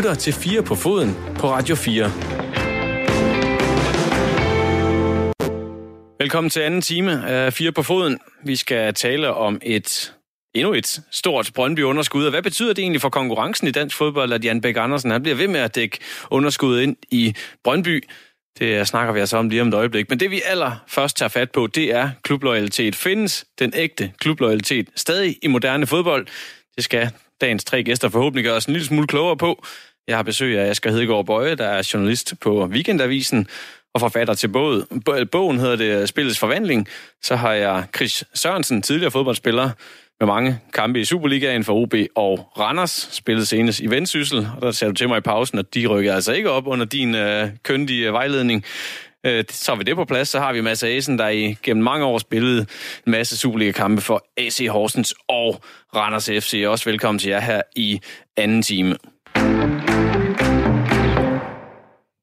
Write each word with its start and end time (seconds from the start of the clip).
lytter 0.00 0.14
til 0.14 0.32
4 0.32 0.62
på 0.62 0.74
foden 0.74 1.16
på 1.38 1.50
Radio 1.50 1.74
4. 1.74 2.04
Velkommen 6.18 6.50
til 6.50 6.60
anden 6.60 6.82
time 6.82 7.26
af 7.26 7.52
4 7.52 7.72
på 7.72 7.82
foden. 7.82 8.18
Vi 8.44 8.56
skal 8.56 8.94
tale 8.94 9.34
om 9.34 9.60
et 9.62 10.14
endnu 10.54 10.72
et 10.72 11.00
stort 11.10 11.50
Brøndby-underskud. 11.54 12.24
Og 12.24 12.30
hvad 12.30 12.42
betyder 12.42 12.72
det 12.72 12.82
egentlig 12.82 13.00
for 13.00 13.08
konkurrencen 13.08 13.68
i 13.68 13.70
dansk 13.70 13.96
fodbold, 13.96 14.32
at 14.32 14.44
Jan 14.44 14.60
Bæk 14.60 14.76
Andersen 14.76 15.10
han 15.10 15.22
bliver 15.22 15.36
ved 15.36 15.48
med 15.48 15.60
at 15.60 15.74
dække 15.74 15.98
underskud 16.30 16.80
ind 16.80 16.96
i 17.10 17.34
Brøndby? 17.64 18.04
Det 18.58 18.88
snakker 18.88 19.12
vi 19.12 19.20
altså 19.20 19.36
om 19.36 19.48
lige 19.48 19.62
om 19.62 19.68
et 19.68 19.74
øjeblik. 19.74 20.10
Men 20.10 20.20
det 20.20 20.30
vi 20.30 20.40
allerførst 20.46 21.16
tager 21.16 21.28
fat 21.28 21.50
på, 21.50 21.66
det 21.66 21.94
er 21.94 22.10
klubloyalitet. 22.22 22.96
Findes 22.96 23.44
den 23.58 23.72
ægte 23.76 24.12
klubloyalitet 24.18 24.88
stadig 24.96 25.36
i 25.42 25.46
moderne 25.46 25.86
fodbold? 25.86 26.26
Det 26.76 26.84
skal 26.84 27.10
dagens 27.40 27.64
tre 27.64 27.82
gæster 27.82 28.08
forhåbentlig 28.08 28.44
gøre 28.44 28.54
os 28.54 28.64
en 28.64 28.72
lille 28.72 28.86
smule 28.86 29.06
klogere 29.06 29.36
på. 29.36 29.64
Jeg 30.08 30.16
har 30.16 30.22
besøg 30.22 30.58
af 30.58 30.70
Asger 30.70 30.90
Hedegaard 30.90 31.26
Bøje, 31.26 31.54
der 31.54 31.66
er 31.66 31.90
journalist 31.94 32.34
på 32.40 32.66
Weekendavisen 32.66 33.46
og 33.94 34.00
forfatter 34.00 34.34
til 34.34 34.48
både, 34.48 34.86
bogen 35.32 35.58
hedder 35.58 35.76
det 35.76 36.08
Spillets 36.08 36.38
Forvandling. 36.38 36.88
Så 37.22 37.36
har 37.36 37.52
jeg 37.52 37.84
Chris 37.96 38.24
Sørensen, 38.34 38.82
tidligere 38.82 39.10
fodboldspiller, 39.10 39.70
med 40.20 40.26
mange 40.26 40.58
kampe 40.74 41.00
i 41.00 41.04
Superligaen 41.04 41.64
for 41.64 41.74
OB 41.74 41.94
og 42.16 42.38
Randers, 42.58 43.08
spillet 43.12 43.48
senest 43.48 43.80
i 43.80 43.90
Vendsyssel, 43.90 44.48
og 44.56 44.62
der 44.62 44.70
sagde 44.70 44.92
du 44.92 44.96
til 44.96 45.08
mig 45.08 45.18
i 45.18 45.20
pausen, 45.20 45.58
at 45.58 45.74
de 45.74 45.86
rykker 45.86 46.14
altså 46.14 46.32
ikke 46.32 46.50
op 46.50 46.66
under 46.66 46.84
din 46.84 47.14
øh, 47.14 47.48
køndige 47.62 48.12
vejledning. 48.12 48.64
Øh, 49.26 49.44
så 49.50 49.72
har 49.72 49.78
vi 49.78 49.84
det 49.84 49.96
på 49.96 50.04
plads, 50.04 50.28
så 50.28 50.40
har 50.40 50.52
vi 50.52 50.60
Mads 50.60 50.82
Asen, 50.82 51.18
der 51.18 51.28
i 51.28 51.56
gennem 51.62 51.84
mange 51.84 52.04
år 52.04 52.18
spillet 52.18 52.68
en 53.06 53.12
masse 53.12 53.36
Superliga-kampe 53.36 54.02
for 54.02 54.24
AC 54.36 54.66
Horsens 54.70 55.14
og 55.28 55.60
Randers 55.96 56.30
FC. 56.44 56.64
Også 56.66 56.90
velkommen 56.90 57.18
til 57.18 57.30
jer 57.30 57.40
her 57.40 57.62
i 57.76 58.00
anden 58.36 58.62
time. 58.62 58.96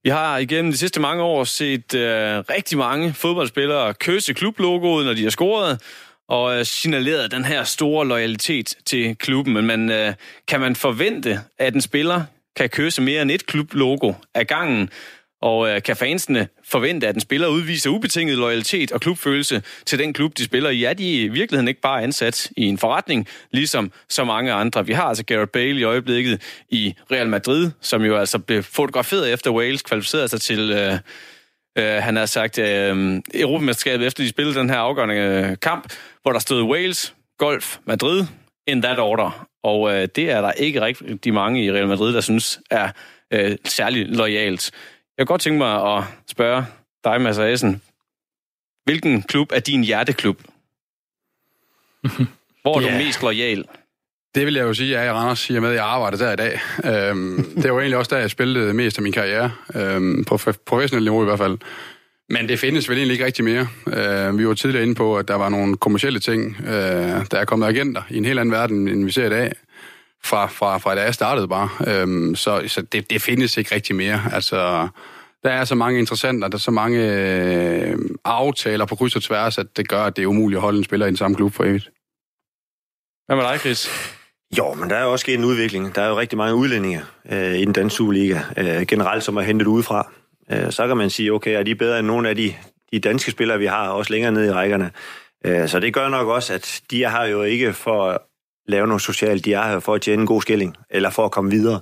Vi 0.08 0.12
har 0.12 0.38
igennem 0.38 0.72
de 0.72 0.78
sidste 0.78 1.00
mange 1.00 1.24
år 1.24 1.44
set 1.44 1.94
øh, 1.94 2.40
rigtig 2.40 2.78
mange 2.78 3.14
fodboldspillere 3.14 3.94
kysse 3.94 4.34
klublogoet, 4.34 5.06
når 5.06 5.14
de 5.14 5.24
har 5.24 5.30
scoret, 5.30 5.82
og 6.28 6.60
øh, 6.60 6.66
signaleret 6.66 7.32
den 7.32 7.46
her 7.46 7.64
store 7.64 8.08
loyalitet 8.08 8.74
til 8.86 9.16
klubben. 9.18 9.54
Men 9.54 9.66
man, 9.66 9.92
øh, 9.92 10.14
kan 10.48 10.60
man 10.60 10.76
forvente, 10.76 11.40
at 11.58 11.74
en 11.76 11.82
spiller 11.82 12.24
kan 12.56 12.70
kysse 12.70 13.02
mere 13.02 13.22
end 13.22 13.32
et 13.32 13.46
klublogo 13.46 14.14
ad 14.34 14.46
gangen? 14.46 14.90
Og 15.42 15.70
øh, 15.70 15.82
kan 15.82 15.96
fansene 15.96 16.48
forvente, 16.66 17.08
at 17.08 17.16
en 17.16 17.22
spiller 17.22 17.48
udviser 17.48 17.90
ubetinget 17.90 18.38
loyalitet 18.38 18.92
og 18.92 19.02
klubfølelse 19.02 19.62
til 19.86 20.00
den 20.00 20.14
klub, 20.14 20.38
de 20.38 20.44
spiller 20.44 20.70
i? 20.70 20.84
Er 20.84 20.94
de 20.94 21.22
i 21.22 21.28
virkeligheden 21.28 21.68
ikke 21.68 21.82
bare 21.82 22.04
ansat 22.04 22.52
i 22.58 22.66
en 22.66 22.78
forretning, 22.78 23.28
ligesom 23.52 23.92
så 24.10 24.24
mange 24.24 24.54
andre? 24.54 24.86
Vi 24.86 24.94
har 24.94 25.04
altså 25.04 25.26
Gareth 25.26 25.52
Bale 25.52 25.80
i 25.80 25.84
øjeblikket 25.84 26.42
i 26.70 26.94
Real 27.12 27.30
Madrid, 27.30 27.72
som 27.82 28.04
jo 28.04 28.18
altså 28.18 28.40
blev 28.40 28.64
fotograferet 28.64 29.34
efter 29.34 29.52
Wales, 29.52 29.82
kvalificerede 29.82 30.28
sig 30.28 30.42
til... 30.42 30.72
Øh, 30.72 30.94
øh, 31.78 32.04
han 32.04 32.16
har 32.16 32.26
sagt 32.26 32.58
øh, 32.60 33.22
Europamesterskabet, 33.34 34.08
efter 34.08 34.24
de 34.24 34.30
spillede 34.30 34.60
den 34.60 34.70
her 34.70 34.78
afgørende 34.78 35.16
øh, 35.16 35.58
kamp, 35.62 35.94
hvor 36.22 36.32
der 36.32 36.40
stod 36.40 36.64
Wales, 36.64 37.14
Golf, 37.38 37.78
Madrid, 37.86 38.26
in 38.68 38.82
that 38.82 39.00
order. 39.00 39.48
Og 39.64 39.94
øh, 39.94 40.08
det 40.16 40.32
er 40.32 40.42
der 40.42 40.52
ikke 40.52 40.82
rigtig 40.82 41.34
mange 41.34 41.64
i 41.64 41.72
Real 41.72 41.88
Madrid, 41.88 42.14
der 42.14 42.22
synes 42.22 42.60
er 42.72 42.90
øh, 43.34 43.58
særlig 43.66 44.06
lojalt. 44.06 44.72
Jeg 45.18 45.28
kunne 45.28 45.34
godt 45.34 45.42
tænke 45.42 45.58
mig 45.58 45.98
at 45.98 46.04
spørge 46.28 46.66
dig, 47.04 47.22
Mads 47.22 47.38
Asen. 47.38 47.82
Hvilken 48.84 49.22
klub 49.22 49.52
er 49.52 49.60
din 49.60 49.84
hjerteklub? 49.84 50.42
Hvor 52.62 52.76
er 52.76 52.82
yeah. 52.82 52.94
du 52.94 52.98
mest 53.06 53.22
lojal? 53.22 53.66
Det 54.36 54.46
vil 54.46 54.54
jeg 54.54 54.64
jo 54.64 54.74
sige, 54.74 54.98
at 54.98 55.00
jeg 55.00 55.08
er 55.08 55.12
i 55.12 55.14
Randers, 55.14 55.50
i 55.50 55.56
og 55.56 55.62
med, 55.62 55.70
at 55.70 55.76
jeg 55.76 55.86
arbejder 55.86 56.18
der 56.18 56.32
i 56.32 56.36
dag. 56.36 56.60
Øhm, 56.86 57.44
det 57.62 57.74
var 57.74 57.80
egentlig 57.80 57.98
også 57.98 58.16
der, 58.16 58.22
jeg 58.22 58.30
spillede 58.30 58.74
mest 58.74 58.98
af 58.98 59.04
min 59.04 59.12
karriere, 59.12 59.52
øhm, 59.76 60.24
på 60.24 60.40
professionelt 60.66 61.04
niveau 61.04 61.22
i 61.22 61.26
hvert 61.26 61.40
fald. 61.40 61.58
Men 62.30 62.50
det 62.50 62.60
findes 62.60 62.90
vel 62.90 62.98
egentlig 62.98 63.14
ikke 63.14 63.26
rigtig 63.26 63.46
mere. 63.46 63.68
Øh, 63.88 64.40
vi 64.40 64.48
var 64.48 64.54
tidligere 64.54 64.84
inde 64.84 64.96
på, 64.96 65.18
at 65.18 65.28
der 65.28 65.36
var 65.36 65.50
nogle 65.50 65.78
kommersielle 65.78 66.20
ting, 66.20 66.58
øh, 66.60 67.26
der 67.32 67.38
er 67.38 67.46
kommet 67.46 67.68
agenter 67.68 68.02
i 68.10 68.18
en 68.18 68.26
helt 68.26 68.40
anden 68.40 68.52
verden, 68.52 68.88
end 68.88 69.06
vi 69.06 69.12
ser 69.12 69.26
i 69.26 69.30
dag, 69.30 69.52
fra, 70.24 70.48
fra, 70.48 70.78
fra 70.78 70.96
da 70.96 71.02
jeg 71.02 71.14
startede 71.14 71.48
bare. 71.48 71.70
Øh, 71.88 72.36
så 72.36 72.64
så 72.68 72.82
det, 72.82 73.10
det 73.10 73.22
findes 73.22 73.58
ikke 73.58 73.76
rigtig 73.76 73.96
mere. 73.96 74.22
Altså, 74.34 74.88
der 75.44 75.50
er 75.50 75.64
så 75.66 75.76
mange 75.76 76.00
interessenter, 76.00 76.48
der 76.48 76.56
er 76.56 76.60
så 76.60 76.72
mange 76.72 77.00
øh, 77.00 77.98
aftaler 78.26 78.86
på 78.86 78.96
kryds 78.96 79.16
og 79.16 79.24
tværs, 79.24 79.58
at 79.58 79.78
det 79.78 79.90
gør, 79.90 80.04
at 80.04 80.16
det 80.16 80.24
er 80.24 80.28
umuligt 80.28 80.58
at 80.58 80.62
holde 80.62 80.78
en 80.78 80.84
spiller 80.84 81.06
i 81.06 81.10
den 81.10 81.18
samme 81.18 81.36
klub 81.36 81.54
for 81.54 81.64
evigt. 81.64 81.90
Hvad 83.26 83.36
med 83.36 83.44
dig, 83.44 83.60
Chris? 83.60 83.90
Jo, 84.58 84.74
men 84.74 84.90
der 84.90 84.96
er 84.96 85.04
jo 85.04 85.12
også 85.12 85.24
sket 85.24 85.36
en 85.36 85.46
udvikling. 85.46 85.96
Der 85.96 86.02
er 86.02 86.10
jo 86.10 86.20
rigtig 86.20 86.38
mange 86.38 86.56
udlændinge 86.56 87.02
øh, 87.32 87.56
i 87.56 87.66
den 87.66 87.74
danske 87.74 87.98
Superliga, 87.98 88.40
øh, 88.58 88.86
generelt, 88.88 89.24
som 89.24 89.38
er 89.38 89.42
hentet 89.42 89.68
udefra. 89.68 90.12
Øh, 90.52 90.72
så 90.72 90.88
kan 90.88 90.98
man 90.98 91.10
sige, 91.10 91.34
okay, 91.34 91.52
er 91.60 91.64
de 91.64 91.76
bedre 91.76 92.00
end 92.00 92.08
nogle 92.08 92.30
af 92.30 92.36
de, 92.36 92.54
de 92.92 93.00
danske 93.00 93.32
spillere, 93.32 93.60
vi 93.60 93.66
har, 93.66 93.90
også 93.90 94.14
længere 94.14 94.32
nede 94.32 94.48
i 94.48 94.52
rækkerne. 94.52 94.92
Øh, 95.46 95.68
så 95.68 95.80
det 95.80 95.94
gør 95.94 96.10
nok 96.10 96.28
også, 96.28 96.54
at 96.54 96.82
de 96.92 97.10
her 97.10 97.24
jo 97.26 97.44
ikke 97.44 97.74
for 97.74 98.27
lave 98.68 98.88
noget 98.88 99.02
socialt, 99.02 99.46
de 99.46 99.54
er 99.54 99.64
her 99.64 99.80
for 99.80 99.94
at 99.94 100.02
tjene 100.02 100.22
en 100.22 100.28
god 100.28 100.42
skilling, 100.42 100.78
eller 100.90 101.10
for 101.10 101.26
at 101.26 101.32
komme 101.32 101.52
videre. 101.52 101.80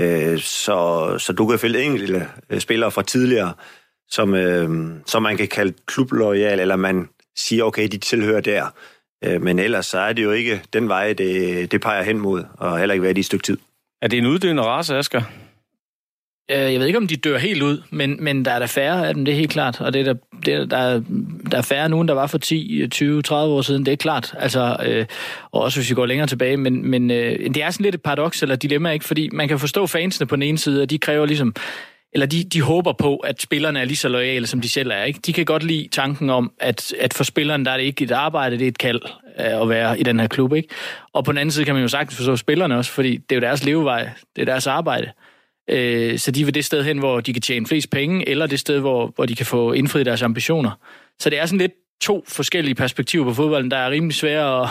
Øh, 0.00 0.38
så, 0.38 1.14
så 1.18 1.32
du 1.32 1.46
kan 1.46 1.58
finde 1.58 1.82
enkelte 1.82 2.28
øh, 2.50 2.60
spillere 2.60 2.90
fra 2.90 3.02
tidligere, 3.02 3.52
som, 4.10 4.34
øh, 4.34 4.90
som 5.06 5.22
man 5.22 5.36
kan 5.36 5.48
kalde 5.48 5.74
klublojal, 5.86 6.60
eller 6.60 6.76
man 6.76 7.08
siger, 7.36 7.64
okay, 7.64 7.88
de 7.88 7.98
tilhører 7.98 8.40
der. 8.40 8.66
Øh, 9.24 9.42
men 9.42 9.58
ellers 9.58 9.86
så 9.86 9.98
er 9.98 10.12
det 10.12 10.22
jo 10.22 10.30
ikke 10.30 10.62
den 10.72 10.88
vej, 10.88 11.12
det, 11.12 11.72
det 11.72 11.80
peger 11.80 12.02
hen 12.02 12.18
mod, 12.18 12.44
og 12.58 12.78
heller 12.78 12.92
ikke 12.92 13.02
været 13.02 13.16
i 13.18 13.20
et 13.20 13.26
stykke 13.26 13.42
tid. 13.42 13.58
Er 14.02 14.08
det 14.08 14.18
en 14.18 14.26
uddøende 14.26 14.62
race, 14.62 14.96
Asger? 14.96 15.22
Øh, 16.52 16.72
jeg 16.72 16.80
ved 16.80 16.86
ikke, 16.86 16.98
om 16.98 17.06
de 17.06 17.16
dør 17.16 17.38
helt 17.38 17.62
ud, 17.62 17.82
men, 17.90 18.16
men 18.24 18.44
der 18.44 18.50
er 18.50 18.58
der 18.58 18.66
færre 18.66 19.08
af 19.08 19.14
dem, 19.14 19.24
det 19.24 19.32
er 19.32 19.36
helt 19.36 19.50
klart. 19.50 19.80
Og 19.80 19.92
det 19.92 20.00
er 20.00 20.04
der, 20.04 20.14
det 20.46 20.54
er, 20.54 20.64
der, 20.64 20.76
er, 20.76 21.02
der 21.50 21.58
er 21.58 21.62
færre 21.62 21.88
nu, 21.88 22.02
der 22.02 22.14
var 22.14 22.26
for 22.26 22.38
10, 22.38 22.88
20, 22.90 23.22
30 23.22 23.54
år 23.54 23.62
siden, 23.62 23.86
det 23.86 23.92
er 23.92 23.96
klart. 23.96 24.34
Altså, 24.38 24.76
øh, 24.86 25.06
og 25.52 25.62
også 25.62 25.78
hvis 25.78 25.90
vi 25.90 25.94
går 25.94 26.06
længere 26.06 26.26
tilbage. 26.26 26.56
Men, 26.56 26.90
men 26.90 27.10
øh, 27.10 27.54
det 27.54 27.62
er 27.62 27.70
sådan 27.70 27.84
lidt 27.84 27.94
et 27.94 28.02
paradoks 28.02 28.42
eller 28.42 28.56
dilemma, 28.56 28.90
ikke? 28.90 29.04
Fordi 29.04 29.28
man 29.32 29.48
kan 29.48 29.58
forstå 29.58 29.86
fansene 29.86 30.26
på 30.26 30.36
den 30.36 30.42
ene 30.42 30.58
side, 30.58 30.82
og 30.82 30.90
de 30.90 30.98
kræver 30.98 31.26
ligesom 31.26 31.54
eller 32.14 32.26
de, 32.26 32.44
de 32.44 32.62
håber 32.62 32.92
på, 32.92 33.16
at 33.16 33.42
spillerne 33.42 33.80
er 33.80 33.84
lige 33.84 33.96
så 33.96 34.08
lojale, 34.08 34.46
som 34.46 34.60
de 34.60 34.68
selv 34.68 34.90
er. 34.90 35.02
Ikke? 35.04 35.20
De 35.26 35.32
kan 35.32 35.44
godt 35.44 35.62
lide 35.62 35.88
tanken 35.88 36.30
om, 36.30 36.52
at, 36.58 36.94
at 37.00 37.14
for 37.14 37.24
spillerne, 37.24 37.64
der 37.64 37.70
er 37.70 37.76
det 37.76 37.84
ikke 37.84 38.04
et 38.04 38.10
arbejde, 38.10 38.58
det 38.58 38.64
er 38.64 38.68
et 38.68 38.78
kald 38.78 39.00
øh, 39.40 39.62
at 39.62 39.68
være 39.68 40.00
i 40.00 40.02
den 40.02 40.20
her 40.20 40.26
klub. 40.26 40.52
Ikke? 40.52 40.68
Og 41.12 41.24
på 41.24 41.32
den 41.32 41.38
anden 41.38 41.50
side 41.50 41.64
kan 41.64 41.74
man 41.74 41.82
jo 41.82 41.88
sagtens 41.88 42.16
forstå 42.16 42.36
spillerne 42.36 42.76
også, 42.76 42.90
fordi 42.90 43.16
det 43.16 43.32
er 43.32 43.36
jo 43.36 43.40
deres 43.40 43.64
levevej, 43.64 44.08
det 44.36 44.42
er 44.42 44.46
deres 44.46 44.66
arbejde. 44.66 45.10
Øh, 45.68 46.18
så 46.18 46.30
de 46.30 46.44
vil 46.44 46.54
det 46.54 46.64
sted 46.64 46.84
hen, 46.84 46.98
hvor 46.98 47.20
de 47.20 47.32
kan 47.32 47.42
tjene 47.42 47.66
flest 47.66 47.90
penge, 47.90 48.28
eller 48.28 48.46
det 48.46 48.60
sted, 48.60 48.80
hvor, 48.80 49.12
hvor 49.14 49.26
de 49.26 49.34
kan 49.34 49.46
få 49.46 49.72
indfriet 49.72 50.06
deres 50.06 50.22
ambitioner. 50.22 50.70
Så 51.18 51.30
det 51.30 51.38
er 51.38 51.46
sådan 51.46 51.58
lidt 51.58 51.72
to 52.02 52.24
forskellige 52.28 52.74
perspektiver 52.74 53.24
på 53.24 53.34
fodbolden, 53.34 53.70
der 53.70 53.76
er 53.76 53.90
rimelig 53.90 54.14
svære 54.14 54.62
at, 54.62 54.68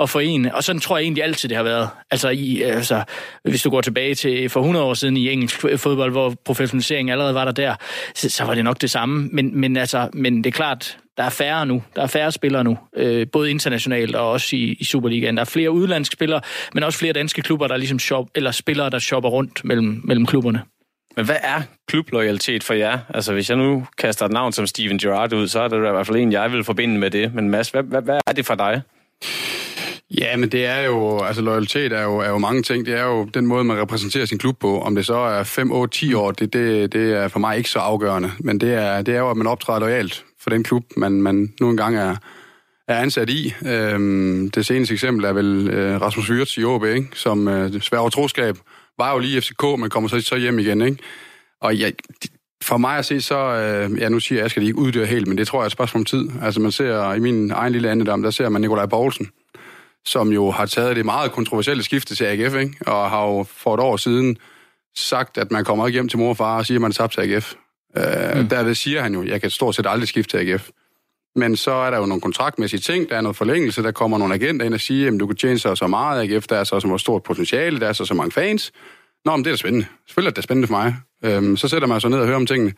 at 0.00 0.10
forene. 0.10 0.54
Og 0.54 0.64
sådan 0.64 0.80
tror 0.80 0.96
jeg 0.96 1.04
egentlig 1.04 1.24
altid, 1.24 1.48
det 1.48 1.56
har 1.56 1.64
været. 1.64 1.88
Altså, 2.10 2.28
i, 2.28 2.62
altså, 2.62 3.02
hvis 3.44 3.62
du 3.62 3.70
går 3.70 3.80
tilbage 3.80 4.14
til 4.14 4.48
for 4.48 4.60
100 4.60 4.84
år 4.84 4.94
siden 4.94 5.16
i 5.16 5.30
engelsk 5.30 5.60
fodbold, 5.76 6.12
hvor 6.12 6.34
professionalisering 6.44 7.10
allerede 7.10 7.34
var 7.34 7.44
der 7.44 7.52
der, 7.52 7.74
så, 8.14 8.30
så 8.30 8.44
var 8.44 8.54
det 8.54 8.64
nok 8.64 8.80
det 8.80 8.90
samme. 8.90 9.28
Men, 9.32 9.60
men, 9.60 9.76
altså, 9.76 10.08
men 10.12 10.36
det 10.36 10.46
er 10.46 10.56
klart, 10.56 10.98
der 11.16 11.22
er 11.22 11.30
færre 11.30 11.66
nu. 11.66 11.82
Der 11.96 12.02
er 12.02 12.06
færre 12.06 12.32
spillere 12.32 12.64
nu, 12.64 12.78
øh, 12.96 13.26
både 13.32 13.50
internationalt 13.50 14.16
og 14.16 14.30
også 14.30 14.56
i, 14.56 14.76
i 14.80 14.84
Superligaen. 14.84 15.36
Der 15.36 15.40
er 15.40 15.44
flere 15.44 15.70
udenlandske 15.70 16.12
spillere, 16.12 16.40
men 16.74 16.82
også 16.82 16.98
flere 16.98 17.12
danske 17.12 17.42
klubber, 17.42 17.66
der 17.66 17.76
ligesom 17.76 17.98
shop, 17.98 18.26
eller 18.34 18.50
spillere, 18.50 18.90
der 18.90 18.98
shopper 18.98 19.30
rundt 19.30 19.64
mellem, 19.64 20.00
mellem 20.04 20.26
klubberne. 20.26 20.62
Men 21.16 21.24
hvad 21.24 21.36
er 21.42 21.62
klubloyalitet 21.88 22.64
for 22.64 22.74
jer? 22.74 22.98
Altså, 23.14 23.32
hvis 23.32 23.50
jeg 23.50 23.58
nu 23.58 23.86
kaster 23.98 24.26
et 24.26 24.32
navn 24.32 24.52
som 24.52 24.66
Steven 24.66 24.98
Gerrard 24.98 25.32
ud, 25.32 25.48
så 25.48 25.60
er 25.60 25.68
det 25.68 25.76
i 25.76 25.80
hvert 25.80 26.06
fald 26.06 26.18
en, 26.18 26.32
jeg 26.32 26.52
vil 26.52 26.64
forbinde 26.64 26.98
med 26.98 27.10
det. 27.10 27.34
Men 27.34 27.50
Mads, 27.50 27.70
hvad, 27.70 27.82
hvad, 27.82 28.02
hvad 28.02 28.20
er 28.26 28.32
det 28.32 28.46
for 28.46 28.54
dig? 28.54 28.82
Ja, 30.10 30.36
men 30.36 30.52
det 30.52 30.66
er 30.66 30.80
jo, 30.80 31.22
altså 31.22 31.42
loyalitet 31.42 31.92
er 31.92 32.02
jo, 32.02 32.18
er 32.18 32.28
jo 32.28 32.38
mange 32.38 32.62
ting. 32.62 32.86
Det 32.86 32.94
er 32.94 33.04
jo 33.04 33.24
den 33.24 33.46
måde, 33.46 33.64
man 33.64 33.80
repræsenterer 33.80 34.24
sin 34.24 34.38
klub 34.38 34.58
på. 34.58 34.80
Om 34.80 34.94
det 34.94 35.06
så 35.06 35.16
er 35.16 35.42
5, 35.42 35.72
8, 35.72 35.98
10 35.98 36.14
år, 36.14 36.30
det, 36.30 36.52
det, 36.52 36.92
det 36.92 37.12
er 37.12 37.28
for 37.28 37.38
mig 37.38 37.56
ikke 37.56 37.70
så 37.70 37.78
afgørende. 37.78 38.30
Men 38.38 38.60
det 38.60 38.74
er, 38.74 39.02
det 39.02 39.14
er 39.14 39.18
jo, 39.18 39.30
at 39.30 39.36
man 39.36 39.46
optræder 39.46 39.80
lojalt 39.80 40.24
for 40.40 40.50
den 40.50 40.62
klub, 40.64 40.84
man, 40.96 41.12
man 41.12 41.52
nu 41.60 41.70
engang 41.70 41.96
er, 41.96 42.16
er 42.88 42.98
ansat 42.98 43.30
i. 43.30 43.54
Øhm, 43.66 44.50
det 44.50 44.66
seneste 44.66 44.94
eksempel 44.94 45.24
er 45.24 45.32
vel 45.32 45.68
øh, 45.68 46.00
Rasmus 46.00 46.30
Wirtz 46.30 46.56
i 46.56 46.64
OB, 46.64 46.84
ikke? 46.84 47.08
som 47.14 47.48
øh, 47.48 47.80
svær 47.80 48.08
troskab 48.08 48.56
var 48.98 49.12
jo 49.12 49.18
lige 49.18 49.40
FCK, 49.40 49.62
men 49.78 49.90
kommer 49.90 50.08
så, 50.08 50.20
så 50.20 50.36
hjem 50.36 50.58
igen. 50.58 50.82
Ikke? 50.82 50.98
Og 51.60 51.76
ja, 51.76 51.90
for 52.62 52.76
mig 52.76 52.98
at 52.98 53.04
se, 53.04 53.20
så... 53.20 53.38
Øh, 53.38 54.00
ja, 54.00 54.08
nu 54.08 54.20
siger 54.20 54.38
jeg, 54.38 54.44
at 54.44 54.54
de 54.56 54.66
ikke 54.66 54.78
uddør 54.78 55.04
helt, 55.04 55.26
men 55.26 55.38
det 55.38 55.46
tror 55.46 55.58
jeg 55.58 55.62
er 55.62 55.66
et 55.66 55.72
spørgsmål 55.72 56.00
om 56.00 56.04
tid. 56.04 56.28
Altså, 56.42 56.60
man 56.60 56.72
ser 56.72 57.12
i 57.12 57.20
min 57.20 57.50
egen 57.50 57.72
lille 57.72 57.90
andedam, 57.90 58.22
der 58.22 58.30
ser 58.30 58.48
man 58.48 58.60
Nikolaj 58.60 58.86
Poulsen, 58.86 59.30
som 60.04 60.32
jo 60.32 60.50
har 60.50 60.66
taget 60.66 60.96
det 60.96 61.04
meget 61.04 61.32
kontroversielle 61.32 61.82
skifte 61.82 62.14
til 62.14 62.24
AGF, 62.24 62.54
ikke? 62.54 62.74
og 62.86 63.10
har 63.10 63.26
jo 63.26 63.46
for 63.48 63.74
et 63.74 63.80
år 63.80 63.96
siden 63.96 64.36
sagt, 64.96 65.38
at 65.38 65.50
man 65.50 65.64
kommer 65.64 65.86
ikke 65.86 65.96
hjem 65.96 66.08
til 66.08 66.18
mor 66.18 66.28
og 66.28 66.36
far 66.36 66.56
og 66.56 66.66
siger, 66.66 66.78
at 66.78 66.82
man 66.82 66.90
er 66.90 66.94
tabt 66.94 67.12
til 67.12 67.20
AGF. 67.20 67.54
Øh, 67.96 68.40
mm. 68.40 68.48
Derved 68.48 68.74
siger 68.74 69.02
han 69.02 69.14
jo, 69.14 69.22
at 69.22 69.28
jeg 69.28 69.40
kan 69.40 69.50
stort 69.50 69.74
set 69.74 69.86
aldrig 69.88 70.08
skifte 70.08 70.38
til 70.38 70.52
AGF. 70.52 70.68
Men 71.36 71.56
så 71.56 71.70
er 71.70 71.90
der 71.90 71.98
jo 71.98 72.06
nogle 72.06 72.20
kontraktmæssige 72.20 72.80
ting, 72.80 73.08
der 73.08 73.16
er 73.16 73.20
noget 73.20 73.36
forlængelse, 73.36 73.82
der 73.82 73.92
kommer 73.92 74.18
nogle 74.18 74.34
agenter 74.34 74.66
ind 74.66 74.74
og 74.74 74.80
siger, 74.80 75.12
at 75.12 75.20
du 75.20 75.26
kan 75.26 75.36
tjene 75.36 75.58
så 75.58 75.74
så 75.74 75.86
meget 75.86 76.32
AGF, 76.32 76.46
der 76.46 76.56
er 76.56 76.64
så 76.64 76.80
så 76.80 76.98
stort 76.98 77.22
potentiale, 77.22 77.80
der 77.80 77.88
er 77.88 77.92
så 77.92 78.04
så 78.04 78.14
mange 78.14 78.32
fans. 78.32 78.72
Nå, 79.24 79.36
men 79.36 79.44
det 79.44 79.50
er 79.50 79.52
da 79.52 79.56
spændende. 79.56 79.86
Selvfølgelig 80.06 80.30
er 80.30 80.34
det 80.34 80.44
spændende 80.44 80.68
for 80.68 80.74
mig. 80.74 80.96
Øhm, 81.24 81.56
så 81.56 81.68
sætter 81.68 81.88
man 81.88 82.00
sig 82.00 82.10
ned 82.10 82.18
og 82.18 82.26
hører 82.26 82.36
om 82.36 82.46
tingene. 82.46 82.72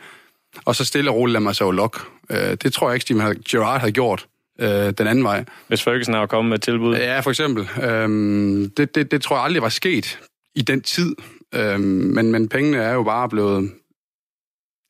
Og 0.64 0.76
så 0.76 0.84
stille 0.84 1.10
og 1.10 1.16
roligt 1.16 1.32
lader 1.32 1.44
man 1.44 1.55
sig 1.55 1.64
jo 1.64 1.70
lok. 1.70 2.08
Øh, 2.31 2.38
det 2.38 2.72
tror 2.72 2.88
jeg 2.88 2.94
ikke, 2.94 3.02
Steven 3.02 3.43
Gerrard 3.50 3.81
havde 3.81 3.93
gjort 3.93 4.26
øh, 4.61 4.69
den 4.69 5.06
anden 5.06 5.25
vej. 5.25 5.44
Hvis 5.69 5.82
Ferguson 5.82 6.14
har 6.14 6.26
kommet 6.26 6.49
med 6.49 6.58
et 6.58 6.62
tilbud? 6.62 6.96
Ja, 6.96 7.20
for 7.20 7.31
eksempel. 7.31 7.69
Øhm, 7.82 8.70
det, 8.76 8.94
det, 8.94 9.11
det 9.11 9.22
tror 9.22 9.37
jeg 9.37 9.44
aldrig 9.44 9.62
var 9.62 9.69
sket 9.69 10.20
i 10.54 10.62
den 10.62 10.81
tid. 10.81 11.16
Øhm, 11.54 11.81
men, 11.81 12.32
men 12.32 12.49
pengene 12.49 12.76
er 12.76 12.93
jo 12.93 13.02
bare 13.02 13.28
blevet... 13.28 13.72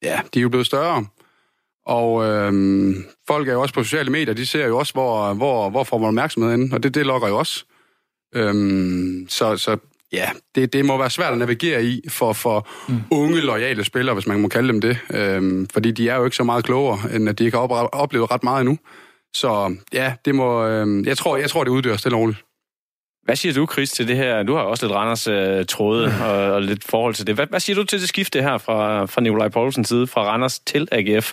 Ja, 0.03 0.21
de 0.35 0.38
er 0.38 0.43
jo 0.43 0.49
blevet 0.49 0.67
større. 0.67 1.06
Og 1.88 2.25
øhm, 2.25 3.05
folk 3.26 3.49
er 3.49 3.52
jo 3.52 3.61
også 3.61 3.75
på 3.75 3.82
sociale 3.82 4.11
medier, 4.11 4.35
de 4.35 4.46
ser 4.46 4.67
jo 4.67 4.79
også, 4.79 4.93
hvor, 4.93 5.35
hvor, 5.35 5.70
hvor 5.70 5.85
får 5.85 5.99
man 5.99 6.08
opmærksomhed 6.08 6.52
ind, 6.52 6.73
og 6.73 6.82
det, 6.82 6.94
det 6.94 7.06
lokker 7.06 7.29
jo 7.29 7.38
også. 7.38 7.64
Øhm, 8.35 9.26
så, 9.29 9.56
så 9.56 9.76
ja, 10.12 10.31
det, 10.55 10.73
det 10.73 10.85
må 10.85 10.99
være 10.99 11.11
svært 11.11 11.32
at 11.32 11.38
navigere 11.38 11.85
i 11.85 12.00
for, 12.08 12.32
for 12.32 12.69
mm. 12.88 13.00
unge, 13.11 13.40
lojale 13.40 13.85
spillere, 13.85 14.14
hvis 14.14 14.26
man 14.26 14.40
må 14.40 14.49
kalde 14.49 14.69
dem 14.69 14.81
det. 14.81 14.99
Øhm, 15.14 15.69
fordi 15.73 15.90
de 15.90 16.08
er 16.08 16.17
jo 16.17 16.25
ikke 16.25 16.37
så 16.37 16.44
meget 16.44 16.64
klogere, 16.64 17.14
end 17.14 17.29
at 17.29 17.38
de 17.38 17.44
ikke 17.44 17.56
har 17.56 17.67
oplevet 17.93 18.31
ret 18.31 18.44
meget 18.44 18.61
endnu. 18.61 18.79
Så 19.35 19.76
ja, 19.93 20.14
det 20.25 20.35
må, 20.35 20.67
øhm, 20.67 21.05
jeg, 21.05 21.17
tror, 21.17 21.37
jeg 21.37 21.50
tror, 21.50 21.64
det 21.64 21.70
uddør 21.70 21.96
stille 21.96 22.17
og 22.17 22.20
roligt. 22.20 22.44
Hvad 23.25 23.37
siger 23.37 23.52
du, 23.52 23.67
Chris, 23.73 23.90
til 23.90 24.08
det 24.08 24.17
her? 24.17 24.43
Du 24.43 24.55
har 24.55 24.62
også 24.62 24.87
lidt 24.87 24.96
Randers 24.96 25.26
øh, 25.26 25.67
tråde 25.67 26.14
og, 26.26 26.52
og 26.52 26.62
lidt 26.62 26.85
forhold 26.85 27.14
til 27.14 27.26
det. 27.26 27.35
Hvad, 27.35 27.46
hvad 27.46 27.61
siger 27.61 27.76
du 27.76 27.85
til 27.85 28.00
det 28.00 28.08
skifte 28.08 28.43
her 28.43 28.58
fra, 28.58 29.06
fra 29.06 29.20
Nikolaj 29.20 29.49
Poulsens 29.49 29.88
side, 29.88 30.06
fra 30.06 30.23
Randers 30.23 30.58
til 30.58 30.88
AGF? 30.93 31.32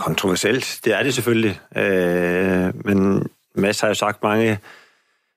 Kontroversielt, 0.00 0.80
det 0.84 0.94
er 0.98 1.02
det 1.02 1.14
selvfølgelig. 1.14 1.60
Øh, 1.76 2.86
men 2.86 3.28
Mads 3.54 3.80
har 3.80 3.88
jo 3.88 3.94
sagt 3.94 4.22
mange, 4.22 4.58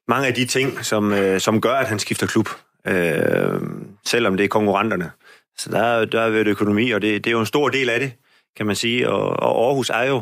mange 0.08 0.28
af 0.28 0.34
de 0.34 0.46
ting, 0.46 0.86
som, 0.86 1.14
øh, 1.14 1.40
som 1.40 1.62
gør, 1.62 1.74
at 1.74 1.88
han 1.88 2.00
skifter 2.00 2.28
klub. 2.28 2.50
Øh, 2.88 3.62
selvom 4.06 4.38
det 4.38 4.44
er 4.44 4.48
konkurrenterne. 4.48 5.12
Så 5.58 5.70
der, 5.70 6.06
der 6.06 6.22
er 6.22 6.28
jo 6.28 6.34
økonomi, 6.34 6.92
og 6.92 7.02
det, 7.02 7.24
det 7.24 7.30
er 7.30 7.32
jo 7.32 7.40
en 7.40 7.46
stor 7.46 7.70
del 7.70 7.90
af 7.90 8.00
det, 8.00 8.14
kan 8.58 8.66
man 8.66 8.76
sige. 8.76 9.10
Og, 9.10 9.30
og 9.30 9.68
Aarhus 9.68 9.90
er 9.90 10.04
jo 10.04 10.22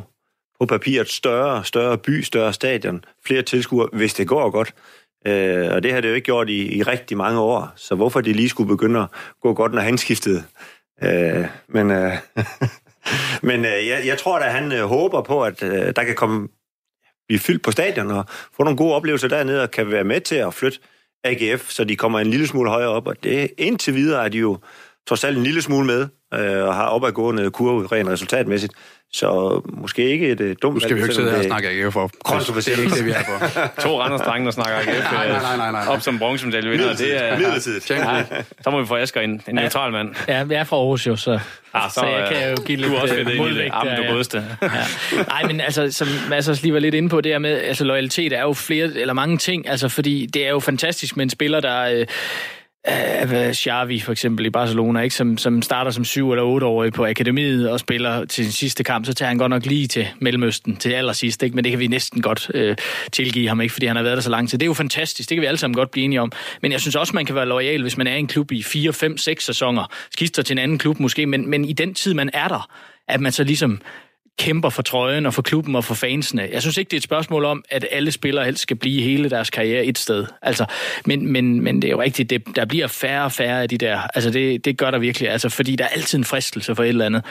på 0.60 0.66
papiret 0.66 1.10
større, 1.10 1.66
større 1.66 1.98
by, 1.98 2.22
større 2.22 2.54
stadion, 2.54 3.06
flere 3.26 3.42
tilskuere, 3.42 3.90
hvis 3.94 4.14
det 4.14 4.28
går 4.28 4.50
godt. 4.50 4.74
Øh, 5.28 5.74
og 5.74 5.84
det 5.84 5.94
har 5.94 6.02
det 6.02 6.10
jo 6.10 6.14
ikke 6.14 6.26
gjort 6.26 6.50
i, 6.50 6.78
i 6.78 6.84
rigtig 6.84 7.18
mange 7.18 7.40
år, 7.40 7.74
så 7.76 7.96
hvorfor 7.96 8.22
de 8.22 8.34
lige 8.34 8.50
skulle 8.50 8.68
begynde 8.68 9.00
at 9.00 9.08
gå 9.42 9.54
godt, 9.54 9.74
når 9.74 9.82
han 9.82 9.98
skiftede. 9.98 10.44
Øh, 11.04 11.46
men 11.68 11.92
øh, 11.92 12.14
men 13.50 13.66
øh, 13.66 13.88
jeg, 13.88 14.02
jeg 14.06 14.18
tror 14.18 14.40
at 14.40 14.52
han 14.52 14.72
øh, 14.72 14.84
håber 14.84 15.22
på, 15.22 15.44
at 15.44 15.64
øh, 15.64 15.94
der 15.96 16.04
kan 16.04 16.16
komme 16.16 16.48
blive 17.28 17.40
fyldt 17.40 17.64
på 17.64 17.72
stadion 17.72 18.12
og 18.12 18.26
få 18.30 18.64
nogle 18.64 18.78
gode 18.78 18.94
oplevelser 18.94 19.28
dernede, 19.28 19.64
og 19.64 19.72
kan 19.72 19.92
være 19.92 20.04
med 20.04 20.22
til 20.22 20.36
at 20.36 20.54
flytte 20.54 20.80
AGF, 21.24 21.70
så 21.70 21.84
de 21.84 21.96
kommer 21.96 22.20
en 22.20 22.28
lille 22.28 22.48
smule 22.48 22.70
højere 22.70 22.90
op. 22.90 23.08
Og 23.08 23.24
det 23.24 23.52
indtil 23.58 23.96
videre 23.96 24.26
er 24.26 24.30
de 24.30 24.38
jo 24.38 24.58
trods 25.08 25.24
alt 25.24 25.38
en 25.38 25.44
lille 25.44 25.62
smule 25.62 25.88
med, 25.88 26.08
øh, 26.34 26.68
og 26.68 26.76
har 26.76 26.86
opadgående 26.86 27.52
kurve 27.52 27.88
rent 27.88 28.10
resultatmæssigt. 28.10 28.74
Så 29.14 29.62
måske 29.74 30.10
ikke 30.10 30.30
et 30.30 30.42
uh, 30.42 30.52
dumt... 30.62 30.74
Nu 30.74 30.80
skal 30.80 30.96
vi 30.96 31.00
jo 31.00 31.06
ikke 31.06 31.16
sidde 31.16 31.32
her 31.32 31.38
og 31.38 31.44
snakke 31.44 31.70
AGF 31.70 31.94
for. 31.94 32.12
Kontroversielt. 32.24 32.78
Det 32.78 32.86
er 32.86 32.86
ikke 32.86 32.98
det, 32.98 33.06
vi 33.06 33.12
er 33.12 33.24
for. 33.24 33.82
to 33.84 34.02
Randers 34.02 34.22
drenge, 34.22 34.46
der 34.46 34.52
snakker 34.52 34.76
AGF 34.76 35.12
nej, 35.12 35.28
nej, 35.28 35.58
nej, 35.58 35.72
nej, 35.72 35.86
op 35.88 36.02
som 36.02 36.20
bronzemedaljevinder. 36.20 36.96
Det 36.96 37.24
er 37.24 37.38
midlertidigt. 37.38 37.90
Ja, 37.90 38.24
så 38.62 38.70
må 38.70 38.82
vi 38.82 38.88
få 38.88 38.96
Asger 38.96 39.22
ind. 39.22 39.40
En 39.48 39.56
neutral 39.56 39.92
mand. 39.92 40.16
Ja, 40.28 40.44
vi 40.44 40.56
er 40.56 40.64
fra 40.64 40.76
Aarhus 40.76 41.08
jo, 41.08 41.16
så, 41.16 41.40
ah, 41.74 41.90
så, 41.90 42.00
så 42.00 42.06
jeg 42.06 42.30
kan 42.32 42.50
jo 42.50 42.56
give 42.66 42.78
lidt 42.78 42.92
du 42.92 42.98
også 42.98 43.16
uh, 43.20 43.38
modvægt. 43.38 43.74
Ja, 43.86 43.96
du 43.96 44.14
godeste. 44.14 44.44
ja. 44.62 44.68
Nej, 45.28 45.44
men 45.48 45.62
altså, 45.62 45.92
som 45.92 46.08
Mads 46.30 46.62
lige 46.62 46.74
var 46.74 46.80
lidt 46.80 46.96
inde 46.96 47.10
på, 47.10 47.22
det 47.22 47.32
her 47.32 47.40
med, 47.40 47.62
altså 47.62 47.84
loyalitet 47.84 48.34
er 48.34 48.42
jo 48.42 48.54
flere, 48.54 48.86
eller 48.96 49.14
mange 49.14 49.38
ting, 49.38 49.70
altså 49.70 49.90
fordi 49.90 50.26
det 50.26 50.46
er 50.46 50.50
jo 50.50 50.60
fantastisk 50.60 51.18
med 51.18 51.24
en 51.24 51.30
spiller, 51.30 51.60
der... 51.60 51.82
Øh, 51.82 52.06
Xavi 53.54 54.00
for 54.00 54.12
eksempel 54.12 54.46
i 54.46 54.50
Barcelona, 54.50 55.02
ikke? 55.02 55.16
Som, 55.16 55.38
som 55.38 55.62
starter 55.62 55.92
som 55.92 56.06
syv 56.06 56.32
eller 56.32 56.44
otte 56.44 56.66
år 56.66 56.90
på 56.90 57.06
akademiet 57.06 57.70
og 57.70 57.80
spiller 57.80 58.26
til 58.26 58.46
sin 58.46 58.52
sidste 58.52 58.84
kamp, 58.84 59.06
så 59.06 59.14
tager 59.14 59.28
han 59.28 59.38
godt 59.38 59.50
nok 59.50 59.66
lige 59.66 59.88
til 59.88 60.08
Mellemøsten 60.20 60.76
til 60.78 60.90
allersidst, 60.90 61.44
ikke? 61.44 61.56
men 61.56 61.64
det 61.64 61.72
kan 61.72 61.80
vi 61.80 61.88
næsten 61.88 62.22
godt 62.22 62.52
øh, 62.54 62.76
tilgive 63.12 63.48
ham, 63.48 63.62
ikke? 63.62 63.74
fordi 63.74 63.86
han 63.86 63.96
har 63.96 64.04
været 64.04 64.18
der 64.18 64.22
så 64.22 64.30
lang 64.30 64.50
tid. 64.50 64.58
Det 64.58 64.66
er 64.66 64.68
jo 64.68 64.74
fantastisk, 64.74 65.30
det 65.30 65.36
kan 65.36 65.42
vi 65.42 65.48
alle 65.48 65.58
sammen 65.58 65.76
godt 65.76 65.92
blive 65.92 66.06
enige 66.06 66.22
om. 66.22 66.32
Men 66.62 66.72
jeg 66.72 66.82
synes 66.82 66.96
også, 66.96 67.16
man 67.16 67.26
kan 67.26 67.36
være 67.36 67.46
lojal, 67.46 67.82
hvis 67.82 67.98
man 67.98 68.08
er 68.08 68.16
i 68.16 68.20
en 68.20 68.28
klub 68.28 68.52
i 68.52 68.64
4, 68.64 68.94
5, 68.94 69.18
6 69.18 69.46
sæsoner, 69.46 69.94
skifter 70.12 70.44
til 70.44 70.54
en 70.54 70.58
anden 70.58 70.78
klub 70.78 71.00
måske, 71.00 71.26
men, 71.26 71.50
men 71.50 71.66
i 71.66 71.74
den 71.74 71.94
tid, 71.94 72.14
man 72.14 72.30
er 72.34 72.48
der, 72.48 72.70
at 73.08 73.22
man 73.22 73.32
så 73.32 73.44
ligesom 73.44 73.82
kæmper 74.40 74.70
for 74.70 74.82
trøjen 74.82 75.26
og 75.26 75.34
for 75.34 75.42
klubben 75.42 75.76
og 75.76 75.84
for 75.84 75.94
fansene. 75.94 76.50
Jeg 76.52 76.62
synes 76.62 76.78
ikke, 76.78 76.90
det 76.90 76.94
er 76.94 77.00
et 77.00 77.04
spørgsmål 77.04 77.46
om, 77.46 77.64
at 77.70 77.88
alle 77.92 78.12
spillere 78.12 78.46
helst 78.46 78.62
skal 78.62 78.78
blive 78.78 79.02
hele 79.02 79.30
deres 79.30 79.50
karriere 79.50 79.86
et 79.86 79.98
sted. 79.98 80.26
Altså, 80.42 80.66
men, 81.06 81.32
men, 81.32 81.62
men 81.62 81.82
det 81.82 81.88
er 81.88 81.92
jo 81.92 82.02
rigtigt, 82.02 82.30
det, 82.30 82.44
der 82.56 82.66
bliver 82.66 82.88
færre 82.88 83.24
og 83.24 83.32
færre 83.32 83.62
af 83.62 83.70
de 83.70 83.78
der. 83.78 84.00
Altså, 84.16 84.30
det, 84.30 84.66
det 84.66 84.78
gør 84.78 84.92
der 84.92 84.98
virkelig, 84.98 85.30
altså, 85.30 85.50
fordi 85.50 85.76
der 85.76 85.84
er 85.84 85.90
altid 85.90 86.18
en 86.18 86.24
fristelse 86.24 86.76
for 86.76 86.84
et 86.84 86.90
eller 86.90 87.06
andet. 87.06 87.24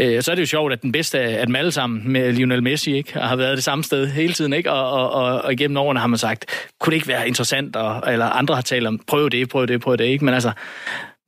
Øh, 0.00 0.22
så 0.22 0.30
er 0.30 0.34
det 0.34 0.42
jo 0.42 0.46
sjovt, 0.46 0.72
at 0.72 0.82
den 0.82 0.92
bedste 0.92 1.20
af 1.20 1.46
dem 1.46 1.56
alle 1.56 1.72
sammen 1.72 2.12
med 2.12 2.32
Lionel 2.32 2.62
Messi 2.62 2.96
ikke, 2.96 3.12
har 3.12 3.36
været 3.36 3.56
det 3.56 3.64
samme 3.64 3.84
sted 3.84 4.06
hele 4.06 4.32
tiden. 4.32 4.52
Ikke? 4.52 4.72
Og, 4.72 4.90
og, 4.90 5.10
og, 5.10 5.42
og 5.42 5.52
igennem 5.52 5.76
årene 5.76 6.00
har 6.00 6.06
man 6.06 6.18
sagt, 6.18 6.70
kunne 6.80 6.90
det 6.90 6.96
ikke 6.96 7.08
være 7.08 7.28
interessant? 7.28 7.76
Og, 7.76 8.12
eller 8.12 8.26
andre 8.26 8.54
har 8.54 8.62
talt 8.62 8.86
om, 8.86 9.00
prøv 9.06 9.30
det, 9.30 9.48
prøv 9.48 9.66
det, 9.66 9.80
prøv 9.80 9.96
det. 9.96 10.04
Ikke? 10.04 10.24
Men 10.24 10.34
altså, 10.34 10.52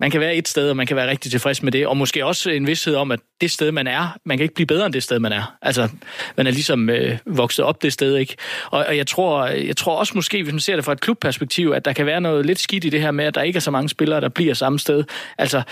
man 0.01 0.11
kan 0.11 0.21
være 0.21 0.35
et 0.35 0.49
sted, 0.49 0.71
og 0.71 0.77
man 0.77 0.87
kan 0.87 0.97
være 0.97 1.11
rigtig 1.11 1.31
tilfreds 1.31 1.63
med 1.63 1.73
det, 1.73 1.87
og 1.87 1.97
måske 1.97 2.27
også 2.27 2.51
en 2.51 2.67
vidshed 2.67 2.95
om, 2.95 3.11
at 3.11 3.21
det 3.41 3.51
sted, 3.51 3.73
man 3.73 3.87
er, 3.87 4.17
man 4.25 4.39
kan 4.39 4.43
ikke 4.43 4.55
blive 4.55 4.67
bedre 4.67 4.87
end 4.87 4.95
det 4.95 5.03
sted, 5.03 5.19
man 5.19 5.33
er. 5.33 5.57
Altså, 5.63 5.89
man 6.37 6.47
er 6.47 6.51
ligesom 6.51 6.91
øh, 6.91 7.19
vokset 7.27 7.65
op 7.65 7.83
det 7.83 7.93
sted, 7.93 8.17
ikke? 8.17 8.37
Og, 8.71 8.85
og 8.89 8.97
jeg, 8.97 9.07
tror, 9.07 9.47
jeg 9.47 9.77
tror 9.77 9.97
også 9.97 10.13
måske, 10.15 10.43
hvis 10.43 10.53
man 10.53 10.61
ser 10.61 10.77
det 10.77 10.85
fra 10.85 10.93
et 10.93 11.01
klubperspektiv, 11.01 11.71
at 11.71 11.85
der 11.85 11.93
kan 11.93 12.07
være 12.07 12.21
noget 12.21 12.47
lidt 12.47 12.59
skidt 12.59 12.85
i 12.85 12.89
det 12.89 13.01
her 13.01 13.11
med, 13.11 13.25
at 13.25 13.35
der 13.35 13.43
ikke 13.43 13.57
er 13.57 13.61
så 13.61 13.71
mange 13.71 13.89
spillere, 13.89 14.21
der 14.21 14.29
bliver 14.29 14.55
samme 14.55 14.79
sted. 14.79 15.05
Altså, 15.39 15.63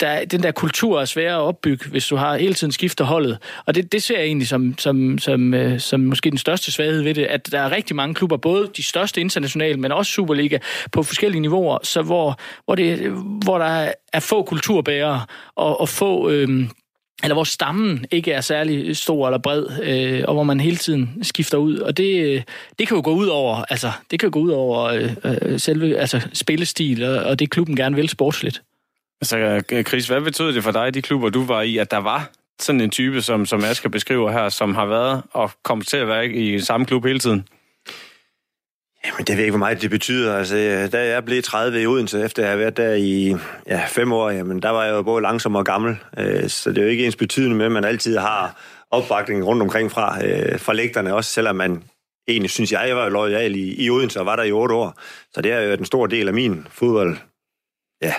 der, 0.00 0.24
den 0.24 0.42
der 0.42 0.50
kultur 0.50 1.00
er 1.00 1.04
svær 1.04 1.36
at 1.36 1.40
opbygge, 1.40 1.88
hvis 1.88 2.06
du 2.06 2.16
har 2.16 2.36
hele 2.36 2.54
tiden 2.54 2.72
skifter 2.72 3.04
holdet. 3.04 3.38
Og 3.66 3.74
det, 3.74 3.92
det 3.92 4.02
ser 4.02 4.18
jeg 4.18 4.26
egentlig 4.26 4.48
som, 4.48 4.78
som, 4.78 5.18
som, 5.18 5.54
øh, 5.54 5.80
som 5.80 6.00
måske 6.00 6.30
den 6.30 6.38
største 6.38 6.72
svaghed 6.72 7.02
ved 7.02 7.14
det, 7.14 7.24
at 7.24 7.52
der 7.52 7.60
er 7.60 7.70
rigtig 7.70 7.96
mange 7.96 8.14
klubber, 8.14 8.36
både 8.36 8.70
de 8.76 8.82
største 8.82 9.20
internationale, 9.20 9.80
men 9.80 9.92
også 9.92 10.12
Superliga, 10.12 10.58
på 10.92 11.02
forskellige 11.02 11.40
niveauer, 11.40 11.78
så 11.82 12.02
hvor, 12.02 12.38
hvor, 12.64 12.74
det, 12.74 13.10
hvor 13.44 13.58
der 13.58 13.73
er 14.12 14.20
få 14.20 14.42
kulturbærere 14.42 15.26
og, 15.56 15.80
og 15.80 15.88
få... 15.88 16.30
Øh, 16.30 16.68
eller 17.22 17.34
hvor 17.34 17.44
stammen 17.44 18.06
ikke 18.10 18.32
er 18.32 18.40
særlig 18.40 18.96
stor 18.96 19.26
eller 19.26 19.38
bred, 19.38 19.66
øh, 19.82 20.24
og 20.28 20.34
hvor 20.34 20.42
man 20.42 20.60
hele 20.60 20.76
tiden 20.76 21.18
skifter 21.22 21.58
ud. 21.58 21.78
Og 21.78 21.96
det, 21.96 22.24
øh, 22.24 22.42
det 22.78 22.88
kan 22.88 22.96
jo 22.96 23.02
gå 23.04 23.10
ud 23.10 23.26
over, 23.26 23.64
altså, 23.70 23.90
det 24.10 24.20
kan 24.20 24.26
jo 24.26 24.30
gå 24.32 24.38
ud 24.38 24.50
over 24.50 24.82
øh, 24.84 25.10
øh 25.24 25.60
selve 25.60 25.96
altså, 25.96 26.28
spillestil, 26.32 27.04
og, 27.04 27.24
og 27.24 27.38
det 27.38 27.50
klubben 27.50 27.76
gerne 27.76 27.96
vil 27.96 28.08
sportsligt. 28.08 28.62
Altså, 29.20 29.62
Chris, 29.88 30.06
hvad 30.06 30.20
betød 30.20 30.52
det 30.52 30.64
for 30.64 30.70
dig, 30.70 30.94
de 30.94 31.02
klubber, 31.02 31.28
du 31.28 31.44
var 31.44 31.62
i, 31.62 31.78
at 31.78 31.90
der 31.90 31.98
var 31.98 32.30
sådan 32.60 32.80
en 32.80 32.90
type, 32.90 33.22
som, 33.22 33.46
som 33.46 33.64
Asger 33.64 33.88
beskriver 33.88 34.30
her, 34.30 34.48
som 34.48 34.74
har 34.74 34.86
været 34.86 35.22
og 35.30 35.50
kommer 35.62 35.84
til 35.84 35.96
at 35.96 36.08
være 36.08 36.28
i 36.28 36.60
samme 36.60 36.86
klub 36.86 37.04
hele 37.04 37.18
tiden? 37.18 37.48
Jamen, 39.06 39.18
det 39.18 39.28
ved 39.28 39.34
jeg 39.34 39.44
ikke, 39.44 39.50
hvor 39.50 39.58
meget 39.58 39.82
det 39.82 39.90
betyder. 39.90 40.36
Altså, 40.36 40.88
da 40.92 41.06
jeg 41.06 41.24
blev 41.24 41.42
30 41.42 41.82
i 41.82 41.86
Odense, 41.86 42.24
efter 42.24 42.42
jeg 42.42 42.50
har 42.50 42.58
været 42.58 42.76
der 42.76 42.94
i 42.94 43.34
ja, 43.66 43.84
fem 43.88 44.12
år, 44.12 44.30
jamen, 44.30 44.62
der 44.62 44.70
var 44.70 44.84
jeg 44.84 44.92
jo 44.92 45.02
både 45.02 45.22
langsom 45.22 45.54
og 45.54 45.64
gammel. 45.64 45.96
Øh, 46.18 46.48
så 46.48 46.70
det 46.70 46.78
er 46.78 46.82
jo 46.82 46.88
ikke 46.88 47.06
ens 47.06 47.16
betydende 47.16 47.56
med, 47.56 47.66
at 47.66 47.72
man 47.72 47.84
altid 47.84 48.16
har 48.16 48.60
opbakning 48.90 49.46
rundt 49.46 49.62
omkring 49.62 49.90
fra, 49.90 50.26
øh, 50.26 50.58
fra 50.58 50.72
lægterne, 50.72 51.14
også 51.14 51.30
selvom 51.30 51.56
man 51.56 51.82
egentlig 52.28 52.50
synes, 52.50 52.72
jeg, 52.72 52.84
jeg 52.88 52.96
var 52.96 53.08
lojal 53.08 53.54
i, 53.54 53.84
i 53.84 53.90
Odense 53.90 54.20
og 54.20 54.26
var 54.26 54.36
der 54.36 54.42
i 54.42 54.52
otte 54.52 54.74
år. 54.74 54.98
Så 55.34 55.40
det 55.42 55.52
er 55.52 55.60
jo 55.60 55.72
en 55.72 55.84
stor 55.84 56.06
del 56.06 56.28
af 56.28 56.34
min 56.34 56.66
fodbold, 56.70 57.16
ja, 58.02 58.14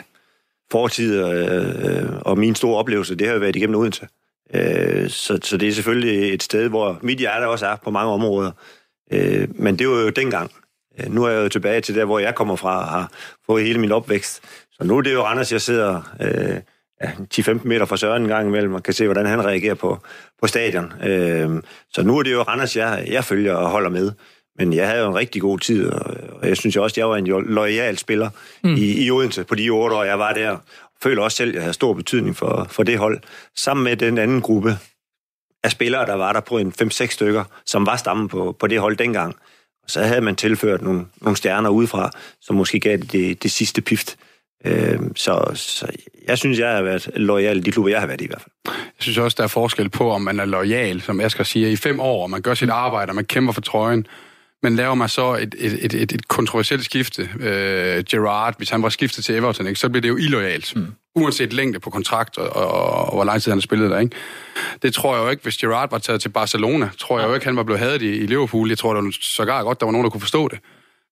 fortid 0.72 1.24
øh, 1.24 2.10
og 2.22 2.38
min 2.38 2.56
store 2.56 2.77
oplevelse, 2.77 3.15
det 3.15 3.27
har 3.27 3.34
jo 3.34 3.39
været 3.39 3.56
igennem 3.56 3.80
Odense. 3.80 4.08
Øh, 4.54 5.10
så, 5.10 5.39
så 5.44 5.58
det 5.58 5.68
er 5.68 5.74
selvfølgelig 5.74 6.34
et 6.34 6.44
sted, 6.44 6.70
hvor 6.70 7.00
mit 7.01 7.18
hjerte 7.18 7.48
også 7.48 7.68
er 7.68 7.75
på 7.75 7.92
mange 7.92 8.12
områder. 8.13 8.51
Øh, 9.12 9.48
men 9.56 9.80
det 9.80 9.89
var 9.89 9.96
jo 9.96 10.10
dengang. 10.10 10.51
Øh, 10.99 11.13
nu 11.13 11.23
er 11.23 11.29
jeg 11.29 11.43
jo 11.43 11.49
tilbage 11.49 11.81
til 11.81 11.95
der, 11.95 12.05
hvor 12.05 12.19
jeg 12.19 12.35
kommer 12.35 12.55
fra 12.55 12.79
og 12.79 12.87
har 12.87 13.11
fået 13.45 13.63
hele 13.63 13.79
min 13.79 13.91
opvækst. 13.91 14.41
Så 14.71 14.83
nu 14.83 14.97
er 14.97 15.01
det 15.01 15.13
jo 15.13 15.23
Anders, 15.23 15.51
jeg 15.51 15.61
sidder 15.61 16.15
øh, 16.21 16.55
ja, 17.01 17.11
10-15 17.33 17.67
meter 17.67 17.85
fra 17.85 17.97
Søren 17.97 18.23
en 18.23 18.29
gang 18.29 18.47
imellem 18.47 18.73
og 18.73 18.83
kan 18.83 18.93
se, 18.93 19.05
hvordan 19.05 19.25
han 19.25 19.45
reagerer 19.45 19.75
på, 19.75 19.99
på 20.41 20.47
stadion. 20.47 20.93
Øh, 21.03 21.63
så 21.93 22.03
nu 22.03 22.17
er 22.17 22.23
det 22.23 22.31
jo 22.31 22.43
Anders, 22.47 22.75
jeg, 22.75 23.05
jeg 23.07 23.23
følger 23.23 23.53
og 23.53 23.69
holder 23.69 23.89
med. 23.89 24.11
Men 24.57 24.73
jeg 24.73 24.87
havde 24.87 25.01
jo 25.01 25.09
en 25.09 25.15
rigtig 25.15 25.41
god 25.41 25.59
tid, 25.59 25.89
og 25.89 26.47
jeg 26.47 26.57
synes 26.57 26.75
også, 26.77 26.93
at 26.93 26.97
jeg 26.97 27.09
var 27.09 27.17
en 27.17 27.27
lojal 27.45 27.97
spiller 27.97 28.29
mm. 28.63 28.75
i, 28.75 29.05
i 29.05 29.11
Odense 29.11 29.43
på 29.43 29.55
de 29.55 29.69
otte 29.69 29.95
år, 29.95 30.03
jeg 30.03 30.19
var 30.19 30.33
der. 30.33 30.57
Føler 31.03 31.23
også 31.23 31.37
selv, 31.37 31.49
at 31.49 31.55
jeg 31.55 31.63
havde 31.63 31.73
stor 31.73 31.93
betydning 31.93 32.35
for, 32.35 32.67
for 32.69 32.83
det 32.83 32.97
hold. 32.97 33.19
Sammen 33.55 33.83
med 33.83 33.97
den 33.97 34.17
anden 34.17 34.41
gruppe 34.41 34.77
af 35.63 35.71
spillere, 35.71 36.05
der 36.05 36.13
var 36.13 36.33
der 36.33 36.39
på 36.39 36.57
en 36.57 36.73
5-6 36.81 37.07
stykker, 37.07 37.43
som 37.65 37.85
var 37.85 37.95
stammen 37.95 38.27
på, 38.27 38.55
på 38.59 38.67
det 38.67 38.79
hold 38.79 38.97
dengang. 38.97 39.35
Og 39.86 39.92
så 39.92 40.01
havde 40.01 40.22
man 40.22 40.36
tilført 40.36 40.82
nogle, 40.82 41.06
nogle 41.22 41.38
stjerner 41.38 41.70
udefra, 41.70 42.12
som 42.42 42.56
måske 42.56 42.80
gav 42.80 42.98
det, 42.98 43.12
det, 43.12 43.44
det 43.44 43.51
sidste 43.51 43.82
pift. 43.82 44.18
Øh, 44.65 45.00
så, 45.15 45.51
så 45.54 45.88
jeg 46.27 46.38
synes, 46.38 46.60
jeg 46.60 46.75
har 46.75 46.82
været 46.82 47.10
lojal 47.15 47.58
i 47.58 47.62
de 47.62 47.72
klubber, 47.72 47.89
jeg 47.89 48.00
har 48.00 48.08
været 48.08 48.22
i, 48.22 48.24
i 48.24 48.27
hvert 48.27 48.42
fald. 48.42 48.75
Jeg 48.75 49.04
synes 49.04 49.18
også, 49.18 49.36
der 49.38 49.44
er 49.44 49.48
forskel 49.48 49.89
på, 49.89 50.12
om 50.12 50.22
man 50.22 50.39
er 50.39 50.46
lojal, 50.46 51.01
som 51.01 51.22
Asger 51.22 51.44
siger, 51.44 51.70
i 51.70 51.75
fem 51.75 52.00
år, 52.00 52.24
og 52.24 52.30
man 52.30 52.42
gør 52.42 52.54
sit 52.54 52.70
arbejde, 52.70 53.10
og 53.10 53.15
man 53.15 53.25
kæmper 53.25 53.54
for 53.54 53.62
trøjen, 53.62 54.08
men 54.63 54.75
laver 54.75 54.95
man 54.95 55.09
så 55.09 55.33
et, 55.33 55.55
et, 55.57 55.85
et, 55.85 55.93
et, 55.93 56.12
et 56.12 56.27
kontroversielt 56.27 56.85
skifte, 56.85 57.29
øh, 57.39 58.03
Gerard, 58.03 58.57
hvis 58.57 58.69
han 58.69 58.83
var 58.83 58.89
skiftet 58.89 59.25
til 59.25 59.35
Everton, 59.35 59.67
ikke, 59.67 59.79
så 59.79 59.89
bliver 59.89 60.01
det 60.01 60.09
jo 60.09 60.17
illoyalt. 60.17 60.75
Mm. 60.75 60.88
Uanset 61.15 61.53
længde 61.53 61.79
på 61.79 61.89
kontrakt 61.89 62.38
og, 62.38 62.50
og, 62.50 62.71
og, 63.05 63.13
hvor 63.13 63.24
lang 63.24 63.41
tid 63.41 63.51
han 63.51 63.57
har 63.57 63.62
spillet 63.62 63.91
der. 63.91 64.00
Ikke? 64.00 64.15
Det 64.81 64.93
tror 64.93 65.15
jeg 65.15 65.24
jo 65.24 65.29
ikke, 65.29 65.43
hvis 65.43 65.57
Gerard 65.57 65.91
var 65.91 65.97
taget 65.97 66.21
til 66.21 66.29
Barcelona, 66.29 66.89
tror 67.00 67.19
jeg 67.19 67.27
jo 67.27 67.33
ikke, 67.33 67.45
han 67.45 67.55
var 67.55 67.63
blevet 67.63 67.79
hadet 67.79 68.01
i, 68.01 68.15
i 68.17 68.25
Liverpool. 68.25 68.69
Jeg 68.69 68.77
tror, 68.77 68.93
det 68.93 69.03
var 69.03 69.13
sågar 69.21 69.63
godt, 69.63 69.79
der 69.79 69.85
var 69.85 69.91
nogen, 69.91 70.05
der 70.05 70.09
kunne 70.09 70.21
forstå 70.21 70.47
det. 70.47 70.59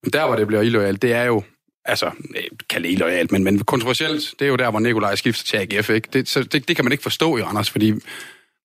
Men 0.04 0.14
der, 0.14 0.26
hvor 0.26 0.36
det 0.36 0.48
bliver 0.48 0.62
illoyalt, 0.62 1.02
det 1.02 1.14
er 1.14 1.24
jo 1.24 1.44
altså, 1.86 2.12
kan 2.70 2.84
det 2.84 2.92
illoyalt, 2.92 3.32
men, 3.32 3.44
men 3.44 3.60
kontroversielt, 3.60 4.34
det 4.40 4.46
er 4.46 4.50
jo 4.50 4.56
der, 4.56 4.72
hvor 4.72 4.80
Nikolaj 4.80 5.16
skifter 5.16 5.46
til 5.46 5.58
AGF, 5.58 5.90
ikke? 5.90 6.10
Det, 6.14 6.30
så 6.30 6.44
det, 6.44 6.68
det 6.68 6.76
kan 6.76 6.86
man 6.86 6.92
ikke 6.92 7.04
forstå 7.04 7.38
i 7.38 7.42
Randers, 7.42 7.70
fordi 7.70 7.94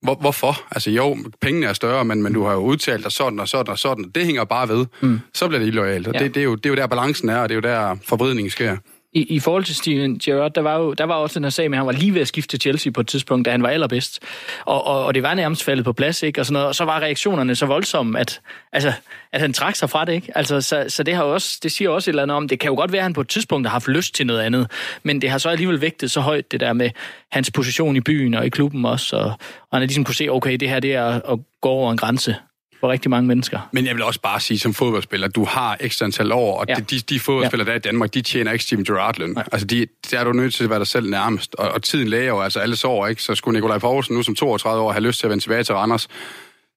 hvor, 0.02 0.14
hvorfor? 0.14 0.60
Altså 0.70 0.90
jo, 0.90 1.16
pengene 1.40 1.66
er 1.66 1.72
større, 1.72 2.04
men, 2.04 2.22
men 2.22 2.32
du 2.32 2.44
har 2.44 2.52
jo 2.52 2.58
udtalt 2.58 3.04
dig 3.04 3.12
sådan 3.12 3.40
og 3.40 3.48
sådan 3.48 3.72
og 3.72 3.78
sådan. 3.78 4.04
Det 4.14 4.24
hænger 4.24 4.44
bare 4.44 4.68
ved. 4.68 4.86
Mm. 5.00 5.20
Så 5.34 5.48
bliver 5.48 5.58
det 5.60 5.66
illoyalt. 5.66 6.06
Ja. 6.06 6.12
det, 6.12 6.34
det, 6.34 6.40
er 6.40 6.44
jo, 6.44 6.54
det 6.54 6.66
er 6.66 6.70
jo 6.70 6.76
der 6.76 6.86
balancen 6.86 7.28
er, 7.28 7.38
og 7.38 7.48
det 7.48 7.54
er 7.54 7.56
jo 7.56 7.74
der 7.74 7.96
forvridningen 8.04 8.50
sker 8.50 8.76
i, 9.12 9.22
i 9.22 9.38
forhold 9.38 9.64
til 9.64 9.74
Steven 9.74 10.18
Gerrard, 10.18 10.52
der 10.54 10.60
var 10.60 10.78
jo 10.78 10.92
der 10.92 11.04
var 11.04 11.14
også 11.14 11.38
den 11.38 11.44
her 11.44 11.50
sag 11.50 11.70
med, 11.70 11.78
at 11.78 11.80
han 11.80 11.86
var 11.86 11.92
lige 11.92 12.14
ved 12.14 12.20
at 12.20 12.28
skifte 12.28 12.48
til 12.48 12.60
Chelsea 12.60 12.92
på 12.92 13.00
et 13.00 13.06
tidspunkt, 13.06 13.46
da 13.46 13.50
han 13.50 13.62
var 13.62 13.68
allerbedst. 13.68 14.22
Og, 14.64 14.86
og, 14.86 15.04
og 15.04 15.14
det 15.14 15.22
var 15.22 15.34
nærmest 15.34 15.64
faldet 15.64 15.84
på 15.84 15.92
plads, 15.92 16.22
ikke? 16.22 16.40
Og, 16.40 16.46
sådan 16.46 16.52
noget. 16.52 16.68
og 16.68 16.74
så 16.74 16.84
var 16.84 17.00
reaktionerne 17.00 17.54
så 17.54 17.66
voldsomme, 17.66 18.20
at, 18.20 18.40
altså, 18.72 18.92
at 19.32 19.40
han 19.40 19.52
trak 19.52 19.76
sig 19.76 19.90
fra 19.90 20.04
det. 20.04 20.12
Ikke? 20.12 20.32
Altså, 20.34 20.60
så, 20.60 20.84
så 20.88 21.02
det, 21.02 21.14
har 21.14 21.22
også, 21.22 21.58
det 21.62 21.72
siger 21.72 21.90
også 21.90 22.10
et 22.10 22.12
eller 22.12 22.22
andet 22.22 22.36
om, 22.36 22.48
det 22.48 22.60
kan 22.60 22.68
jo 22.68 22.76
godt 22.76 22.92
være, 22.92 23.00
at 23.00 23.04
han 23.04 23.12
på 23.12 23.20
et 23.20 23.28
tidspunkt 23.28 23.66
har 23.66 23.72
haft 23.72 23.88
lyst 23.88 24.14
til 24.14 24.26
noget 24.26 24.40
andet, 24.40 24.70
men 25.02 25.22
det 25.22 25.30
har 25.30 25.38
så 25.38 25.48
alligevel 25.48 25.80
vægtet 25.80 26.10
så 26.10 26.20
højt, 26.20 26.52
det 26.52 26.60
der 26.60 26.72
med 26.72 26.90
hans 27.30 27.50
position 27.50 27.96
i 27.96 28.00
byen 28.00 28.34
og 28.34 28.46
i 28.46 28.48
klubben 28.48 28.84
også, 28.84 29.16
og, 29.16 29.24
og 29.24 29.32
han 29.72 29.80
har 29.80 29.86
ligesom 29.86 30.04
kunne 30.04 30.14
se, 30.14 30.28
okay, 30.28 30.56
det 30.56 30.68
her 30.68 30.80
det 30.80 30.94
er 30.94 31.32
at 31.32 31.38
gå 31.60 31.68
over 31.68 31.92
en 31.92 31.98
grænse 31.98 32.36
for 32.80 32.88
rigtig 32.88 33.10
mange 33.10 33.28
mennesker. 33.28 33.68
Men 33.72 33.86
jeg 33.86 33.94
vil 33.94 34.02
også 34.02 34.20
bare 34.20 34.40
sige, 34.40 34.58
som 34.58 34.74
fodboldspiller, 34.74 35.28
du 35.28 35.44
har 35.44 35.76
ekstra 35.80 36.04
antal 36.04 36.32
år, 36.32 36.60
og 36.60 36.66
ja. 36.68 36.74
de, 36.74 36.98
de 36.98 37.20
fodboldspillere, 37.20 37.68
ja. 37.68 37.70
der 37.70 37.74
er 37.74 37.78
i 37.78 37.92
Danmark, 37.92 38.14
de 38.14 38.22
tjener 38.22 38.52
ikke 38.52 38.64
Steven 38.64 38.84
Gerrard-løn. 38.84 39.34
Ja. 39.36 39.42
Altså, 39.52 39.66
de, 39.66 39.86
der 40.10 40.20
er 40.20 40.24
du 40.24 40.32
nødt 40.32 40.54
til 40.54 40.64
at 40.64 40.70
være 40.70 40.78
dig 40.78 40.86
selv 40.86 41.10
nærmest, 41.10 41.54
og, 41.54 41.68
og 41.68 41.82
tiden 41.82 42.08
læger 42.08 42.28
jo 42.28 42.40
altså 42.40 42.60
alle 42.60 42.76
år, 42.84 43.06
ikke? 43.06 43.22
Så 43.22 43.34
skulle 43.34 43.56
Nikolaj 43.56 43.78
Poulsen 43.78 44.16
nu 44.16 44.22
som 44.22 44.34
32 44.34 44.82
år 44.82 44.92
have 44.92 45.02
lyst 45.02 45.18
til 45.20 45.26
at 45.26 45.30
vende 45.30 45.44
tilbage 45.44 45.64
til 45.64 45.74
Randers. 45.74 46.08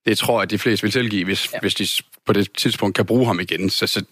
Det 0.06 0.18
tror 0.18 0.38
jeg, 0.38 0.42
at 0.42 0.50
de 0.50 0.58
fleste 0.58 0.82
vil 0.82 0.92
tilgive, 0.92 1.24
hvis, 1.24 1.52
ja. 1.52 1.58
hvis 1.60 1.74
de 1.74 1.86
på 2.26 2.32
det 2.32 2.52
tidspunkt 2.52 2.96
kan 2.96 3.06
bruge 3.06 3.26
ham 3.26 3.40
igen. 3.40 3.70
Så, 3.70 3.86
så 3.86 4.04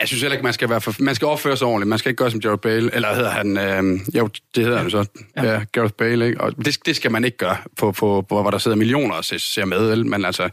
jeg 0.00 0.08
synes 0.08 0.22
heller 0.22 0.34
ikke, 0.34 0.44
man 0.44 0.52
skal, 0.52 0.70
være 0.70 0.80
for, 0.80 0.94
man 0.98 1.14
skal 1.14 1.26
opføre 1.26 1.56
sig 1.56 1.66
ordentligt. 1.66 1.88
Man 1.88 1.98
skal 1.98 2.10
ikke 2.10 2.18
gøre 2.18 2.30
som 2.30 2.40
Jared 2.44 2.58
Bale, 2.58 2.94
eller 2.94 3.14
hedder 3.14 3.30
han... 3.30 3.58
Øh, 3.58 4.00
jo, 4.16 4.28
det 4.54 4.64
hedder 4.64 4.78
han 4.78 4.90
så. 4.90 5.04
Ja, 5.36 5.52
ja 5.52 5.64
Gareth 5.72 5.94
Bale, 5.94 6.26
ikke? 6.26 6.40
Og 6.40 6.64
det, 6.64 6.86
det 6.86 6.96
skal 6.96 7.10
man 7.10 7.24
ikke 7.24 7.36
gøre, 7.36 7.56
på, 7.78 7.92
på, 7.92 8.26
på, 8.28 8.42
hvor 8.42 8.50
der 8.50 8.58
sidder 8.58 8.76
millioner 8.76 9.14
og 9.14 9.24
ser 9.24 9.64
med, 9.64 10.04
men 10.04 10.24
altså 10.24 10.48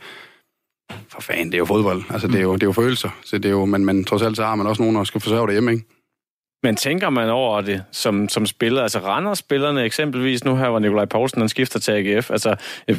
for 1.09 1.21
fanden, 1.21 1.45
det 1.45 1.53
er 1.53 1.57
jo 1.57 1.65
fodbold. 1.65 2.03
Altså, 2.09 2.27
det 2.27 2.35
er 2.35 2.41
jo, 2.41 2.53
det 2.53 2.63
er 2.63 2.67
jo 2.67 2.71
følelser. 2.71 3.09
Så 3.25 3.37
det 3.37 3.45
er 3.45 3.49
jo, 3.49 3.65
men, 3.65 3.85
men 3.85 4.05
trods 4.05 4.21
alt 4.21 4.35
så 4.35 4.43
har 4.43 4.55
man 4.55 4.67
også 4.67 4.81
nogen, 4.81 4.95
der 4.95 5.03
skal 5.03 5.21
forsørge 5.21 5.47
det 5.47 5.53
hjemme, 5.53 5.71
ikke? 5.71 5.85
Men 6.63 6.75
tænker 6.75 7.09
man 7.09 7.29
over 7.29 7.61
det 7.61 7.83
som, 7.91 8.29
som 8.29 8.45
spiller? 8.45 8.81
Altså 8.81 8.99
Randers-spillerne 8.99 9.83
eksempelvis, 9.83 10.43
nu 10.43 10.55
her 10.55 10.69
hvor 10.69 10.79
Nikolaj 10.79 11.05
Poulsen 11.05 11.41
han 11.41 11.49
skifter 11.49 11.79
til 11.79 11.91
AGF, 11.91 12.31
altså 12.31 12.55
øh, 12.87 12.97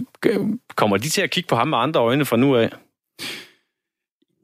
kommer 0.77 0.97
de 0.97 1.09
til 1.09 1.23
at 1.23 1.31
kigge 1.31 1.49
på 1.49 1.57
ham 1.57 1.69
med 1.69 1.79
andre 1.79 2.01
øjne 2.01 2.25
fra 2.25 2.37
nu 2.37 2.57
af? 2.57 2.71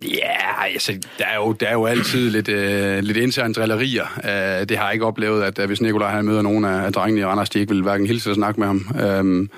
Ja, 0.02 0.64
altså, 0.64 0.92
der 1.18 1.24
er 1.24 1.36
jo, 1.36 1.52
der 1.52 1.66
er 1.66 1.72
jo 1.72 1.86
altid 1.86 2.30
lidt, 2.30 2.48
øh, 2.48 2.98
lidt 2.98 3.16
interne 3.16 3.54
drillerier. 3.54 4.04
Uh, 4.16 4.68
det 4.68 4.78
har 4.78 4.84
jeg 4.84 4.92
ikke 4.92 5.06
oplevet, 5.06 5.42
at, 5.42 5.58
at 5.58 5.66
hvis 5.66 5.80
Nikolaj 5.80 6.10
han 6.10 6.24
møder 6.24 6.42
nogen 6.42 6.64
af, 6.64 6.84
af 6.84 6.92
drengene 6.92 7.20
i 7.20 7.24
Randers, 7.24 7.50
de 7.50 7.60
ikke 7.60 7.72
vil 7.74 7.82
hverken 7.82 8.06
hilse 8.06 8.28
eller 8.28 8.34
snakke 8.34 8.60
med 8.60 8.66
ham. 8.66 8.86
Um, 9.20 9.50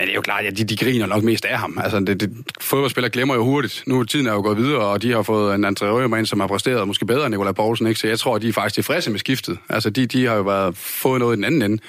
men 0.00 0.06
det 0.06 0.12
er 0.12 0.14
jo 0.14 0.20
klart, 0.20 0.44
at 0.44 0.58
de, 0.58 0.64
de 0.64 0.76
griner 0.76 1.06
nok 1.06 1.22
mest 1.22 1.44
af 1.44 1.58
ham. 1.58 1.78
Altså, 1.82 2.00
det, 2.00 2.20
det, 2.20 2.30
fodboldspillere 2.60 3.10
glemmer 3.10 3.34
jo 3.34 3.44
hurtigt. 3.44 3.82
Nu 3.86 4.04
tiden 4.04 4.26
er 4.26 4.32
jo 4.32 4.42
gået 4.42 4.56
videre, 4.56 4.80
og 4.80 5.02
de 5.02 5.12
har 5.12 5.22
fået 5.22 5.54
en 5.54 5.64
André 5.64 6.16
ind, 6.16 6.26
som 6.26 6.40
har 6.40 6.46
præsteret 6.46 6.86
måske 6.86 7.06
bedre 7.06 7.26
end 7.26 7.34
Nikolaj 7.34 7.52
Poulsen. 7.52 7.86
Ikke? 7.86 8.00
Så 8.00 8.08
jeg 8.08 8.18
tror, 8.18 8.36
at 8.36 8.42
de 8.42 8.48
er 8.48 8.52
faktisk 8.52 8.74
tilfredse 8.74 9.10
med 9.10 9.18
skiftet. 9.18 9.58
Altså, 9.68 9.90
de, 9.90 10.06
de 10.06 10.26
har 10.26 10.34
jo 10.34 10.42
været, 10.42 10.76
fået 10.76 11.20
noget 11.20 11.34
i 11.34 11.36
den 11.36 11.44
anden 11.44 11.62
ende. 11.62 11.82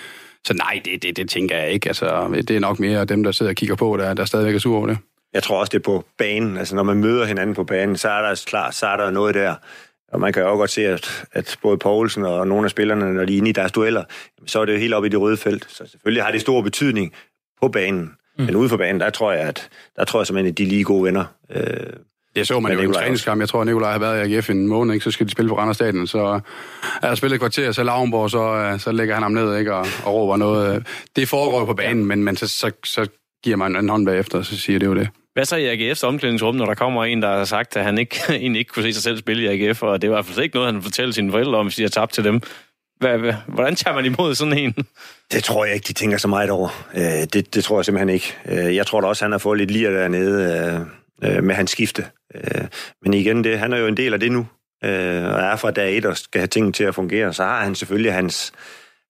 Så 0.47 0.53
nej, 0.53 0.81
det, 0.85 1.03
det, 1.03 1.17
det 1.17 1.29
tænker 1.29 1.57
jeg 1.57 1.71
ikke. 1.71 1.89
Altså, 1.89 2.27
det 2.47 2.51
er 2.51 2.59
nok 2.59 2.79
mere 2.79 3.05
dem, 3.05 3.23
der 3.23 3.31
sidder 3.31 3.51
og 3.51 3.55
kigger 3.55 3.75
på, 3.75 3.97
der, 3.97 4.13
der 4.13 4.25
stadigvæk 4.25 4.55
er 4.55 4.59
sur 4.59 4.77
over 4.77 4.87
det. 4.87 4.97
Jeg 5.33 5.43
tror 5.43 5.59
også, 5.59 5.69
det 5.69 5.79
er 5.79 5.83
på 5.83 6.05
banen. 6.17 6.57
Altså, 6.57 6.75
når 6.75 6.83
man 6.83 6.97
møder 6.97 7.25
hinanden 7.25 7.55
på 7.55 7.63
banen, 7.63 7.97
så 7.97 8.09
er 8.09 8.21
der 8.21 8.29
altså 8.29 8.45
klar, 8.45 8.71
så 8.71 8.87
er 8.87 8.97
der 8.97 9.11
noget 9.11 9.35
der. 9.35 9.55
Og 10.11 10.19
man 10.19 10.33
kan 10.33 10.41
jo 10.41 10.49
også 10.49 10.57
godt 10.57 10.69
se, 10.69 10.87
at, 10.87 11.25
at 11.31 11.57
både 11.61 11.77
Poulsen 11.77 12.25
og 12.25 12.47
nogle 12.47 12.65
af 12.65 12.71
spillerne, 12.71 13.13
når 13.13 13.25
de 13.25 13.33
er 13.33 13.37
inde 13.37 13.49
i 13.49 13.53
deres 13.53 13.71
dueller, 13.71 14.03
så 14.45 14.61
er 14.61 14.65
det 14.65 14.73
jo 14.73 14.77
helt 14.77 14.93
op 14.93 15.05
i 15.05 15.09
det 15.09 15.21
røde 15.21 15.37
felt. 15.37 15.65
Så 15.69 15.85
selvfølgelig 15.87 16.23
har 16.23 16.31
det 16.31 16.41
stor 16.41 16.61
betydning 16.61 17.13
på 17.61 17.67
banen. 17.67 18.11
Mm. 18.37 18.45
Men 18.45 18.55
ude 18.55 18.69
for 18.69 18.77
banen, 18.77 18.99
der 19.01 19.09
tror 19.09 19.31
jeg, 19.31 19.41
at 19.41 19.69
der 19.95 20.05
tror 20.05 20.19
jeg 20.19 20.27
simpelthen, 20.27 20.51
at 20.51 20.57
de 20.57 20.63
er 20.63 20.67
lige 20.67 20.83
gode 20.83 21.03
venner. 21.03 21.25
Øh, 21.51 21.63
det 22.35 22.47
så 22.47 22.59
man 22.59 22.73
jo 22.73 22.79
i 22.79 22.85
en 22.85 22.93
træningskamp. 22.93 23.41
Jeg 23.41 23.49
tror, 23.49 23.61
at 23.61 23.67
Nikolaj 23.67 23.91
har 23.91 23.99
været 23.99 24.27
i 24.27 24.35
AGF 24.35 24.49
en 24.49 24.67
måned, 24.67 24.93
ikke? 24.93 25.03
så 25.03 25.11
skal 25.11 25.25
de 25.25 25.31
spille 25.31 25.49
på 25.49 25.57
Randers 25.57 25.75
Stadion. 25.75 26.07
Så 26.07 26.39
er 27.01 27.07
der 27.07 27.15
spillet 27.15 27.35
et 27.35 27.39
kvarter, 27.39 27.71
så 27.71 27.83
Lavnborg, 27.83 28.31
så, 28.31 28.53
øh, 28.53 28.79
så 28.79 28.91
lægger 28.91 29.13
han 29.13 29.23
ham 29.23 29.31
ned 29.31 29.57
ikke? 29.57 29.73
Og, 29.73 29.87
og 30.05 30.13
råber 30.13 30.37
noget. 30.37 30.87
Det 31.15 31.27
foregår 31.27 31.65
på 31.65 31.73
banen, 31.73 32.05
men, 32.05 32.23
men 32.23 32.35
så, 32.35 32.47
så, 32.47 32.71
så 32.83 33.07
giver 33.43 33.57
man 33.57 33.75
en 33.75 33.89
hånd 33.89 34.05
bagefter, 34.05 34.37
og 34.37 34.45
så 34.45 34.57
siger 34.57 34.79
det 34.79 34.85
jo 34.85 34.95
det. 34.95 35.09
Hvad 35.33 35.45
så 35.45 35.55
i 35.55 35.91
AGF's 35.91 36.05
omklædningsrum, 36.05 36.55
når 36.55 36.65
der 36.65 36.73
kommer 36.73 37.05
en, 37.05 37.21
der 37.21 37.37
har 37.37 37.45
sagt, 37.45 37.77
at 37.77 37.83
han 37.83 37.97
ikke, 37.97 38.15
egentlig 38.29 38.59
ikke 38.59 38.71
kunne 38.71 38.83
se 38.83 38.93
sig 38.93 39.03
selv 39.03 39.17
spille 39.17 39.43
i 39.43 39.67
AGF, 39.67 39.83
og 39.83 40.01
det 40.01 40.09
var 40.09 40.15
i 40.15 40.17
hvert 40.17 40.25
fald 40.25 40.43
ikke 40.43 40.55
noget, 40.55 40.73
han 40.73 40.81
fortæller 40.81 41.13
sine 41.13 41.31
forældre 41.31 41.57
om, 41.57 41.65
hvis 41.65 41.75
de 41.75 41.81
har 41.81 41.89
tabt 41.89 42.13
til 42.13 42.23
dem? 42.23 42.41
Hvad, 43.01 43.17
hvad, 43.17 43.33
hvordan 43.47 43.75
tager 43.75 43.95
man 43.95 44.05
imod 44.05 44.35
sådan 44.35 44.57
en? 44.57 44.75
Det 45.31 45.43
tror 45.43 45.65
jeg 45.65 45.73
ikke, 45.73 45.87
de 45.87 45.93
tænker 45.93 46.17
så 46.17 46.27
meget 46.27 46.49
over. 46.49 46.87
Øh, 46.95 47.27
det, 47.33 47.55
det 47.55 47.63
tror 47.63 47.77
jeg 47.77 47.85
simpelthen 47.85 48.09
ikke. 48.09 48.37
Øh, 48.45 48.75
jeg 48.75 48.87
tror 48.87 49.01
da 49.01 49.07
også, 49.07 49.25
han 49.25 49.31
har 49.31 49.39
fået 49.39 49.57
lidt 49.57 49.71
lir 49.71 49.89
dernede 49.89 50.85
øh, 51.23 51.37
øh 51.37 51.43
med 51.43 51.55
hans 51.55 51.71
skifte. 51.71 52.05
Øh, 52.35 52.67
men 53.03 53.13
igen, 53.13 53.43
det, 53.43 53.59
han 53.59 53.73
er 53.73 53.77
jo 53.77 53.87
en 53.87 53.97
del 53.97 54.13
af 54.13 54.19
det 54.19 54.31
nu. 54.31 54.47
Øh, 54.83 55.23
og 55.23 55.39
er 55.39 55.55
fra 55.55 55.71
dag 55.71 55.97
et 55.97 56.05
og 56.05 56.17
skal 56.17 56.39
have 56.39 56.47
tingene 56.47 56.73
til 56.73 56.83
at 56.83 56.95
fungere. 56.95 57.33
Så 57.33 57.43
har 57.43 57.63
han 57.63 57.75
selvfølgelig 57.75 58.13
hans, 58.13 58.51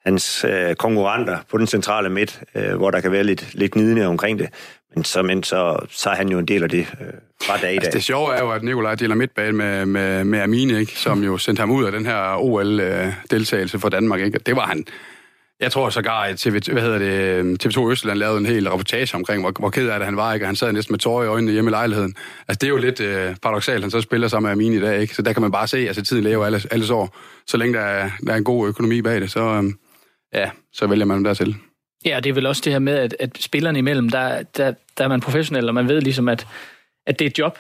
hans 0.06 0.46
konkurrenter 0.78 1.38
på 1.50 1.58
den 1.58 1.68
centrale 1.68 2.10
midt, 2.10 2.44
hvor 2.76 2.92
der 2.92 3.02
kan 3.02 3.12
være 3.12 3.24
lidt, 3.24 3.54
lidt 3.54 3.72
gnidende 3.72 4.06
omkring 4.06 4.40
det. 4.40 4.50
Men 4.96 5.04
så, 5.04 5.22
men 5.22 5.44
så, 5.44 5.86
så 5.90 6.10
er 6.10 6.16
han 6.16 6.30
jo 6.30 6.40
en 6.40 6.46
del 6.46 6.64
af 6.64 6.70
det 6.70 6.80
øh, 6.80 7.08
fra 7.44 7.58
dag 7.58 7.74
i 7.74 7.76
altså, 7.76 7.90
dag. 7.90 7.94
det 7.94 8.04
sjove 8.04 8.36
er 8.36 8.40
jo, 8.40 8.52
at 8.52 8.64
Nikolaj 8.64 8.96
deler 8.96 9.16
midtbane 9.16 9.52
med, 9.52 9.86
med, 9.86 10.24
med 10.24 10.40
Amine, 10.40 10.80
ikke? 10.80 10.92
som 11.00 11.24
jo 11.24 11.38
sendte 11.38 11.60
ham 11.60 11.72
ud 11.72 11.86
af 11.86 11.92
den 11.92 12.06
her 12.06 12.36
OL-deltagelse 12.36 13.80
for 13.80 13.90
Danmark. 13.90 14.22
Ikke? 14.22 14.40
Det 14.40 14.56
var 14.56 14.66
han... 14.66 14.86
Jeg 15.60 15.72
tror 15.72 15.90
sågar, 15.90 16.22
at 16.22 16.38
TV, 16.38 16.60
hvad 16.72 16.82
hedder 16.82 16.98
det, 16.98 17.66
TV2 17.66 17.90
Østland 17.92 18.20
lavede 18.20 18.38
en 18.38 18.46
hel 18.46 18.70
reportage 18.70 19.16
omkring, 19.16 19.42
hvor, 19.42 19.54
hvor 19.60 19.70
ked 19.70 19.90
af 19.90 20.00
det 20.00 20.06
han 20.06 20.16
var, 20.18 20.34
ikke? 20.34 20.46
han 20.46 20.56
sad 20.56 20.74
næsten 20.74 20.94
med 20.94 21.00
tårer 21.00 21.24
i 21.24 21.28
øjnene 21.28 21.52
hjemme 21.52 21.70
i 21.70 21.72
lejligheden. 21.72 22.16
Altså, 22.48 22.58
det 22.62 22.64
er 22.64 22.70
jo 22.70 22.78
lidt 22.78 23.00
øh, 23.00 23.36
paradoxalt, 23.42 23.84
han 23.84 23.92
så 23.92 24.02
spiller 24.02 24.28
sammen 24.28 24.48
med 24.48 24.52
Amine 24.52 24.76
i 24.76 24.80
dag, 24.80 25.02
ikke? 25.02 25.16
Så 25.16 25.22
der 25.22 25.34
kan 25.34 25.42
man 25.42 25.52
bare 25.52 25.68
se, 25.68 25.78
at 25.78 25.88
altså, 25.88 26.04
tiden 26.04 26.24
lever 26.24 26.46
alle, 26.46 26.62
alle 26.72 26.94
år. 26.94 27.18
Så 27.48 27.58
længe 27.58 27.78
der 27.78 27.86
er, 27.86 28.10
der 28.26 28.34
er 28.34 28.38
en 28.38 28.44
god 28.44 28.68
økonomi 28.68 29.02
bag 29.02 29.22
det, 29.22 29.32
så, 29.32 29.40
øh, 29.40 29.64
ja, 30.34 30.50
så 30.74 30.88
vælger 30.88 31.06
man 31.06 31.26
dertil. 31.26 31.56
Ja, 32.06 32.20
det 32.20 32.30
er 32.30 32.34
vel 32.34 32.46
også 32.46 32.62
det 32.66 32.72
her 32.72 32.80
med, 32.80 32.94
at, 32.94 33.16
at 33.20 33.38
spillerne 33.40 33.80
imellem, 33.80 34.10
der, 34.10 34.44
der, 34.44 34.74
der 34.98 35.04
er 35.04 35.08
man 35.08 35.22
professionel, 35.22 35.68
og 35.68 35.74
man 35.74 35.88
ved 35.88 36.02
ligesom, 36.02 36.30
at, 36.30 36.48
at 37.08 37.20
det 37.20 37.26
er 37.26 37.30
et 37.30 37.40
job, 37.40 37.60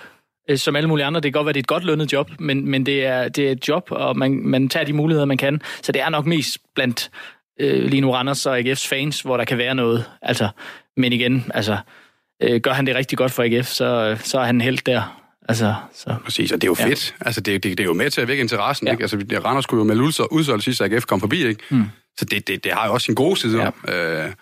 øh, 0.49 0.57
som 0.57 0.75
alle 0.75 0.89
mulige 0.89 1.05
andre. 1.05 1.19
Det 1.21 1.33
kan 1.33 1.39
godt 1.39 1.45
være, 1.45 1.53
det 1.53 1.59
er 1.59 1.63
et 1.63 1.67
godt 1.67 1.83
lønnet 1.83 2.13
job, 2.13 2.29
men, 2.39 2.69
men 2.69 2.85
det, 2.85 3.05
er, 3.05 3.29
det 3.29 3.47
er 3.47 3.51
et 3.51 3.67
job, 3.67 3.87
og 3.91 4.17
man, 4.17 4.41
man 4.43 4.69
tager 4.69 4.85
de 4.85 4.93
muligheder, 4.93 5.25
man 5.25 5.37
kan. 5.37 5.61
Så 5.81 5.91
det 5.91 6.01
er 6.01 6.09
nok 6.09 6.25
mest 6.25 6.57
blandt 6.75 7.11
øh, 7.59 7.83
lige 7.83 8.01
nu 8.01 8.11
Randers 8.11 8.45
og 8.45 8.59
AGF's 8.59 8.87
fans, 8.87 9.21
hvor 9.21 9.37
der 9.37 9.45
kan 9.45 9.57
være 9.57 9.75
noget. 9.75 10.05
Altså, 10.21 10.49
men 10.97 11.13
igen, 11.13 11.51
altså, 11.53 11.77
øh, 12.43 12.61
gør 12.61 12.73
han 12.73 12.87
det 12.87 12.95
rigtig 12.95 13.17
godt 13.17 13.31
for 13.31 13.43
AGF, 13.43 13.67
så, 13.67 14.17
så 14.23 14.39
er 14.39 14.45
han 14.45 14.61
helt 14.61 14.85
der. 14.85 15.21
Altså, 15.49 15.75
så. 15.93 16.15
Præcis, 16.23 16.51
og 16.51 16.61
det 16.61 16.67
er 16.67 16.71
jo 16.71 16.75
ja. 16.79 16.85
fedt. 16.85 17.15
Altså, 17.21 17.41
det, 17.41 17.63
det, 17.63 17.77
det, 17.77 17.83
er 17.83 17.87
jo 17.87 17.93
med 17.93 18.09
til 18.09 18.21
at 18.21 18.27
vække 18.27 18.41
interessen. 18.41 18.87
Ja. 18.87 18.93
Ikke? 18.93 19.01
Altså, 19.01 19.17
Randers 19.45 19.63
skulle 19.63 19.79
jo 19.79 19.93
med 19.93 20.27
udsolgt 20.31 20.63
sidst, 20.63 20.81
at 20.81 20.93
AGF 20.93 21.05
kom 21.05 21.19
forbi. 21.19 21.45
Ikke? 21.45 21.63
Mm. 21.69 21.85
Så 22.17 22.25
det, 22.25 22.47
det, 22.47 22.63
det 22.63 22.71
har 22.71 22.87
jo 22.87 22.93
også 22.93 23.05
sin 23.05 23.15
gode 23.15 23.37
side. 23.37 23.71
Ja. 23.87 24.23
Øh, 24.23 24.33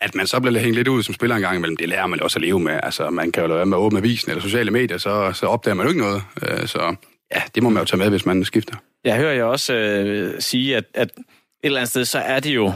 at 0.00 0.14
man 0.14 0.26
så 0.26 0.40
bliver 0.40 0.58
hængt 0.58 0.76
lidt 0.76 0.88
ud 0.88 1.02
som 1.02 1.14
spiller 1.14 1.36
en 1.36 1.42
gang 1.42 1.56
imellem, 1.56 1.76
det 1.76 1.88
lærer 1.88 2.06
man 2.06 2.22
også 2.22 2.38
at 2.38 2.42
leve 2.42 2.60
med. 2.60 2.80
Altså, 2.82 3.10
man 3.10 3.32
kan 3.32 3.42
jo 3.42 3.46
lade 3.46 3.56
være 3.56 3.66
med 3.66 3.76
at 3.76 3.80
åbne 3.80 3.98
avisen 3.98 4.30
eller 4.30 4.42
sociale 4.42 4.70
medier, 4.70 4.98
så, 4.98 5.32
så 5.34 5.46
opdager 5.46 5.74
man 5.74 5.86
jo 5.86 5.90
ikke 5.90 6.00
noget. 6.00 6.22
Øh, 6.42 6.66
så 6.66 6.96
ja, 7.34 7.42
det 7.54 7.62
må 7.62 7.68
man 7.68 7.80
jo 7.80 7.84
tage 7.84 7.98
med, 7.98 8.10
hvis 8.10 8.26
man 8.26 8.44
skifter. 8.44 8.74
Jeg 9.04 9.16
hører 9.16 9.32
jeg 9.32 9.44
også 9.44 9.74
øh, 9.74 10.40
sige, 10.40 10.76
at, 10.76 10.84
at 10.94 11.08
et 11.08 11.24
eller 11.62 11.78
andet 11.78 11.90
sted, 11.90 12.04
så 12.04 12.18
er 12.18 12.40
det 12.40 12.54
jo 12.54 12.72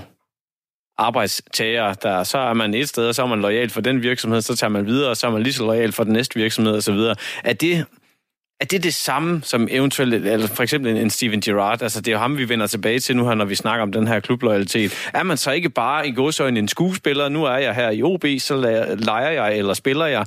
arbejdstager, 0.98 1.94
der 1.94 2.24
så 2.24 2.38
er 2.38 2.54
man 2.54 2.74
et 2.74 2.88
sted, 2.88 3.08
og 3.08 3.14
så 3.14 3.22
er 3.22 3.26
man 3.26 3.40
lojal 3.40 3.70
for 3.70 3.80
den 3.80 4.02
virksomhed, 4.02 4.40
så 4.40 4.56
tager 4.56 4.70
man 4.70 4.86
videre, 4.86 5.10
og 5.10 5.16
så 5.16 5.26
er 5.26 5.30
man 5.30 5.42
lige 5.42 5.52
så 5.52 5.64
lojal 5.64 5.92
for 5.92 6.04
den 6.04 6.12
næste 6.12 6.40
virksomhed 6.40 6.76
osv. 6.76 6.98
Er 7.44 7.52
det 7.52 7.86
er 8.62 8.66
det 8.66 8.82
det 8.82 8.94
samme 8.94 9.40
som 9.44 9.68
eventuelt, 9.70 10.14
eller 10.14 10.46
for 10.46 10.62
eksempel 10.62 10.96
en 10.96 11.10
Steven 11.10 11.40
Gerrard? 11.40 11.82
Altså, 11.82 12.00
det 12.00 12.08
er 12.08 12.12
jo 12.12 12.18
ham, 12.18 12.38
vi 12.38 12.48
vender 12.48 12.66
tilbage 12.66 12.98
til 12.98 13.16
nu 13.16 13.26
her, 13.26 13.34
når 13.34 13.44
vi 13.44 13.54
snakker 13.54 13.82
om 13.82 13.92
den 13.92 14.08
her 14.08 14.20
klubloyalitet. 14.20 15.10
Er 15.14 15.22
man 15.22 15.36
så 15.36 15.50
ikke 15.50 15.70
bare 15.70 16.08
i 16.08 16.12
godsøjne 16.12 16.58
en 16.58 16.68
skuespiller? 16.68 17.28
Nu 17.28 17.44
er 17.44 17.56
jeg 17.56 17.74
her 17.74 17.90
i 17.90 18.02
OB, 18.02 18.24
så 18.38 18.56
leger 18.98 19.30
jeg, 19.30 19.58
eller 19.58 19.74
spiller 19.74 20.06
jeg 20.06 20.26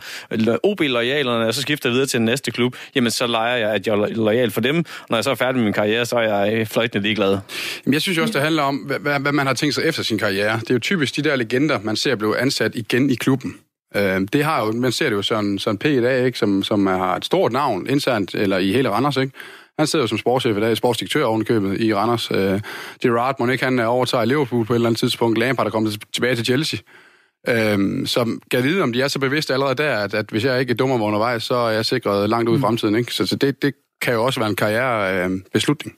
OB-loyalerne, 0.63 1.47
og 1.47 1.53
så 1.53 1.61
skifter 1.61 1.89
jeg 1.89 1.93
videre 1.93 2.07
til 2.07 2.17
den 2.17 2.25
næste 2.25 2.51
klub. 2.51 2.75
Jamen, 2.95 3.11
så 3.11 3.27
leger 3.27 3.55
jeg, 3.55 3.71
at 3.71 3.87
jeg 3.87 3.93
er 3.93 4.07
lojal 4.07 4.51
for 4.51 4.61
dem. 4.61 4.85
Når 5.09 5.17
jeg 5.17 5.23
så 5.23 5.31
er 5.31 5.35
færdig 5.35 5.55
med 5.55 5.63
min 5.63 5.73
karriere, 5.73 6.05
så 6.05 6.15
er 6.15 6.43
jeg 6.43 6.53
øh, 6.53 6.67
fløjtende 6.67 7.03
ligeglad. 7.03 7.37
Jamen, 7.85 7.93
jeg 7.93 8.01
synes 8.01 8.17
også, 8.17 8.33
det 8.33 8.41
handler 8.41 8.63
om, 8.63 8.75
hvad, 8.75 9.19
hvad 9.19 9.31
man 9.31 9.47
har 9.47 9.53
tænkt 9.53 9.75
sig 9.75 9.83
efter 9.83 10.03
sin 10.03 10.17
karriere. 10.17 10.59
Det 10.59 10.69
er 10.69 10.73
jo 10.73 10.79
typisk 10.79 11.15
de 11.15 11.21
der 11.21 11.35
legender, 11.35 11.79
man 11.83 11.95
ser 11.95 12.15
blive 12.15 12.39
ansat 12.39 12.75
igen 12.75 13.09
i 13.09 13.15
klubben. 13.15 13.55
Øh, 13.95 14.21
det 14.33 14.43
har 14.43 14.65
jo, 14.65 14.71
man 14.71 14.91
ser 14.91 15.09
det 15.09 15.15
jo 15.15 15.21
sådan, 15.21 15.59
sådan 15.59 15.77
P 15.77 15.85
i 15.85 16.01
dag, 16.01 16.25
ikke? 16.25 16.37
Som, 16.37 16.63
som 16.63 16.87
har 16.87 17.15
et 17.15 17.25
stort 17.25 17.51
navn 17.51 17.87
internt, 17.89 18.35
eller 18.35 18.57
i 18.57 18.71
hele 18.71 18.89
Randers, 18.89 19.17
ikke? 19.17 19.33
Han 19.79 19.87
sidder 19.87 20.03
jo 20.03 20.07
som 20.07 20.17
sportschef 20.17 20.57
i 20.57 20.59
dag, 20.59 20.77
sportsdirektør 20.77 21.25
ovenikøbet 21.25 21.81
i 21.81 21.93
Randers. 21.93 22.31
Øh, 22.31 22.61
Gerard, 23.01 23.35
må 23.39 23.47
ikke 23.47 23.63
han 23.63 23.79
overtager 23.79 24.25
Liverpool 24.25 24.65
på 24.65 24.73
et 24.73 24.77
eller 24.77 24.89
andet 24.89 24.99
tidspunkt. 24.99 25.37
Lampard 25.37 25.67
er 25.67 25.71
kommet 25.71 25.99
tilbage 26.13 26.35
til 26.35 26.45
Chelsea. 26.45 26.79
Øhm, 27.49 28.05
så 28.05 28.39
kan 28.51 28.63
vide, 28.63 28.81
om 28.81 28.93
de 28.93 29.01
er 29.01 29.07
så 29.07 29.19
bevidste 29.19 29.53
allerede 29.53 29.75
der, 29.75 29.97
at, 29.97 30.13
at 30.13 30.25
hvis 30.29 30.45
jeg 30.45 30.59
ikke 30.59 30.71
er 30.71 30.75
dummer 30.75 31.05
undervejs, 31.05 31.43
så 31.43 31.55
er 31.55 31.69
jeg 31.69 31.85
sikret 31.85 32.29
langt 32.29 32.49
ud 32.49 32.55
i 32.55 32.57
mm. 32.57 32.61
fremtiden. 32.61 32.95
Ikke? 32.95 33.13
Så, 33.13 33.25
så 33.25 33.35
det, 33.35 33.61
det 33.61 33.73
kan 34.01 34.13
jo 34.13 34.25
også 34.25 34.39
være 34.39 34.49
en 34.49 34.55
karrierebeslutning. 34.55 35.45
Øh, 35.45 35.51
beslutning. 35.53 35.95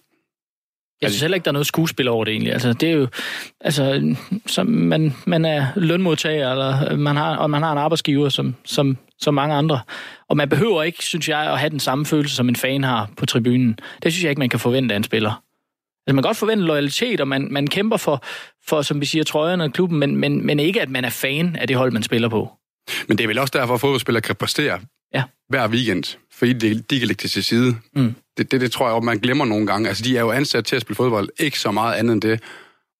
Jeg 1.02 1.10
synes 1.10 1.22
heller 1.22 1.36
ikke, 1.36 1.46
der 1.46 1.52
er 1.52 1.54
noget 1.54 1.68
skuespil 1.68 2.08
over 2.08 2.26
det 2.26 2.32
egentlig. 2.32 2.54
Altså, 2.54 2.74
det 2.74 2.90
er 2.90 2.94
jo, 2.94 3.08
altså, 3.62 4.16
så 4.46 4.64
man, 4.64 5.14
man 5.26 5.46
er 5.46 5.68
lønmodtager, 5.76 6.52
eller 6.52 6.96
man 6.96 7.16
har, 7.16 7.36
og 7.36 7.50
man 7.50 7.64
har 7.64 7.72
en 7.72 7.78
arbejdsgiver, 7.78 8.30
som, 8.30 8.56
som, 8.66 8.98
som 9.20 9.34
mange 9.34 9.56
andre. 9.56 9.80
Og 10.30 10.38
man 10.38 10.50
behøver 10.50 10.84
ikke, 10.84 11.04
synes 11.04 11.30
jeg, 11.30 11.40
at 11.52 11.60
have 11.60 11.70
den 11.70 11.80
samme 11.80 12.06
følelse, 12.06 12.36
som 12.36 12.50
en 12.50 12.56
fan 12.56 12.84
har 12.84 13.10
på 13.18 13.26
tribunen. 13.26 13.80
Det 14.04 14.14
synes 14.14 14.24
jeg 14.24 14.30
ikke, 14.30 14.40
man 14.40 14.50
kan 14.50 14.60
forvente 14.60 14.94
af 14.94 14.98
en 14.98 15.04
spiller. 15.04 15.30
Altså, 16.08 16.16
man 16.16 16.24
kan 16.24 16.30
godt 16.30 16.38
forvente 16.38 16.66
loyalitet, 16.66 17.22
og 17.22 17.28
man, 17.28 17.48
man 17.52 17.68
kæmper 17.68 17.98
for, 17.98 18.24
for, 18.68 18.82
som 18.82 19.02
vi 19.02 19.06
siger, 19.06 19.24
trøjerne 19.24 19.64
og 19.64 19.74
klubben, 19.74 20.00
men, 20.00 20.16
men, 20.16 20.46
men 20.46 20.60
ikke, 20.60 20.82
at 20.82 20.90
man 20.90 21.06
er 21.06 21.10
fan 21.10 21.56
af 21.56 21.68
det 21.68 21.78
hold, 21.78 21.92
man 21.92 22.04
spiller 22.04 22.30
på. 22.30 22.57
Men 23.08 23.18
det 23.18 23.24
er 23.24 23.28
vel 23.28 23.40
også 23.40 23.54
derfor, 23.58 23.74
at 23.74 23.82
fodboldspillere 23.82 24.22
kan 24.22 24.36
præstere 24.36 24.80
ja. 25.14 25.24
hver 25.50 25.68
weekend, 25.68 26.18
fordi 26.34 26.54
de, 26.54 26.82
de 26.90 27.00
kan 27.00 27.08
lægge 27.08 27.22
det 27.22 27.32
til 27.32 27.44
side. 27.44 27.76
Mm. 27.94 28.16
Det, 28.38 28.52
det, 28.52 28.62
det 28.62 28.72
tror 28.72 28.86
jeg 28.88 28.96
også, 28.96 29.06
man 29.06 29.20
glemmer 29.20 29.46
nogle 29.46 29.68
gange. 29.68 29.88
Altså, 29.88 30.04
de 30.04 30.18
er 30.18 30.22
jo 30.22 30.32
ansat 30.32 30.66
til 30.66 30.76
at 30.76 30.82
spille 30.82 30.96
fodbold, 30.96 31.30
ikke 31.40 31.60
så 31.60 31.72
meget 31.72 31.96
andet 31.96 32.14
end 32.14 32.22
det. 32.22 32.44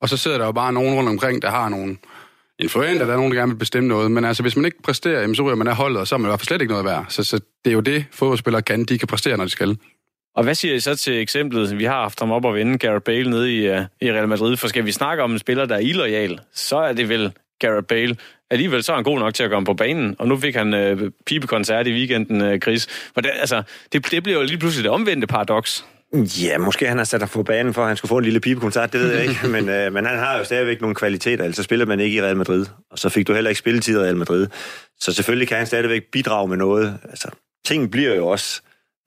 Og 0.02 0.10
så 0.10 0.18
sidder 0.18 0.38
der 0.38 0.46
jo 0.46 0.52
bare 0.52 0.74
nogen 0.74 0.96
rundt 0.96 1.10
omkring, 1.10 1.42
der 1.42 1.50
har 1.50 1.70
nogle 1.70 1.98
influenter, 2.60 3.06
der 3.06 3.14
er 3.14 3.18
nogen, 3.18 3.32
der 3.32 3.38
gerne 3.38 3.52
vil 3.52 3.60
bestemme 3.60 3.90
noget. 3.90 4.12
Men 4.12 4.26
altså, 4.26 4.44
hvis 4.44 4.56
man 4.56 4.66
ikke 4.66 4.82
præsterer, 4.82 5.22
jamen, 5.22 5.36
så 5.36 5.44
ryger 5.44 5.56
man 5.56 5.68
af 5.68 5.76
holdet, 5.76 6.00
og 6.00 6.08
så 6.08 6.16
er 6.16 6.20
man 6.20 6.28
i 6.28 6.30
hvert 6.30 6.40
fald 6.40 6.48
slet 6.48 6.62
ikke 6.62 6.72
noget 6.72 6.86
værd. 6.86 7.06
Så, 7.10 7.24
så 7.24 7.38
det 7.38 7.72
er 7.72 7.74
jo 7.74 7.80
det, 7.80 8.06
fodboldspillere 8.12 8.62
kan. 8.62 8.86
De 8.86 8.98
kan 8.98 9.08
præstere, 9.08 9.38
når 9.38 9.44
de 9.44 9.50
skal. 9.50 9.78
Og 10.36 10.44
hvad 10.44 10.56
siger 10.56 10.76
I 10.76 10.80
så 10.80 10.96
til 10.96 11.22
eksemplet, 11.22 11.78
vi 11.78 11.84
har 11.84 12.02
haft 12.02 12.20
ham 12.20 12.32
op 12.32 12.46
og 12.46 12.56
vende, 12.56 12.78
Gareth 12.78 13.04
Bale 13.04 13.30
nede 13.30 13.56
i, 13.56 13.70
uh, 13.70 13.82
i 14.02 14.12
Real 14.12 14.28
Madrid, 14.28 14.58
for 14.58 14.68
skal 14.68 14.86
vi 14.86 14.92
snakke 14.92 15.24
om 15.24 15.32
en 15.32 15.40
spiller, 15.40 15.66
der 15.66 15.76
er 15.76 15.80
illoyal, 15.80 16.40
så 16.54 16.78
er 16.78 16.94
det 16.94 17.10
vel 17.10 17.32
Gareth 17.60 17.86
Bale. 17.88 18.16
Alligevel 18.52 18.84
så 18.84 18.92
er 18.92 18.96
han 18.96 19.04
god 19.04 19.20
nok 19.20 19.34
til 19.34 19.44
at 19.44 19.50
komme 19.50 19.66
på 19.66 19.74
banen, 19.74 20.16
og 20.20 20.28
nu 20.28 20.38
fik 20.38 20.56
han 20.56 20.74
uh, 20.74 21.10
pibekoncert 21.26 21.88
i 21.88 21.92
weekenden, 21.94 22.54
uh, 22.54 22.60
Chris. 22.60 22.88
For 23.14 23.22
det, 23.22 23.32
altså, 23.40 23.64
det, 23.94 24.12
det 24.12 24.24
bliver 24.24 24.40
jo 24.40 24.46
lige 24.46 24.58
pludselig 24.58 24.84
det 24.84 24.92
omvendte 24.92 25.28
paradoks. 25.28 25.86
Ja, 26.14 26.58
måske 26.58 26.88
han 26.88 26.98
har 26.98 27.06
sat 27.06 27.22
dig 27.22 27.30
på 27.30 27.44
banen 27.44 27.74
for, 27.74 27.82
at 27.82 27.88
han 27.88 27.98
skulle 27.98 28.10
få 28.10 28.18
en 28.18 28.24
lille 28.24 28.40
pibekoncert, 28.40 28.94
det 28.94 29.02
ved 29.02 29.14
jeg 29.14 29.24
ikke. 29.24 29.48
Men, 29.56 29.70
uh, 29.70 29.94
men 29.94 30.06
han 30.06 30.20
har 30.20 30.38
jo 30.38 30.44
stadigvæk 30.44 30.82
nogle 30.82 30.96
kvaliteter, 30.96 31.44
altså 31.44 31.64
spiller 31.64 31.86
man 31.86 32.00
ikke 32.00 32.18
i 32.18 32.22
Real 32.22 32.38
Madrid. 32.38 32.66
Og 32.92 33.00
så 33.00 33.10
fik 33.10 33.28
du 33.28 33.34
heller 33.34 33.50
ikke 33.50 33.60
spilletid 33.60 34.00
i 34.00 34.04
Real 34.04 34.18
Madrid. 34.18 34.48
Så 35.00 35.14
selvfølgelig 35.14 35.48
kan 35.48 35.58
han 35.58 35.68
stadigvæk 35.68 36.04
bidrage 36.12 36.48
med 36.48 36.58
noget. 36.58 36.98
Altså, 37.10 37.30
ting 37.66 37.92
bliver 37.92 38.16
jo 38.16 38.28
også 38.28 38.62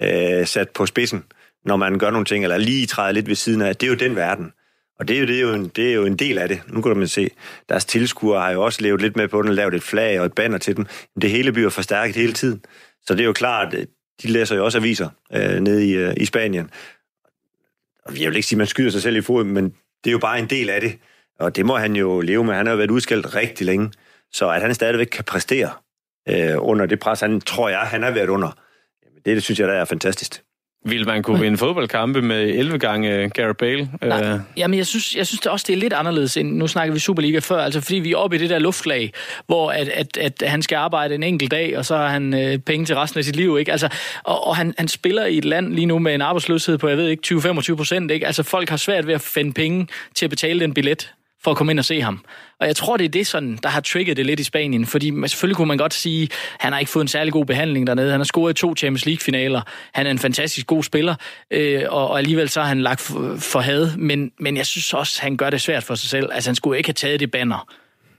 uh, 0.04 0.46
sat 0.46 0.68
på 0.70 0.86
spidsen 0.86 1.24
når 1.64 1.76
man 1.76 1.98
gør 1.98 2.10
nogle 2.10 2.24
ting, 2.24 2.44
eller 2.44 2.58
lige 2.58 2.86
træder 2.86 3.12
lidt 3.12 3.28
ved 3.28 3.34
siden 3.34 3.62
af. 3.62 3.76
Det 3.76 3.86
er 3.86 3.90
jo 3.90 3.96
den 3.96 4.16
verden. 4.16 4.52
Og 5.00 5.08
det 5.08 5.16
er 5.16 5.20
jo, 5.20 5.26
det 5.26 5.36
er 5.36 5.40
jo, 5.40 5.52
en, 5.52 5.68
det 5.68 5.90
er 5.90 5.94
jo 5.94 6.04
en 6.04 6.16
del 6.16 6.38
af 6.38 6.48
det. 6.48 6.62
Nu 6.68 6.82
kan 6.82 6.96
man 6.96 7.08
se, 7.08 7.30
deres 7.68 7.84
tilskuere 7.84 8.40
har 8.40 8.50
jo 8.50 8.62
også 8.62 8.82
levet 8.82 9.00
lidt 9.00 9.16
med 9.16 9.28
på 9.28 9.42
den, 9.42 9.54
lavet 9.54 9.74
et 9.74 9.82
flag 9.82 10.20
og 10.20 10.26
et 10.26 10.32
banner 10.32 10.58
til 10.58 10.76
dem. 10.76 10.86
Det 11.22 11.30
hele 11.30 11.52
bliver 11.52 11.70
forstærket 11.70 12.16
hele 12.16 12.32
tiden. 12.32 12.64
Så 13.06 13.14
det 13.14 13.20
er 13.20 13.24
jo 13.24 13.32
klart, 13.32 13.74
øh, 13.74 13.86
de 14.22 14.28
læser 14.28 14.56
jo 14.56 14.64
også 14.64 14.78
aviser 14.78 15.08
øh, 15.32 15.60
nede 15.60 15.88
i, 15.88 15.92
øh, 15.92 16.14
i 16.16 16.24
Spanien. 16.24 16.70
Og 18.04 18.20
jeg 18.20 18.28
vil 18.28 18.36
ikke 18.36 18.48
sige, 18.48 18.56
at 18.56 18.58
man 18.58 18.66
skyder 18.66 18.90
sig 18.90 19.02
selv 19.02 19.16
i 19.16 19.20
foden, 19.20 19.52
men 19.52 19.64
det 20.04 20.10
er 20.10 20.12
jo 20.12 20.18
bare 20.18 20.38
en 20.38 20.50
del 20.50 20.70
af 20.70 20.80
det. 20.80 20.98
Og 21.38 21.56
det 21.56 21.66
må 21.66 21.76
han 21.76 21.96
jo 21.96 22.20
leve 22.20 22.44
med. 22.44 22.54
Han 22.54 22.66
har 22.66 22.72
jo 22.72 22.76
været 22.76 22.90
udskældt 22.90 23.34
rigtig 23.34 23.66
længe. 23.66 23.90
Så 24.32 24.50
at 24.50 24.62
han 24.62 24.74
stadigvæk 24.74 25.06
kan 25.06 25.24
præstere 25.24 25.70
øh, 26.28 26.56
under 26.58 26.86
det 26.86 26.98
pres, 26.98 27.20
han 27.20 27.40
tror 27.40 27.68
jeg, 27.68 27.80
han 27.80 28.02
har 28.02 28.10
været 28.10 28.28
under, 28.28 28.58
det, 29.14 29.26
det 29.26 29.42
synes 29.42 29.60
jeg, 29.60 29.68
der 29.68 29.74
er 29.74 29.84
fantastisk. 29.84 30.42
Vil 30.84 31.06
man 31.06 31.22
kunne 31.22 31.40
vinde 31.40 31.58
fodboldkampe 31.58 32.22
med 32.22 32.48
11 32.48 32.78
gange 32.78 33.28
Gareth 33.28 33.56
Bale? 33.56 33.90
Nej, 34.02 34.22
øh. 34.22 34.40
jamen 34.56 34.78
jeg 34.78 34.86
synes, 34.86 35.16
jeg 35.16 35.26
synes 35.26 35.40
det 35.40 35.52
også, 35.52 35.64
det 35.68 35.72
er 35.72 35.76
lidt 35.76 35.92
anderledes 35.92 36.36
end, 36.36 36.52
nu 36.52 36.66
snakker 36.66 36.94
vi 36.94 37.00
Superliga 37.00 37.38
før, 37.38 37.58
altså 37.58 37.80
fordi 37.80 37.96
vi 37.96 38.12
er 38.12 38.16
oppe 38.16 38.36
i 38.36 38.38
det 38.38 38.50
der 38.50 38.58
luftlag, 38.58 39.12
hvor 39.46 39.70
at, 39.70 39.88
at, 39.88 40.18
at 40.18 40.42
han 40.46 40.62
skal 40.62 40.76
arbejde 40.76 41.14
en 41.14 41.22
enkelt 41.22 41.50
dag, 41.50 41.78
og 41.78 41.86
så 41.86 41.96
har 41.96 42.08
han 42.08 42.34
øh, 42.34 42.58
penge 42.58 42.86
til 42.86 42.96
resten 42.96 43.18
af 43.18 43.24
sit 43.24 43.36
liv, 43.36 43.58
ikke? 43.58 43.72
Altså, 43.72 43.88
og, 44.24 44.46
og 44.46 44.56
han, 44.56 44.74
han 44.78 44.88
spiller 44.88 45.26
i 45.26 45.38
et 45.38 45.44
land 45.44 45.74
lige 45.74 45.86
nu 45.86 45.98
med 45.98 46.14
en 46.14 46.20
arbejdsløshed 46.20 46.78
på, 46.78 46.88
jeg 46.88 46.96
ved 46.96 47.08
ikke, 47.08 47.34
20-25 47.34 47.74
procent, 47.74 48.10
ikke? 48.10 48.26
Altså 48.26 48.42
folk 48.42 48.68
har 48.68 48.76
svært 48.76 49.06
ved 49.06 49.14
at 49.14 49.20
finde 49.20 49.52
penge 49.52 49.88
til 50.14 50.26
at 50.26 50.30
betale 50.30 50.60
den 50.60 50.74
billet 50.74 51.12
for 51.44 51.50
at 51.50 51.56
komme 51.56 51.72
ind 51.72 51.78
og 51.78 51.84
se 51.84 52.00
ham. 52.00 52.24
Og 52.60 52.66
jeg 52.66 52.76
tror, 52.76 52.96
det 52.96 53.04
er 53.04 53.08
det, 53.08 53.26
sådan, 53.26 53.58
der 53.62 53.68
har 53.68 53.80
trigget 53.80 54.16
det 54.16 54.26
lidt 54.26 54.40
i 54.40 54.44
Spanien, 54.44 54.86
fordi 54.86 55.12
selvfølgelig 55.26 55.56
kunne 55.56 55.68
man 55.68 55.78
godt 55.78 55.94
sige, 55.94 56.22
at 56.22 56.30
han 56.60 56.72
har 56.72 56.80
ikke 56.80 56.90
fået 56.90 57.04
en 57.04 57.08
særlig 57.08 57.32
god 57.32 57.46
behandling 57.46 57.86
dernede. 57.86 58.10
Han 58.10 58.20
har 58.20 58.24
scoret 58.24 58.56
to 58.56 58.76
Champions 58.76 59.06
League-finaler. 59.06 59.60
Han 59.92 60.06
er 60.06 60.10
en 60.10 60.18
fantastisk 60.18 60.66
god 60.66 60.82
spiller, 60.82 61.14
øh, 61.50 61.82
og, 61.88 62.08
og 62.08 62.18
alligevel 62.18 62.48
så 62.48 62.60
har 62.60 62.68
han 62.68 62.80
lagt 62.80 63.00
for, 63.00 63.36
for 63.38 63.60
had. 63.60 63.96
Men, 63.96 64.32
men 64.38 64.56
jeg 64.56 64.66
synes 64.66 64.94
også, 64.94 65.22
han 65.22 65.36
gør 65.36 65.50
det 65.50 65.60
svært 65.60 65.82
for 65.82 65.94
sig 65.94 66.10
selv. 66.10 66.28
Altså, 66.32 66.50
han 66.50 66.54
skulle 66.54 66.78
ikke 66.78 66.88
have 66.88 66.94
taget 66.94 67.20
det 67.20 67.30
banner 67.30 67.68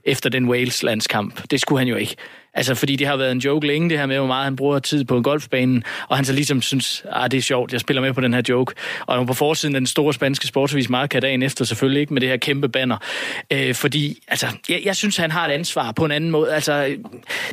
efter 0.04 0.30
den 0.30 0.50
Wales-landskamp. 0.50 1.42
Det 1.52 1.62
skulle 1.62 1.80
han 1.80 1.88
jo 1.88 1.96
ikke. 1.96 2.16
Altså, 2.54 2.76
fordi 2.76 2.96
det 2.96 3.08
har 3.08 3.16
været 3.16 3.32
en 3.32 3.38
joke 3.38 3.68
længe, 3.68 3.90
det 3.90 3.98
her 3.98 4.06
med, 4.06 4.18
hvor 4.18 4.28
meget 4.28 4.44
han 4.44 4.56
bruger 4.56 4.80
tid 4.80 5.06
på 5.06 5.22
golfbanen, 5.22 5.84
og 6.08 6.16
han 6.16 6.26
så 6.26 6.34
ligesom 6.34 6.62
synes, 6.62 7.06
ah, 7.12 7.32
det 7.32 7.38
er 7.38 7.42
sjovt, 7.42 7.74
jeg 7.74 7.82
spiller 7.82 8.02
med 8.02 8.14
på 8.14 8.22
den 8.22 8.34
her 8.34 8.42
joke. 8.50 8.74
Og 9.02 9.28
på 9.28 9.34
forsiden 9.34 9.76
af 9.76 9.80
den 9.80 9.88
store 9.88 10.14
spanske 10.14 10.48
sportsvis 10.48 10.90
Marca 10.90 11.20
dagen 11.20 11.44
efter, 11.44 11.66
selvfølgelig 11.66 12.02
ikke 12.02 12.14
med 12.14 12.22
det 12.22 12.30
her 12.30 12.38
kæmpe 12.38 12.70
banner. 12.70 12.98
Øh, 13.52 13.76
fordi, 13.76 14.18
altså, 14.28 14.48
jeg, 14.70 14.82
jeg 14.86 14.96
synes, 14.96 15.18
han 15.18 15.32
har 15.32 15.48
et 15.48 15.52
ansvar 15.52 15.92
på 15.92 16.06
en 16.06 16.12
anden 16.12 16.32
måde. 16.32 16.54
Altså, 16.54 16.96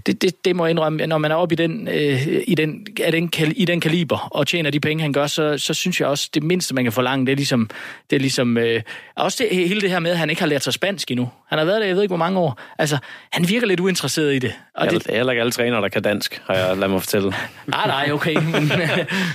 det, 0.07 0.23
det, 0.23 0.45
det 0.45 0.57
må 0.57 0.65
jeg 0.65 0.71
indrømme, 0.71 1.07
når 1.07 1.19
man 1.19 1.31
er 1.31 1.35
oppe 1.35 1.53
i 1.53 1.57
den, 1.57 1.89
øh, 1.89 2.27
i, 2.47 2.55
den, 2.55 2.87
er 3.01 3.11
den, 3.11 3.33
i 3.57 3.65
den 3.65 3.81
kaliber, 3.81 4.29
og 4.31 4.47
tjener 4.47 4.71
de 4.71 4.81
penge, 4.81 5.03
han 5.03 5.13
gør, 5.13 5.27
så, 5.27 5.59
så 5.59 5.75
synes 5.75 6.01
jeg 6.01 6.09
også, 6.09 6.31
det 6.35 6.43
mindste, 6.43 6.75
man 6.75 6.85
kan 6.85 6.93
forlange, 6.93 7.27
det 7.27 7.33
er 7.33 7.37
ligesom, 7.37 7.71
det 8.11 8.17
er 8.17 8.21
ligesom 8.21 8.59
øh, 8.59 8.83
også 9.17 9.45
det, 9.51 9.57
hele 9.57 9.81
det 9.81 9.91
her 9.91 9.99
med, 9.99 10.11
at 10.11 10.19
han 10.19 10.31
ikke 10.31 10.43
har 10.43 10.49
lært 10.49 10.65
sig 10.65 10.73
spansk 10.73 11.11
endnu. 11.11 11.31
Han 11.49 11.59
har 11.59 11.65
været 11.65 11.81
der, 11.81 11.87
jeg 11.87 11.97
ved 11.97 12.03
ikke, 12.03 12.11
hvor 12.11 12.17
mange 12.17 12.39
år. 12.39 12.61
Altså, 12.79 12.99
han 13.33 13.49
virker 13.49 13.67
lidt 13.67 13.81
uinteresseret 13.81 14.35
i 14.35 14.39
det. 14.39 14.53
Og 14.75 14.88
det, 14.91 15.07
det 15.07 15.13
er 15.13 15.17
heller 15.17 15.33
ikke 15.33 15.41
alle 15.41 15.53
trænere, 15.53 15.83
der 15.83 15.89
kan 15.89 16.03
dansk, 16.03 16.43
har 16.47 16.55
jeg 16.55 16.77
ladet 16.77 16.91
mig 16.91 17.01
fortælle. 17.01 17.31
nej, 17.67 17.87
nej, 18.07 18.11
okay. 18.13 18.35
Men, 18.43 18.71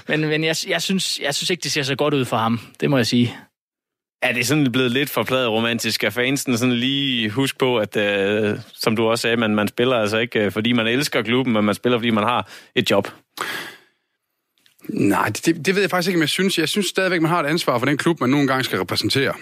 men, 0.08 0.30
men 0.30 0.44
jeg, 0.44 0.56
jeg, 0.68 0.82
synes, 0.82 1.20
jeg 1.20 1.36
synes 1.36 1.50
ikke, 1.50 1.62
det 1.62 1.72
ser 1.72 1.84
så 1.84 1.96
godt 1.96 2.14
ud 2.14 2.26
for 2.26 2.38
ham. 2.38 2.60
Det 2.80 2.90
må 2.90 2.98
jeg 2.98 3.08
sige. 3.08 3.36
Er 4.22 4.34
det 4.34 4.48
sådan 4.48 4.72
blevet 4.72 4.92
lidt 4.92 5.10
forpladet 5.10 5.50
romantisk? 5.50 6.04
af 6.04 6.14
fansen 6.14 6.58
sådan 6.58 6.74
lige 6.74 7.30
husk 7.30 7.58
på, 7.58 7.78
at 7.78 7.98
uh, 7.98 8.60
som 8.74 8.96
du 8.96 9.08
også 9.08 9.22
sagde, 9.22 9.38
man, 9.38 9.56
man 9.56 9.68
spiller 9.68 9.96
altså 9.96 10.18
ikke, 10.18 10.46
uh, 10.46 10.52
fordi 10.52 10.72
man 10.74 10.88
elsker 10.88 11.22
klubben, 11.22 11.54
men 11.54 11.66
man 11.66 11.76
spiller, 11.76 11.98
fordi 11.98 12.10
man 12.10 12.24
har 12.24 12.50
et 12.76 12.92
job? 12.92 13.08
Nej, 14.90 15.28
det, 15.28 15.66
det 15.66 15.76
ved 15.76 15.82
jeg 15.82 15.90
faktisk 15.90 16.08
ikke, 16.08 16.18
men 16.18 16.22
jeg 16.22 16.30
synes, 16.30 16.58
jeg 16.58 16.70
synes 16.70 16.86
stadigvæk, 16.86 17.22
man 17.22 17.32
har 17.32 17.44
et 17.44 17.48
ansvar 17.48 17.80
for 17.80 17.86
den 17.86 17.98
klub, 17.98 18.20
man 18.22 18.30
nogle 18.30 18.48
gange 18.48 18.64
skal 18.64 18.80
repræsentere. 18.80 19.34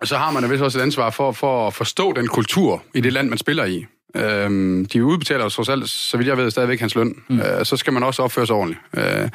Og 0.00 0.08
så 0.08 0.16
har 0.16 0.30
man 0.30 0.50
vist 0.50 0.62
også 0.62 0.78
et 0.78 0.82
ansvar 0.82 1.10
for, 1.10 1.32
for 1.32 1.66
at 1.66 1.74
forstå 1.74 2.12
den 2.12 2.26
kultur 2.28 2.82
i 2.94 3.00
det 3.00 3.12
land, 3.12 3.28
man 3.28 3.38
spiller 3.38 3.64
i. 3.64 3.86
Øhm, 4.16 4.86
de 4.86 5.04
udbetaler 5.04 5.48
trods 5.48 5.68
alt, 5.68 5.88
så 5.88 6.16
vidt 6.16 6.28
jeg 6.28 6.36
ved, 6.36 6.50
stadigvæk 6.50 6.80
hans 6.80 6.94
løn. 6.94 7.14
Mm. 7.28 7.40
Øh, 7.40 7.64
så 7.64 7.76
skal 7.76 7.92
man 7.92 8.02
også 8.02 8.22
opføre 8.22 8.46
sig 8.46 8.56
ordentligt. 8.56 8.80
Øh, 8.96 9.28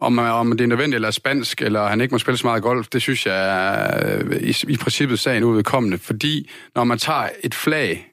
om, 0.00 0.18
om 0.18 0.50
det 0.50 0.64
er 0.64 0.68
nødvendigt 0.68 0.94
eller 0.94 1.10
spansk, 1.10 1.62
eller 1.62 1.86
han 1.86 2.00
ikke 2.00 2.14
må 2.14 2.18
spille 2.18 2.38
så 2.38 2.46
meget 2.46 2.62
golf, 2.62 2.88
det 2.88 3.02
synes 3.02 3.26
jeg 3.26 3.48
er 3.48 4.18
øh, 4.18 4.36
i, 4.42 4.54
i 4.68 4.76
princippet 4.76 5.18
sagen 5.18 5.44
udvedkommende. 5.44 5.98
Fordi 5.98 6.50
når 6.74 6.84
man 6.84 6.98
tager 6.98 7.28
et 7.44 7.54
flag 7.54 8.06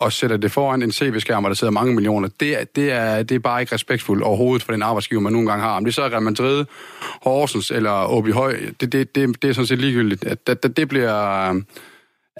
og 0.00 0.12
sætter 0.12 0.36
det 0.36 0.52
foran 0.52 0.82
en 0.82 0.92
CV-skærm, 0.92 1.42
hvor 1.42 1.48
der 1.48 1.54
sidder 1.54 1.70
mange 1.70 1.94
millioner, 1.94 2.28
det, 2.40 2.60
er, 2.60 2.64
det, 2.64 2.92
er, 2.92 3.22
det 3.22 3.34
er 3.34 3.38
bare 3.38 3.60
ikke 3.60 3.74
respektfuldt 3.74 4.22
overhovedet 4.22 4.62
for 4.62 4.72
den 4.72 4.82
arbejdsgiver, 4.82 5.20
man 5.20 5.32
nogle 5.32 5.48
gange 5.48 5.64
har. 5.64 5.76
Om 5.76 5.84
det 5.84 5.94
så 5.94 6.02
er 6.02 6.10
Real 6.10 6.22
Madrid, 6.22 6.64
Horsens 7.22 7.70
eller 7.70 8.10
Åby 8.10 8.32
Høj, 8.32 8.56
det, 8.80 8.92
det, 8.92 9.14
det, 9.14 9.42
det 9.42 9.50
er 9.50 9.54
sådan 9.54 9.66
set 9.66 9.78
ligegyldigt. 9.78 10.24
Det, 10.46 10.62
det, 10.62 10.76
det 10.76 10.88
bliver... 10.88 11.46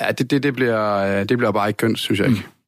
Ja, 0.00 0.12
det, 0.12 0.30
det, 0.30 0.42
det, 0.42 0.54
bliver, 0.54 1.24
det 1.24 1.38
bliver 1.38 1.52
bare 1.52 1.68
ikke 1.68 1.78
kønt, 1.78 1.98
synes 1.98 2.20
jeg 2.20 2.28
ikke. 2.28 2.40
Mm. 2.40 2.62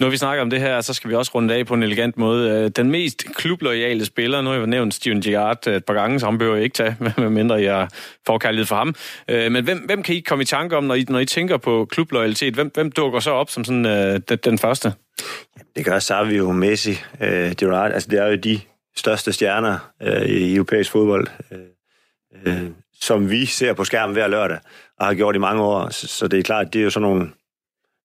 Når 0.00 0.08
vi 0.08 0.16
snakker 0.16 0.42
om 0.42 0.50
det 0.50 0.60
her, 0.60 0.80
så 0.80 0.94
skal 0.94 1.10
vi 1.10 1.14
også 1.14 1.32
runde 1.34 1.54
af 1.54 1.66
på 1.66 1.74
en 1.74 1.82
elegant 1.82 2.16
måde. 2.16 2.50
Øh, 2.50 2.70
den 2.70 2.90
mest 2.90 3.24
klubloyale 3.34 4.04
spiller, 4.04 4.40
nu 4.40 4.50
har 4.50 4.56
jeg 4.56 4.66
nævnt 4.66 4.94
Steven 4.94 5.20
Gerrard 5.20 5.68
øh, 5.68 5.76
et 5.76 5.84
par 5.84 5.94
gange, 5.94 6.20
så 6.20 6.26
ham 6.26 6.38
behøver 6.38 6.56
jeg 6.56 6.64
ikke 6.64 6.74
tage, 6.74 6.96
medmindre 7.18 7.54
jeg 7.54 7.88
får 8.26 8.38
kærlighed 8.38 8.66
for 8.66 8.76
ham. 8.76 8.94
Øh, 9.28 9.52
men 9.52 9.64
hvem, 9.64 9.78
hvem 9.78 10.02
kan 10.02 10.14
I 10.14 10.20
komme 10.20 10.42
i 10.42 10.44
tanke 10.44 10.76
om, 10.76 10.84
når 10.84 10.94
I, 10.94 11.04
når 11.08 11.18
I 11.18 11.24
tænker 11.24 11.56
på 11.56 11.84
klubloyalitet? 11.90 12.54
Hvem, 12.54 12.70
hvem 12.74 12.92
dukker 12.92 13.20
så 13.20 13.30
op 13.30 13.50
som 13.50 13.64
sådan, 13.64 13.86
uh, 13.86 14.20
den, 14.28 14.38
den 14.44 14.58
første? 14.58 14.92
Det 15.76 15.84
gør 15.84 15.98
Savio, 15.98 16.52
Messi, 16.52 16.92
uh, 17.20 17.28
Gerrard. 17.28 17.92
Altså, 17.92 18.08
det 18.10 18.18
er 18.18 18.26
jo 18.26 18.36
de 18.36 18.60
største 18.96 19.32
stjerner 19.32 19.92
uh, 20.06 20.22
i 20.22 20.54
europæisk 20.54 20.90
fodbold, 20.90 21.26
uh, 21.50 22.52
uh, 22.52 22.68
som 23.00 23.30
vi 23.30 23.46
ser 23.46 23.72
på 23.72 23.84
skærmen 23.84 24.12
hver 24.12 24.28
lørdag, 24.28 24.58
og 24.98 25.06
har 25.06 25.14
gjort 25.14 25.34
i 25.34 25.38
mange 25.38 25.62
år. 25.62 25.88
Så, 25.88 26.06
så 26.06 26.28
det 26.28 26.38
er 26.38 26.42
klart, 26.42 26.72
det 26.72 26.78
er 26.78 26.84
jo 26.84 26.90
sådan 26.90 27.08
nogle, 27.08 27.30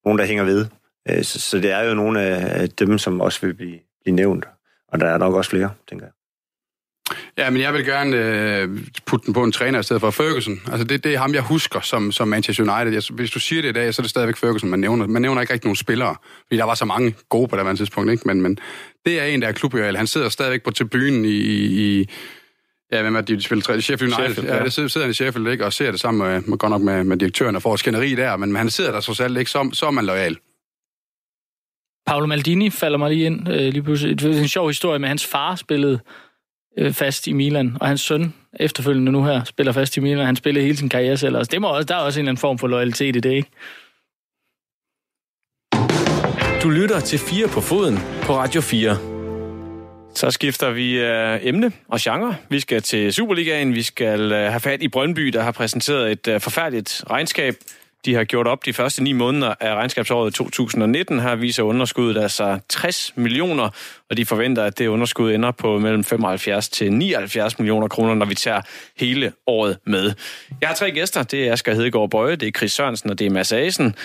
nogle 0.06 0.20
der 0.20 0.26
hænger 0.26 0.44
ved. 0.44 0.66
Øh, 1.10 1.24
så, 1.24 1.39
så 1.39 1.58
det 1.58 1.72
er 1.72 1.82
jo 1.82 1.94
nogle 1.94 2.22
af 2.22 2.70
dem, 2.70 2.98
som 2.98 3.22
også 3.22 3.42
vil 3.42 3.54
blive, 3.54 3.80
blive 4.04 4.16
nævnt. 4.16 4.46
Og 4.88 5.00
der 5.00 5.08
er 5.08 5.18
nok 5.18 5.34
også 5.34 5.50
flere, 5.50 5.70
tænker 5.89 6.06
jeg. 6.06 6.13
Ja, 7.38 7.50
men 7.50 7.62
jeg 7.62 7.74
vil 7.74 7.86
gerne 7.86 8.18
øh, 8.18 8.80
putte 9.06 9.26
den 9.26 9.34
på 9.34 9.44
en 9.44 9.52
træner 9.52 9.80
i 9.80 9.84
stedet 9.84 10.02
for 10.02 10.12
Ferguson. 10.12 10.62
Altså, 10.72 10.84
det, 10.84 11.04
det 11.04 11.13
er 11.13 11.18
ham, 11.18 11.34
jeg 11.34 11.42
husker 11.42 11.80
som, 11.80 12.12
som 12.12 12.28
Manchester 12.28 12.63
United. 12.63 12.94
Jeg, 12.94 13.16
hvis 13.16 13.32
du 13.32 13.39
siger 13.39 13.62
det 13.62 13.70
i 13.70 13.72
dag, 13.72 13.94
så 13.94 14.02
er 14.02 14.04
det 14.04 14.10
stadigvæk 14.10 14.38
Ferguson, 14.38 14.70
man 14.70 14.80
nævner. 14.80 15.08
Man 15.08 15.22
nævner 15.22 15.42
ikke 15.42 15.54
rigtig 15.54 15.68
nogen 15.68 15.76
spillere, 15.76 16.16
fordi 16.48 16.58
der 16.58 16.63
var 16.63 16.76
så 16.76 16.86
mange 16.86 17.16
gode 17.30 17.48
på 17.48 17.58
det 17.58 17.78
tidspunkt, 17.78 18.12
ikke? 18.12 18.28
Men, 18.28 18.42
men 18.42 18.58
det 19.06 19.20
er 19.20 19.24
en, 19.24 19.42
der 19.42 19.48
er 19.48 19.52
klubjøl. 19.52 19.98
Han 19.98 20.08
sidder 20.08 20.30
stadigvæk 20.30 20.63
på 20.63 20.72
tribunen 20.72 21.26
i, 21.26 21.30
i 21.30 22.10
Ja, 22.92 23.02
hvem 23.02 23.16
er 23.16 23.22
det, 23.22 23.38
de 23.38 23.44
spiller 23.44 23.63
tre? 23.63 23.82
Sheffield 23.82 24.13
United. 24.13 24.34
Sheffield, 24.34 24.50
ja. 24.50 24.58
ja, 24.58 24.63
det 24.63 24.74
sidder, 24.74 24.89
sidder 24.89 25.08
han 25.08 25.12
i 25.12 25.13
Sheffield, 25.13 25.48
ikke? 25.48 25.66
Og 25.66 25.74
ser 25.74 25.92
det 25.92 26.00
sammen 26.00 26.28
med, 26.28 26.42
med 26.42 26.58
godt 26.58 26.70
nok 26.70 26.82
med, 26.82 27.04
med 27.04 27.18
direktøren 27.18 27.56
og 27.56 27.62
får 27.62 27.76
skænderi 27.76 28.16
der, 28.16 28.38
men 28.38 28.56
han 28.56 28.70
sidder 28.70 28.92
der 28.92 29.02
trods 29.02 29.20
alt 29.20 29.38
ikke, 29.38 29.52
så, 29.52 29.70
så 29.74 29.86
er 29.86 29.92
man 29.92 30.06
lojal. 30.06 30.38
Paolo 32.06 32.26
Maldini 32.26 32.70
falder 32.70 32.98
mig 32.98 33.10
lige 33.10 33.26
ind 33.26 33.50
øh, 33.50 33.74
lige 33.74 33.84
pludselig. 33.84 34.20
Det 34.20 34.38
er 34.38 34.42
en 34.42 34.48
sjov 34.48 34.68
historie 34.68 35.00
med, 35.00 35.08
hans 35.08 35.26
far 35.26 35.56
spillede 35.56 36.00
øh, 36.78 36.94
fast 36.94 37.28
i 37.28 37.34
Milan, 37.34 37.78
og 37.82 37.88
hans 37.88 38.02
søn 38.02 38.34
efterfølgende 38.60 39.12
nu 39.12 39.24
her 39.24 39.44
spiller 39.44 39.72
fast 39.72 39.98
i 39.98 40.00
Milan. 40.00 40.26
Han 40.26 40.36
spillede 40.36 40.66
hele 40.66 40.78
sin 40.78 40.89
karriere 40.89 41.18
selv. 41.18 41.38
Altså, 41.38 41.52
det 41.52 41.62
må 41.62 41.68
også, 41.68 41.86
der 41.86 41.96
er 41.96 42.00
også 42.00 42.20
en 42.20 42.24
eller 42.24 42.32
anden 42.32 42.42
form 42.42 42.58
for 42.58 42.68
loyalitet 42.68 43.16
i 43.16 43.20
det, 43.20 43.32
ikke? 43.32 43.50
Du 46.63 46.70
lytter 46.70 47.00
til 47.00 47.20
4 47.20 47.48
på 47.48 47.62
foden 47.62 47.98
på 48.24 48.36
Radio 48.36 48.62
4. 48.62 48.98
Så 50.16 50.32
skifter 50.32 50.72
vi 50.72 51.00
øh, 51.00 51.39
emne 51.42 51.72
og 51.88 52.00
genre. 52.02 52.36
Vi 52.50 52.60
skal 52.60 52.82
til 52.82 53.13
Superligaen. 53.13 53.76
Vi 53.76 53.82
skal 53.82 54.32
øh, 54.32 54.50
have 54.50 54.60
fat 54.60 54.82
i 54.82 54.88
Brøndby, 54.88 55.28
der 55.28 55.44
har 55.44 55.52
præsenteret 55.52 56.12
et 56.12 56.28
øh, 56.28 56.42
forfærdeligt 56.42 57.04
regnskab. 57.10 57.56
De 58.06 58.16
har 58.16 58.24
gjort 58.24 58.48
op 58.48 58.66
de 58.66 58.74
første 58.74 59.04
ni 59.04 59.12
måneder 59.12 59.54
af 59.60 59.76
regnskabsåret 59.76 60.34
2019. 60.34 61.20
Her 61.20 61.36
viser 61.36 61.63
underskuddet 61.63 62.22
altså 62.22 62.60
60 62.70 63.13
millioner, 63.16 63.70
og 64.10 64.18
de 64.18 64.26
forventer, 64.26 64.63
at 64.63 64.80
det 64.80 64.88
underskud 64.88 65.34
ender 65.34 65.52
på 65.52 65.80
mellem 65.80 66.04
75 66.04 66.70
til 66.70 66.94
79 66.94 67.60
millioner 67.60 67.88
kroner, 67.88 68.16
når 68.16 68.26
vi 68.26 68.36
tager 68.36 68.62
hele 68.98 69.32
året 69.48 69.78
med. 69.86 70.13
Jeg 70.62 70.70
har 70.70 70.76
tre 70.76 70.92
gæster. 70.92 71.24
Det 71.24 71.48
er 71.48 71.54
Asger 71.54 71.74
Hedegaard 71.74 72.10
Bøje, 72.10 72.36
det 72.36 72.48
er 72.48 72.52
Chris 72.52 72.72
Sørensen 72.72 73.10
og 73.10 73.20
det 73.20 73.28
er 73.28 73.32
Mads 73.32 73.52
Asen. 73.52 73.96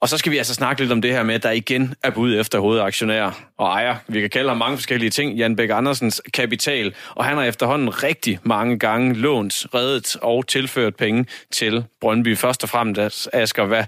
Og 0.00 0.08
så 0.08 0.18
skal 0.18 0.32
vi 0.32 0.38
altså 0.38 0.54
snakke 0.54 0.82
lidt 0.82 0.92
om 0.92 1.02
det 1.02 1.12
her 1.12 1.22
med, 1.22 1.34
at 1.34 1.42
der 1.42 1.50
igen 1.50 1.94
er 2.02 2.10
bud 2.10 2.40
efter 2.40 2.58
hovedaktionær 2.58 3.44
og 3.58 3.66
ejer. 3.66 3.96
Vi 4.08 4.20
kan 4.20 4.30
kalde 4.30 4.48
ham 4.48 4.56
mange 4.56 4.76
forskellige 4.76 5.10
ting. 5.10 5.36
Jan 5.36 5.56
Bæk 5.56 5.70
Andersens 5.72 6.22
kapital. 6.34 6.94
Og 7.14 7.24
han 7.24 7.36
har 7.36 7.44
efterhånden 7.44 8.02
rigtig 8.02 8.38
mange 8.42 8.78
gange 8.78 9.14
lånt, 9.14 9.66
reddet 9.74 10.16
og 10.22 10.46
tilført 10.46 10.96
penge 10.96 11.26
til 11.50 11.84
Brøndby. 12.00 12.36
Først 12.36 12.62
og 12.62 12.68
fremmest, 12.68 13.28
Asger, 13.32 13.64
hvad, 13.64 13.84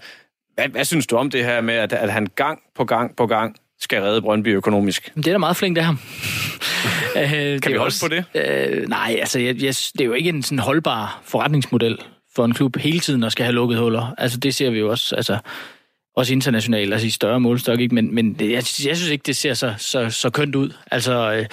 hvad, 0.54 0.68
hvad 0.68 0.84
synes 0.84 1.06
du 1.06 1.16
om 1.16 1.30
det 1.30 1.44
her 1.44 1.60
med, 1.60 1.74
at, 1.74 1.92
at 1.92 2.12
han 2.12 2.26
gang 2.34 2.58
på 2.76 2.84
gang 2.84 3.16
på 3.16 3.26
gang 3.26 3.56
skal 3.80 4.02
redde 4.02 4.22
Brøndby 4.22 4.48
økonomisk? 4.48 5.12
Det 5.14 5.26
er 5.26 5.32
da 5.32 5.38
meget 5.38 5.56
flink 5.56 5.78
af 5.78 5.84
ham. 5.84 5.98
Øh, 7.16 7.24
kan 7.24 7.60
det 7.60 7.66
vi 7.66 7.76
holde 7.76 7.88
også, 7.88 8.08
på 8.08 8.14
det? 8.14 8.24
Øh, 8.34 8.88
nej, 8.88 9.16
altså 9.20 9.38
jeg, 9.38 9.62
jeg, 9.62 9.74
det 9.74 10.00
er 10.00 10.04
jo 10.04 10.12
ikke 10.12 10.28
en 10.28 10.42
sådan 10.42 10.58
holdbar 10.58 11.20
forretningsmodel 11.24 11.98
for 12.36 12.44
en 12.44 12.54
klub 12.54 12.76
hele 12.76 13.00
tiden 13.00 13.24
at 13.24 13.32
skal 13.32 13.44
have 13.44 13.54
lukket 13.54 13.78
huller. 13.78 14.14
Altså 14.18 14.38
det 14.38 14.54
ser 14.54 14.70
vi 14.70 14.78
jo 14.78 14.90
også. 14.90 15.16
Altså, 15.16 15.38
også 16.18 16.32
internationalt, 16.32 16.92
altså 16.92 17.06
i 17.06 17.10
større 17.10 17.40
målstok, 17.40 17.80
ikke? 17.80 17.94
men, 17.94 18.14
men 18.14 18.36
jeg, 18.40 18.50
jeg 18.50 18.96
synes 18.96 19.08
ikke, 19.08 19.22
det 19.22 19.36
ser 19.36 19.54
så, 19.54 19.74
så, 19.78 20.10
så 20.10 20.30
kønt 20.30 20.54
ud. 20.54 20.70
Altså, 20.90 21.32
øh, 21.32 21.46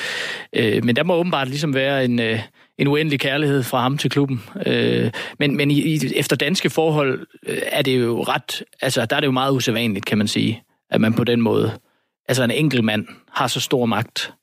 øh, 0.54 0.86
men 0.86 0.95
der 0.95 1.04
må 1.04 1.15
åbenbart 1.15 1.47
ligesom 1.47 1.73
være 1.73 2.06
en, 2.06 2.19
øh, 2.19 2.39
en 2.78 2.88
uendelig 2.88 3.19
kærlighed 3.19 3.63
fra 3.63 3.82
ham 3.82 3.97
til 3.97 4.10
klubben. 4.10 4.43
Øh, 4.65 5.12
men 5.39 5.58
men 5.58 5.71
i, 5.71 5.99
efter 6.15 6.36
danske 6.36 6.69
forhold 6.69 7.28
øh, 7.47 7.58
er 7.71 7.82
det 7.82 7.99
jo 7.99 8.23
ret, 8.23 8.63
altså 8.82 9.06
der 9.06 9.15
er 9.15 9.19
det 9.19 9.28
jo 9.28 9.32
meget 9.32 9.54
usædvanligt, 9.54 10.06
kan 10.06 10.17
man 10.17 10.28
sige, 10.28 10.63
at 10.89 11.01
man 11.01 11.13
på 11.13 11.23
den 11.23 11.41
måde, 11.41 11.80
altså 12.28 12.43
en 12.43 12.51
enkelt 12.51 12.84
mand, 12.84 13.08
har 13.32 13.47
så 13.47 13.60
stor 13.60 13.86
magt 13.86 14.34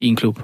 i 0.00 0.06
en 0.06 0.16
klub. 0.16 0.40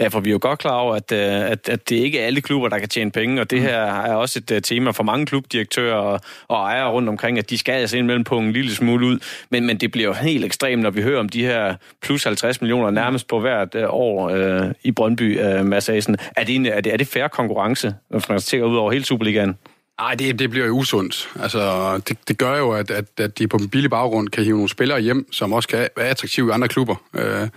Ja, 0.00 0.08
for 0.08 0.20
vi 0.20 0.30
er 0.30 0.32
jo 0.32 0.38
godt 0.42 0.58
klar 0.58 0.74
over, 0.74 0.94
at, 0.94 1.12
øh, 1.12 1.50
at, 1.50 1.68
at 1.68 1.88
det 1.88 1.96
ikke 1.96 2.20
er 2.20 2.26
alle 2.26 2.40
klubber, 2.40 2.68
der 2.68 2.78
kan 2.78 2.88
tjene 2.88 3.10
penge, 3.10 3.40
og 3.40 3.50
det 3.50 3.58
mm. 3.58 3.64
her 3.64 3.78
er 3.80 4.14
også 4.14 4.38
et 4.38 4.50
uh, 4.50 4.58
tema 4.62 4.90
for 4.90 5.02
mange 5.02 5.26
klubdirektører 5.26 5.96
og, 5.96 6.20
og 6.48 6.56
ejere 6.56 6.90
rundt 6.90 7.08
omkring, 7.08 7.38
at 7.38 7.50
de 7.50 7.58
skal 7.58 7.72
altså 7.72 7.96
indimellem 7.96 8.24
på 8.24 8.38
en 8.38 8.52
lille 8.52 8.74
smule 8.74 9.06
ud, 9.06 9.18
men, 9.50 9.66
men 9.66 9.76
det 9.76 9.90
bliver 9.90 10.08
jo 10.08 10.14
helt 10.14 10.44
ekstremt, 10.44 10.82
når 10.82 10.90
vi 10.90 11.02
hører 11.02 11.20
om 11.20 11.28
de 11.28 11.42
her 11.42 11.74
plus 12.02 12.24
50 12.24 12.60
millioner 12.60 12.90
nærmest 12.90 13.28
på 13.28 13.40
hvert 13.40 13.74
uh, 13.74 13.82
år 13.88 14.30
uh, 14.30 14.70
i 14.82 14.92
Brøndby, 14.92 15.40
uh, 15.40 15.66
Massagen. 15.66 16.16
Er 16.36 16.44
det, 16.44 16.54
en, 16.54 16.66
er, 16.66 16.80
det, 16.80 16.92
er 16.92 16.96
det 16.96 17.06
færre 17.06 17.28
konkurrence, 17.28 17.94
når 18.10 18.22
man 18.28 18.40
tænker 18.40 18.66
ud 18.66 18.76
over 18.76 18.92
hele 18.92 19.04
Superligaen? 19.04 19.56
Nej, 20.00 20.14
det, 20.14 20.38
det 20.38 20.50
bliver 20.50 20.66
jo 20.66 20.72
usundt. 20.72 21.28
Altså, 21.42 21.92
det, 22.08 22.18
det 22.28 22.38
gør 22.38 22.56
jo, 22.56 22.70
at, 22.70 22.90
at, 22.90 23.04
at 23.16 23.38
de 23.38 23.48
på 23.48 23.56
en 23.56 23.68
billig 23.68 23.90
baggrund 23.90 24.28
kan 24.28 24.44
hive 24.44 24.56
nogle 24.56 24.68
spillere 24.68 25.00
hjem, 25.00 25.32
som 25.32 25.52
også 25.52 25.68
kan 25.68 25.88
være 25.96 26.06
attraktive 26.06 26.48
i 26.48 26.50
andre 26.50 26.68
klubber. 26.68 26.96
Uh, 27.14 27.48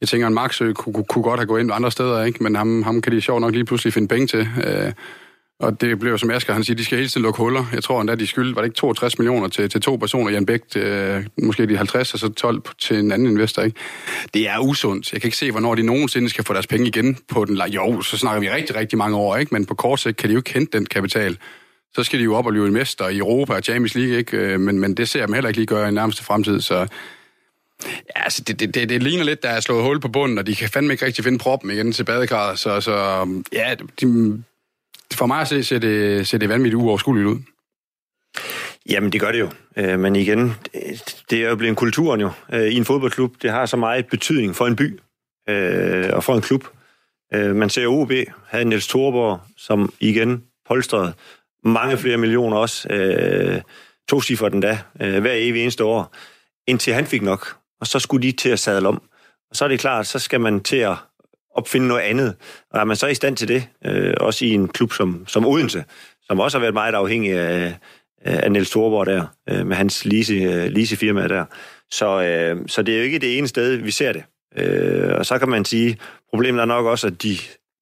jeg 0.00 0.08
tænker, 0.08 0.26
at 0.26 0.32
Maxø 0.32 0.72
kunne, 0.72 1.04
kunne, 1.04 1.22
godt 1.22 1.40
have 1.40 1.46
gået 1.46 1.60
ind 1.60 1.72
andre 1.72 1.92
steder, 1.92 2.24
ikke? 2.24 2.42
men 2.42 2.54
ham, 2.54 2.82
ham 2.82 3.00
kan 3.00 3.12
de 3.12 3.20
sjovt 3.20 3.40
nok 3.40 3.52
lige 3.52 3.64
pludselig 3.64 3.92
finde 3.92 4.08
penge 4.08 4.26
til. 4.26 4.48
Øh, 4.64 4.92
og 5.60 5.80
det 5.80 5.98
blev 5.98 6.18
som 6.18 6.30
Asger, 6.30 6.52
han 6.52 6.64
siger, 6.64 6.76
de 6.76 6.84
skal 6.84 6.98
hele 6.98 7.08
tiden 7.08 7.22
lukke 7.22 7.38
huller. 7.38 7.64
Jeg 7.72 7.82
tror 7.82 8.00
endda, 8.00 8.14
de 8.14 8.26
skyldte, 8.26 8.56
var 8.56 8.62
det 8.62 8.66
ikke 8.66 8.76
62 8.76 9.18
millioner 9.18 9.48
til, 9.48 9.70
til 9.70 9.80
to 9.80 9.96
personer, 9.96 10.30
Jan 10.30 10.46
Bæk, 10.46 10.60
øh, 10.76 11.26
måske 11.42 11.66
de 11.66 11.76
50, 11.76 12.14
og 12.14 12.20
så 12.20 12.28
12 12.28 12.62
til 12.78 12.98
en 12.98 13.12
anden 13.12 13.28
investor. 13.28 13.62
Ikke? 13.62 13.76
Det 14.34 14.48
er 14.48 14.58
usundt. 14.58 15.12
Jeg 15.12 15.20
kan 15.20 15.28
ikke 15.28 15.36
se, 15.36 15.50
hvornår 15.50 15.74
de 15.74 15.82
nogensinde 15.82 16.28
skal 16.28 16.44
få 16.44 16.52
deres 16.52 16.66
penge 16.66 16.86
igen 16.86 17.18
på 17.28 17.44
den. 17.44 17.60
Jo, 17.68 18.02
så 18.02 18.18
snakker 18.18 18.40
vi 18.40 18.50
rigtig, 18.50 18.76
rigtig 18.76 18.98
mange 18.98 19.16
år, 19.16 19.36
ikke? 19.36 19.54
men 19.54 19.66
på 19.66 19.74
kort 19.74 20.00
sigt 20.00 20.16
kan 20.16 20.28
de 20.28 20.34
jo 20.34 20.38
ikke 20.38 20.52
hente 20.52 20.78
den 20.78 20.86
kapital. 20.86 21.38
Så 21.94 22.04
skal 22.04 22.18
de 22.18 22.24
jo 22.24 22.34
op 22.34 22.46
og 22.46 22.52
løbe 22.52 22.66
en 22.66 22.72
mester 22.72 23.08
i 23.08 23.18
Europa 23.18 23.54
og 23.54 23.62
Champions 23.62 23.94
League, 23.94 24.18
ikke? 24.18 24.36
Øh, 24.36 24.60
men, 24.60 24.78
men 24.78 24.94
det 24.94 25.08
ser 25.08 25.20
jeg 25.20 25.28
dem 25.28 25.34
heller 25.34 25.48
ikke 25.48 25.58
lige 25.58 25.66
gøre 25.66 25.88
i 25.88 25.92
nærmeste 25.92 26.24
fremtid, 26.24 26.60
så 26.60 26.86
Ja, 27.86 28.22
altså, 28.24 28.42
det, 28.44 28.60
det, 28.60 28.74
det, 28.74 28.88
det 28.88 29.02
ligner 29.02 29.24
lidt, 29.24 29.42
der 29.42 29.48
er 29.48 29.60
slået 29.60 29.82
hul 29.82 30.00
på 30.00 30.08
bunden, 30.08 30.38
og 30.38 30.46
de 30.46 30.54
kan 30.54 30.68
fandme 30.68 30.92
ikke 30.92 31.06
rigtig 31.06 31.24
finde 31.24 31.38
proppen 31.38 31.70
igen 31.70 31.92
til 31.92 32.04
badekarret. 32.04 32.58
Så, 32.58 32.80
så 32.80 32.92
øhm, 32.92 33.44
ja, 33.52 33.74
de, 34.00 34.42
for 35.12 35.26
mig 35.26 35.40
at 35.40 35.48
se, 35.48 35.64
ser 35.64 35.78
det, 35.78 36.26
ser 36.28 36.38
det 36.38 36.48
vanvittigt 36.48 36.74
uoverskueligt 36.74 37.26
ud. 37.26 37.38
Jamen, 38.90 39.12
det 39.12 39.20
gør 39.20 39.32
det 39.32 39.40
jo. 39.40 39.50
Øh, 39.76 40.00
men 40.00 40.16
igen, 40.16 40.54
det 41.30 41.44
er 41.44 41.48
jo 41.48 41.56
blevet 41.56 41.76
kulturen 41.76 42.20
jo. 42.20 42.30
Øh, 42.52 42.62
I 42.62 42.74
en 42.74 42.84
fodboldklub, 42.84 43.34
det 43.42 43.50
har 43.50 43.66
så 43.66 43.76
meget 43.76 44.06
betydning 44.06 44.56
for 44.56 44.66
en 44.66 44.76
by 44.76 45.00
øh, 45.48 46.10
og 46.12 46.24
for 46.24 46.34
en 46.34 46.42
klub. 46.42 46.64
Øh, 47.34 47.56
man 47.56 47.70
ser 47.70 47.86
OB 47.86 48.12
havde 48.46 48.64
Niels 48.64 48.88
Thorborg, 48.88 49.40
som 49.56 49.92
igen 50.00 50.42
polstrede 50.68 51.12
mange 51.64 51.96
flere 51.96 52.16
millioner 52.16 52.56
også. 52.56 52.88
Øh, 52.92 53.60
to 54.08 54.20
cifre 54.20 54.50
den 54.50 54.60
da, 54.60 54.78
øh, 55.00 55.20
hver 55.20 55.32
evig 55.34 55.62
eneste 55.62 55.84
år 55.84 56.14
indtil 56.68 56.94
han 56.94 57.06
fik 57.06 57.22
nok. 57.22 57.56
Og 57.80 57.86
så 57.86 57.98
skulle 57.98 58.26
de 58.26 58.32
til 58.32 58.48
at 58.48 58.58
sadle 58.58 58.88
om. 58.88 59.02
Og 59.50 59.56
så 59.56 59.64
er 59.64 59.68
det 59.68 59.80
klart, 59.80 60.06
så 60.06 60.18
skal 60.18 60.40
man 60.40 60.60
til 60.60 60.76
at 60.76 60.96
opfinde 61.54 61.88
noget 61.88 62.02
andet. 62.02 62.36
Og 62.70 62.80
er 62.80 62.84
man 62.84 62.96
så 62.96 63.06
i 63.06 63.14
stand 63.14 63.36
til 63.36 63.48
det, 63.48 63.68
øh, 63.84 64.14
også 64.20 64.44
i 64.44 64.48
en 64.48 64.68
klub 64.68 64.92
som, 64.92 65.24
som 65.26 65.46
Odense, 65.46 65.84
som 66.22 66.40
også 66.40 66.58
har 66.58 66.60
været 66.60 66.74
meget 66.74 66.94
afhængig 66.94 67.32
af, 67.32 67.74
af 68.22 68.52
Niels 68.52 68.70
Thorborg 68.70 69.06
der, 69.06 69.26
øh, 69.50 69.66
med 69.66 69.76
hans 69.76 70.04
lease, 70.04 70.34
øh, 70.34 70.70
leasefirma 70.70 71.28
der. 71.28 71.44
Så, 71.90 72.22
øh, 72.22 72.68
så 72.68 72.82
det 72.82 72.94
er 72.94 72.98
jo 72.98 73.04
ikke 73.04 73.18
det 73.18 73.38
ene 73.38 73.48
sted, 73.48 73.76
vi 73.76 73.90
ser 73.90 74.12
det. 74.12 74.22
Øh, 74.56 75.14
og 75.18 75.26
så 75.26 75.38
kan 75.38 75.48
man 75.48 75.64
sige, 75.64 75.98
problemet 76.30 76.60
er 76.60 76.64
nok 76.64 76.86
også, 76.86 77.06
at 77.06 77.22
de 77.22 77.36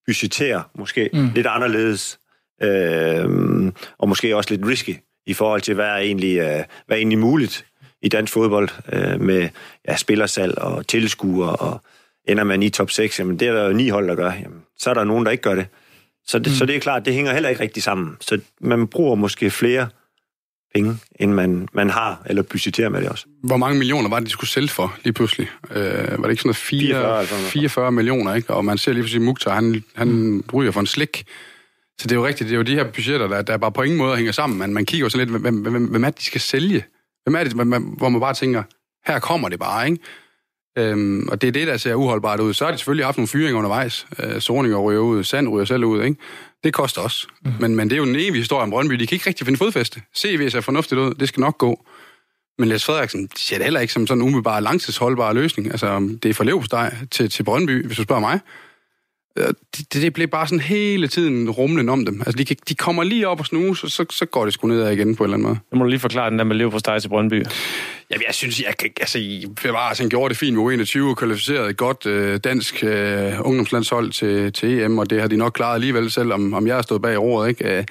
budgeterer 0.06 0.62
måske 0.74 1.10
mm. 1.12 1.30
lidt 1.34 1.46
anderledes, 1.46 2.18
øh, 2.62 3.72
og 3.98 4.08
måske 4.08 4.36
også 4.36 4.50
lidt 4.50 4.66
risky 4.66 4.96
i 5.26 5.34
forhold 5.34 5.60
til, 5.60 5.74
hvad 5.74 5.86
er 5.86 5.96
egentlig, 5.96 6.38
øh, 6.38 6.64
hvad 6.86 6.96
er 6.96 6.96
egentlig 6.96 7.18
muligt 7.18 7.66
i 8.06 8.08
dansk 8.08 8.32
fodbold 8.32 8.68
øh, 8.92 9.20
med 9.20 9.48
ja, 9.88 9.96
spillersalg 9.96 10.58
og 10.58 10.86
tilskuere, 10.86 11.56
og 11.56 11.80
ender 12.28 12.44
man 12.44 12.62
i 12.62 12.68
top 12.68 12.90
6, 12.90 13.18
jamen 13.18 13.38
det 13.38 13.48
er 13.48 13.52
der 13.52 13.66
jo 13.66 13.72
ni 13.72 13.88
hold, 13.88 14.08
der 14.08 14.14
gør. 14.14 14.32
Jamen, 14.32 14.62
så 14.78 14.90
er 14.90 14.94
der 14.94 15.04
nogen, 15.04 15.24
der 15.24 15.30
ikke 15.30 15.42
gør 15.42 15.54
det. 15.54 15.66
Så 16.26 16.38
det, 16.38 16.46
mm. 16.46 16.54
så 16.54 16.66
det 16.66 16.76
er 16.76 16.80
klart, 16.80 17.04
det 17.04 17.14
hænger 17.14 17.32
heller 17.32 17.48
ikke 17.48 17.62
rigtig 17.62 17.82
sammen. 17.82 18.16
Så 18.20 18.40
man 18.60 18.86
bruger 18.86 19.14
måske 19.14 19.50
flere 19.50 19.88
penge, 20.74 20.98
end 21.20 21.32
man, 21.32 21.68
man 21.72 21.90
har, 21.90 22.22
eller 22.26 22.42
budgeterer 22.42 22.88
med 22.88 23.00
det 23.00 23.08
også. 23.08 23.26
Hvor 23.42 23.56
mange 23.56 23.78
millioner 23.78 24.08
var 24.08 24.18
det, 24.18 24.26
de 24.26 24.32
skulle 24.32 24.50
sælge 24.50 24.68
for 24.68 24.96
lige 25.04 25.12
pludselig? 25.12 25.48
Øh, 25.70 25.78
var 25.82 26.16
det 26.16 26.30
ikke 26.30 26.42
sådan 26.42 26.48
noget 26.48 26.56
4, 26.56 26.80
44, 26.80 27.24
44 27.26 27.92
millioner, 27.92 28.34
ikke? 28.34 28.54
Og 28.54 28.64
man 28.64 28.78
ser 28.78 28.92
lige 28.92 29.02
pludselig 29.02 29.22
Mukhtar, 29.22 29.54
han, 29.54 29.84
han 29.94 30.08
mm. 30.08 30.44
ryger 30.54 30.72
for 30.72 30.80
en 30.80 30.86
slik. 30.86 31.24
Så 31.98 32.08
det 32.08 32.12
er 32.12 32.16
jo 32.16 32.26
rigtigt, 32.26 32.48
det 32.48 32.54
er 32.54 32.58
jo 32.58 32.62
de 32.62 32.74
her 32.74 32.84
budgetter, 32.84 33.28
der, 33.28 33.42
der 33.42 33.56
bare 33.56 33.72
på 33.72 33.82
ingen 33.82 33.98
måde 33.98 34.16
hænger 34.16 34.32
sammen. 34.32 34.58
Man, 34.58 34.74
man 34.74 34.86
kigger 34.86 35.06
jo 35.06 35.10
sådan 35.10 35.28
lidt, 35.28 35.40
hvem, 35.40 35.56
hvem, 35.56 35.84
hvem 35.84 36.04
er 36.04 36.10
det, 36.10 36.18
de 36.18 36.24
skal 36.24 36.40
sælge? 36.40 36.84
Hvem 37.26 37.34
er 37.34 37.44
det, 37.44 37.52
hvor 37.52 38.08
man 38.08 38.20
bare 38.20 38.34
tænker, 38.34 38.62
her 39.06 39.18
kommer 39.18 39.48
det 39.48 39.58
bare, 39.58 39.86
ikke? 39.86 39.98
Øhm, 40.78 41.28
og 41.28 41.40
det 41.40 41.48
er 41.48 41.52
det, 41.52 41.66
der 41.66 41.76
ser 41.76 41.94
uholdbart 41.94 42.40
ud. 42.40 42.54
Så 42.54 42.64
har 42.64 42.72
de 42.72 42.78
selvfølgelig 42.78 43.06
haft 43.06 43.16
nogle 43.16 43.28
fyringer 43.28 43.58
undervejs. 43.58 44.06
Øh, 44.18 44.40
Sorninger 44.40 44.78
ryger 44.78 45.00
ud, 45.00 45.24
Sand 45.24 45.48
ryger 45.48 45.64
selv 45.64 45.84
ud, 45.84 46.02
ikke? 46.02 46.16
Det 46.64 46.74
koster 46.74 47.00
også. 47.00 47.26
Mm. 47.44 47.52
Men, 47.60 47.76
men 47.76 47.90
det 47.90 47.96
er 47.96 47.96
jo 47.96 48.02
en 48.02 48.16
evig 48.16 48.34
historie 48.34 48.62
om 48.62 48.70
Brøndby. 48.70 48.94
De 48.94 49.06
kan 49.06 49.16
ikke 49.16 49.26
rigtig 49.26 49.46
finde 49.46 49.58
fodfæste. 49.58 50.02
CV 50.16 50.50
ser 50.50 50.60
fornuftigt 50.60 51.00
ud. 51.00 51.14
Det 51.14 51.28
skal 51.28 51.40
nok 51.40 51.58
gå. 51.58 51.86
Men 52.58 52.68
Lars 52.68 52.84
Frederiksen 52.84 53.30
ser 53.36 53.56
det 53.56 53.64
heller 53.64 53.80
ikke 53.80 53.92
som 53.92 54.06
sådan 54.06 54.22
en 54.22 54.28
umiddelbar 54.28 54.60
langtidsholdbar 54.60 55.32
løsning. 55.32 55.70
Altså, 55.70 56.18
det 56.22 56.28
er 56.28 56.34
for 56.34 56.44
levsteg 56.44 56.92
til, 57.10 57.30
til 57.30 57.42
Brøndby, 57.42 57.86
hvis 57.86 57.96
du 57.96 58.02
spørger 58.02 58.20
mig. 58.20 58.40
Øh, 59.36 59.48
det, 59.76 59.92
det 59.92 60.12
bliver 60.12 60.26
bare 60.26 60.46
sådan 60.46 60.60
hele 60.60 61.08
tiden 61.08 61.50
rumlen 61.50 61.88
om 61.88 62.06
dem. 62.06 62.22
Altså, 62.26 62.44
de, 62.44 62.54
de 62.68 62.74
kommer 62.74 63.02
lige 63.02 63.28
op 63.28 63.40
og 63.40 63.46
snuse, 63.46 63.86
og 63.86 63.90
så, 63.90 64.04
så 64.10 64.26
går 64.26 64.44
det 64.44 64.54
sgu 64.54 64.68
ned 64.68 64.90
igen 64.90 65.16
på 65.16 65.24
en 65.24 65.26
eller 65.26 65.34
anden 65.34 65.48
måde. 65.48 65.58
Det 65.70 65.78
må 65.78 65.84
du 65.84 65.90
lige 65.90 66.00
forklare 66.00 66.30
den 66.30 66.38
der 66.38 66.44
med 66.44 66.56
lev 66.56 66.70
på 66.70 66.78
steg 66.78 67.02
til 67.02 67.08
Brøndby. 67.08 67.44
Jamen, 68.10 68.22
jeg 68.26 68.34
synes, 68.34 68.60
jeg 68.60 68.76
kan, 68.78 68.90
altså, 69.00 69.18
Bevares, 69.62 69.98
han 69.98 70.08
gjorde 70.08 70.28
det 70.28 70.38
fint 70.38 70.56
med 70.56 70.86
U21 70.86 71.02
og 71.02 71.16
kvalificeret 71.16 71.70
et 71.70 71.76
godt 71.76 72.06
øh, 72.06 72.40
dansk 72.44 72.84
øh, 72.84 73.32
ungdomslandshold 73.40 74.12
til, 74.12 74.52
til 74.52 74.80
EM, 74.80 74.98
og 74.98 75.10
det 75.10 75.20
har 75.20 75.28
de 75.28 75.36
nok 75.36 75.52
klaret 75.52 75.74
alligevel, 75.74 76.10
selvom 76.10 76.54
om 76.54 76.66
jeg 76.66 76.74
har 76.74 76.82
stået 76.82 77.02
bag 77.02 77.20
roret, 77.20 77.48
ikke? 77.48 77.78
Øh, 77.78 77.84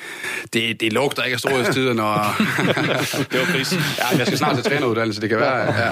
det, 0.53 0.81
det 0.81 0.93
lugter 0.93 1.23
ikke 1.23 1.33
af 1.33 1.39
storhedstider, 1.39 1.93
når... 1.93 2.35
det 3.31 3.39
var 3.39 3.45
pris. 3.53 3.73
Ja, 3.73 4.17
jeg 4.17 4.27
skal 4.27 4.37
snart 4.37 4.55
til 4.55 4.63
træneruddannelse, 4.63 5.21
det 5.21 5.29
kan 5.29 5.39
være. 5.39 5.85
Ja. 5.85 5.91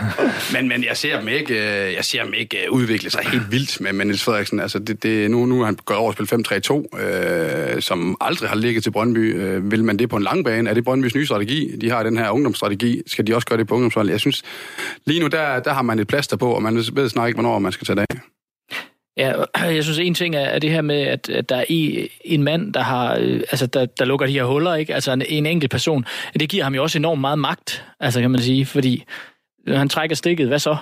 Men, 0.54 0.68
men 0.68 0.84
jeg 0.84 0.98
ser 0.98 1.20
dem 1.20 1.28
ikke, 1.28 1.54
øh, 1.54 1.94
jeg 1.94 2.06
ser 2.06 2.24
dem 2.24 2.34
ikke 2.34 2.58
øh, 2.58 2.72
udvikle 2.72 3.10
sig 3.10 3.22
helt 3.32 3.52
vildt 3.52 3.82
med, 3.82 3.94
med 3.94 4.06
Niels 4.06 4.24
Frederiksen. 4.24 4.60
Altså, 4.60 4.80
det, 4.80 5.04
det, 5.04 5.32
nu, 5.32 5.46
nu 5.46 5.62
er 5.62 5.66
han 5.66 5.78
gået 5.86 5.98
over 5.98 6.12
at 6.12 6.28
spille 6.28 6.46
5-3-2, 6.94 7.02
øh, 7.02 7.82
som 7.82 8.18
aldrig 8.22 8.50
har 8.50 8.56
ligget 8.56 8.84
til 8.84 8.92
Brøndby. 8.92 9.42
Øh, 9.42 9.72
vil 9.72 9.84
man 9.84 10.00
det 10.00 10.10
på 10.10 10.16
en 10.16 10.24
lang 10.24 10.46
bane? 10.46 10.70
Er 10.70 10.74
det 10.74 10.84
Brøndbys 10.84 11.16
nye 11.16 11.26
strategi? 11.26 11.76
De 11.82 11.90
har 11.90 12.04
den 12.04 12.18
her 12.18 12.30
ungdomsstrategi. 12.30 13.02
Skal 13.08 13.28
de 13.28 13.36
også 13.36 13.48
gøre 13.48 13.58
det 13.58 13.68
på 13.68 13.76
ungdomsholdet? 13.76 14.13
Jeg 14.14 14.20
synes, 14.20 14.44
lige 15.06 15.20
nu, 15.20 15.28
der, 15.28 15.60
der 15.60 15.74
har 15.74 15.82
man 15.82 16.00
et 16.00 16.08
plaster 16.08 16.38
på, 16.38 16.52
og 16.52 16.64
man 16.64 16.76
ved 16.76 17.10
snart 17.10 17.28
ikke, 17.28 17.42
hvornår 17.42 17.60
man 17.60 17.72
skal 17.72 17.86
tage 17.88 17.96
det 17.96 18.06
af. 18.10 18.20
Ja, 19.18 19.34
jeg 19.76 19.84
synes 19.84 20.00
en 20.00 20.14
ting 20.14 20.36
er 20.36 20.60
det 20.60 20.70
her 20.70 20.82
med, 20.82 21.02
at, 21.02 21.30
at 21.30 21.50
der 21.50 21.56
er 21.56 21.66
en 22.26 22.44
mand, 22.44 22.74
der 22.74 22.82
har, 22.82 23.18
øh, 23.20 23.36
altså 23.40 23.68
der, 23.68 23.86
der 23.86 24.06
lukker 24.06 24.26
de 24.26 24.34
her 24.34 24.44
huller, 24.44 24.76
ikke? 24.76 24.96
Altså 24.96 25.12
en, 25.12 25.22
en 25.30 25.46
enkelt 25.46 25.72
person. 25.72 26.06
Det 26.40 26.50
giver 26.50 26.64
ham 26.64 26.76
jo 26.76 26.84
også 26.84 26.98
enormt 26.98 27.22
meget 27.22 27.40
magt, 27.40 27.86
altså 28.00 28.22
kan 28.22 28.32
man 28.32 28.42
sige, 28.42 28.66
fordi 28.66 29.04
øh, 29.68 29.78
han 29.78 29.90
trækker 29.90 30.16
stikket, 30.16 30.48
hvad 30.48 30.60
så? 30.60 30.78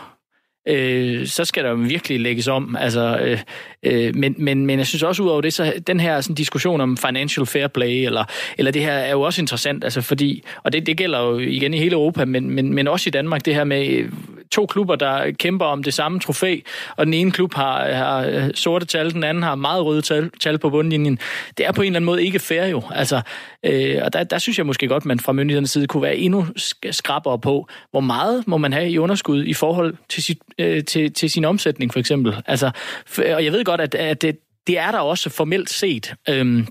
Øh, 0.67 1.27
så 1.27 1.45
skal 1.45 1.63
der 1.63 1.73
virkelig 1.73 2.19
lægges 2.19 2.47
om. 2.47 2.75
Altså, 2.79 3.17
øh, 3.21 3.39
øh, 3.83 4.15
men, 4.15 4.35
men, 4.37 4.65
men 4.65 4.79
jeg 4.79 4.87
synes 4.87 5.03
også 5.03 5.23
udover 5.23 5.41
det, 5.41 5.53
så 5.53 5.73
den 5.87 5.99
her 5.99 6.21
sådan, 6.21 6.35
diskussion 6.35 6.81
om 6.81 6.97
financial 6.97 7.45
fair 7.45 7.67
play, 7.67 8.05
eller, 8.05 8.23
eller 8.57 8.71
det 8.71 8.81
her 8.81 8.93
er 8.93 9.11
jo 9.11 9.21
også 9.21 9.41
interessant, 9.41 9.83
altså 9.83 10.01
fordi, 10.01 10.43
og 10.63 10.73
det, 10.73 10.85
det 10.85 10.97
gælder 10.97 11.19
jo 11.19 11.37
igen 11.37 11.73
i 11.73 11.77
hele 11.77 11.93
Europa, 11.93 12.25
men, 12.25 12.49
men, 12.49 12.73
men 12.73 12.87
også 12.87 13.09
i 13.09 13.11
Danmark, 13.11 13.45
det 13.45 13.55
her 13.55 13.63
med 13.63 13.87
øh, 13.87 14.11
to 14.51 14.65
klubber, 14.65 14.95
der 14.95 15.31
kæmper 15.31 15.65
om 15.65 15.83
det 15.83 15.93
samme 15.93 16.19
trofæ, 16.19 16.59
og 16.95 17.05
den 17.05 17.13
ene 17.13 17.31
klub 17.31 17.53
har, 17.53 17.91
har 17.91 18.25
øh, 18.25 18.49
sorte 18.53 18.85
tal, 18.85 19.13
den 19.13 19.23
anden 19.23 19.43
har 19.43 19.55
meget 19.55 19.85
røde 19.85 20.01
tal, 20.01 20.29
tal 20.39 20.57
på 20.57 20.69
bundlinjen. 20.69 21.19
Det 21.57 21.65
er 21.65 21.71
på 21.71 21.81
en 21.81 21.85
eller 21.85 21.97
anden 21.97 22.05
måde 22.05 22.23
ikke 22.23 22.39
fair 22.39 22.65
jo. 22.65 22.81
Altså, 22.91 23.21
øh, 23.65 23.99
og 24.01 24.13
der, 24.13 24.23
der 24.23 24.37
synes 24.37 24.57
jeg 24.57 24.65
måske 24.65 24.87
godt, 24.87 25.05
man 25.05 25.19
fra 25.19 25.31
myndighedernes 25.31 25.71
side 25.71 25.87
kunne 25.87 26.03
være 26.03 26.17
endnu 26.17 26.47
skrappere 26.91 27.39
på, 27.39 27.67
hvor 27.91 27.99
meget 27.99 28.47
må 28.47 28.57
man 28.57 28.73
have 28.73 28.89
i 28.89 28.97
underskud 28.97 29.45
i 29.45 29.53
forhold 29.53 29.95
til 30.09 30.23
sit 30.23 30.37
øh, 30.59 30.83
til, 30.85 31.13
til 31.13 31.29
sin 31.29 31.45
omsætning, 31.45 31.93
for 31.93 31.99
eksempel. 31.99 32.35
Altså, 32.45 32.71
for, 33.05 33.23
og 33.23 33.45
jeg 33.45 33.51
ved 33.51 33.65
godt, 33.65 33.81
at, 33.81 33.95
at 33.95 34.21
det, 34.21 34.37
det 34.67 34.77
er 34.77 34.91
der 34.91 34.99
også 34.99 35.29
formelt 35.29 35.69
set. 35.69 36.13
Øhm, 36.29 36.67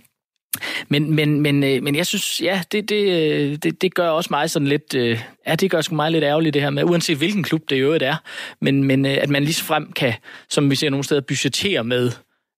men, 0.89 1.15
men, 1.15 1.41
men, 1.41 1.65
øh, 1.65 1.83
men 1.83 1.97
jeg 1.97 2.07
synes, 2.07 2.41
ja, 2.43 2.63
det, 2.73 2.89
det, 2.89 3.09
øh, 3.09 3.57
det, 3.57 3.83
det 3.83 3.95
gør 3.95 4.09
også 4.09 4.29
mig 4.31 4.51
sådan 4.51 4.69
lidt, 4.69 4.95
øh, 4.95 5.21
ja, 5.47 5.55
det 5.55 5.71
gør 5.71 5.81
sgu 5.81 5.95
mig 5.95 6.11
lidt 6.11 6.25
ærgerligt 6.25 6.55
det 6.55 6.63
her 6.63 6.71
med, 6.71 6.85
uanset 6.85 7.19
hvilken 7.19 7.43
klub 7.43 7.63
det 7.71 7.77
i 7.77 7.79
øvrigt 7.79 8.03
er, 8.03 8.17
men, 8.61 8.85
men 8.85 9.07
at 9.07 9.29
man 9.29 9.45
lige 9.45 9.65
frem 9.65 9.93
kan, 9.93 10.15
som 10.49 10.71
vi 10.71 10.75
ser 10.75 10.91
nogle 10.91 11.05
steder, 11.05 11.21
budgettere 11.21 11.85
med, 11.85 12.11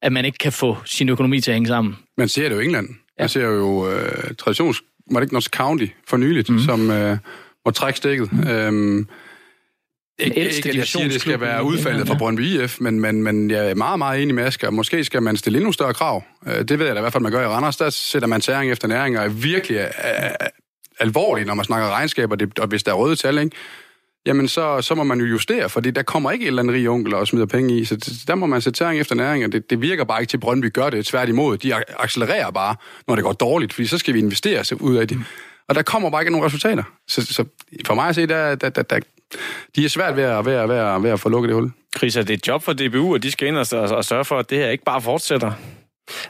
at 0.03 0.13
man 0.13 0.25
ikke 0.25 0.39
kan 0.39 0.53
få 0.53 0.77
sin 0.85 1.09
økonomi 1.09 1.41
til 1.41 1.51
at 1.51 1.55
hænge 1.55 1.69
sammen. 1.69 1.97
Man 2.19 2.29
ser 2.29 2.49
det 2.49 2.57
jo 2.57 2.61
i 2.61 2.65
England. 2.65 2.89
Man 3.19 3.29
ser 3.29 3.45
jo 3.45 3.87
uh, 3.87 4.35
traditions, 4.39 4.83
var 5.11 5.21
det 5.21 5.25
ikke 5.25 5.35
Notts 5.35 5.49
County 5.49 5.87
for 6.09 6.17
nyligt, 6.17 6.51
mm. 6.51 6.59
som 6.59 6.91
uh, 6.91 7.19
må 7.67 7.71
trække 7.75 7.97
stikket. 7.97 8.33
Mm. 8.33 8.51
Um, 8.51 9.09
ikke, 10.18 10.51
ikke, 10.51 10.79
jeg 10.79 10.87
siger, 10.87 11.05
at 11.05 11.11
det 11.11 11.20
skal 11.20 11.40
være 11.40 11.64
udfaldet 11.64 12.09
fra 12.09 12.14
Brøndby 12.14 12.40
IF, 12.40 12.81
men, 12.81 13.01
men, 13.01 13.22
men 13.22 13.51
jeg 13.51 13.70
er 13.70 13.75
meget, 13.75 13.98
meget 13.98 14.22
enig 14.22 14.35
med 14.35 14.44
Asger. 14.44 14.70
Måske 14.70 15.05
skal 15.05 15.22
man 15.22 15.37
stille 15.37 15.59
endnu 15.59 15.72
større 15.72 15.94
krav. 15.94 16.25
Øh, 16.46 16.64
det 16.64 16.79
ved 16.79 16.87
jeg 16.87 16.94
da 16.94 17.01
i 17.01 17.03
hvert 17.03 17.12
fald, 17.12 17.22
man 17.22 17.33
gør 17.33 17.42
i 17.42 17.46
Randers. 17.46 17.77
Der 17.77 17.90
sætter 17.90 18.29
man 18.29 18.40
tæring 18.40 18.72
efter 18.72 18.88
næring, 18.88 19.18
og 19.18 19.25
er 19.25 19.29
virkelig 19.29 19.79
er, 19.96 20.37
alvorligt, 21.01 21.46
når 21.46 21.55
man 21.55 21.64
snakker 21.64 21.90
regnskaber, 21.90 22.37
det, 22.37 22.59
og 22.59 22.66
hvis 22.66 22.83
der 22.83 22.90
er 22.90 22.96
røde 22.96 23.16
tal, 23.16 23.38
ikke? 23.38 23.57
jamen 24.27 24.48
så, 24.48 24.81
så 24.81 24.94
må 24.94 25.05
man 25.05 25.20
jo 25.20 25.27
justere, 25.27 25.68
fordi 25.68 25.90
der 25.90 26.03
kommer 26.03 26.31
ikke 26.31 26.42
et 26.42 26.46
eller 26.46 26.62
andet 26.62 26.75
rig 26.75 26.88
onkel 26.88 27.14
og 27.14 27.29
smider 27.29 27.46
penge 27.46 27.79
i, 27.79 27.85
så 27.85 28.25
der 28.27 28.35
må 28.35 28.46
man 28.46 28.61
sætte 28.61 28.79
tæring 28.79 29.01
efter 29.01 29.14
næring, 29.14 29.44
og 29.44 29.53
det, 29.53 29.70
det 29.70 29.81
virker 29.81 30.05
bare 30.05 30.20
ikke 30.20 30.31
til, 30.31 30.37
at 30.37 30.40
Brøndby 30.40 30.72
gør 30.72 30.90
det. 30.90 31.07
Tværtimod, 31.07 31.59
de 31.59 31.75
accelererer 31.98 32.51
bare, 32.51 32.77
når 33.09 33.14
det 33.14 33.25
går 33.25 33.33
dårligt, 33.33 33.72
fordi 33.72 33.87
så 33.87 33.98
skal 33.98 34.14
vi 34.14 34.18
investere 34.18 34.83
ud 34.83 34.96
af 34.96 35.09
det. 35.09 35.18
Og 35.68 35.75
der 35.75 35.83
kommer 35.83 36.11
bare 36.11 36.22
ikke 36.22 36.33
nogen 36.33 36.46
resultater. 36.46 36.83
Så, 37.09 37.27
så 37.27 37.44
for 37.87 37.94
mig 37.94 38.09
at 38.09 38.14
se, 38.14 38.27
der, 38.27 38.55
der, 38.55 38.68
der, 38.68 38.83
der, 38.83 39.01
de 39.77 39.85
er 39.85 39.88
svært 39.88 40.16
ved 40.16 40.23
at, 40.23 40.45
ved 40.45 40.53
at, 40.53 40.68
ved 40.68 40.77
at, 40.77 41.03
ved 41.03 41.11
at 41.11 41.21
få 41.21 41.29
lukket 41.29 41.49
det 41.49 41.55
hul. 41.55 41.73
Chris, 41.97 42.16
er 42.16 42.23
det 42.23 42.35
et 42.35 42.49
job 42.49 42.62
for 42.62 42.73
DBU, 42.73 43.12
og 43.12 43.23
de 43.23 43.31
skal 43.31 43.49
ind 43.49 43.57
og, 43.57 43.66
og 43.73 44.05
sørge 44.05 44.25
for, 44.25 44.38
at 44.38 44.51
det 44.51 44.59
her 44.59 44.68
ikke 44.68 44.85
bare 44.85 45.01
fortsætter? 45.01 45.53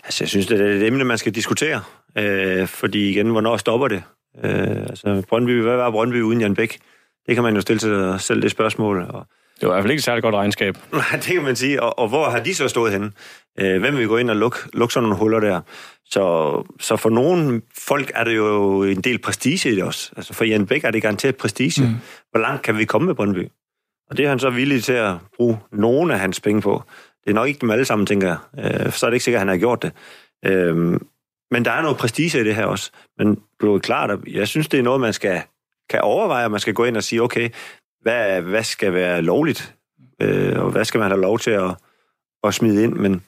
Altså, 0.04 0.24
jeg 0.24 0.28
synes, 0.28 0.46
det 0.46 0.60
er 0.60 0.64
et 0.64 0.86
emne, 0.86 1.04
man 1.04 1.18
skal 1.18 1.34
diskutere. 1.34 1.80
Øh, 2.18 2.66
fordi 2.66 3.10
igen, 3.10 3.30
hvornår 3.30 3.56
stopper 3.56 3.88
det? 3.88 4.02
Øh, 4.44 4.82
altså, 4.82 5.22
Brøndby, 5.28 5.62
hvad 5.62 5.76
var 5.76 5.90
Brøndby 5.90 6.22
uden 6.22 6.40
Jan 6.40 6.54
Bæk? 6.54 6.78
Det 7.26 7.34
kan 7.34 7.44
man 7.44 7.54
jo 7.54 7.60
stille 7.60 7.80
sig 7.80 8.20
selv 8.20 8.42
det 8.42 8.50
spørgsmål. 8.50 9.06
Og, 9.08 9.26
det 9.62 9.68
var 9.68 9.74
i 9.74 9.76
hvert 9.76 9.84
fald 9.84 9.90
ikke 9.90 10.00
et 10.00 10.04
særligt 10.04 10.22
godt 10.22 10.34
regnskab. 10.34 10.76
Nej, 10.92 11.10
det 11.12 11.24
kan 11.24 11.42
man 11.42 11.56
sige. 11.56 11.82
Og, 11.82 11.98
og 11.98 12.08
hvor 12.08 12.30
har 12.30 12.40
de 12.40 12.54
så 12.54 12.68
stået 12.68 12.92
henne? 12.92 13.12
Øh, 13.60 13.80
hvem 13.80 13.96
vil 13.96 14.08
gå 14.08 14.16
ind 14.16 14.30
og 14.30 14.36
lukke, 14.36 14.58
lukke 14.72 14.94
sådan 14.94 15.02
nogle 15.02 15.18
huller 15.18 15.40
der? 15.40 15.60
Så, 16.04 16.64
så 16.80 16.96
for 16.96 17.10
nogle 17.10 17.62
folk 17.78 18.12
er 18.14 18.24
det 18.24 18.36
jo 18.36 18.82
en 18.82 19.00
del 19.00 19.18
prestige 19.18 19.72
i 19.72 19.74
det 19.74 19.84
også. 19.84 20.12
Altså 20.16 20.34
for 20.34 20.44
Jan 20.44 20.66
Bæk 20.66 20.84
er 20.84 20.90
det 20.90 21.02
garanteret 21.02 21.36
prestige. 21.36 21.82
Mm. 21.82 21.94
Hvor 22.30 22.40
langt 22.40 22.62
kan 22.62 22.78
vi 22.78 22.84
komme 22.84 23.06
med 23.06 23.14
Brøndby? 23.14 23.48
Og 24.10 24.16
det 24.16 24.24
er 24.24 24.28
han 24.28 24.38
så 24.38 24.50
villig 24.50 24.84
til 24.84 24.92
at 24.92 25.14
bruge 25.36 25.58
nogle 25.72 26.14
af 26.14 26.20
hans 26.20 26.40
penge 26.40 26.62
på. 26.62 26.82
Det 27.24 27.30
er 27.30 27.34
nok 27.34 27.48
ikke 27.48 27.60
dem 27.60 27.70
alle 27.70 27.84
sammen, 27.84 28.06
tænker 28.06 28.28
jeg. 28.28 28.38
Øh, 28.64 28.92
så 28.92 29.06
er 29.06 29.10
det 29.10 29.14
ikke 29.14 29.24
sikkert, 29.24 29.38
at 29.38 29.40
han 29.40 29.48
har 29.48 29.56
gjort 29.56 29.82
det. 29.82 29.92
Øh, 30.44 30.76
men 31.50 31.64
der 31.64 31.70
er 31.70 31.82
noget 31.82 31.96
prestige 31.96 32.40
i 32.40 32.44
det 32.44 32.54
her 32.54 32.64
også. 32.64 32.90
Men 33.18 33.34
det 33.60 33.68
er 33.68 33.78
klart, 33.78 34.10
at 34.10 34.18
jeg 34.26 34.48
synes, 34.48 34.68
det 34.68 34.78
er 34.78 34.82
noget, 34.82 35.00
man 35.00 35.12
skal 35.12 35.42
kan 35.90 36.00
overveje, 36.00 36.44
at 36.44 36.50
man 36.50 36.60
skal 36.60 36.74
gå 36.74 36.84
ind 36.84 36.96
og 36.96 37.02
sige, 37.02 37.22
okay, 37.22 37.48
hvad, 38.02 38.42
hvad 38.42 38.62
skal 38.64 38.92
være 38.92 39.22
lovligt, 39.22 39.74
øh, 40.20 40.58
og 40.58 40.70
hvad 40.70 40.84
skal 40.84 40.98
man 40.98 41.10
have 41.10 41.20
lov 41.20 41.38
til 41.38 41.50
at, 41.50 41.74
at 42.44 42.54
smide 42.54 42.84
ind, 42.84 42.92
men 42.92 43.22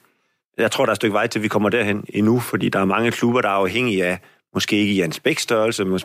jeg 0.57 0.71
tror, 0.71 0.85
der 0.85 0.89
er 0.89 0.93
et 0.93 0.97
stykke 0.97 1.13
vej 1.13 1.27
til, 1.27 1.43
vi 1.43 1.47
kommer 1.47 1.69
derhen 1.69 2.05
endnu, 2.09 2.39
fordi 2.39 2.69
der 2.69 2.79
er 2.79 2.85
mange 2.85 3.11
klubber, 3.11 3.41
der 3.41 3.49
er 3.49 3.53
afhængige 3.53 4.05
af, 4.05 4.19
måske 4.53 4.75
ikke 4.75 4.93
i 4.93 5.01
Jens 5.01 5.19
Bæks 5.19 5.43
størrelse, 5.43 5.85
men 5.85 5.99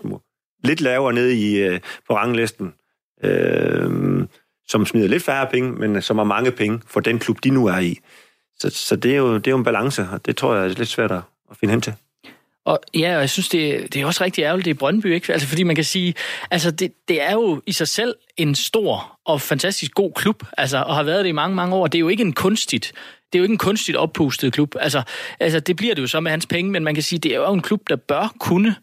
lidt 0.64 0.80
lavere 0.80 1.12
nede 1.12 1.36
i, 1.36 1.62
øh, 1.62 1.80
på 2.08 2.16
ranglisten, 2.16 2.74
øh, 3.22 4.26
som 4.68 4.86
smider 4.86 5.08
lidt 5.08 5.22
færre 5.22 5.46
penge, 5.46 5.72
men 5.72 6.02
som 6.02 6.18
har 6.18 6.24
mange 6.24 6.50
penge 6.50 6.80
for 6.86 7.00
den 7.00 7.18
klub, 7.18 7.44
de 7.44 7.50
nu 7.50 7.66
er 7.66 7.78
i. 7.78 7.98
Så, 8.58 8.70
så 8.70 8.96
det, 8.96 9.12
er 9.12 9.16
jo, 9.16 9.34
det 9.34 9.46
er 9.46 9.50
jo 9.50 9.58
en 9.58 9.64
balance, 9.64 10.08
og 10.12 10.26
det 10.26 10.36
tror 10.36 10.54
jeg 10.54 10.64
er 10.64 10.68
lidt 10.68 10.88
svært 10.88 11.12
at, 11.12 11.22
at 11.50 11.56
finde 11.56 11.72
hen 11.72 11.80
til. 11.80 11.94
Og 12.70 12.80
ja, 12.94 13.14
og 13.14 13.20
jeg 13.20 13.30
synes, 13.30 13.48
det, 13.48 13.94
det 13.94 14.02
er 14.02 14.06
også 14.06 14.24
rigtig 14.24 14.42
ærgerligt, 14.42 14.64
det 14.64 14.70
er 14.70 14.78
Brøndby, 14.78 15.14
ikke? 15.14 15.32
Altså, 15.32 15.48
fordi 15.48 15.62
man 15.62 15.76
kan 15.76 15.84
sige, 15.84 16.14
altså, 16.50 16.70
det, 16.70 16.92
det 17.08 17.22
er 17.22 17.32
jo 17.32 17.62
i 17.66 17.72
sig 17.72 17.88
selv 17.88 18.14
en 18.36 18.54
stor 18.54 19.18
og 19.24 19.40
fantastisk 19.40 19.94
god 19.94 20.12
klub, 20.12 20.44
altså, 20.58 20.78
og 20.78 20.94
har 20.94 21.02
været 21.02 21.24
det 21.24 21.28
i 21.28 21.32
mange, 21.32 21.56
mange 21.56 21.74
år. 21.74 21.86
Det 21.86 21.98
er 21.98 22.00
jo 22.00 22.08
ikke 22.08 22.22
en 22.22 22.32
kunstigt, 22.32 22.92
det 23.32 23.38
er 23.38 23.40
jo 23.40 23.42
ikke 23.42 23.52
en 23.52 23.58
kunstigt 23.58 23.96
oppustet 23.96 24.52
klub. 24.52 24.74
Altså, 24.80 25.02
altså, 25.40 25.60
det 25.60 25.76
bliver 25.76 25.94
det 25.94 26.02
jo 26.02 26.06
så 26.06 26.20
med 26.20 26.30
hans 26.30 26.46
penge, 26.46 26.70
men 26.70 26.84
man 26.84 26.94
kan 26.94 27.02
sige, 27.02 27.18
det 27.18 27.32
er 27.32 27.36
jo 27.36 27.52
en 27.52 27.62
klub, 27.62 27.88
der 27.88 27.96
bør 27.96 28.34
kunne 28.40 28.68
øh, 28.68 28.74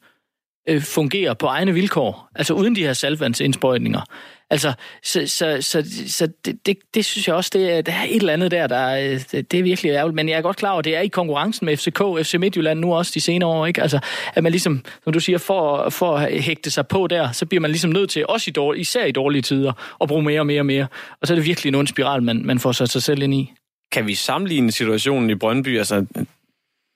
Øh, 0.67 0.81
fungerer 0.81 1.33
på 1.33 1.45
egne 1.45 1.73
vilkår, 1.73 2.29
altså 2.35 2.53
uden 2.53 2.75
de 2.75 2.83
her 2.83 2.93
saltvandsindsprøjtninger. 2.93 4.01
Altså, 4.49 4.73
så, 5.03 5.27
så, 5.27 5.57
så, 5.61 5.83
så 6.07 6.27
det, 6.45 6.65
det, 6.65 6.77
det 6.93 7.05
synes 7.05 7.27
jeg 7.27 7.35
også, 7.35 7.49
det 7.53 7.71
er, 7.71 7.81
der 7.81 7.91
er 7.91 8.03
et 8.09 8.15
eller 8.15 8.33
andet 8.33 8.51
der, 8.51 8.67
der 8.67 8.75
er, 8.75 9.19
det, 9.31 9.51
det 9.51 9.59
er 9.59 9.63
virkelig 9.63 9.89
ærgerligt. 9.89 10.15
Men 10.15 10.29
jeg 10.29 10.37
er 10.37 10.41
godt 10.41 10.57
klar 10.57 10.69
over, 10.69 10.79
at 10.79 10.85
det 10.85 10.95
er 10.95 11.01
i 11.01 11.07
konkurrencen 11.07 11.65
med 11.65 11.77
FCK, 11.77 12.01
FC 12.23 12.35
Midtjylland 12.39 12.79
nu 12.79 12.93
også 12.93 13.11
de 13.15 13.21
senere 13.21 13.49
år, 13.49 13.65
ikke? 13.65 13.81
Altså, 13.81 13.99
at 14.33 14.43
man 14.43 14.51
ligesom, 14.51 14.83
som 15.03 15.13
du 15.13 15.19
siger, 15.19 15.37
for, 15.37 15.89
for 15.89 16.17
at 16.17 16.41
hægte 16.41 16.71
sig 16.71 16.87
på 16.87 17.07
der, 17.07 17.31
så 17.31 17.45
bliver 17.45 17.61
man 17.61 17.71
ligesom 17.71 17.91
nødt 17.91 18.09
til, 18.09 18.25
også 18.27 18.49
i 18.49 18.51
dårlige, 18.51 18.81
især 18.81 19.05
i 19.05 19.11
dårlige 19.11 19.41
tider, 19.41 19.73
at 20.01 20.07
bruge 20.07 20.23
mere 20.23 20.39
og 20.39 20.47
mere 20.47 20.61
og 20.61 20.65
mere. 20.65 20.87
Og 21.21 21.27
så 21.27 21.33
er 21.33 21.35
det 21.35 21.45
virkelig 21.45 21.69
en 21.69 21.75
ond 21.75 21.87
spiral, 21.87 22.23
man, 22.23 22.41
man 22.45 22.59
får 22.59 22.71
sig 22.71 23.03
selv 23.03 23.21
ind 23.21 23.33
i. 23.33 23.53
Kan 23.91 24.07
vi 24.07 24.15
sammenligne 24.15 24.71
situationen 24.71 25.29
i 25.29 25.35
Brøndby? 25.35 25.77
Altså, 25.77 26.05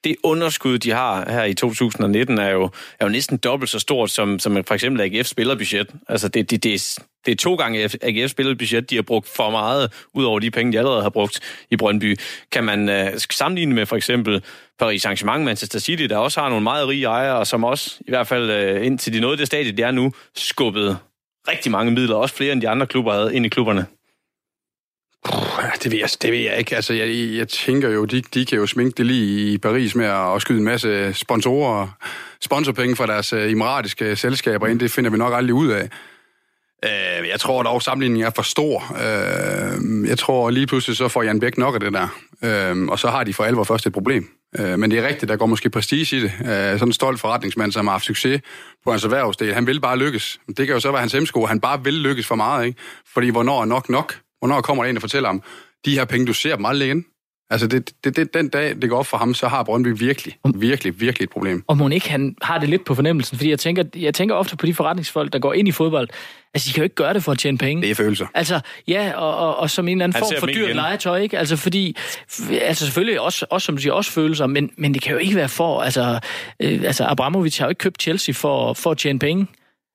det 0.04 0.16
underskud, 0.24 0.80
de 0.80 0.92
har 0.92 1.32
her 1.32 1.44
i 1.44 1.54
2019, 1.54 2.38
er 2.38 2.50
jo, 2.50 2.70
er 3.00 3.06
jo 3.06 3.10
næsten 3.10 3.38
dobbelt 3.38 3.70
så 3.70 3.80
stort, 3.80 4.10
som, 4.10 4.40
som 4.40 4.64
for 4.64 4.74
eksempel 4.74 5.02
AGF 5.02 5.28
spillerbudget. 5.28 5.90
Altså, 6.10 6.28
det, 6.28 6.52
det, 6.52 6.64
det, 6.64 6.74
er, 6.74 7.04
det 7.26 7.32
er 7.32 7.36
to 7.36 7.56
gange 7.56 7.90
AGF 8.02 8.32
spillerbudget, 8.32 8.90
de 8.90 8.96
har 8.96 9.02
brugt 9.02 9.28
for 9.36 9.50
meget, 9.50 10.08
ud 10.14 10.24
over 10.24 10.40
de 10.40 10.52
penge, 10.52 10.74
de 10.74 10.78
allerede 10.78 11.02
har 11.02 11.10
brugt 11.10 11.40
i 11.72 11.78
Brøndby. 11.78 12.20
Kan 12.52 12.64
man 12.64 12.90
uh, 12.90 13.18
sammenligne 13.30 13.76
med 13.76 13.86
for 13.86 13.96
eksempel 13.96 14.44
Paris 14.80 15.06
Saint-Germain, 15.06 15.44
Manchester 15.44 15.80
City, 15.80 16.04
der 16.04 16.18
også 16.18 16.42
har 16.42 16.50
nogle 16.50 16.64
meget 16.64 16.88
rige 16.88 17.06
ejere, 17.06 17.38
og 17.38 17.48
som 17.48 17.64
også, 17.64 17.98
i 18.00 18.12
hvert 18.12 18.28
fald 18.28 18.76
uh, 18.78 18.86
indtil 18.86 19.14
de 19.14 19.20
nåede 19.20 19.38
det 19.38 19.48
stadie, 19.48 19.72
de 19.72 19.84
er 19.84 19.92
nu, 19.92 20.14
skubbet 20.36 20.98
rigtig 21.48 21.72
mange 21.72 21.92
midler, 21.92 22.16
også 22.16 22.36
flere 22.36 22.54
end 22.54 22.62
de 22.62 22.70
andre 22.70 22.88
klubber 22.88 23.14
havde, 23.14 23.36
ind 23.36 23.46
i 23.46 23.50
klubberne. 23.50 23.86
Det 25.84 25.92
ved, 25.92 26.00
jeg, 26.00 26.10
det 26.22 26.32
ved 26.32 26.40
jeg 26.40 26.58
ikke. 26.58 26.76
Altså, 26.76 26.94
jeg, 26.94 27.38
jeg 27.38 27.48
tænker 27.48 27.90
jo, 27.90 28.06
de, 28.06 28.22
de 28.22 28.46
kan 28.46 28.58
jo 28.58 28.66
sminke 28.68 28.98
det 28.98 29.06
lige 29.06 29.54
i 29.54 29.58
Paris 29.58 29.96
med 29.96 30.06
at 30.06 30.42
skyde 30.42 30.58
en 30.58 30.64
masse 30.64 31.14
sponsorer, 31.14 31.88
sponsorpenge 32.42 32.96
fra 32.96 33.08
deres 33.08 33.34
øh, 33.34 33.52
emiratiske 33.52 34.16
selskaber 34.16 34.68
ind. 34.68 34.80
Det 34.80 34.92
finder 34.92 35.10
vi 35.10 35.18
nok 35.18 35.34
aldrig 35.34 35.54
ud 35.54 35.68
af. 35.68 35.90
Uh, 36.86 37.28
jeg 37.28 37.40
tror 37.40 37.64
dog, 37.64 37.82
sammenligningen 37.82 38.28
er 38.28 38.32
for 38.36 38.42
stor. 38.42 38.84
Uh, 38.90 40.10
jeg 40.10 40.18
tror 40.18 40.50
lige 40.50 40.68
pludselig, 40.68 40.98
så 40.98 41.08
får 41.08 41.24
Jan 41.24 41.40
Bæk 41.40 41.58
nok 41.58 41.74
af 41.74 41.80
det 41.80 41.94
der. 41.94 42.08
Uh, 42.74 42.88
og 42.88 43.00
så 43.00 43.10
har 43.10 43.24
de 43.24 43.34
for 43.34 43.44
alvor 43.44 43.64
først 43.64 43.86
et 43.86 43.94
problem. 43.94 44.30
Øh, 44.60 44.80
men 44.80 44.92
det 44.92 45.00
er 45.00 45.08
rigtigt, 45.08 45.30
der 45.30 45.36
går 45.36 45.46
måske 45.46 45.70
prestige 45.70 46.18
i 46.18 46.20
det. 46.20 46.32
Øh, 46.42 46.48
sådan 46.50 46.88
en 46.88 46.94
stolt 46.94 47.20
forretningsmand, 47.20 47.72
som 47.72 47.88
har 47.88 47.92
haft 47.92 48.06
succes 48.06 48.42
på 48.84 48.92
hans 48.92 49.04
erhvervsdel, 49.04 49.54
han 49.54 49.68
vil 49.68 49.82
bare 49.82 49.98
lykkes. 49.98 50.40
Det 50.48 50.68
kan 50.68 50.68
jo 50.68 50.80
så 50.80 50.92
være 50.92 51.00
hans 51.00 51.14
hemsko, 51.14 51.46
han 51.46 51.60
bare 51.60 51.84
vil 51.84 51.94
lykkes 51.94 52.28
for 52.28 52.36
meget, 52.36 52.66
ikke? 52.66 52.80
Fordi 53.14 53.30
hvornår 53.30 53.62
er 53.62 53.66
nok 53.66 53.90
nok? 53.90 54.16
Hvornår 54.42 54.62
kommer 54.62 54.84
der 54.84 54.90
en 54.90 54.98
og 54.98 55.02
fortæller 55.02 55.30
ham, 55.30 55.42
de 55.86 55.92
her 55.92 56.06
penge, 56.06 56.28
du 56.28 56.34
ser 56.34 56.56
dem 56.56 56.66
aldrig 56.66 56.88
igen? 56.88 57.06
Altså, 57.50 57.68
det, 57.68 57.92
det, 58.04 58.16
det, 58.16 58.34
den 58.34 58.50
dag, 58.50 58.76
det 58.82 58.90
går 58.90 58.98
op 58.98 59.08
for 59.08 59.18
ham, 59.18 59.34
så 59.34 59.48
har 59.48 59.64
Brøndby 59.64 59.88
virkelig, 59.98 60.38
virkelig, 60.56 61.00
virkelig 61.00 61.26
et 61.26 61.30
problem. 61.30 61.64
Og 61.68 61.78
må 61.78 61.90
ikke 61.90 62.10
han 62.10 62.36
har 62.42 62.60
det 62.60 62.70
lidt 62.70 62.86
på 62.86 62.96
fornemmelsen, 62.96 63.38
fordi 63.38 63.50
jeg 63.50 63.60
tænker, 63.60 63.84
jeg 63.96 64.14
tænker 64.14 64.36
ofte 64.36 64.58
på 64.58 64.66
de 64.66 64.74
forretningsfolk, 64.74 65.34
der 65.34 65.40
går 65.40 65.54
ind 65.54 65.68
i 65.68 65.72
fodbold. 65.72 66.10
Altså, 66.54 66.68
de 66.68 66.74
kan 66.74 66.82
jo 66.82 66.84
ikke 66.84 66.96
gøre 66.96 67.14
det 67.14 67.24
for 67.24 67.32
at 67.32 67.40
tjene 67.40 67.58
penge. 67.58 67.82
Det 67.82 67.92
er 67.92 67.96
følelser. 67.96 68.26
Altså, 68.34 68.60
ja, 68.88 69.14
og, 69.16 69.38
og, 69.38 69.58
og 69.58 69.70
som 69.70 69.88
en 69.88 69.92
eller 69.92 70.04
anden 70.04 70.14
Han 70.14 70.22
form 70.22 70.40
for 70.40 70.48
dyrt 70.48 70.76
legetøj, 70.76 71.20
ikke? 71.20 71.38
Altså, 71.38 71.56
fordi, 71.56 71.98
altså 72.52 72.86
selvfølgelig 72.86 73.22
også, 73.22 73.46
også, 73.50 73.66
som 73.66 73.76
du 73.76 73.82
siger, 73.82 73.94
også 73.94 74.12
følelser, 74.12 74.48
men, 74.48 74.72
men 74.78 74.94
det 74.94 75.02
kan 75.02 75.12
jo 75.12 75.18
ikke 75.18 75.36
være 75.36 75.50
for, 75.50 75.82
altså, 75.82 76.20
øh, 76.60 76.84
altså 76.84 77.04
Abramovic 77.04 77.58
har 77.58 77.66
jo 77.66 77.70
ikke 77.70 77.80
købt 77.80 78.02
Chelsea 78.02 78.34
for, 78.34 78.74
for 78.74 78.92
at 78.92 78.98
tjene 78.98 79.20
penge. 79.20 79.48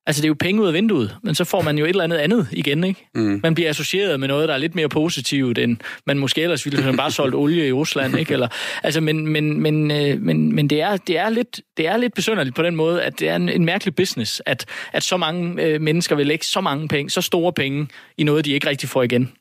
Altså, 0.07 0.21
det 0.21 0.25
er 0.25 0.29
jo 0.29 0.35
penge 0.39 0.61
ud 0.61 0.67
af 0.67 0.73
vinduet, 0.73 1.15
men 1.23 1.35
så 1.35 1.43
får 1.43 1.61
man 1.61 1.77
jo 1.77 1.85
et 1.85 1.89
eller 1.89 2.03
andet 2.03 2.17
andet 2.17 2.47
igen, 2.51 2.83
ikke? 2.83 3.07
Mm. 3.15 3.39
Man 3.43 3.55
bliver 3.55 3.69
associeret 3.69 4.19
med 4.19 4.27
noget, 4.27 4.47
der 4.47 4.53
er 4.53 4.57
lidt 4.57 4.75
mere 4.75 4.89
positivt, 4.89 5.57
end 5.57 5.77
man 6.05 6.17
måske 6.19 6.41
ellers 6.41 6.65
ville 6.65 6.81
have 6.83 6.97
bare 6.97 7.11
solgt 7.11 7.35
olie 7.35 7.67
i 7.67 7.71
Rusland, 7.71 8.17
ikke? 8.17 8.33
Eller, 8.33 8.47
altså, 8.83 9.01
men, 9.01 9.27
men, 9.27 9.61
men, 9.61 9.91
øh, 9.91 10.21
men, 10.21 10.55
men 10.55 10.67
det, 10.69 10.81
er, 10.81 10.97
det, 10.97 11.17
er 11.17 11.29
lidt, 11.29 11.61
det 11.77 11.87
er 11.87 11.97
lidt 11.97 12.13
besynderligt 12.13 12.55
på 12.55 12.61
den 12.63 12.75
måde, 12.75 13.03
at 13.03 13.19
det 13.19 13.29
er 13.29 13.35
en, 13.35 13.49
en 13.49 13.65
mærkelig 13.65 13.95
business, 13.95 14.41
at, 14.45 14.65
at 14.93 15.03
så 15.03 15.17
mange 15.17 15.63
øh, 15.63 15.81
mennesker 15.81 16.15
vil 16.15 16.27
lægge 16.27 16.45
så 16.45 16.61
mange 16.61 16.87
penge, 16.87 17.09
så 17.09 17.21
store 17.21 17.53
penge, 17.53 17.87
i 18.17 18.23
noget, 18.23 18.45
de 18.45 18.51
ikke 18.51 18.69
rigtig 18.69 18.89
får 18.89 19.03
igen. 19.03 19.31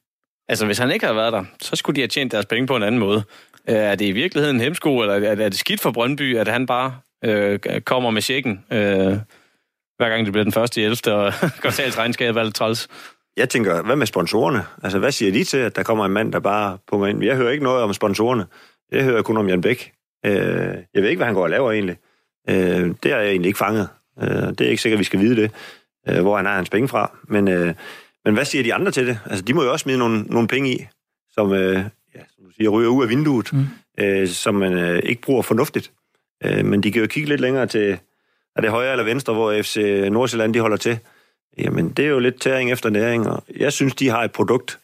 Altså, 0.48 0.66
hvis 0.66 0.78
han 0.78 0.90
ikke 0.90 1.04
havde 1.06 1.16
været 1.16 1.32
der, 1.32 1.44
så 1.62 1.76
skulle 1.76 1.96
de 1.96 2.00
have 2.00 2.08
tjent 2.08 2.32
deres 2.32 2.46
penge 2.46 2.66
på 2.66 2.76
en 2.76 2.82
anden 2.82 2.98
måde. 2.98 3.22
Øh, 3.68 3.74
Er 3.76 3.94
det 3.94 4.04
i 4.06 4.12
virkeligheden 4.12 4.56
en 4.56 4.62
hemsko, 4.62 4.98
eller 5.00 5.14
er 5.14 5.18
det- 5.34 5.44
er 5.44 5.48
det 5.48 5.58
skidt 5.58 5.80
for 5.80 5.90
Brøndby, 5.90 6.36
at 6.36 6.48
han 6.48 6.66
bare 6.66 6.94
øh, 7.24 7.58
kommer 7.84 8.10
med 8.10 8.22
checken, 8.22 8.60
øh, 8.72 9.16
hver 9.96 10.08
gang 10.08 10.24
det 10.24 10.32
bliver 10.32 10.44
den 10.44 10.52
første 10.52 10.80
i 10.80 10.84
11. 10.84 11.14
og 11.14 11.32
kvartalsregnskabet 11.62 12.40
er 12.40 12.44
lidt 12.44 12.54
træls? 12.54 12.88
Jeg 13.36 13.48
tænker, 13.48 13.82
hvad 13.82 13.96
med 13.96 14.06
sponsorerne? 14.06 14.64
Altså, 14.82 14.98
hvad 14.98 15.12
siger 15.12 15.32
de 15.32 15.44
til, 15.44 15.58
at 15.58 15.76
der 15.76 15.82
kommer 15.82 16.04
en 16.04 16.12
mand, 16.12 16.32
der 16.32 16.40
bare 16.40 16.78
punger 16.88 17.06
ind? 17.06 17.24
Jeg 17.24 17.36
hører 17.36 17.50
ikke 17.50 17.64
noget 17.64 17.82
om 17.82 17.92
sponsorerne. 17.92 18.46
Jeg 18.92 19.04
hører 19.04 19.22
kun 19.22 19.36
om 19.36 19.48
Jan 19.48 19.60
Bæk. 19.60 19.92
Øh, 20.26 20.32
jeg 20.94 21.02
ved 21.02 21.08
ikke, 21.08 21.18
hvad 21.18 21.26
han 21.26 21.34
går 21.34 21.42
og 21.42 21.50
laver 21.50 21.72
egentlig. 21.72 21.96
Øh, 22.48 22.94
det 23.02 23.12
har 23.12 23.18
jeg 23.18 23.30
egentlig 23.30 23.48
ikke 23.48 23.58
fanget. 23.58 23.88
Øh, 24.22 24.28
det 24.28 24.60
er 24.60 24.68
ikke 24.68 24.82
sikkert, 24.82 24.96
at 24.96 24.98
vi 24.98 25.04
skal 25.04 25.20
vide 25.20 25.36
det, 25.36 25.50
øh, 26.08 26.22
hvor 26.22 26.36
han 26.36 26.46
har 26.46 26.54
hans 26.54 26.70
penge 26.70 26.88
fra. 26.88 27.18
Men, 27.28 27.48
øh, 27.48 27.74
men 28.24 28.34
hvad 28.34 28.44
siger 28.44 28.62
de 28.62 28.74
andre 28.74 28.90
til 28.90 29.06
det? 29.06 29.18
Altså, 29.26 29.44
de 29.44 29.54
må 29.54 29.62
jo 29.62 29.72
også 29.72 29.82
smide 29.82 29.98
nogle, 29.98 30.22
nogle 30.22 30.48
penge 30.48 30.70
i, 30.70 30.86
som, 31.30 31.52
øh, 31.52 31.84
ja, 32.14 32.20
som 32.34 32.44
du 32.44 32.50
siger, 32.56 32.70
ryger 32.70 32.88
ud 32.88 33.02
af 33.02 33.08
vinduet, 33.08 33.52
mm. 33.52 33.66
øh, 34.00 34.28
som 34.28 34.54
man 34.54 34.72
øh, 34.72 35.02
ikke 35.02 35.22
bruger 35.22 35.42
fornuftigt. 35.42 35.92
Øh, 36.44 36.64
men 36.64 36.82
de 36.82 36.92
kan 36.92 37.00
jo 37.00 37.06
kigge 37.06 37.28
lidt 37.28 37.40
længere 37.40 37.66
til, 37.66 37.98
er 38.56 38.60
det 38.60 38.70
højre 38.70 38.92
eller 38.92 39.04
venstre, 39.04 39.34
hvor 39.34 39.62
FC 39.62 39.76
Nordsjælland 40.10 40.54
de 40.54 40.60
holder 40.60 40.76
til. 40.76 40.98
Jamen, 41.58 41.88
det 41.88 42.04
er 42.04 42.08
jo 42.08 42.18
lidt 42.18 42.40
tæring 42.40 42.72
efter 42.72 42.90
næring, 42.90 43.28
og 43.28 43.42
jeg 43.56 43.72
synes, 43.72 43.94
de 43.94 44.08
har 44.08 44.24
et 44.24 44.32
produkt, 44.32 44.78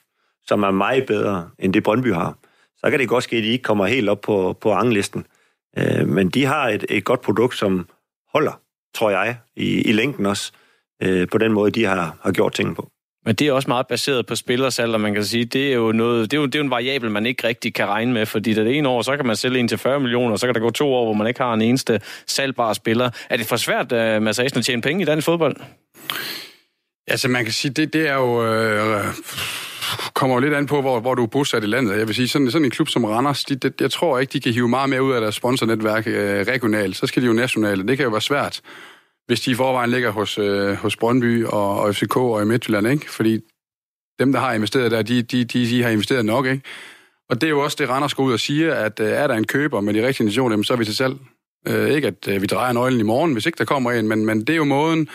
som 0.47 0.63
er 0.63 0.71
meget 0.71 1.07
bedre, 1.07 1.51
end 1.59 1.73
det 1.73 1.83
Brøndby 1.83 2.13
har. 2.13 2.39
Så 2.77 2.91
kan 2.91 2.99
det 2.99 3.09
godt 3.09 3.25
ske, 3.25 3.37
at 3.37 3.43
de 3.43 3.49
ikke 3.49 3.63
kommer 3.63 3.87
helt 3.87 4.09
op 4.09 4.21
på, 4.21 4.59
på 4.61 4.73
ranglisten. 4.73 5.27
Øh, 5.79 6.09
men 6.09 6.29
de 6.29 6.45
har 6.45 6.69
et, 6.69 6.85
et 6.89 7.05
godt 7.05 7.21
produkt, 7.21 7.57
som 7.57 7.89
holder, 8.33 8.61
tror 8.95 9.11
jeg, 9.11 9.37
i, 9.57 9.83
i 9.89 9.93
længden 9.93 10.27
også, 10.27 10.53
øh, 11.03 11.29
på 11.29 11.39
den 11.39 11.53
måde, 11.53 11.71
de 11.71 11.85
har, 11.85 12.17
har 12.23 12.33
gjort 12.33 12.53
tingene 12.53 12.75
på. 12.75 12.92
Men 13.25 13.35
det 13.35 13.47
er 13.47 13.53
også 13.53 13.69
meget 13.69 13.87
baseret 13.87 14.27
på 14.27 14.37
spillersalg, 14.37 14.95
og 14.95 15.01
man 15.01 15.15
kan 15.15 15.25
sige, 15.25 15.45
det 15.45 15.71
er 15.71 15.75
jo 15.75 15.93
noget, 15.93 16.31
det 16.31 16.37
er 16.37 16.41
jo, 16.41 16.47
det 16.47 16.55
er 16.55 16.59
jo 16.59 16.65
en 16.65 16.71
variabel, 16.71 17.11
man 17.11 17.27
ikke 17.27 17.49
rigtig 17.49 17.75
kan 17.75 17.87
regne 17.87 18.13
med, 18.13 18.27
fordi 18.27 18.55
det 18.55 18.77
ene 18.77 18.89
år, 18.89 19.03
så 19.03 19.17
kan 19.17 19.27
man 19.27 19.37
sælge 19.37 19.61
en 19.61 19.69
til 19.69 19.79
40 19.79 20.01
millioner, 20.01 20.33
og 20.33 20.39
så 20.39 20.47
kan 20.47 20.55
der 20.55 20.61
gå 20.61 20.71
to 20.71 20.95
år, 20.95 21.05
hvor 21.05 21.15
man 21.15 21.27
ikke 21.27 21.43
har 21.43 21.55
en 21.55 21.63
eneste 21.63 22.01
salgbar 22.27 22.73
spiller. 22.73 23.11
Er 23.31 23.37
det 23.37 23.47
for 23.47 23.57
svært, 23.57 23.93
uh, 23.93 24.23
Mads 24.23 24.39
Asen, 24.39 24.59
at 24.59 24.65
tjene 24.65 24.83
penge 24.83 25.03
i 25.03 25.05
dansk 25.05 25.25
fodbold? 25.25 25.57
Altså, 27.07 27.29
man 27.29 27.45
kan 27.45 27.53
sige, 27.53 27.73
det, 27.73 27.93
det 27.93 28.09
er 28.09 28.15
jo... 28.15 28.47
Øh, 28.47 29.05
kommer 30.15 30.37
jo 30.37 30.41
lidt 30.41 30.55
an 30.55 30.67
på, 30.67 30.81
hvor, 30.81 31.01
hvor 31.01 31.15
du 31.15 31.23
er 31.23 31.27
bosat 31.27 31.63
i 31.63 31.67
landet. 31.67 31.99
Jeg 31.99 32.07
vil 32.07 32.15
sige, 32.15 32.29
sådan, 32.29 32.51
sådan 32.51 32.65
en 32.65 32.71
klub 32.71 32.89
som 32.89 33.05
Randers, 33.05 33.45
de, 33.45 33.55
de, 33.55 33.73
jeg 33.81 33.91
tror 33.91 34.19
ikke, 34.19 34.33
de 34.33 34.41
kan 34.41 34.53
hive 34.53 34.69
meget 34.69 34.91
mere 34.91 35.03
ud 35.03 35.13
af 35.13 35.21
deres 35.21 35.35
sponsornetværk 35.35 36.07
øh, 36.07 36.47
regionalt. 36.47 36.97
Så 36.97 37.07
skal 37.07 37.23
de 37.23 37.27
jo 37.27 37.33
nationalt. 37.33 37.89
Det 37.89 37.97
kan 37.97 38.05
jo 38.05 38.11
være 38.11 38.21
svært, 38.21 38.61
hvis 39.27 39.41
de 39.41 39.51
i 39.51 39.55
forvejen 39.55 39.91
ligger 39.91 40.11
hos, 40.11 40.39
øh, 40.39 40.75
hos 40.75 40.97
Brøndby 40.97 41.45
og, 41.45 41.81
og 41.81 41.95
FCK 41.95 42.17
og 42.17 42.43
i 42.43 42.45
Midtjylland, 42.45 42.87
ikke? 42.87 43.11
Fordi 43.11 43.41
dem, 44.19 44.33
der 44.33 44.41
har 44.41 44.53
investeret 44.53 44.91
der, 44.91 45.03
de, 45.03 45.23
de, 45.23 45.45
de, 45.45 45.67
de 45.67 45.83
har 45.83 45.91
investeret 45.91 46.25
nok, 46.25 46.47
ikke? 46.47 46.63
Og 47.29 47.41
det 47.41 47.47
er 47.47 47.51
jo 47.51 47.61
også 47.61 47.77
det, 47.81 47.89
Randers 47.89 48.15
går 48.15 48.25
ud 48.25 48.33
og 48.33 48.41
siger, 48.41 48.75
at 48.75 49.01
øh, 49.01 49.09
er 49.09 49.27
der 49.27 49.35
en 49.35 49.47
køber 49.47 49.81
med 49.81 49.95
de 49.95 50.07
rigtige 50.07 50.25
intentioner, 50.25 50.63
så 50.63 50.73
er 50.73 50.77
vi 50.77 50.85
til 50.85 50.97
salg. 50.97 51.17
Øh, 51.69 51.91
ikke 51.91 52.09
at 52.09 52.29
øh, 52.29 52.43
vi 52.43 52.47
drejer 52.47 52.73
nøglen 52.73 53.01
i 53.01 53.03
morgen, 53.03 53.33
hvis 53.33 53.47
ikke 53.47 53.59
der 53.59 53.65
kommer 53.65 53.93
en, 53.93 54.09
men, 54.09 54.27
men 54.27 54.41
det 54.41 54.51
er 54.51 54.57
jo 54.57 54.65
måden, 54.65 55.09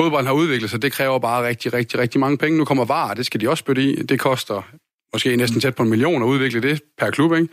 fodbolden 0.00 0.26
har 0.26 0.34
udviklet 0.34 0.70
sig. 0.70 0.82
Det 0.82 0.92
kræver 0.92 1.18
bare 1.18 1.48
rigtig, 1.48 1.72
rigtig, 1.72 1.98
rigtig 2.00 2.20
mange 2.20 2.38
penge. 2.38 2.58
Nu 2.58 2.64
kommer 2.64 2.84
VAR, 2.84 3.14
det 3.14 3.26
skal 3.26 3.40
de 3.40 3.48
også 3.48 3.60
spytte 3.60 3.82
i. 3.82 4.02
Det 4.02 4.20
koster 4.20 4.62
måske 5.12 5.36
næsten 5.36 5.60
tæt 5.60 5.74
på 5.74 5.82
en 5.82 5.88
million 5.88 6.22
at 6.22 6.26
udvikle 6.26 6.62
det 6.62 6.82
per 6.98 7.10
klub, 7.10 7.32
ikke? 7.34 7.48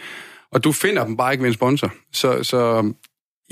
Og 0.52 0.64
du 0.64 0.72
finder 0.72 1.06
dem 1.06 1.18
bare 1.18 1.34
ikke 1.34 1.42
ved 1.42 1.50
en 1.50 1.54
sponsor. 1.54 1.94
Så, 2.14 2.44
så, 2.44 2.92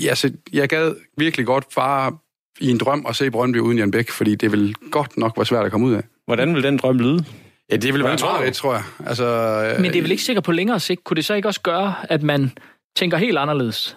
ja, 0.02 0.14
så 0.14 0.32
jeg 0.52 0.68
gad 0.68 0.94
virkelig 1.16 1.46
godt 1.46 1.64
bare 1.76 2.16
i 2.60 2.70
en 2.70 2.78
drøm 2.78 3.06
at 3.08 3.16
se 3.16 3.30
Brøndby 3.30 3.58
uden 3.58 3.78
Jan 3.78 3.90
Bæk, 3.90 4.10
fordi 4.10 4.34
det 4.34 4.52
vil 4.52 4.74
godt 4.90 5.16
nok 5.16 5.36
være 5.36 5.46
svært 5.46 5.64
at 5.64 5.72
komme 5.72 5.86
ud 5.86 5.94
af. 5.94 6.02
Hvordan 6.26 6.54
vil 6.54 6.62
den 6.62 6.76
drøm 6.76 6.98
lyde? 6.98 7.24
Ja, 7.70 7.76
det 7.76 7.94
vil 7.94 8.04
være 8.04 8.16
meget, 8.20 8.54
tror 8.54 8.72
jeg. 8.74 8.82
Altså, 9.06 9.26
øh, 9.26 9.80
Men 9.82 9.92
det 9.92 9.98
er 9.98 10.02
vel 10.02 10.10
ikke 10.10 10.22
sikkert 10.22 10.44
på 10.44 10.52
længere 10.52 10.80
sigt. 10.80 11.04
Kunne 11.04 11.14
det 11.14 11.24
så 11.24 11.34
ikke 11.34 11.48
også 11.48 11.60
gøre, 11.60 11.94
at 12.02 12.22
man 12.22 12.50
tænker 12.96 13.16
helt 13.16 13.38
anderledes? 13.38 13.96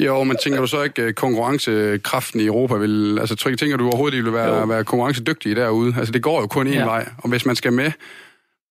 Jo, 0.00 0.24
men 0.24 0.36
tænker 0.36 0.60
du 0.60 0.66
så 0.66 0.82
ikke, 0.82 1.02
at 1.02 1.14
konkurrencekraften 1.14 2.40
i 2.40 2.46
Europa 2.46 2.74
vil... 2.74 3.18
Altså, 3.18 3.36
tror- 3.36 3.54
tænker 3.54 3.76
du 3.76 3.86
overhovedet, 3.86 4.16
at 4.16 4.18
de 4.18 4.24
vil 4.24 4.32
være, 4.32 4.68
være 4.68 4.84
konkurrencedygtige 4.84 5.54
derude? 5.54 5.94
Altså, 5.98 6.12
det 6.12 6.22
går 6.22 6.40
jo 6.40 6.46
kun 6.46 6.66
én 6.66 6.70
ja. 6.70 6.84
vej. 6.84 7.08
Og 7.18 7.28
hvis 7.28 7.46
man 7.46 7.56
skal 7.56 7.72
med... 7.72 7.92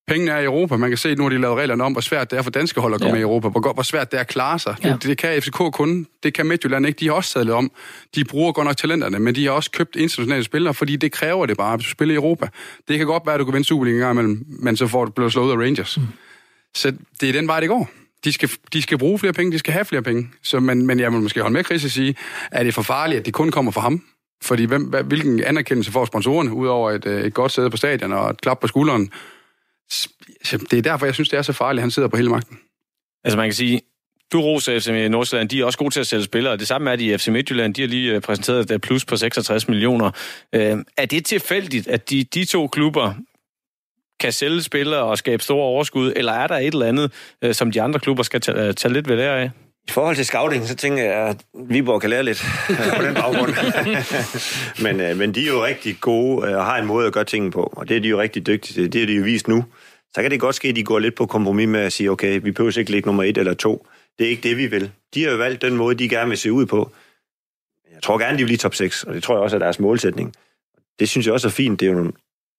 Pengene 0.08 0.30
er 0.30 0.38
i 0.38 0.44
Europa. 0.44 0.76
Man 0.76 0.90
kan 0.90 0.96
se, 0.98 1.08
at 1.08 1.18
nu 1.18 1.22
har 1.24 1.30
de 1.30 1.40
lavet 1.40 1.56
reglerne 1.58 1.84
om, 1.84 1.92
hvor 1.92 2.00
svært 2.00 2.30
det 2.30 2.38
er 2.38 2.42
for 2.42 2.50
danske 2.50 2.80
hold 2.80 2.94
at 2.94 3.00
gå 3.00 3.06
Ja. 3.06 3.12
med 3.12 3.20
i 3.20 3.22
Europa. 3.22 3.48
Hvor, 3.48 3.72
hvor 3.72 3.82
svært 3.82 4.10
det 4.10 4.16
er 4.16 4.20
at 4.20 4.26
klare 4.28 4.58
sig. 4.58 4.76
Ja. 4.84 4.92
Det, 4.92 5.02
det 5.02 5.18
kan 5.18 5.42
FCK 5.42 5.56
kun. 5.72 6.06
Det 6.22 6.34
kan 6.34 6.46
Midtjylland 6.46 6.86
ikke. 6.86 7.00
De 7.00 7.06
har 7.06 7.12
også 7.14 7.30
sadlet 7.30 7.54
om. 7.54 7.70
De 8.14 8.24
bruger 8.24 8.52
godt 8.52 8.66
nok 8.66 8.76
talenterne, 8.76 9.18
men 9.18 9.34
de 9.34 9.44
har 9.44 9.52
også 9.52 9.70
købt 9.70 9.96
internationale 9.96 10.44
spillere, 10.44 10.74
fordi 10.74 10.96
det 10.96 11.12
kræver 11.12 11.46
det 11.46 11.56
bare, 11.56 11.76
hvis 11.76 11.86
du 11.86 11.90
spiller 11.90 12.12
i 12.14 12.16
Europa. 12.16 12.48
Det 12.88 12.98
kan 12.98 13.06
godt 13.06 13.22
være, 13.26 13.34
at 13.34 13.38
du 13.40 13.44
kan 13.44 13.54
vinde 13.54 13.66
Superliga 13.66 13.96
en 13.96 14.00
gang 14.00 14.12
imellem, 14.18 14.44
men 14.48 14.76
så 14.76 14.86
får 14.86 15.04
du 15.04 15.10
bliver 15.10 15.28
slået 15.28 15.52
af 15.52 15.56
Rangers. 15.56 15.98
Mm. 15.98 16.06
Så 16.74 16.92
det 17.20 17.28
er 17.28 17.32
den 17.32 17.48
vej, 17.48 17.60
det 17.60 17.68
går. 17.68 17.90
De 18.24 18.32
skal, 18.32 18.50
de 18.72 18.82
skal 18.82 18.98
bruge 18.98 19.18
flere 19.18 19.32
penge, 19.32 19.52
de 19.52 19.58
skal 19.58 19.72
have 19.72 19.84
flere 19.84 20.02
penge. 20.02 20.28
Så, 20.42 20.60
men, 20.60 20.86
men 20.86 21.00
jeg 21.00 21.12
vil 21.12 21.20
måske 21.20 21.40
holde 21.40 21.52
med 21.52 21.64
Chris 21.64 21.84
og 21.84 21.90
sige, 21.90 22.14
at 22.50 22.60
det 22.60 22.68
er 22.68 22.72
for 22.72 22.82
farligt, 22.82 23.18
at 23.20 23.26
det 23.26 23.34
kun 23.34 23.50
kommer 23.50 23.72
fra 23.72 23.80
ham. 23.80 24.02
Fordi 24.42 24.64
hvem, 24.64 24.82
hvilken 25.04 25.42
anerkendelse 25.44 25.92
får 25.92 26.04
sponsorerne, 26.04 26.52
udover 26.52 26.90
et, 26.90 27.06
øh, 27.06 27.24
et 27.24 27.34
godt 27.34 27.52
sæde 27.52 27.70
på 27.70 27.76
stadion 27.76 28.12
og 28.12 28.30
et 28.30 28.40
klap 28.40 28.60
på 28.60 28.66
skulderen? 28.66 29.10
Det 30.70 30.72
er 30.72 30.82
derfor, 30.82 31.06
jeg 31.06 31.14
synes, 31.14 31.28
det 31.28 31.38
er 31.38 31.42
så 31.42 31.52
farligt, 31.52 31.80
at 31.80 31.82
han 31.82 31.90
sidder 31.90 32.08
på 32.08 32.16
hele 32.16 32.30
magten. 32.30 32.58
Altså 33.24 33.36
man 33.36 33.46
kan 33.46 33.54
sige, 33.54 33.80
du 34.32 34.40
roser 34.40 34.80
FC 34.80 35.08
Nordsjælland, 35.10 35.48
de 35.48 35.60
er 35.60 35.64
også 35.64 35.78
gode 35.78 35.90
til 35.90 36.00
at 36.00 36.06
sælge 36.06 36.24
spillere. 36.24 36.56
Det 36.56 36.68
samme 36.68 36.90
er 36.90 36.96
de 36.96 37.04
i 37.04 37.18
FC 37.18 37.28
Midtjylland, 37.28 37.74
de 37.74 37.80
har 37.80 37.88
lige 37.88 38.14
øh, 38.14 38.20
præsenteret 38.20 38.60
et 38.60 38.70
øh, 38.70 38.78
plus 38.78 39.04
på 39.04 39.16
66 39.16 39.68
millioner. 39.68 40.10
Øh, 40.52 40.78
er 40.96 41.06
det 41.06 41.24
tilfældigt, 41.24 41.88
at 41.88 42.10
de, 42.10 42.24
de 42.24 42.44
to 42.44 42.66
klubber 42.66 43.14
kan 44.20 44.32
sælge 44.32 44.62
spillere 44.62 45.02
og 45.02 45.18
skabe 45.18 45.42
store 45.42 45.64
overskud, 45.64 46.12
eller 46.16 46.32
er 46.32 46.46
der 46.46 46.56
et 46.56 46.66
eller 46.66 46.86
andet, 46.86 47.12
øh, 47.42 47.54
som 47.54 47.70
de 47.70 47.82
andre 47.82 48.00
klubber 48.00 48.22
skal 48.22 48.40
tage, 48.40 48.68
øh, 48.68 48.74
tage 48.74 48.92
lidt 48.92 49.08
ved 49.08 49.16
lære 49.16 49.40
af? 49.40 49.50
I 49.88 49.92
forhold 49.92 50.16
til 50.16 50.26
scouting, 50.26 50.68
så 50.68 50.76
tænker 50.76 51.04
jeg, 51.04 51.14
at 51.14 51.36
Viborg 51.68 52.00
kan 52.00 52.10
lære 52.10 52.22
lidt 52.22 52.44
på 52.98 53.02
den 53.02 53.14
baggrund. 53.14 53.54
men, 54.84 55.00
øh, 55.00 55.16
men 55.16 55.34
de 55.34 55.42
er 55.42 55.52
jo 55.52 55.64
rigtig 55.64 55.96
gode 56.00 56.48
øh, 56.48 56.56
og 56.56 56.64
har 56.64 56.78
en 56.78 56.86
måde 56.86 57.06
at 57.06 57.12
gøre 57.12 57.24
tingene 57.24 57.52
på, 57.52 57.72
og 57.76 57.88
det 57.88 57.96
er 57.96 58.00
de 58.00 58.08
jo 58.08 58.20
rigtig 58.20 58.46
dygtige 58.46 58.74
til. 58.74 58.92
Det 58.92 59.02
er 59.02 59.06
de 59.06 59.12
jo 59.12 59.22
vist 59.22 59.48
nu. 59.48 59.64
Så 60.14 60.22
kan 60.22 60.30
det 60.30 60.40
godt 60.40 60.54
ske, 60.54 60.68
at 60.68 60.76
de 60.76 60.84
går 60.84 60.98
lidt 60.98 61.14
på 61.14 61.26
kompromis 61.26 61.68
med 61.68 61.80
at 61.80 61.92
sige, 61.92 62.10
okay, 62.10 62.40
vi 62.42 62.50
behøver 62.50 62.78
ikke 62.78 62.90
ligge 62.90 63.06
nummer 63.06 63.22
et 63.22 63.38
eller 63.38 63.54
to. 63.54 63.86
Det 64.18 64.26
er 64.26 64.30
ikke 64.30 64.48
det, 64.48 64.56
vi 64.56 64.66
vil. 64.66 64.90
De 65.14 65.24
har 65.24 65.30
jo 65.30 65.36
valgt 65.36 65.62
den 65.62 65.76
måde, 65.76 65.94
de 65.94 66.08
gerne 66.08 66.28
vil 66.28 66.38
se 66.38 66.52
ud 66.52 66.66
på. 66.66 66.90
Jeg 67.94 68.02
tror 68.02 68.18
gerne, 68.18 68.38
de 68.38 68.42
vil 68.42 68.48
lige 68.48 68.58
top 68.58 68.74
6, 68.74 69.04
og 69.04 69.14
det 69.14 69.22
tror 69.22 69.34
jeg 69.34 69.42
også 69.42 69.56
er 69.56 69.60
deres 69.60 69.78
målsætning. 69.78 70.34
Det 70.98 71.08
synes 71.08 71.26
jeg 71.26 71.34
også 71.34 71.48
er 71.48 71.52
fint. 71.52 71.80
Det 71.80 71.86
er 71.86 71.90
jo 71.90 71.96
nogle 71.96 72.12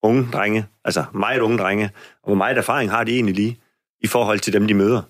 unge 0.04 0.28
drenge, 0.34 0.66
altså 0.86 1.06
meget 1.14 1.40
unge 1.40 1.58
drenge, 1.58 1.90
og 2.24 2.28
hvor 2.28 2.36
meget 2.36 2.58
erfaring 2.58 2.92
har 2.92 3.04
de 3.04 3.14
egentlig 3.14 3.36
lige 3.36 3.58
i 4.02 4.08
forhold 4.08 4.40
til 4.40 4.54
dem, 4.54 4.68
de 4.68 4.74
møder. 4.74 5.02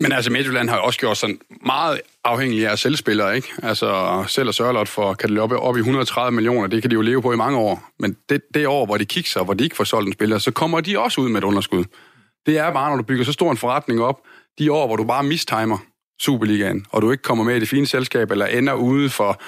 Men 0.00 0.12
altså, 0.12 0.32
Midtjylland 0.32 0.68
har 0.68 0.76
jo 0.76 0.82
også 0.82 0.98
gjort 0.98 1.16
sådan 1.16 1.38
meget 1.66 2.00
afhængig 2.24 2.68
af 2.68 2.78
selvspillere, 2.78 3.36
ikke? 3.36 3.48
Altså, 3.62 4.24
selv 4.28 4.48
og 4.48 4.54
Sørlot 4.54 4.88
for, 4.88 5.14
kan 5.14 5.28
det 5.28 5.34
løbe 5.34 5.58
op, 5.58 5.76
i 5.76 5.78
130 5.78 6.34
millioner, 6.34 6.66
det 6.66 6.82
kan 6.82 6.90
de 6.90 6.94
jo 6.94 7.00
leve 7.00 7.22
på 7.22 7.32
i 7.32 7.36
mange 7.36 7.58
år. 7.58 7.90
Men 7.98 8.16
det, 8.28 8.42
det 8.54 8.66
år, 8.66 8.86
hvor 8.86 8.96
de 8.96 9.04
kikser, 9.04 9.44
hvor 9.44 9.54
de 9.54 9.64
ikke 9.64 9.76
får 9.76 9.84
solgt 9.84 10.06
en 10.06 10.12
spiller, 10.12 10.38
så 10.38 10.50
kommer 10.50 10.80
de 10.80 10.98
også 10.98 11.20
ud 11.20 11.28
med 11.28 11.38
et 11.38 11.44
underskud. 11.44 11.84
Det 12.46 12.58
er 12.58 12.72
bare, 12.72 12.90
når 12.90 12.96
du 12.96 13.02
bygger 13.02 13.24
så 13.24 13.32
stor 13.32 13.50
en 13.50 13.56
forretning 13.56 14.02
op, 14.02 14.20
de 14.58 14.72
år, 14.72 14.86
hvor 14.86 14.96
du 14.96 15.04
bare 15.04 15.22
mistimer 15.22 15.78
Superligaen, 16.20 16.86
og 16.90 17.02
du 17.02 17.10
ikke 17.10 17.22
kommer 17.22 17.44
med 17.44 17.56
i 17.56 17.60
det 17.60 17.68
fine 17.68 17.86
selskab, 17.86 18.30
eller 18.30 18.46
ender 18.46 18.74
ude 18.74 19.10
for 19.10 19.40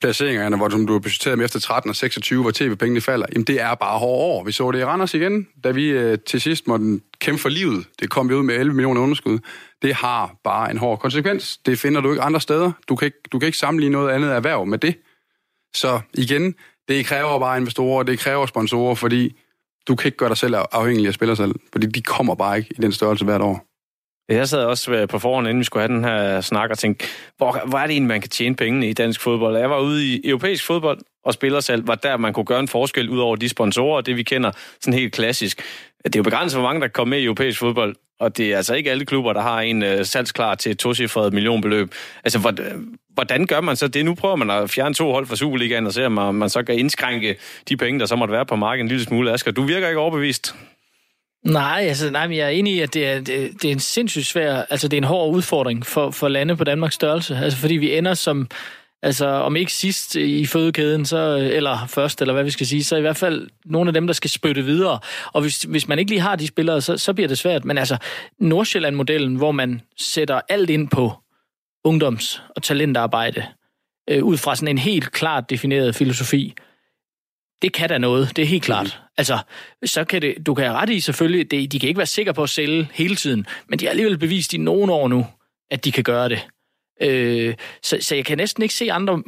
placeringerne, 0.00 0.56
hvor 0.56 0.68
du 0.68 0.94
er 0.94 0.98
budgetteret 0.98 1.38
med 1.38 1.44
efter 1.44 1.60
13 1.60 1.88
og 1.88 1.96
26, 1.96 2.42
hvor 2.42 2.50
tv-pengene 2.50 3.00
falder, 3.00 3.26
jamen 3.32 3.44
det 3.44 3.60
er 3.60 3.74
bare 3.74 3.98
hårde 3.98 4.24
år. 4.24 4.44
Vi 4.44 4.52
så 4.52 4.70
det 4.70 4.78
i 4.78 4.84
Randers 4.84 5.14
igen, 5.14 5.48
da 5.64 5.70
vi 5.70 5.88
øh, 5.88 6.18
til 6.26 6.40
sidst 6.40 6.66
måtte 6.66 7.00
kæmpe 7.18 7.40
for 7.40 7.48
livet. 7.48 7.86
Det 8.00 8.10
kom 8.10 8.28
vi 8.28 8.34
ud 8.34 8.42
med 8.42 8.54
11 8.54 8.74
millioner 8.74 9.00
underskud. 9.00 9.38
Det 9.82 9.94
har 9.94 10.34
bare 10.44 10.70
en 10.70 10.78
hård 10.78 10.98
konsekvens. 10.98 11.56
Det 11.56 11.78
finder 11.78 12.00
du 12.00 12.10
ikke 12.10 12.22
andre 12.22 12.40
steder. 12.40 12.72
Du 12.88 12.96
kan 12.96 13.06
ikke, 13.06 13.18
du 13.32 13.38
kan 13.38 13.46
ikke 13.46 13.58
sammenligne 13.58 13.92
noget 13.92 14.10
andet 14.10 14.32
erhverv 14.32 14.66
med 14.66 14.78
det. 14.78 14.94
Så 15.74 16.00
igen, 16.14 16.54
det 16.88 17.06
kræver 17.06 17.38
bare 17.38 17.58
investorer, 17.58 18.02
det 18.02 18.18
kræver 18.18 18.46
sponsorer, 18.46 18.94
fordi 18.94 19.36
du 19.88 19.96
kan 19.96 20.08
ikke 20.08 20.18
gøre 20.18 20.28
dig 20.28 20.36
selv 20.36 20.54
afhængig 20.72 21.06
af 21.06 21.14
spillere 21.14 21.36
selv, 21.36 21.54
fordi 21.72 21.86
de 21.86 22.02
kommer 22.02 22.34
bare 22.34 22.58
ikke 22.58 22.70
i 22.78 22.82
den 22.82 22.92
størrelse 22.92 23.24
hvert 23.24 23.40
år. 23.40 23.69
Jeg 24.30 24.48
sad 24.48 24.64
også 24.64 24.92
øh, 24.92 25.08
på 25.08 25.18
forhånd, 25.18 25.48
inden 25.48 25.58
vi 25.58 25.64
skulle 25.64 25.82
have 25.88 25.96
den 25.96 26.04
her 26.04 26.40
snak, 26.40 26.70
og 26.70 26.78
tænkte, 26.78 27.06
hvor, 27.36 27.62
hvor 27.66 27.78
er 27.78 27.86
det 27.86 27.92
egentlig, 27.92 28.08
man 28.08 28.20
kan 28.20 28.30
tjene 28.30 28.56
pengene 28.56 28.88
i 28.88 28.92
dansk 28.92 29.20
fodbold? 29.20 29.56
Jeg 29.56 29.70
var 29.70 29.78
ude 29.80 30.06
i 30.06 30.20
europæisk 30.24 30.66
fodbold, 30.66 30.98
og 31.24 31.34
spillersalg 31.34 31.86
var 31.86 31.94
der, 31.94 32.16
man 32.16 32.32
kunne 32.32 32.44
gøre 32.44 32.60
en 32.60 32.68
forskel 32.68 33.08
ud 33.08 33.18
over 33.18 33.36
de 33.36 33.48
sponsorer, 33.48 34.00
det 34.00 34.16
vi 34.16 34.22
kender 34.22 34.50
sådan 34.80 34.98
helt 34.98 35.12
klassisk. 35.12 35.62
Det 36.04 36.16
er 36.16 36.18
jo 36.18 36.22
begrænset, 36.22 36.60
hvor 36.60 36.68
mange 36.68 36.80
der 36.80 36.88
kommer 36.88 37.16
med 37.16 37.22
i 37.22 37.24
europæisk 37.24 37.58
fodbold, 37.58 37.96
og 38.20 38.36
det 38.36 38.52
er 38.52 38.56
altså 38.56 38.74
ikke 38.74 38.90
alle 38.90 39.06
klubber, 39.06 39.32
der 39.32 39.40
har 39.40 39.60
en 39.60 39.82
uh, 39.82 39.88
salgsklar 40.02 40.54
til 40.54 40.72
et 40.72 40.78
tocifret 40.78 41.32
millionbeløb. 41.32 41.94
Altså, 42.24 42.54
øh, 42.60 42.82
hvordan 43.14 43.46
gør 43.46 43.60
man 43.60 43.76
så 43.76 43.88
det? 43.88 44.04
Nu 44.04 44.14
prøver 44.14 44.36
man 44.36 44.50
at 44.50 44.70
fjerne 44.70 44.94
to 44.94 45.12
hold 45.12 45.26
fra 45.26 45.36
Superligaen 45.36 45.86
og 45.86 45.92
se, 45.92 46.06
om 46.06 46.34
man 46.34 46.50
så 46.50 46.62
kan 46.62 46.78
indskrænke 46.78 47.36
de 47.68 47.76
penge, 47.76 48.00
der 48.00 48.06
så 48.06 48.16
måtte 48.16 48.32
være 48.32 48.46
på 48.46 48.56
markedet 48.56 48.82
en 48.82 48.88
lille 48.88 49.04
smule. 49.04 49.32
Asger, 49.32 49.52
du 49.52 49.62
virker 49.62 49.88
ikke 49.88 50.00
overbevist. 50.00 50.54
Nej, 51.44 51.84
altså, 51.88 52.10
nej, 52.10 52.28
men 52.28 52.36
jeg 52.36 52.46
er 52.46 52.50
enig 52.50 52.74
i, 52.74 52.80
at 52.80 52.94
det 52.94 53.06
er, 53.06 53.20
det, 53.20 53.62
det 53.62 53.64
er 53.64 53.72
en 53.72 53.80
sindssygt 53.80 54.26
svær, 54.26 54.62
altså 54.70 54.88
det 54.88 54.96
er 54.96 55.00
en 55.00 55.04
hård 55.04 55.34
udfordring 55.34 55.86
for, 55.86 56.10
for 56.10 56.28
lande 56.28 56.56
på 56.56 56.64
Danmarks 56.64 56.94
størrelse. 56.94 57.36
Altså 57.36 57.58
fordi 57.58 57.74
vi 57.74 57.96
ender 57.96 58.14
som, 58.14 58.48
altså 59.02 59.26
om 59.26 59.56
ikke 59.56 59.72
sidst 59.72 60.16
i 60.16 60.46
fødekæden, 60.46 61.04
så, 61.04 61.36
eller 61.52 61.86
først, 61.86 62.20
eller 62.20 62.34
hvad 62.34 62.44
vi 62.44 62.50
skal 62.50 62.66
sige, 62.66 62.84
så 62.84 62.96
i 62.96 63.00
hvert 63.00 63.16
fald 63.16 63.48
nogle 63.64 63.88
af 63.88 63.94
dem, 63.94 64.06
der 64.06 64.14
skal 64.14 64.30
spytte 64.30 64.64
videre. 64.64 64.98
Og 65.32 65.40
hvis, 65.42 65.62
hvis 65.62 65.88
man 65.88 65.98
ikke 65.98 66.10
lige 66.10 66.20
har 66.20 66.36
de 66.36 66.46
spillere, 66.46 66.80
så, 66.80 66.98
så 66.98 67.12
bliver 67.12 67.28
det 67.28 67.38
svært. 67.38 67.64
Men 67.64 67.78
altså, 67.78 67.96
Nordsjælland-modellen, 68.38 69.36
hvor 69.36 69.52
man 69.52 69.80
sætter 69.96 70.40
alt 70.48 70.70
ind 70.70 70.88
på 70.88 71.12
ungdoms- 71.84 72.42
og 72.56 72.62
talentarbejde, 72.62 73.46
øh, 74.10 74.24
ud 74.24 74.36
fra 74.36 74.56
sådan 74.56 74.68
en 74.68 74.78
helt 74.78 75.12
klart 75.12 75.50
defineret 75.50 75.94
filosofi, 75.94 76.54
det 77.62 77.72
kan 77.72 77.88
da 77.88 77.98
noget, 77.98 78.36
det 78.36 78.42
er 78.42 78.46
helt 78.46 78.62
klart. 78.62 79.00
Altså, 79.16 79.38
så 79.84 80.04
kan 80.04 80.22
det, 80.22 80.46
du 80.46 80.54
kan 80.54 80.64
have 80.64 80.76
ret 80.76 80.90
i 80.90 81.00
selvfølgelig, 81.00 81.50
det, 81.50 81.72
de 81.72 81.80
kan 81.80 81.88
ikke 81.88 81.98
være 81.98 82.06
sikre 82.06 82.34
på 82.34 82.42
at 82.42 82.50
sælge 82.50 82.88
hele 82.92 83.16
tiden, 83.16 83.46
men 83.68 83.78
de 83.78 83.84
har 83.84 83.90
alligevel 83.90 84.18
bevist 84.18 84.54
i 84.54 84.58
nogle 84.58 84.92
år 84.92 85.08
nu, 85.08 85.26
at 85.70 85.84
de 85.84 85.92
kan 85.92 86.04
gøre 86.04 86.28
det. 86.28 86.46
Øh, 87.02 87.54
så, 87.82 87.98
så 88.00 88.14
jeg 88.14 88.24
kan 88.24 88.38
næsten 88.38 88.62
ikke 88.62 88.74
se 88.74 88.92
andre 88.92 89.22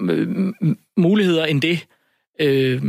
muligheder 0.96 1.44
end 1.44 1.62
det. 1.62 1.86
Øh, 2.40 2.82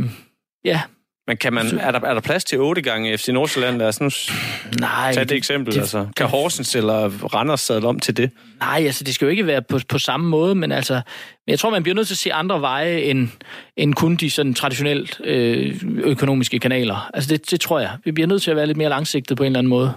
ja, 0.64 0.82
men 1.26 1.36
kan 1.36 1.52
man, 1.52 1.78
er, 1.78 1.90
der, 1.90 2.00
er 2.00 2.14
der 2.14 2.20
plads 2.20 2.44
til 2.44 2.58
otte 2.58 2.82
gange 2.82 3.18
FC 3.18 3.28
Nordsjælland? 3.28 3.78
Lad 3.78 3.88
os 3.88 4.00
nu 4.00 4.10
Nej, 4.80 5.12
tage 5.12 5.24
det 5.24 5.36
eksempel. 5.36 5.74
Det, 5.74 5.80
altså. 5.80 6.06
Kan 6.16 6.26
Horsens 6.26 6.74
eller 6.74 7.08
Randers 7.34 7.60
sadle 7.60 7.88
om 7.88 8.00
til 8.00 8.16
det? 8.16 8.30
Nej, 8.60 8.82
altså 8.86 9.04
det 9.04 9.14
skal 9.14 9.24
jo 9.24 9.30
ikke 9.30 9.46
være 9.46 9.62
på, 9.62 9.78
på 9.88 9.98
samme 9.98 10.28
måde, 10.28 10.54
men 10.54 10.72
altså, 10.72 11.00
jeg 11.46 11.58
tror, 11.58 11.70
man 11.70 11.82
bliver 11.82 11.94
nødt 11.94 12.06
til 12.06 12.14
at 12.14 12.18
se 12.18 12.32
andre 12.32 12.60
veje 12.60 13.00
end, 13.00 13.28
end 13.76 13.94
kun 13.94 14.16
de 14.16 14.30
sådan 14.30 14.54
traditionelt 14.54 15.20
øh, 15.24 15.80
økonomiske 16.04 16.58
kanaler. 16.58 17.10
Altså 17.14 17.30
det, 17.30 17.50
det 17.50 17.60
tror 17.60 17.80
jeg. 17.80 17.90
Vi 18.04 18.12
bliver 18.12 18.26
nødt 18.26 18.42
til 18.42 18.50
at 18.50 18.56
være 18.56 18.66
lidt 18.66 18.78
mere 18.78 18.88
langsigtet 18.88 19.36
på 19.36 19.42
en 19.42 19.46
eller 19.46 19.58
anden 19.58 19.68
måde. 19.70 19.92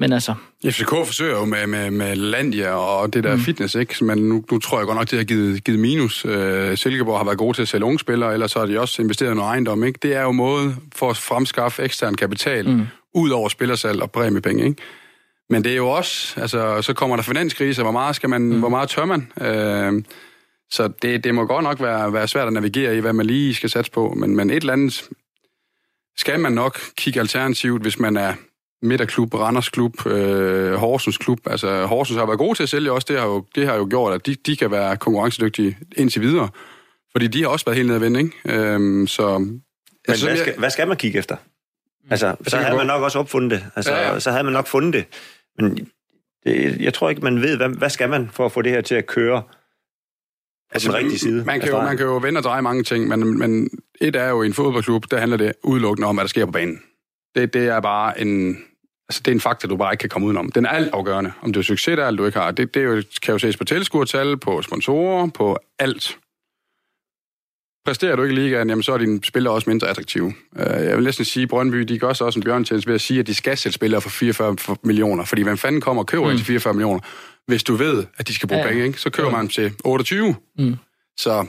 Men 0.00 0.12
altså... 0.12 0.34
FCK 0.66 0.88
forsøger 0.88 1.38
jo 1.38 1.44
med, 1.44 1.66
med, 1.66 1.90
med 1.90 2.16
Landia 2.16 2.70
og 2.70 3.14
det 3.14 3.24
der 3.24 3.36
mm. 3.36 3.40
fitness, 3.40 3.74
ikke? 3.74 4.04
Men 4.04 4.18
nu, 4.18 4.44
nu 4.50 4.58
tror 4.58 4.78
jeg 4.78 4.86
godt 4.86 4.98
nok, 4.98 5.10
det 5.10 5.18
har 5.18 5.24
givet, 5.24 5.64
givet 5.64 5.80
minus. 5.80 6.24
Øh, 6.24 6.76
Silkeborg 6.76 7.18
har 7.18 7.24
været 7.24 7.38
gode 7.38 7.56
til 7.56 7.62
at 7.62 7.68
sælge 7.68 7.84
unge 7.84 7.98
spillere, 7.98 8.32
ellers 8.32 8.52
har 8.52 8.66
de 8.66 8.80
også 8.80 9.02
investeret 9.02 9.30
i 9.30 9.34
noget 9.34 9.48
ejendom, 9.48 9.84
ikke? 9.84 9.98
Det 10.02 10.14
er 10.14 10.22
jo 10.22 10.32
måde 10.32 10.76
for 10.94 11.10
at 11.10 11.16
fremskaffe 11.16 11.82
ekstern 11.82 12.14
kapital, 12.14 12.68
mm. 12.68 12.86
ud 13.14 13.30
over 13.30 13.48
spillersalg 13.48 14.02
og 14.02 14.10
præmiepenge, 14.10 14.64
ikke? 14.64 14.82
Men 15.50 15.64
det 15.64 15.72
er 15.72 15.76
jo 15.76 15.88
også, 15.88 16.40
altså, 16.40 16.82
så 16.82 16.92
kommer 16.92 17.16
der 17.16 17.22
finanskrise, 17.22 17.82
hvor 17.82 17.92
meget, 17.92 18.16
skal 18.16 18.28
man, 18.28 18.42
mm. 18.42 18.58
hvor 18.58 18.68
meget 18.68 18.88
tør 18.88 19.04
man? 19.04 19.32
Øh, 19.40 20.02
så 20.70 20.88
det, 21.02 21.24
det 21.24 21.34
må 21.34 21.46
godt 21.46 21.64
nok 21.64 21.80
være, 21.80 22.12
være 22.12 22.28
svært 22.28 22.46
at 22.46 22.52
navigere 22.52 22.96
i, 22.96 23.00
hvad 23.00 23.12
man 23.12 23.26
lige 23.26 23.54
skal 23.54 23.70
satse 23.70 23.92
på, 23.92 24.14
men, 24.16 24.36
men 24.36 24.50
et 24.50 24.56
eller 24.56 24.72
andet 24.72 25.08
skal 26.16 26.40
man 26.40 26.52
nok 26.52 26.80
kigge 26.96 27.20
alternativt, 27.20 27.82
hvis 27.82 27.98
man 27.98 28.16
er 28.16 28.34
Midterklub, 28.82 29.34
Randers 29.34 29.68
Klub, 29.68 30.06
øh, 30.06 30.72
Horsens 30.72 31.18
Klub. 31.18 31.38
Altså, 31.46 31.86
Horsens 31.86 32.18
har 32.18 32.26
været 32.26 32.38
gode 32.38 32.54
til 32.54 32.62
at 32.62 32.68
sælge 32.68 32.92
også. 32.92 33.06
Det 33.08 33.18
har 33.18 33.26
jo, 33.26 33.44
det 33.54 33.66
har 33.66 33.76
jo 33.76 33.86
gjort, 33.90 34.14
at 34.14 34.26
de, 34.26 34.34
de 34.34 34.56
kan 34.56 34.70
være 34.70 34.96
konkurrencedygtige 34.96 35.78
indtil 35.96 36.22
videre. 36.22 36.48
Fordi 37.12 37.26
de 37.26 37.42
har 37.42 37.48
også 37.48 37.64
været 37.64 37.76
helt 37.76 37.86
nede 37.86 37.96
at 37.96 38.02
vinde, 38.02 38.20
ikke? 38.20 38.32
Øhm, 38.44 39.06
så, 39.06 39.38
Men 39.38 39.62
altså, 40.08 40.26
hvad, 40.26 40.36
skal, 40.36 40.58
hvad 40.58 40.70
skal 40.70 40.88
man 40.88 40.96
kigge 40.96 41.18
efter? 41.18 41.36
Altså, 42.10 42.36
så 42.46 42.56
havde 42.56 42.76
man 42.76 42.86
nok 42.86 43.02
også 43.02 43.18
opfundet 43.18 43.50
det. 43.50 43.66
Altså, 43.76 43.92
ja, 43.92 44.12
ja. 44.12 44.20
så 44.20 44.30
havde 44.30 44.44
man 44.44 44.52
nok 44.52 44.66
fundet 44.66 44.94
det. 44.94 45.04
Men 45.58 45.88
det, 46.44 46.80
jeg 46.80 46.94
tror 46.94 47.10
ikke, 47.10 47.22
man 47.22 47.42
ved, 47.42 47.56
hvad, 47.56 47.68
hvad 47.68 47.90
skal 47.90 48.08
man 48.08 48.30
for 48.32 48.46
at 48.46 48.52
få 48.52 48.62
det 48.62 48.72
her 48.72 48.80
til 48.80 48.94
at 48.94 49.06
køre 49.06 49.42
altså, 50.72 50.88
den 50.88 50.96
rigtige 50.96 51.18
side? 51.18 51.44
Man 51.44 51.60
kan, 51.60 51.68
jo, 51.68 51.82
man 51.82 51.96
kan 51.96 52.06
jo 52.06 52.16
vende 52.16 52.38
og 52.38 52.44
dreje 52.44 52.62
mange 52.62 52.82
ting, 52.82 53.08
men, 53.08 53.38
men 53.38 53.70
et 54.00 54.16
er 54.16 54.28
jo 54.28 54.42
i 54.42 54.46
en 54.46 54.54
fodboldklub, 54.54 55.10
der 55.10 55.18
handler 55.18 55.36
det 55.36 55.52
udelukkende 55.62 56.08
om, 56.08 56.16
hvad 56.16 56.24
der 56.24 56.28
sker 56.28 56.44
på 56.44 56.52
banen. 56.52 56.82
Det, 57.34 57.54
det 57.54 57.68
er 57.68 57.80
bare 57.80 58.20
en, 58.20 58.64
Altså, 59.10 59.22
det 59.24 59.30
er 59.30 59.34
en 59.34 59.40
faktor, 59.40 59.68
du 59.68 59.76
bare 59.76 59.92
ikke 59.92 60.00
kan 60.00 60.08
komme 60.08 60.26
udenom. 60.26 60.52
Den 60.52 60.64
er 60.64 60.68
alt 60.68 60.90
afgørende, 60.92 61.32
om 61.42 61.52
du 61.52 61.58
er 61.58 61.62
succes 61.62 61.88
eller 61.88 62.10
du 62.10 62.26
ikke 62.26 62.38
har. 62.38 62.50
Det, 62.50 62.74
det 62.74 62.84
jo, 62.84 63.02
kan 63.22 63.32
jo 63.32 63.38
ses 63.38 63.56
på 63.56 63.64
tilskuertal, 63.64 64.36
på 64.36 64.62
sponsorer, 64.62 65.28
på 65.28 65.58
alt. 65.78 66.18
Præsterer 67.84 68.16
du 68.16 68.22
ikke 68.22 68.34
i 68.34 68.38
ligaen, 68.38 68.68
jamen, 68.68 68.82
så 68.82 68.92
er 68.92 68.98
dine 68.98 69.24
spillere 69.24 69.54
også 69.54 69.70
mindre 69.70 69.88
attraktive. 69.88 70.32
Øh, 70.56 70.84
jeg 70.84 70.96
vil 70.96 71.04
næsten 71.04 71.24
sige, 71.24 71.42
at 71.42 71.48
Brøndby 71.48 71.78
de 71.78 71.98
gør 71.98 72.08
også 72.08 72.32
en 72.36 72.42
bjørntjeneste 72.42 72.88
ved 72.88 72.94
at 72.94 73.00
sige, 73.00 73.20
at 73.20 73.26
de 73.26 73.34
skal 73.34 73.56
sætte 73.56 73.74
spillere 73.74 74.00
for 74.00 74.10
44 74.10 74.56
millioner. 74.84 75.24
Fordi 75.24 75.42
hvem 75.42 75.58
fanden 75.58 75.80
kommer 75.80 76.02
og 76.02 76.06
køber 76.06 76.30
mm. 76.30 76.36
til 76.36 76.46
44 76.46 76.74
millioner? 76.74 77.00
Hvis 77.46 77.62
du 77.62 77.74
ved, 77.74 78.04
at 78.18 78.28
de 78.28 78.34
skal 78.34 78.48
bruge 78.48 78.62
ja. 78.62 78.68
penge, 78.68 78.84
ikke? 78.86 79.00
så 79.00 79.10
køber 79.10 79.30
man 79.30 79.48
til 79.48 79.72
28. 79.84 80.34
Mm. 80.58 80.76
Så 81.16 81.46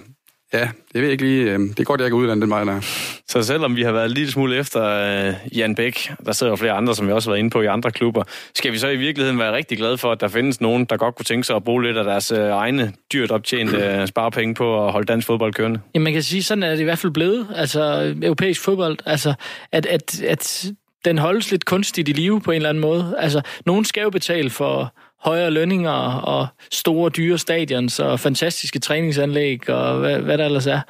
Ja, 0.53 0.69
det 0.93 1.01
ved 1.01 1.01
jeg 1.01 1.11
ikke 1.11 1.23
lige. 1.23 1.51
Øhm, 1.51 1.69
det 1.69 1.79
er 1.79 1.83
godt, 1.83 2.01
jeg 2.01 2.05
ikke 2.05 2.15
uddannet 2.15 2.41
den 2.41 2.49
vej 2.49 2.63
der. 2.63 2.79
Så 3.27 3.43
selvom 3.43 3.75
vi 3.75 3.83
har 3.83 3.91
været 3.91 4.11
lidt 4.11 4.31
smule 4.31 4.57
efter 4.57 5.29
uh, 5.29 5.57
Jan 5.57 5.75
Bæk, 5.75 6.11
der 6.25 6.31
sidder 6.31 6.51
jo 6.51 6.55
flere 6.55 6.71
andre, 6.71 6.95
som 6.95 7.07
vi 7.07 7.11
også 7.11 7.29
har 7.29 7.31
været 7.31 7.39
inde 7.39 7.49
på 7.49 7.61
i 7.61 7.65
andre 7.65 7.91
klubber, 7.91 8.23
skal 8.55 8.71
vi 8.71 8.77
så 8.77 8.87
i 8.87 8.95
virkeligheden 8.97 9.39
være 9.39 9.55
rigtig 9.55 9.77
glade 9.77 9.97
for, 9.97 10.11
at 10.11 10.21
der 10.21 10.27
findes 10.27 10.61
nogen, 10.61 10.85
der 10.85 10.97
godt 10.97 11.15
kunne 11.15 11.25
tænke 11.25 11.43
sig 11.43 11.55
at 11.55 11.63
bruge 11.63 11.83
lidt 11.83 11.97
af 11.97 12.03
deres 12.03 12.31
uh, 12.31 12.37
egne 12.39 12.93
dyrt 13.13 13.31
optjente 13.31 13.99
uh, 14.01 14.07
sparepenge 14.07 14.55
på 14.55 14.85
at 14.85 14.91
holde 14.91 15.05
dansk 15.05 15.27
fodbold 15.27 15.53
kørende? 15.53 15.79
Jamen 15.93 16.03
man 16.03 16.13
kan 16.13 16.23
sige, 16.23 16.43
sådan 16.43 16.63
er 16.63 16.71
det 16.71 16.79
i 16.79 16.83
hvert 16.83 16.99
fald 16.99 17.13
blevet. 17.13 17.47
Altså 17.55 18.13
europæisk 18.23 18.61
fodbold. 18.61 18.97
Altså 19.05 19.33
at, 19.71 19.85
at, 19.85 20.21
at 20.21 20.71
den 21.05 21.17
holdes 21.17 21.51
lidt 21.51 21.65
kunstigt 21.65 22.09
i 22.09 22.11
live 22.11 22.41
på 22.41 22.51
en 22.51 22.55
eller 22.55 22.69
anden 22.69 22.81
måde. 22.81 23.15
Altså 23.17 23.41
nogen 23.65 23.85
skal 23.85 24.01
jo 24.01 24.09
betale 24.09 24.49
for 24.49 24.93
højere 25.23 25.51
lønninger 25.51 25.91
og 26.13 26.47
store, 26.71 27.09
dyre 27.09 27.37
stadions 27.37 27.99
og 27.99 28.19
fantastiske 28.19 28.79
træningsanlæg 28.79 29.69
og 29.69 29.99
hvad, 29.99 30.19
hvad 30.19 30.37
der 30.37 30.45
ellers 30.45 30.67
er. 30.67 30.81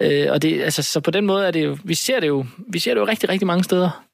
Øh, 0.00 0.26
og 0.30 0.42
det, 0.42 0.62
altså, 0.62 0.82
så 0.82 1.00
på 1.00 1.10
den 1.10 1.26
måde 1.26 1.46
er 1.46 1.50
det 1.50 1.64
jo, 1.64 1.78
vi 1.84 1.94
ser 1.94 2.20
det 2.20 2.28
jo, 2.28 2.46
vi 2.68 2.78
ser 2.78 2.94
det 2.94 3.00
jo 3.00 3.06
rigtig, 3.06 3.28
rigtig 3.28 3.46
mange 3.46 3.64
steder. 3.64 4.06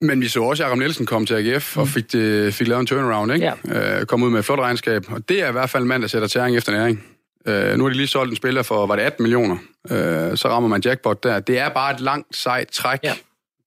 Men 0.00 0.20
vi 0.20 0.28
så 0.28 0.42
også, 0.42 0.62
at 0.62 0.66
Jacob 0.66 0.78
Nielsen 0.78 1.06
kom 1.06 1.26
til 1.26 1.34
AGF 1.34 1.76
mm. 1.76 1.82
og 1.82 1.88
fik, 1.88 2.12
det, 2.12 2.54
fik 2.54 2.68
lavet 2.68 2.80
en 2.80 2.86
turnaround, 2.86 3.32
ikke? 3.32 3.52
Ja. 3.68 4.00
Øh, 4.00 4.06
kom 4.06 4.22
ud 4.22 4.30
med 4.30 4.38
et 4.38 4.44
flot 4.44 4.58
regnskab. 4.58 5.04
Og 5.08 5.28
det 5.28 5.42
er 5.42 5.48
i 5.48 5.52
hvert 5.52 5.70
fald 5.70 5.82
en 5.82 5.88
mand, 5.88 6.02
der 6.02 6.08
sætter 6.08 6.28
tæring 6.28 6.56
efter 6.56 6.72
næring. 6.72 7.04
Øh, 7.46 7.76
nu 7.76 7.84
har 7.84 7.90
de 7.90 7.96
lige 7.96 8.06
solgt 8.06 8.30
en 8.30 8.36
spiller 8.36 8.62
for, 8.62 8.86
var 8.86 8.96
det 8.96 9.02
18 9.02 9.22
millioner? 9.22 9.56
Øh, 9.90 10.36
så 10.36 10.48
rammer 10.48 10.68
man 10.68 10.82
jackpot 10.84 11.22
der. 11.22 11.40
Det 11.40 11.58
er 11.58 11.68
bare 11.68 11.94
et 11.94 12.00
langt, 12.00 12.36
sejt 12.36 12.68
træk. 12.68 12.98
Ja. 13.04 13.12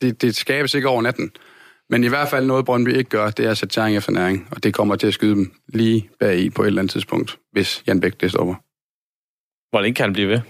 Det, 0.02 0.22
det 0.22 0.36
skabes 0.36 0.74
ikke 0.74 0.88
over 0.88 1.02
natten. 1.02 1.32
Men 1.92 2.04
i 2.04 2.08
hvert 2.08 2.30
fald 2.30 2.46
noget, 2.46 2.66
Brøndby 2.66 2.98
ikke 2.98 3.10
gør, 3.10 3.30
det 3.30 3.46
er 3.46 3.52
at 3.52 3.58
sætte 3.58 3.76
tæring 3.76 3.98
efter 3.98 4.12
næring, 4.12 4.48
og 4.52 4.64
det 4.64 4.74
kommer 4.74 4.96
til 4.96 5.08
at 5.08 5.14
skyde 5.14 5.36
dem 5.36 5.54
lige 5.68 6.10
bag 6.20 6.40
i 6.40 6.50
på 6.50 6.64
et 6.64 6.68
eller 6.68 6.82
andet 6.82 6.92
tidspunkt, 6.92 7.40
hvis 7.52 7.84
Jan 7.88 8.00
Bæk 8.00 8.22
det 8.22 8.32
stopper. 8.32 8.56
Hvor 9.70 9.82
længe 9.82 9.96
kan 9.96 10.04
han 10.04 10.14
blive 10.14 10.28
ved? 10.28 10.42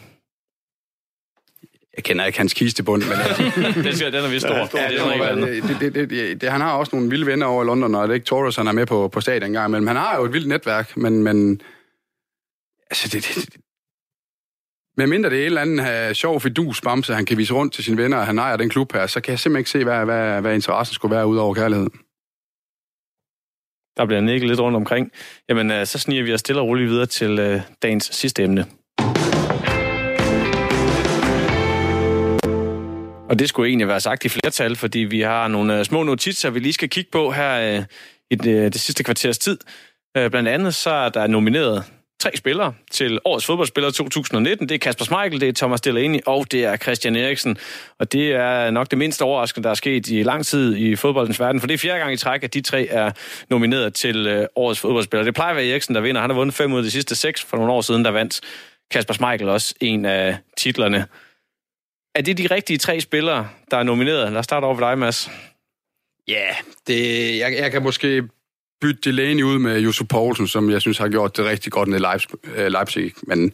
Jeg 1.95 2.03
kender 2.03 2.25
ikke 2.25 2.37
hans 2.37 2.53
kistebund, 2.53 3.03
men... 3.03 3.17
det 3.85 3.97
skal, 3.97 4.13
den 4.13 4.25
er 4.25 4.29
vist 4.29 4.45
stor. 4.45 4.77
Ja, 4.77 5.35
det, 5.35 5.63
det, 5.63 5.79
det, 5.79 5.95
det, 5.95 6.09
det, 6.09 6.41
det, 6.41 6.51
han 6.51 6.61
har 6.61 6.73
også 6.73 6.95
nogle 6.95 7.09
vilde 7.09 7.25
venner 7.25 7.45
over 7.45 7.63
i 7.63 7.65
London, 7.65 7.95
og 7.95 8.03
det 8.03 8.09
er 8.09 8.15
ikke 8.15 8.25
Torres, 8.25 8.55
han 8.55 8.67
er 8.67 8.71
med 8.71 8.85
på, 8.85 9.07
på 9.07 9.21
stadion 9.21 9.43
engang, 9.43 9.71
men 9.71 9.87
han 9.87 9.95
har 9.95 10.17
jo 10.17 10.25
et 10.25 10.33
vildt 10.33 10.47
netværk, 10.47 10.97
men, 10.97 11.23
men 11.23 11.61
altså, 12.89 13.09
det, 13.17 13.23
det, 13.23 13.60
men 15.01 15.09
mindre 15.09 15.29
det 15.29 15.37
er 15.37 15.41
en 15.41 15.45
eller 15.45 15.61
anden 15.61 16.09
uh, 16.09 16.13
sjov 16.13 16.41
fidus 16.41 16.81
bamse, 16.81 17.13
han 17.13 17.25
kan 17.25 17.37
vise 17.37 17.53
rundt 17.53 17.73
til 17.73 17.83
sine 17.83 17.97
venner, 17.97 18.17
og 18.17 18.25
han 18.25 18.39
ejer 18.39 18.57
den 18.57 18.69
klub 18.69 18.93
her, 18.93 19.07
så 19.07 19.21
kan 19.21 19.31
jeg 19.31 19.39
simpelthen 19.39 19.59
ikke 19.59 19.69
se, 19.69 19.83
hvad, 19.83 20.05
hvad, 20.05 20.41
hvad 20.41 20.53
interessen 20.53 20.93
skulle 20.93 21.15
være 21.15 21.27
ud 21.27 21.37
over 21.37 21.53
kærlighed. 21.53 21.87
Der 23.97 24.05
bliver 24.05 24.21
nikket 24.21 24.49
lidt 24.49 24.59
rundt 24.59 24.75
omkring. 24.75 25.11
Jamen, 25.49 25.71
uh, 25.71 25.85
så 25.85 25.99
sniger 25.99 26.23
vi 26.23 26.33
os 26.33 26.39
stille 26.39 26.61
og 26.61 26.67
roligt 26.67 26.89
videre 26.89 27.05
til 27.05 27.53
uh, 27.53 27.61
dagens 27.81 28.09
sidste 28.13 28.43
emne. 28.43 28.65
Og 33.29 33.39
det 33.39 33.49
skulle 33.49 33.69
egentlig 33.69 33.87
være 33.87 33.99
sagt 33.99 34.25
i 34.25 34.29
flertal, 34.29 34.75
fordi 34.75 34.99
vi 34.99 35.21
har 35.21 35.47
nogle 35.47 35.79
uh, 35.79 35.83
små 35.83 36.03
notitser, 36.03 36.49
vi 36.49 36.59
lige 36.59 36.73
skal 36.73 36.89
kigge 36.89 37.11
på 37.11 37.31
her 37.31 37.77
uh, 37.77 37.85
i 38.31 38.35
det, 38.35 38.73
det 38.73 38.81
sidste 38.81 39.03
kvarters 39.03 39.37
tid. 39.37 39.57
Uh, 40.19 40.27
blandt 40.31 40.49
andet 40.49 40.75
så 40.75 40.89
er 40.89 41.09
der 41.09 41.27
nomineret 41.27 41.83
tre 42.21 42.37
spillere 42.37 42.73
til 42.91 43.19
årets 43.25 43.45
fodboldspiller 43.45 43.91
2019. 43.91 44.69
Det 44.69 44.75
er 44.75 44.79
Kasper 44.79 45.05
Schmeichel, 45.05 45.41
det 45.41 45.49
er 45.49 45.53
Thomas 45.53 45.81
Delaney 45.81 46.19
og 46.25 46.51
det 46.51 46.65
er 46.65 46.77
Christian 46.77 47.15
Eriksen. 47.15 47.57
Og 47.99 48.11
det 48.11 48.31
er 48.31 48.71
nok 48.71 48.91
det 48.91 48.97
mindste 48.97 49.21
overraskende, 49.21 49.63
der 49.63 49.69
er 49.69 49.75
sket 49.75 50.07
i 50.07 50.23
lang 50.23 50.45
tid 50.45 50.75
i 50.75 50.95
fodboldens 50.95 51.39
verden, 51.39 51.59
for 51.59 51.67
det 51.67 51.73
er 51.73 51.77
fjerde 51.77 51.99
gang 51.99 52.13
i 52.13 52.17
træk, 52.17 52.43
at 52.43 52.53
de 52.53 52.61
tre 52.61 52.87
er 52.87 53.11
nomineret 53.49 53.93
til 53.93 54.27
øh, 54.27 54.47
årets 54.55 54.79
fodboldspiller. 54.79 55.23
Det 55.23 55.33
plejer 55.33 55.49
at 55.49 55.55
være 55.55 55.67
Eriksen, 55.67 55.95
der 55.95 56.01
vinder. 56.01 56.21
Han 56.21 56.29
har 56.29 56.37
vundet 56.37 56.55
fem 56.55 56.73
ud 56.73 56.77
af 56.77 56.83
de 56.83 56.91
sidste 56.91 57.15
seks. 57.15 57.43
For 57.43 57.57
nogle 57.57 57.73
år 57.73 57.81
siden, 57.81 58.05
der 58.05 58.11
vandt 58.11 58.41
Kasper 58.91 59.13
Schmeichel 59.13 59.49
også 59.49 59.75
en 59.81 60.05
af 60.05 60.37
titlerne. 60.57 61.05
Er 62.15 62.21
det 62.21 62.37
de 62.37 62.47
rigtige 62.51 62.77
tre 62.77 63.01
spillere, 63.01 63.49
der 63.71 63.77
er 63.77 63.83
nomineret? 63.83 64.31
Lad 64.31 64.39
os 64.39 64.45
starte 64.45 64.65
over 64.65 64.75
ved 64.75 64.87
dig, 64.87 64.97
Mads. 64.97 65.31
Ja, 66.27 66.33
yeah, 66.33 66.55
det, 66.87 67.37
jeg, 67.37 67.53
jeg 67.57 67.71
kan 67.71 67.83
måske 67.83 68.23
bytte 68.81 69.11
Delaney 69.11 69.43
ud 69.43 69.59
med 69.59 69.79
Josef 69.79 70.07
Poulsen, 70.07 70.47
som 70.47 70.69
jeg 70.69 70.81
synes 70.81 70.97
har 70.97 71.09
gjort 71.09 71.37
det 71.37 71.45
rigtig 71.45 71.71
godt 71.71 71.89
ned 71.89 71.99
i 71.99 72.69
Leipzig. 72.69 73.03
Øh, 73.03 73.11
men 73.27 73.53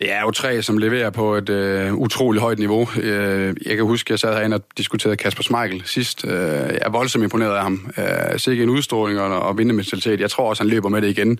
det 0.00 0.12
er 0.12 0.20
jo 0.20 0.30
tre, 0.30 0.62
som 0.62 0.78
leverer 0.78 1.10
på 1.10 1.34
et 1.34 1.48
øh, 1.48 1.94
utroligt 1.94 2.42
højt 2.42 2.58
niveau. 2.58 2.88
Øh, 3.02 3.54
jeg 3.66 3.76
kan 3.76 3.84
huske, 3.84 4.06
at 4.06 4.10
jeg 4.10 4.18
sad 4.18 4.34
herinde 4.34 4.56
og 4.56 4.62
diskuterede 4.78 5.16
Kasper 5.16 5.42
Schmeichel 5.42 5.82
sidst. 5.84 6.24
Øh, 6.24 6.32
jeg 6.32 6.78
er 6.80 6.90
voldsomt 6.90 7.24
imponeret 7.24 7.56
af 7.56 7.62
ham. 7.62 7.90
Øh, 7.98 8.38
sikke 8.38 8.62
en 8.62 8.68
udstråling 8.68 9.20
og, 9.20 9.40
og 9.40 9.58
vindementalitet. 9.58 10.20
Jeg 10.20 10.30
tror 10.30 10.48
også, 10.48 10.62
han 10.62 10.70
løber 10.70 10.88
med 10.88 11.02
det 11.02 11.08
igen. 11.08 11.38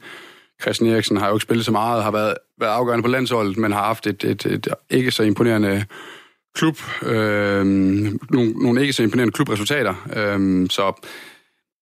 Christian 0.63 0.91
Eriksen 0.91 1.17
har 1.17 1.29
jo 1.29 1.35
ikke 1.35 1.43
spillet 1.43 1.65
så 1.65 1.73
meget, 1.73 2.03
har 2.03 2.11
været, 2.11 2.35
været 2.61 2.73
afgørende 2.73 3.03
på 3.03 3.09
landsholdet, 3.09 3.57
men 3.57 3.73
har 3.73 3.85
haft 3.85 4.07
et, 4.07 4.25
et, 4.25 4.47
et 4.47 4.69
ikke 4.91 5.11
så 5.11 5.23
imponerende 5.23 5.85
klub, 6.55 6.79
øh, 7.03 7.67
nogle, 7.67 8.53
nogle 8.63 8.81
ikke 8.81 8.93
så 8.93 9.03
imponerende 9.03 9.33
klubresultater. 9.33 9.95
Øh, 10.17 10.67
så 10.71 11.07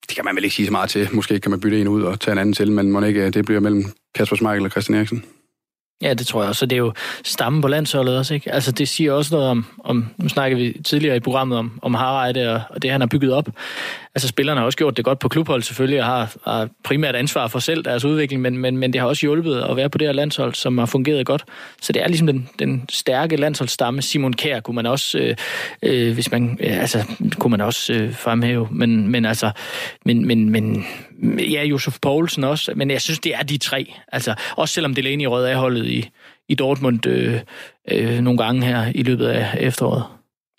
det 0.08 0.16
kan 0.16 0.24
man 0.24 0.36
vel 0.36 0.44
ikke 0.44 0.56
sige 0.56 0.66
så 0.66 0.72
meget 0.72 0.90
til. 0.90 1.08
Måske 1.12 1.40
kan 1.40 1.50
man 1.50 1.60
bytte 1.60 1.80
en 1.80 1.88
ud 1.88 2.02
og 2.02 2.20
tage 2.20 2.32
en 2.32 2.38
anden 2.38 2.52
til, 2.52 2.72
men 2.72 2.92
må 2.92 3.02
ikke 3.02 3.26
øh, 3.26 3.34
det 3.34 3.44
bliver 3.44 3.60
mellem 3.60 3.84
Kasper 4.14 4.36
Schmeichel 4.36 4.64
og 4.64 4.70
Christian 4.70 4.98
Eriksen. 4.98 5.24
Ja, 6.02 6.14
det 6.14 6.26
tror 6.26 6.42
jeg 6.42 6.48
også. 6.48 6.66
Det 6.66 6.76
er 6.76 6.80
jo 6.80 6.92
stammen 7.24 7.62
på 7.62 7.68
landsholdet 7.68 8.18
også, 8.18 8.34
ikke? 8.34 8.52
Altså, 8.52 8.72
det 8.72 8.88
siger 8.88 9.12
også 9.12 9.34
noget 9.34 9.50
om, 9.50 9.66
om 9.84 10.06
nu 10.16 10.28
snakkede 10.28 10.60
vi 10.60 10.82
tidligere 10.84 11.16
i 11.16 11.20
programmet 11.20 11.58
om, 11.58 11.78
om 11.82 11.94
Harreide 11.94 12.54
og, 12.54 12.60
og 12.70 12.82
det, 12.82 12.90
han 12.90 13.00
har 13.00 13.08
bygget 13.08 13.32
op. 13.32 13.48
Altså, 14.14 14.28
spillerne 14.28 14.60
har 14.60 14.64
også 14.64 14.78
gjort 14.78 14.96
det 14.96 15.04
godt 15.04 15.18
på 15.18 15.28
klubhold 15.28 15.62
selvfølgelig, 15.62 16.00
og 16.00 16.06
har, 16.06 16.36
har 16.44 16.68
primært 16.84 17.16
ansvar 17.16 17.48
for 17.48 17.58
selv 17.58 17.84
deres 17.84 18.04
udvikling, 18.04 18.42
men, 18.42 18.58
men, 18.58 18.76
men 18.76 18.92
det 18.92 19.00
har 19.00 19.08
også 19.08 19.20
hjulpet 19.20 19.60
at 19.60 19.76
være 19.76 19.90
på 19.90 19.98
det 19.98 20.08
her 20.08 20.12
landshold, 20.12 20.54
som 20.54 20.78
har 20.78 20.86
fungeret 20.86 21.26
godt. 21.26 21.44
Så 21.80 21.92
det 21.92 22.02
er 22.02 22.08
ligesom 22.08 22.26
den, 22.26 22.48
den 22.58 22.84
stærke 22.88 23.36
landsholdsstamme. 23.36 24.02
Simon 24.02 24.32
Kjær 24.32 24.60
kunne 24.60 24.74
man 24.74 24.86
også, 24.86 25.18
øh, 25.18 25.36
øh, 25.82 26.14
hvis 26.14 26.30
man, 26.30 26.58
øh, 26.60 26.80
altså, 26.80 27.04
kunne 27.38 27.50
man 27.50 27.60
også 27.60 27.92
øh, 27.92 28.14
fremhæve, 28.14 28.68
men, 28.70 29.08
men 29.08 29.24
altså, 29.24 29.50
men, 30.04 30.26
men, 30.26 30.50
men 30.50 30.84
ja, 31.38 31.64
Josef 31.64 31.98
Poulsen 32.02 32.44
også, 32.44 32.72
men 32.76 32.90
jeg 32.90 33.00
synes, 33.00 33.18
det 33.18 33.34
er 33.34 33.42
de 33.42 33.58
tre. 33.58 33.92
Altså, 34.12 34.34
også 34.56 34.74
selvom 34.74 34.94
Delaney 34.94 35.24
rød 35.24 35.44
af 35.44 35.56
holdet 35.56 35.86
i, 35.86 36.10
i 36.48 36.54
Dortmund 36.54 37.06
øh, 37.06 37.40
øh, 37.90 38.18
nogle 38.18 38.38
gange 38.38 38.66
her 38.66 38.92
i 38.94 39.02
løbet 39.02 39.26
af 39.26 39.56
efteråret. 39.60 40.04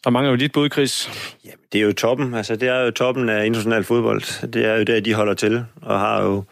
Der 0.05 0.11
mangler 0.11 0.31
jo 0.31 0.37
dit 0.37 0.51
bud, 0.51 0.69
Chris. 0.69 1.09
Jamen, 1.45 1.59
det 1.73 1.81
er 1.81 1.85
jo 1.85 1.93
toppen. 1.93 2.33
Altså, 2.33 2.55
det 2.55 2.69
er 2.69 2.79
jo 2.79 2.91
toppen 2.91 3.29
af 3.29 3.45
international 3.45 3.83
fodbold. 3.83 4.47
Det 4.47 4.65
er 4.65 4.75
jo 4.75 4.83
der, 4.83 4.99
de 4.99 5.13
holder 5.13 5.33
til, 5.33 5.65
og 5.81 5.99
har 5.99 6.23
jo 6.23 6.43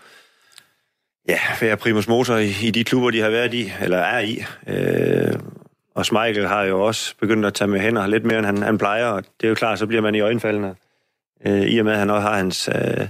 ja, 1.30 1.40
været 1.62 1.80
primus 1.80 2.08
motor 2.08 2.36
i, 2.36 2.54
i 2.64 2.72
de 2.72 2.84
klubber, 2.84 3.12
de 3.12 3.22
har 3.22 3.30
været 3.30 3.54
i, 3.54 3.72
eller 3.82 3.98
er 3.98 4.20
i. 4.20 4.44
Øh, 4.68 5.40
og 5.96 6.06
Schmeichel 6.06 6.48
har 6.48 6.64
jo 6.64 6.82
også 6.82 7.16
begyndt 7.20 7.46
at 7.46 7.54
tage 7.54 7.68
med 7.68 7.80
hænder 7.80 8.08
lidt 8.08 8.26
mere, 8.26 8.38
end 8.38 8.46
han, 8.46 8.58
han 8.58 8.78
plejer, 8.78 9.06
og 9.06 9.24
det 9.24 9.48
er 9.48 9.50
jo 9.50 9.56
klart, 9.56 9.80
så 9.80 9.88
bliver 9.88 10.02
man 10.02 10.16
i 10.16 10.20
øjenfaldene. 10.20 10.76
Øh, 11.48 11.62
I 11.62 11.80
og 11.80 11.86
med, 11.86 11.94
at 11.94 12.00
han 12.00 12.10
også 12.10 12.28
har 12.28 12.36
hans... 12.36 12.70
Øh, 12.76 13.08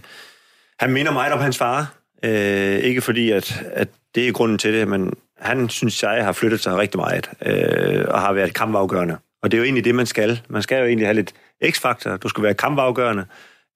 han 0.80 0.91
minder 0.91 1.12
meget 1.12 1.34
om 1.34 1.39
hans 1.39 1.58
far. 1.58 1.94
Øh, 2.24 2.78
ikke 2.78 3.02
fordi, 3.02 3.32
at, 3.32 3.64
at 3.74 3.88
det 4.16 4.28
er 4.28 4.32
grunden 4.32 4.58
til 4.58 4.74
det, 4.74 4.88
men 4.88 5.14
han, 5.39 5.70
synes 5.70 6.04
jeg, 6.04 6.26
har 6.26 6.32
flyttet 6.32 6.60
sig 6.60 6.78
rigtig 6.78 7.00
meget, 7.00 7.30
øh, 7.41 8.06
og 8.08 8.22
har 8.22 8.34
været 8.34 8.54
kampafgørende. 8.54 9.18
Og 9.44 9.52
det 9.52 9.58
er 9.58 9.60
jo 9.60 9.64
egentlig 9.64 9.86
det, 9.86 9.96
man 9.96 10.06
skal. 10.06 10.41
Man 10.50 10.62
skal 10.62 10.80
jo 10.80 10.86
egentlig 10.86 11.08
have 11.08 11.16
lidt 11.16 11.34
x-faktor. 11.70 12.18
Du 12.18 12.30
skal 12.30 12.44
være 12.44 12.54
kampafgørende, 12.54 13.26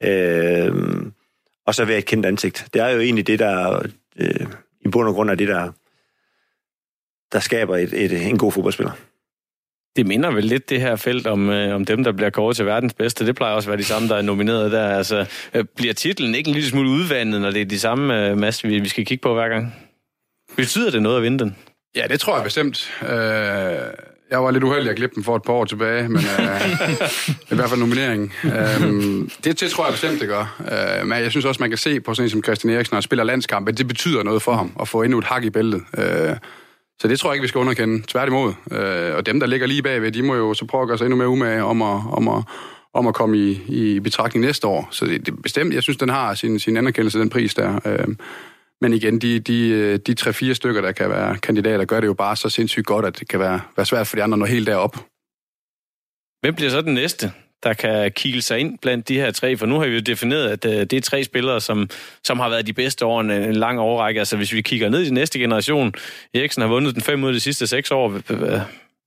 øh, 0.04 0.74
og 1.66 1.76
så 1.76 1.86
være 1.86 1.98
et 1.98 2.06
kendt 2.06 2.26
ansigt. 2.26 2.68
Det 2.74 2.82
er 2.82 2.90
jo 2.90 3.00
egentlig 3.00 3.28
det, 3.28 3.40
der 3.40 3.82
øh, 4.20 4.48
i 4.86 4.88
bund 4.88 5.08
og 5.08 5.14
grund 5.14 5.30
er 5.30 5.36
det, 5.36 5.48
der, 5.48 5.72
der 7.32 7.40
skaber 7.40 7.78
et, 7.78 7.94
et, 7.94 8.28
en 8.28 8.38
god 8.38 8.52
fodboldspiller. 8.52 8.92
Det 9.96 10.08
minder 10.08 10.32
vel 10.32 10.44
lidt 10.44 10.70
det 10.70 10.82
her 10.82 10.96
felt 10.96 11.28
om, 11.28 11.50
øh, 11.50 11.76
om 11.76 11.86
dem, 11.86 12.04
der 12.04 12.12
bliver 12.12 12.30
kåret 12.30 12.56
til 12.56 12.66
verdens 12.66 12.94
bedste. 12.94 13.26
Det 13.26 13.36
plejer 13.36 13.56
også 13.56 13.70
at 13.70 13.72
være 13.72 13.78
de 13.78 13.84
samme, 13.84 14.08
der 14.08 14.16
er 14.16 14.22
nomineret 14.22 14.72
der. 14.72 14.90
Altså, 14.90 15.26
øh, 15.54 15.66
bliver 15.76 15.94
titlen 15.94 16.36
ikke 16.36 16.48
en 16.48 16.54
lille 16.54 16.70
smule 16.70 16.90
udvandet, 16.90 17.42
når 17.42 17.52
det 17.52 17.62
er 17.62 17.66
de 17.66 17.80
samme 17.80 18.30
øh, 18.30 18.38
masse, 18.38 18.68
vi, 18.68 18.80
vi 18.80 18.88
skal 18.88 19.06
kigge 19.06 19.22
på 19.22 19.34
hver 19.34 19.50
gang? 19.50 19.76
Betyder 20.56 20.92
det 20.92 21.02
noget 21.02 21.18
at 21.18 21.24
vinde 21.24 21.40
den? 21.40 21.56
Ja, 21.96 22.08
det 22.08 22.20
tror 22.20 22.36
jeg 22.36 22.44
bestemt. 22.44 22.92
Øh, 23.02 23.94
jeg 24.32 24.44
var 24.44 24.52
lidt 24.52 24.64
uheldig 24.64 24.90
at 24.90 24.96
klippe 24.96 25.16
den 25.16 25.24
for 25.24 25.36
et 25.36 25.44
par 25.44 25.54
år 25.54 25.66
tilbage, 25.66 26.10
men 26.10 26.18
øh, 26.18 26.72
i 27.52 27.56
hvert 27.56 27.70
fald 27.70 27.80
nomineringen. 27.80 28.32
Øh, 28.44 28.82
det, 29.44 29.60
det 29.60 29.72
tror 29.72 29.86
jeg 29.86 29.94
bestemt, 29.94 30.20
det 30.22 30.28
gør. 30.28 30.62
Øh, 30.72 31.08
men 31.08 31.18
jeg 31.18 31.32
synes 31.32 31.46
også, 31.46 31.64
man 31.64 31.70
kan 31.70 31.78
se 31.78 32.00
på 32.00 32.14
sådan 32.14 32.26
en 32.26 32.30
som 32.30 32.44
Christian 32.44 32.74
Eriksen, 32.74 32.94
når 32.94 32.98
han 32.98 33.02
spiller 33.02 33.24
landskamp, 33.24 33.70
at 33.70 33.78
det 33.78 33.88
betyder 33.88 34.24
noget 34.24 34.42
for 34.42 34.54
ham 34.54 34.72
at 34.82 34.88
få 34.88 35.02
endnu 35.02 35.18
et 35.20 35.26
hak 35.26 35.44
i 35.44 35.50
bæltet. 35.50 35.82
Øh, 35.98 36.36
så 37.02 37.08
det 37.08 37.20
tror 37.20 37.30
jeg 37.30 37.36
ikke, 37.36 37.42
vi 37.42 37.48
skal 37.48 37.60
underkende. 37.60 38.04
Tværtimod. 38.08 38.54
Øh, 38.72 39.16
og 39.16 39.26
dem, 39.26 39.40
der 39.40 39.48
ligger 39.48 39.68
lige 39.68 39.84
bagved, 39.84 40.12
de 40.12 40.24
må 40.24 40.36
jo 40.36 40.54
så 40.54 40.66
prøve 40.66 40.82
at 40.82 40.88
gøre 40.88 40.98
sig 40.98 41.06
endnu 41.06 41.18
mere 41.18 41.30
umage 41.30 41.64
om 41.64 41.82
at, 41.82 42.02
om 42.12 42.28
at, 42.28 42.44
om 42.94 43.08
at 43.08 43.14
komme 43.14 43.38
i, 43.38 43.62
i 43.68 44.00
betragtning 44.00 44.46
næste 44.46 44.68
år. 44.68 44.88
Så 44.92 45.06
det, 45.06 45.26
det 45.26 45.42
bestemt, 45.42 45.74
jeg 45.74 45.84
synes, 45.84 45.98
den 45.98 46.10
har 46.10 46.34
sin, 46.34 46.60
sin 46.60 46.78
anerkendelse, 46.78 47.20
den 47.20 47.30
pris 47.30 47.54
der. 47.54 47.80
Øh, 47.86 48.16
men 48.82 48.94
igen, 48.94 49.20
de, 49.20 49.40
de, 49.40 49.98
de 49.98 50.14
tre-fire 50.14 50.56
stykker, 50.56 50.82
der 50.82 50.92
kan 50.92 51.10
være 51.10 51.38
kandidater, 51.38 51.86
gør 51.86 52.00
det 52.00 52.08
jo 52.08 52.14
bare 52.14 52.36
så 52.36 52.50
sindssygt 52.50 52.86
godt, 52.86 53.06
at 53.06 53.20
det 53.20 53.28
kan 53.28 53.40
være, 53.40 53.62
være 53.78 53.86
svært 53.86 54.08
for 54.08 54.16
de 54.16 54.24
andre 54.24 54.36
at 54.36 54.40
nå 54.40 54.46
helt 54.46 54.68
derop. 54.68 54.96
Hvem 56.42 56.56
bliver 56.56 56.70
så 56.72 56.82
den 56.82 56.94
næste, 56.94 57.32
der 57.64 57.74
kan 57.74 58.12
kile 58.12 58.42
sig 58.42 58.60
ind 58.60 58.78
blandt 58.78 59.08
de 59.08 59.16
her 59.16 59.32
tre? 59.32 59.58
For 59.58 59.66
nu 59.66 59.80
har 59.80 59.88
vi 59.88 59.94
jo 59.94 60.00
defineret, 60.00 60.50
at 60.50 60.66
øh, 60.66 60.72
det 60.72 60.94
er 60.94 61.02
tre 61.02 61.24
spillere, 61.24 61.62
som, 61.62 61.90
som 62.24 62.40
har 62.40 62.50
været 62.50 62.68
de 62.68 62.74
bedste 62.74 63.04
over 63.04 63.22
en, 63.22 63.32
en 63.32 63.56
lang 63.56 63.80
overrække. 63.80 64.20
Altså 64.20 64.38
hvis 64.38 64.54
vi 64.54 64.62
kigger 64.62 64.90
ned 64.90 65.02
i 65.02 65.06
den 65.06 65.14
næste 65.14 65.40
generation, 65.40 65.94
Eriksen 66.34 66.62
har 66.62 66.70
vundet 66.70 66.96
den 66.96 67.04
fem 67.04 67.24
ud 67.24 67.30
af 67.30 67.34
de 67.34 67.40
sidste 67.40 67.68
seks 67.68 67.92
år. 67.92 68.20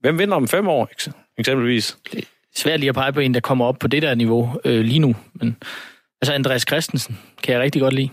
Hvem 0.00 0.18
vinder 0.18 0.36
om 0.36 0.48
fem 0.48 0.68
år, 0.68 0.90
eksempelvis? 1.38 1.96
Det 2.12 2.18
er 2.18 2.26
svært 2.56 2.80
lige 2.80 2.88
at 2.88 2.94
pege 2.94 3.12
på 3.12 3.20
en, 3.20 3.34
der 3.34 3.40
kommer 3.40 3.66
op 3.66 3.78
på 3.78 3.88
det 3.88 4.02
der 4.02 4.14
niveau 4.14 4.60
øh, 4.64 4.80
lige 4.80 4.98
nu. 4.98 5.16
Men, 5.34 5.56
altså 6.22 6.32
Andreas 6.32 6.62
Christensen 6.68 7.18
kan 7.42 7.54
jeg 7.54 7.62
rigtig 7.62 7.82
godt 7.82 7.94
lide. 7.94 8.10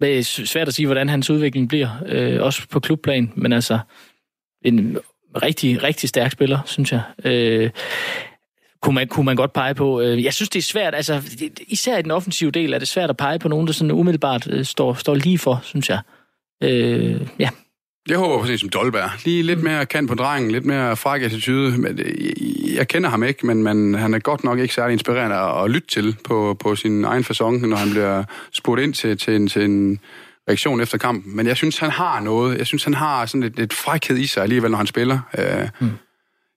Det 0.00 0.18
er 0.18 0.22
svært 0.22 0.68
at 0.68 0.74
sige, 0.74 0.86
hvordan 0.86 1.08
hans 1.08 1.30
udvikling 1.30 1.68
bliver, 1.68 1.88
øh, 2.06 2.42
også 2.42 2.68
på 2.68 2.80
klubplan, 2.80 3.32
men 3.36 3.52
altså 3.52 3.78
en 4.64 4.98
rigtig, 5.42 5.82
rigtig 5.82 6.08
stærk 6.08 6.32
spiller, 6.32 6.58
synes 6.66 6.92
jeg. 6.92 7.02
Øh, 7.24 7.70
kunne 8.82 8.94
man, 8.94 9.08
kunne 9.08 9.26
man 9.26 9.36
godt 9.36 9.52
pege 9.52 9.74
på. 9.74 10.00
Øh, 10.00 10.24
jeg 10.24 10.34
synes, 10.34 10.48
det 10.48 10.58
er 10.58 10.62
svært, 10.62 10.94
altså 10.94 11.22
især 11.68 11.98
i 11.98 12.02
den 12.02 12.10
offensive 12.10 12.50
del 12.50 12.72
er 12.72 12.78
det 12.78 12.88
svært 12.88 13.10
at 13.10 13.16
pege 13.16 13.38
på 13.38 13.48
nogen, 13.48 13.66
der 13.66 13.72
sådan 13.72 13.90
umiddelbart 13.90 14.48
øh, 14.50 14.64
står, 14.64 14.94
står 14.94 15.14
lige 15.14 15.38
for, 15.38 15.60
synes 15.62 15.90
jeg. 15.90 16.00
Øh, 16.62 17.20
ja. 17.38 17.48
Jeg 18.08 18.18
håber 18.18 18.44
sådan 18.44 18.58
som 18.58 18.68
Dolberg. 18.68 19.10
Lige 19.24 19.42
lidt 19.42 19.62
mere 19.62 19.86
kan 19.86 20.06
på 20.06 20.14
drengen, 20.14 20.50
lidt 20.50 20.64
mere 20.64 20.96
fræk 20.96 21.22
attitude. 21.22 21.78
Men 21.78 22.00
jeg 22.74 22.88
kender 22.88 23.10
ham 23.10 23.22
ikke, 23.22 23.46
men 23.46 23.62
man, 23.62 23.94
han 23.94 24.14
er 24.14 24.18
godt 24.18 24.44
nok 24.44 24.58
ikke 24.58 24.74
særlig 24.74 24.92
inspirerende 24.92 25.36
at, 25.36 25.70
lytte 25.70 25.88
til 25.88 26.16
på, 26.24 26.56
på 26.60 26.76
sin 26.76 27.04
egen 27.04 27.24
fasong, 27.24 27.68
når 27.68 27.76
han 27.76 27.90
bliver 27.90 28.24
spurgt 28.52 28.80
ind 28.80 28.94
til, 28.94 29.18
til, 29.18 29.36
en, 29.36 29.48
til 29.48 29.64
en 29.64 29.98
reaktion 30.48 30.80
efter 30.80 30.98
kampen. 30.98 31.36
Men 31.36 31.46
jeg 31.46 31.56
synes, 31.56 31.78
han 31.78 31.90
har 31.90 32.20
noget. 32.20 32.58
Jeg 32.58 32.66
synes, 32.66 32.84
han 32.84 32.94
har 32.94 33.26
sådan 33.26 33.40
lidt, 33.42 33.56
lidt 33.58 33.72
frækhed 33.72 34.16
i 34.16 34.26
sig 34.26 34.42
alligevel, 34.42 34.70
når 34.70 34.78
han 34.78 34.86
spiller. 34.86 35.18
Øh, 35.38 35.68
mm. 35.80 35.90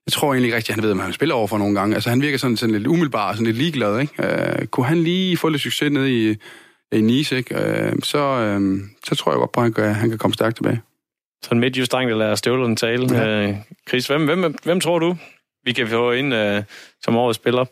Jeg 0.06 0.12
tror 0.12 0.32
egentlig 0.32 0.46
ikke 0.46 0.56
rigtigt, 0.56 0.70
at 0.70 0.74
han 0.74 0.88
ved, 0.88 0.94
hvad 0.94 1.04
han 1.04 1.12
spiller 1.12 1.34
over 1.34 1.46
for 1.46 1.58
nogle 1.58 1.74
gange. 1.74 1.94
Altså, 1.94 2.10
han 2.10 2.22
virker 2.22 2.38
sådan, 2.38 2.56
sådan 2.56 2.74
lidt 2.74 2.86
umiddelbar, 2.86 3.32
sådan 3.32 3.46
lidt 3.46 3.56
ligeglad, 3.56 4.00
ikke? 4.00 4.14
Uh, 4.18 4.66
kunne 4.66 4.86
han 4.86 4.98
lige 4.98 5.36
få 5.36 5.48
lidt 5.48 5.62
succes 5.62 5.92
ned 5.92 6.06
i, 6.06 6.36
i 6.92 7.00
Nice, 7.00 7.36
ikke? 7.36 7.54
Uh, 7.54 7.98
så, 8.02 8.56
uh, 8.58 8.80
så 9.04 9.14
tror 9.14 9.32
jeg 9.32 9.38
godt 9.38 9.52
på, 9.52 9.60
at 9.60 9.64
han 9.64 9.72
kan, 9.72 9.94
han 9.94 10.08
kan 10.08 10.18
komme 10.18 10.34
stærkt 10.34 10.56
tilbage. 10.56 10.80
Sådan 11.44 11.60
midt 11.60 11.78
just 11.78 11.92
dreng, 11.92 12.10
der 12.10 12.16
lader 12.16 12.34
støvlerne 12.34 12.76
tale. 12.76 13.16
Ja. 13.16 13.48
Uh, 13.48 13.56
Chris, 13.88 14.06
hvem, 14.06 14.24
hvem, 14.24 14.54
hvem 14.64 14.80
tror 14.80 14.98
du, 14.98 15.16
vi 15.64 15.72
kan 15.72 15.88
få 15.88 16.12
ind 16.12 16.34
uh, 16.34 16.62
som 17.02 17.16
årets 17.16 17.36
spiller? 17.36 17.64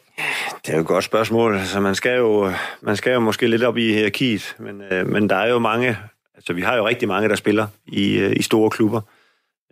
Det 0.67 0.73
er 0.73 0.75
jo 0.75 0.81
et 0.81 0.87
godt 0.87 1.05
spørgsmål. 1.05 1.57
Altså, 1.57 1.81
man, 1.81 1.95
skal 1.95 2.17
jo, 2.19 2.53
man 2.83 2.97
skal 2.97 3.13
jo 3.13 3.21
måske 3.21 3.47
lidt 3.47 3.63
op 3.63 3.77
i 3.77 3.93
hierarkiet, 3.93 4.57
men, 4.59 4.83
uh, 4.93 5.07
men 5.07 5.31
der 5.31 5.37
er 5.37 5.49
jo 5.49 5.59
mange... 5.59 5.99
Altså, 6.35 6.53
vi 6.53 6.63
har 6.63 6.77
jo 6.77 6.89
rigtig 6.89 7.09
mange, 7.09 7.29
der 7.29 7.37
spiller 7.37 7.67
i, 7.87 8.25
uh, 8.25 8.33
i 8.33 8.43
store 8.43 8.71
klubber. 8.71 9.01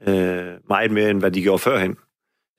Uh, 0.07 0.69
meget 0.69 0.91
mere, 0.91 1.11
end 1.11 1.21
hvad 1.21 1.31
de 1.31 1.43
gjorde 1.43 1.59
førhen. 1.59 1.97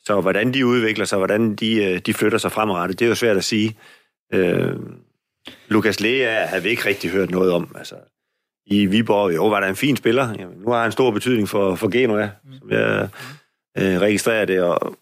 Så 0.04 0.22
hvordan 0.22 0.54
de 0.54 0.66
udvikler 0.66 1.06
sig, 1.06 1.18
hvordan 1.18 1.56
de, 1.56 1.84
øh, 1.84 2.00
de 2.00 2.14
flytter 2.14 2.38
sig 2.38 2.52
fremadrettet, 2.52 3.00
det 3.00 3.06
er 3.06 3.10
jo 3.10 3.16
svært 3.16 3.38
at 3.38 3.44
sige. 3.44 3.78
Øh, 4.34 4.76
Lukas 5.68 6.00
Lea 6.00 6.46
har 6.46 6.60
vi 6.60 6.70
ikke 6.70 6.86
rigtig 6.86 7.12
hørt 7.12 7.32
noget 7.32 7.52
om. 7.52 7.76
Altså, 7.78 7.96
I 8.70 8.86
Viborg, 8.86 9.36
jo, 9.36 9.47
var 9.47 9.59
der 9.59 9.67
en 9.67 9.76
fin 9.76 9.97
spiller. 9.97 10.36
Jamen, 10.39 10.57
nu 10.57 10.72
har 10.72 10.84
han 10.84 10.91
stor 10.91 11.11
betydning 11.11 11.49
for, 11.49 11.76
for 11.76 11.88
Genoa, 11.88 12.30
som 12.59 12.72
jeg 12.72 13.09
øh, 13.78 14.01
registrerer 14.01 14.45
det. 14.45 14.61
Og 14.61 14.97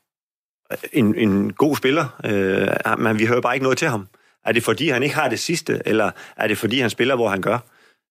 en, 0.94 1.16
en 1.16 1.54
god 1.54 1.76
spiller, 1.76 2.20
øh, 2.26 3.00
men 3.00 3.20
vi 3.20 3.26
hører 3.26 3.42
bare 3.42 3.56
ikke 3.56 3.64
noget 3.64 3.78
til 3.78 3.88
ham. 3.88 4.08
Er 4.46 4.52
det 4.52 4.64
fordi, 4.64 4.90
han 4.90 5.04
ikke 5.04 5.16
har 5.16 5.30
det 5.30 5.40
sidste, 5.40 5.82
eller 5.86 6.12
er 6.38 6.48
det 6.48 6.58
fordi, 6.58 6.80
han 6.80 6.90
spiller, 6.90 7.16
hvor 7.16 7.30
han 7.30 7.42
gør? 7.42 7.58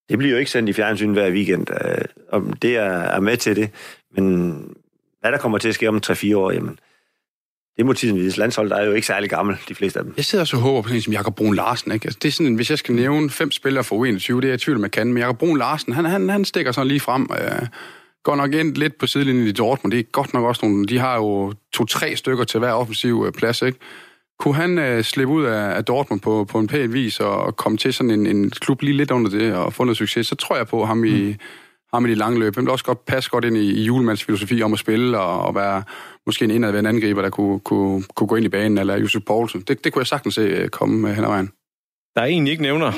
Det 0.09 0.19
bliver 0.19 0.33
jo 0.33 0.39
ikke 0.39 0.51
sendt 0.51 0.69
i 0.69 0.73
fjernsyn 0.73 1.13
hver 1.13 1.31
weekend, 1.31 1.67
øh, 1.71 2.05
om 2.33 2.53
det 2.53 2.77
er, 2.77 2.91
er 2.91 3.21
med 3.21 3.37
til 3.37 3.57
det. 3.57 3.71
Men 4.17 4.53
hvad 5.21 5.33
der 5.33 5.39
kommer 5.39 5.59
til 5.59 5.69
at 5.69 5.75
ske 5.75 5.89
om 5.89 6.01
3-4 6.07 6.37
år, 6.37 6.51
jamen, 6.51 6.79
det 7.77 7.87
må 7.87 7.93
tiden 7.93 8.17
vise. 8.17 8.39
Landsholdet 8.39 8.79
er 8.79 8.85
jo 8.85 8.93
ikke 8.93 9.07
særlig 9.07 9.31
gammel, 9.31 9.57
de 9.69 9.75
fleste 9.75 9.99
af 9.99 10.05
dem. 10.05 10.15
Jeg 10.17 10.25
sidder 10.25 10.45
så 10.45 10.57
og 10.57 10.63
håber 10.63 10.83
på 10.83 10.89
sådan 10.89 10.97
en 10.97 11.03
som 11.03 11.13
Jakob 11.13 11.37
Brun 11.37 11.55
Larsen. 11.55 11.93
Ikke? 11.93 12.07
Altså, 12.07 12.19
det 12.23 12.29
er 12.29 12.33
sådan, 12.33 12.55
hvis 12.55 12.71
jeg 12.71 12.79
skal 12.79 12.95
nævne 12.95 13.31
fem 13.31 13.51
spillere 13.51 13.85
for 13.85 14.07
U21, 14.07 14.37
det 14.37 14.45
er 14.45 14.49
jeg 14.49 14.55
i 14.55 14.59
tvivl, 14.59 14.81
man 14.81 14.91
kan. 14.91 15.07
Men 15.07 15.19
Jakob 15.19 15.39
Brun 15.39 15.59
Larsen, 15.59 15.93
han, 15.93 16.05
han, 16.05 16.29
han 16.29 16.45
stikker 16.45 16.73
sådan 16.73 16.89
lige 16.89 17.01
frem. 17.01 17.29
Øh, 17.33 17.67
går 18.25 18.37
nok 18.37 18.55
ind 18.55 18.75
lidt 18.75 18.99
på 18.99 19.07
sidelinjen 19.07 19.47
i 19.47 19.53
Dortmund. 19.53 19.93
Det 19.93 20.01
er 20.01 20.05
godt 20.13 20.35
nok 20.35 20.45
også 20.45 20.67
nogle... 20.67 20.87
De 20.87 20.99
har 20.99 21.17
jo 21.17 21.55
to-tre 21.73 22.17
stykker 22.17 22.45
til 22.45 22.61
hver 22.61 22.73
offensiv 22.73 23.25
øh, 23.27 23.33
plads, 23.33 23.63
ikke? 23.63 23.79
Kunne 24.39 24.55
han 24.55 24.79
øh, 24.79 25.05
slippe 25.05 25.35
ud 25.35 25.45
af, 25.45 25.77
af 25.77 25.85
Dortmund 25.85 26.21
på, 26.21 26.45
på 26.45 26.59
en 26.59 26.67
pæn 26.67 26.93
vis 26.93 27.21
og 27.21 27.57
komme 27.57 27.79
til 27.79 27.95
sådan 27.95 28.11
en, 28.11 28.27
en 28.27 28.51
klub 28.51 28.83
lige 28.83 28.97
lidt 28.97 29.11
under 29.11 29.31
det 29.31 29.55
og 29.55 29.73
få 29.73 29.85
noget 29.85 29.97
succes, 29.97 30.27
så 30.27 30.35
tror 30.35 30.57
jeg 30.57 30.67
på 30.67 30.85
ham 30.85 31.05
i, 31.05 31.23
mm 31.23 31.35
ham 31.95 32.07
i 32.07 32.11
de 32.11 32.15
lange 32.15 32.39
løb. 32.39 32.55
Han 32.55 32.65
ville 32.65 32.73
også 32.73 32.85
godt 32.85 33.05
passe 33.05 33.31
godt 33.31 33.45
ind 33.45 33.57
i, 33.57 33.73
i 33.73 33.85
julemands 33.85 34.25
filosofi 34.25 34.63
om 34.63 34.73
at 34.73 34.79
spille 34.79 35.19
og, 35.21 35.41
og 35.43 35.55
være 35.55 35.83
måske 36.27 36.45
en 36.45 36.51
indadvendt 36.51 36.89
angriber, 36.89 37.23
der 37.23 37.31
kunne, 37.31 37.61
kunne, 37.61 38.05
kunne 38.15 38.27
gå 38.29 38.37
ind 38.37 38.47
i 38.47 38.49
banen, 38.49 38.79
eller 38.79 38.97
Josef 38.99 39.23
Poulsen. 39.27 39.61
Det, 39.61 39.85
det 39.85 39.93
kunne 39.93 40.01
jeg 40.01 40.07
sagtens 40.07 40.35
se 40.35 40.41
øh, 40.41 40.69
komme 40.69 41.09
øh, 41.09 41.15
hen 41.15 41.25
ad 41.25 41.29
vejen. 41.29 41.51
Der 42.15 42.23
er 42.23 42.27
en, 42.27 42.47
I 42.47 42.51
ikke 42.51 42.63
nævner. 42.63 42.93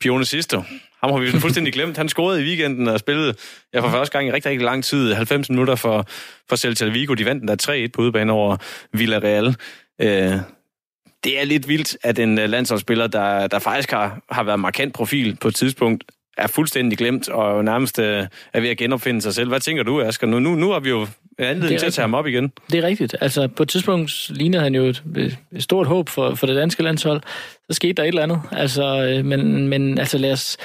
Pione 0.00 0.24
Sisto. 0.24 0.62
Ham 1.02 1.10
har 1.10 1.18
vi 1.18 1.30
fuldstændig 1.30 1.72
glemt. 1.72 1.96
Han 1.96 2.08
scorede 2.08 2.42
i 2.42 2.44
weekenden 2.44 2.88
og 2.88 2.98
spillede 2.98 3.34
ja, 3.74 3.80
for 3.80 3.88
første 3.88 4.12
gang 4.12 4.28
i 4.28 4.32
rigtig, 4.32 4.50
rigtig 4.50 4.64
lang 4.64 4.84
tid. 4.84 5.12
90 5.12 5.50
minutter 5.50 5.74
for, 5.74 6.06
for 6.48 6.56
Celta 6.56 6.88
Vigo. 6.88 7.14
De 7.14 7.24
vandt 7.24 7.40
den 7.40 7.48
der 7.48 7.86
3-1 7.86 7.90
på 7.92 8.02
udebane 8.02 8.32
over 8.32 8.56
Villarreal. 8.92 9.56
Øh, 10.00 10.36
det 11.24 11.40
er 11.40 11.44
lidt 11.44 11.68
vildt, 11.68 11.96
at 12.02 12.18
en 12.18 12.38
øh, 12.38 12.48
landsholdsspiller, 12.48 13.06
der, 13.06 13.46
der 13.46 13.58
faktisk 13.58 13.90
har, 13.90 14.20
har 14.30 14.42
været 14.42 14.60
markant 14.60 14.94
profil 14.94 15.36
på 15.40 15.48
et 15.48 15.54
tidspunkt, 15.54 16.04
er 16.40 16.46
fuldstændig 16.46 16.98
glemt 16.98 17.28
og 17.28 17.64
nærmest 17.64 17.98
øh, 17.98 18.26
er 18.52 18.60
ved 18.60 18.68
at 18.68 18.76
genopfinde 18.76 19.22
sig 19.22 19.34
selv. 19.34 19.48
Hvad 19.48 19.60
tænker 19.60 19.82
du, 19.82 20.00
Asger? 20.00 20.26
Nu, 20.26 20.38
nu, 20.38 20.54
nu 20.54 20.70
har 20.70 20.80
vi 20.80 20.88
jo 20.88 21.06
anledning 21.38 21.78
til 21.78 21.86
at 21.86 21.92
tage 21.92 22.02
ham 22.02 22.14
op 22.14 22.26
igen. 22.26 22.52
Det 22.72 22.78
er 22.78 22.86
rigtigt. 22.86 23.16
Altså, 23.20 23.48
på 23.48 23.62
et 23.62 23.68
tidspunkt 23.68 24.30
lignede 24.30 24.62
han 24.62 24.74
jo 24.74 24.84
et, 24.84 25.02
et 25.52 25.62
stort 25.62 25.86
håb 25.86 26.08
for, 26.08 26.34
for 26.34 26.46
det 26.46 26.56
danske 26.56 26.82
landshold. 26.82 27.20
Så 27.70 27.76
skete 27.76 27.92
der 27.92 28.02
et 28.02 28.08
eller 28.08 28.22
andet. 28.22 28.40
Altså, 28.52 29.02
øh, 29.02 29.24
men, 29.24 29.68
men 29.68 29.98
altså, 29.98 30.18
lad 30.18 30.32
os, 30.32 30.56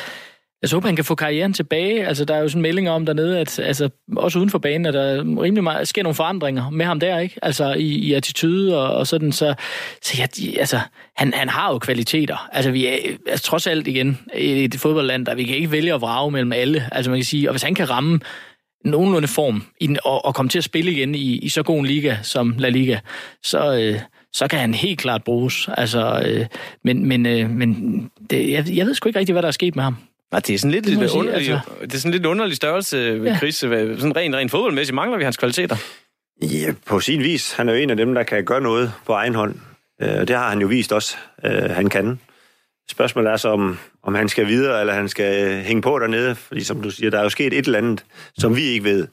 jeg 0.72 0.78
håber, 0.78 0.88
han 0.88 0.95
kan 0.95 1.05
få 1.05 1.16
karrieren 1.16 1.53
tilbage. 1.53 2.07
Altså, 2.07 2.26
der 2.26 2.36
er 2.36 2.39
jo 2.39 2.47
sådan 2.47 2.61
meldinger 2.61 2.91
om 2.91 3.05
dernede, 3.05 3.39
at 3.39 3.59
altså, 3.59 3.89
også 4.18 4.39
uden 4.39 4.49
for 4.49 4.57
banen, 4.57 4.86
at 4.86 4.93
der 4.93 5.18
rimelig 5.20 5.63
meget, 5.63 5.88
sker 5.88 6.03
nogle 6.03 6.16
forandringer 6.16 6.70
med 6.70 6.86
ham 6.86 6.99
der, 6.99 7.20
ikke? 7.20 7.39
Altså, 7.41 7.74
i, 7.74 7.88
i 7.88 8.13
attitude 8.13 8.84
og, 8.84 8.95
og 8.95 9.07
sådan, 9.07 9.32
så, 9.32 9.53
så 10.01 10.16
ja, 10.18 10.26
de, 10.26 10.59
altså, 10.59 10.80
han, 11.16 11.34
han 11.34 11.49
har 11.49 11.72
jo 11.72 11.80
kvaliteter. 11.80 12.49
Altså, 12.51 12.72
vi 12.72 12.88
er 12.88 12.97
altså, 13.28 13.45
trods 13.45 13.68
alt 13.68 13.88
igen 13.88 14.20
i 14.36 14.63
et 14.63 14.76
fodboldland, 14.76 15.26
der 15.26 15.36
vi 15.36 15.43
kan 15.43 15.55
ikke 15.55 15.72
vælge 15.72 15.93
at 15.93 16.01
vrage 16.01 16.32
mellem 16.32 16.51
alle. 16.51 16.89
Altså, 16.91 17.11
man 17.11 17.20
kan 17.20 17.26
sige, 17.26 17.49
og 17.49 17.53
hvis 17.53 17.63
han 17.63 17.76
kan 17.76 17.89
ramme 17.89 18.20
nogenlunde 18.86 19.28
form 19.28 19.63
i 19.82 19.88
den, 19.88 19.97
og, 20.05 20.26
og 20.26 20.36
komme 20.36 20.49
til 20.49 20.57
at 20.57 20.63
spille 20.63 20.91
igen 20.91 21.16
i, 21.16 21.38
i 21.38 21.49
så 21.49 21.63
god 21.63 21.80
en 21.80 21.86
liga 21.86 22.18
som 22.22 22.55
La 22.57 22.70
Liga, 22.70 22.99
så, 23.43 23.74
øh, 23.80 23.99
så 24.34 24.47
kan 24.47 24.59
han 24.59 24.74
helt 24.74 24.99
klart 24.99 25.24
bruges. 25.24 25.70
Altså, 25.78 26.24
øh, 26.26 26.45
men 26.84 27.07
men, 27.07 27.26
øh, 27.26 27.49
men 27.49 28.01
det, 28.30 28.51
jeg, 28.51 28.66
jeg 28.76 28.86
ved 28.86 28.93
sgu 28.93 29.09
ikke 29.09 29.20
rigtig, 29.20 29.34
hvad 29.34 29.41
der 29.41 29.47
er 29.47 29.51
sket 29.51 29.76
med 29.76 29.84
ham. 29.84 29.97
Nej, 30.32 30.40
det 30.40 30.54
er 30.54 30.58
sådan 30.58 30.72
lidt, 30.72 30.86
lidt 30.86 31.12
sige, 31.12 31.20
underlig, 31.20 31.52
altså... 31.52 31.72
det 31.82 31.94
er 31.94 31.98
sådan 31.98 32.12
lidt 32.12 32.26
underlig 32.26 32.56
størrelse 32.56 33.22
ved 33.22 33.32
ja. 33.32 33.38
Chris. 33.38 33.56
Sådan 33.56 34.16
rent, 34.16 34.36
rent 34.36 34.52
fodboldmæssigt 34.52 34.96
mangler 34.96 35.18
vi 35.18 35.24
hans 35.24 35.38
kvaliteter. 35.38 35.76
Ja, 36.42 36.74
på 36.86 37.00
sin 37.00 37.24
vis. 37.24 37.54
Han 37.54 37.70
er 37.70 37.74
jo 37.74 37.80
en 37.80 37.90
af 37.90 37.98
dem, 37.98 38.14
der 38.14 38.24
kan 38.24 38.46
gøre 38.46 38.62
noget 38.62 38.94
på 39.06 39.14
egen 39.14 39.36
hånd. 39.36 39.56
Øh, 40.02 40.20
og 40.20 40.28
det 40.28 40.36
har 40.36 40.50
han 40.50 40.62
jo 40.62 40.68
vist 40.68 40.94
også, 40.94 41.18
øh, 41.46 41.70
han 41.70 41.90
kan. 41.90 42.20
Spørgsmålet 42.92 43.32
er 43.32 43.38
så, 43.38 43.50
om, 43.50 43.78
om 44.04 44.16
han 44.16 44.30
skal 44.30 44.48
videre, 44.48 44.80
eller 44.80 44.94
han 44.94 45.10
skal 45.10 45.64
hænge 45.64 45.82
på 45.82 46.00
dernede. 46.00 46.36
Fordi 46.36 46.64
som 46.64 46.82
du 46.82 46.90
siger, 46.90 47.10
der 47.10 47.20
er 47.20 47.24
jo 47.24 47.30
sket 47.30 47.54
et 47.54 47.66
eller 47.66 47.78
andet, 47.78 48.06
som 48.38 48.56
vi 48.56 48.62
ikke 48.62 48.84
ved, 48.84 49.08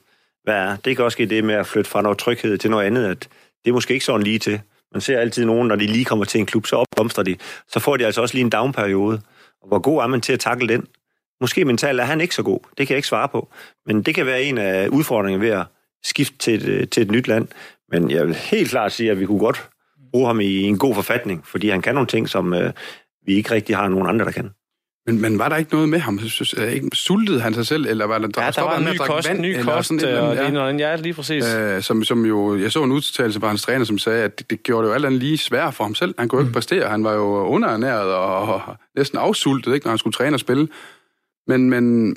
hvad 0.45 0.55
er. 0.55 0.77
Det 0.77 0.97
kan 0.97 1.05
også 1.05 1.17
ske 1.17 1.27
det 1.27 1.45
med 1.45 1.55
at 1.55 1.67
flytte 1.67 1.91
fra 1.91 2.03
noget 2.03 2.19
tryghed 2.19 2.59
til 2.59 2.71
noget 2.71 2.87
andet, 2.87 3.07
at 3.07 3.29
det 3.65 3.71
er 3.71 3.73
måske 3.73 3.95
ikke 3.95 4.07
sådan 4.07 4.23
lige 4.23 4.39
til. 4.39 4.61
Man 4.93 5.01
ser 5.01 5.19
altid 5.19 5.45
nogen, 5.45 5.69
når 5.69 5.77
de 5.77 5.87
lige 5.87 6.05
kommer 6.05 6.25
til 6.25 6.41
en 6.41 6.47
klub, 6.47 6.67
så 6.67 6.77
opblomstrer 6.77 7.25
de. 7.25 7.37
Så 7.69 7.81
får 7.81 7.97
de 7.97 8.07
altså 8.07 8.21
også 8.21 8.35
lige 8.35 8.45
en 8.45 8.51
downperiode. 8.51 9.21
Og 9.63 9.69
hvor 9.69 9.79
god 9.79 10.03
er 10.03 10.07
man 10.07 10.21
til 10.21 10.33
at 10.33 10.41
takle 10.41 10.69
den? 10.69 10.87
Måske 11.43 11.65
mentalt 11.65 12.01
er 12.01 12.05
han 12.05 12.21
ikke 12.21 12.35
så 12.35 12.43
god. 12.43 12.61
Det 12.79 12.87
kan 12.87 12.95
jeg 12.95 12.99
ikke 12.99 13.09
svare 13.09 13.29
på. 13.29 13.49
Men 13.87 14.03
det 14.03 14.15
kan 14.15 14.27
være 14.27 14.43
en 14.43 14.59
af 14.59 14.89
udfordringerne 14.89 15.45
ved 15.45 15.51
at 15.51 15.67
skifte 16.05 16.39
til 16.39 16.69
et, 16.69 16.91
til 16.91 17.03
et 17.03 17.11
nyt 17.11 17.29
land. 17.29 17.49
Men 17.89 18.11
jeg 18.11 18.27
vil 18.27 18.35
helt 18.35 18.71
klart 18.71 18.93
sige, 18.93 19.11
at 19.11 19.21
vi 19.21 19.27
kunne 19.27 19.39
godt 19.39 19.69
bruge 20.11 20.27
ham 20.27 20.41
i 20.41 20.63
en 20.63 20.79
god 20.79 20.95
forfatning, 20.95 21.47
fordi 21.47 21.69
han 21.69 21.83
kan 21.83 21.95
nogle 21.95 22.07
ting, 22.07 22.29
som 22.29 22.55
øh, 22.55 22.73
vi 23.27 23.35
ikke 23.35 23.51
rigtig 23.51 23.77
har 23.77 23.89
nogen 23.89 24.09
andre, 24.09 24.25
der 24.25 24.31
kan. 24.31 24.51
Men, 25.07 25.21
men 25.21 25.39
var 25.39 25.49
der 25.49 25.57
ikke 25.57 25.73
noget 25.73 25.89
med 25.89 25.99
ham? 25.99 26.21
Ikke, 26.73 26.89
sultede 26.93 27.41
han 27.41 27.55
sig 27.55 27.67
selv, 27.67 27.87
eller 27.87 28.05
var 28.05 28.19
der, 28.19 28.29
der, 28.29 28.43
ja, 28.43 28.51
der 28.51 28.63
var 28.63 28.79
en 28.79 28.85
ny 28.85 28.97
kost, 28.97 29.29
vand, 29.29 29.41
ny 29.41 29.63
kost, 29.63 29.89
sådan, 29.89 30.09
øh, 30.09 30.23
og 30.23 30.35
ja. 30.35 30.47
det 30.47 30.57
er 30.57 30.91
ja, 30.91 30.97
lige 30.97 31.15
præcis. 31.15 31.55
Øh, 31.55 31.83
som, 31.83 32.05
som 32.05 32.27
jo, 32.27 32.59
jeg 32.59 32.73
så 32.73 32.83
en 32.83 32.93
udtalelse 32.93 33.41
fra 33.41 33.49
hans 33.49 33.63
træner, 33.63 33.85
som 33.85 33.99
sagde, 33.99 34.25
at 34.25 34.39
det, 34.39 34.51
det 34.51 34.63
gjorde 34.63 34.83
det 34.83 34.89
jo 34.89 34.95
alt 34.95 35.07
andet 35.07 35.21
lige 35.21 35.39
svært 35.39 35.75
for 35.75 35.85
ham 35.85 35.95
selv. 35.95 36.15
Han 36.19 36.29
kunne 36.29 36.41
mm. 36.41 36.47
ikke 36.47 36.55
præstere, 36.55 36.89
han 36.89 37.05
var 37.05 37.13
jo 37.13 37.47
underernæret 37.47 38.15
og, 38.15 38.55
og 38.55 38.77
næsten 38.97 39.19
afsultet, 39.19 39.75
ikke, 39.75 39.87
når 39.87 39.91
han 39.91 39.99
skulle 39.99 40.15
træne 40.15 40.37
og 40.37 40.41
spille. 40.41 40.69
Men, 41.53 41.71
men 41.71 42.17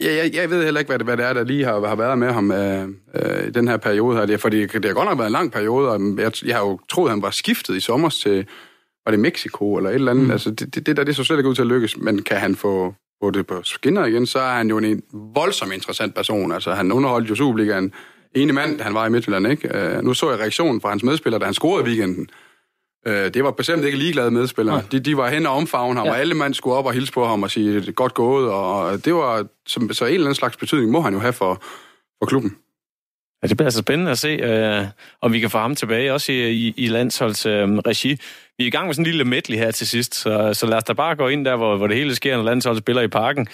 ja, 0.00 0.14
jeg, 0.14 0.34
jeg 0.34 0.50
ved 0.50 0.64
heller 0.64 0.80
ikke, 0.80 0.90
hvad 0.90 0.98
det, 0.98 1.06
hvad 1.06 1.16
det 1.16 1.24
er, 1.24 1.32
der 1.32 1.44
lige 1.44 1.64
har, 1.64 1.86
har 1.86 1.96
været 1.96 2.18
med 2.18 2.32
ham 2.32 2.52
øh, 2.52 2.88
øh, 3.14 3.48
i 3.48 3.50
den 3.50 3.68
her 3.68 3.76
periode 3.76 4.16
her. 4.16 4.26
Det, 4.26 4.40
fordi 4.40 4.66
det 4.66 4.84
har 4.84 4.92
godt 4.92 5.08
nok 5.08 5.18
været 5.18 5.28
en 5.28 5.32
lang 5.32 5.52
periode, 5.52 5.88
og 5.88 6.00
jeg, 6.18 6.32
jeg 6.44 6.56
har 6.56 6.62
jo 6.62 6.78
troet, 6.90 7.08
at 7.08 7.12
han 7.12 7.22
var 7.22 7.30
skiftet 7.30 7.76
i 7.76 7.80
sommer 7.80 8.08
til, 8.08 8.46
var 9.06 9.10
det 9.10 9.20
Mexico 9.20 9.76
eller 9.76 9.90
et 9.90 9.94
eller 9.94 10.10
andet. 10.10 10.24
Mm. 10.24 10.30
Altså, 10.30 10.50
det, 10.50 10.74
det, 10.74 10.86
det 10.86 10.96
der, 10.96 11.04
det 11.04 11.16
så 11.16 11.24
slet 11.24 11.38
ikke 11.38 11.50
ud 11.50 11.54
til 11.54 11.62
at 11.62 11.68
lykkes, 11.68 11.96
men 11.96 12.22
kan 12.22 12.36
han 12.36 12.56
få, 12.56 12.94
få 13.22 13.30
det 13.30 13.46
på 13.46 13.62
skinner 13.62 14.04
igen, 14.06 14.26
så 14.26 14.38
er 14.38 14.52
han 14.52 14.68
jo 14.68 14.78
en 14.78 15.02
voldsom 15.34 15.72
interessant 15.72 16.14
person. 16.14 16.52
Altså, 16.52 16.72
han 16.72 16.92
underholdt 16.92 17.30
jo 17.30 17.34
Superligaen 17.34 17.92
ene 18.34 18.52
mand, 18.52 18.80
han 18.80 18.94
var 18.94 19.06
i 19.06 19.10
Midtjylland, 19.10 19.46
ikke? 19.46 19.96
Uh, 19.98 20.04
nu 20.04 20.14
så 20.14 20.30
jeg 20.30 20.40
reaktionen 20.40 20.80
fra 20.80 20.88
hans 20.88 21.02
medspillere, 21.02 21.40
da 21.40 21.44
han 21.44 21.54
scorede 21.54 21.84
i 21.84 21.88
weekenden. 21.88 22.28
Uh, 23.06 23.12
det 23.12 23.44
var 23.44 23.50
bestemt 23.50 23.84
ikke 23.84 23.98
ligeglade 23.98 24.30
medspillere. 24.30 24.76
Ja. 24.76 24.82
De, 24.92 25.00
de 25.00 25.16
var 25.16 25.30
hen 25.30 25.46
og 25.46 25.52
omfavne 25.52 25.98
ham, 25.98 26.06
ja. 26.06 26.12
og 26.12 26.20
alle 26.20 26.34
mand 26.34 26.54
skulle 26.54 26.76
op 26.76 26.86
og 26.86 26.92
hilse 26.92 27.12
på 27.12 27.26
ham 27.26 27.42
og 27.42 27.50
sige, 27.50 27.92
godt 27.92 28.14
gået, 28.14 28.50
og 28.50 29.04
det 29.04 29.14
var, 29.14 29.46
som, 29.66 29.92
så 29.92 30.04
en 30.04 30.14
eller 30.14 30.26
anden 30.26 30.34
slags 30.34 30.56
betydning 30.56 30.90
må 30.90 31.00
han 31.00 31.14
jo 31.14 31.20
have 31.20 31.32
for, 31.32 31.62
for 32.18 32.26
klubben. 32.26 32.56
Ja, 33.42 33.48
det 33.48 33.56
bliver 33.56 33.66
altså 33.66 33.78
spændende 33.80 34.10
at 34.10 34.18
se, 34.18 34.28
øh, 34.28 34.84
om 35.20 35.32
vi 35.32 35.40
kan 35.40 35.50
få 35.50 35.58
ham 35.58 35.74
tilbage, 35.74 36.12
også 36.12 36.32
i, 36.32 36.50
i, 36.50 36.74
i 36.76 36.86
landsholds 36.86 37.46
øh, 37.46 37.68
regi. 37.68 38.08
Vi 38.58 38.64
er 38.64 38.66
i 38.66 38.70
gang 38.70 38.86
med 38.86 38.94
sådan 38.94 39.06
en 39.06 39.10
lille 39.10 39.24
medley 39.24 39.58
her 39.58 39.70
til 39.70 39.86
sidst, 39.86 40.14
så, 40.14 40.54
så 40.54 40.66
lad 40.66 40.76
os 40.76 40.84
da 40.84 40.92
bare 40.92 41.16
gå 41.16 41.28
ind 41.28 41.44
der, 41.44 41.56
hvor, 41.56 41.76
hvor 41.76 41.86
det 41.86 41.96
hele 41.96 42.14
sker, 42.14 42.36
når 42.36 42.44
landsholdet 42.44 42.82
spiller 42.82 43.02
i 43.02 43.08
parken. 43.08 43.46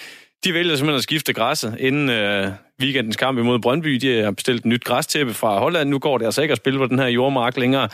De 0.45 0.55
vælger 0.55 0.77
simpelthen 0.77 0.97
at 0.97 1.03
skifte 1.03 1.33
græsset 1.33 1.77
inden 1.79 2.11
øh, 2.11 2.49
weekendens 2.81 3.17
kamp 3.17 3.39
imod 3.39 3.59
Brøndby. 3.59 3.95
De 3.95 4.23
har 4.23 4.31
bestilt 4.31 4.59
et 4.59 4.67
nyt 4.67 4.85
græstæppe 4.85 5.35
fra 5.35 5.59
Holland. 5.59 5.89
Nu 5.89 5.99
går 5.99 6.19
det 6.19 6.25
altså 6.25 6.43
ikke 6.43 6.53
at 6.53 6.59
spille 6.59 6.79
på 6.79 6.87
den 6.87 6.99
her 6.99 7.07
jordmark 7.07 7.57
længere. 7.57 7.89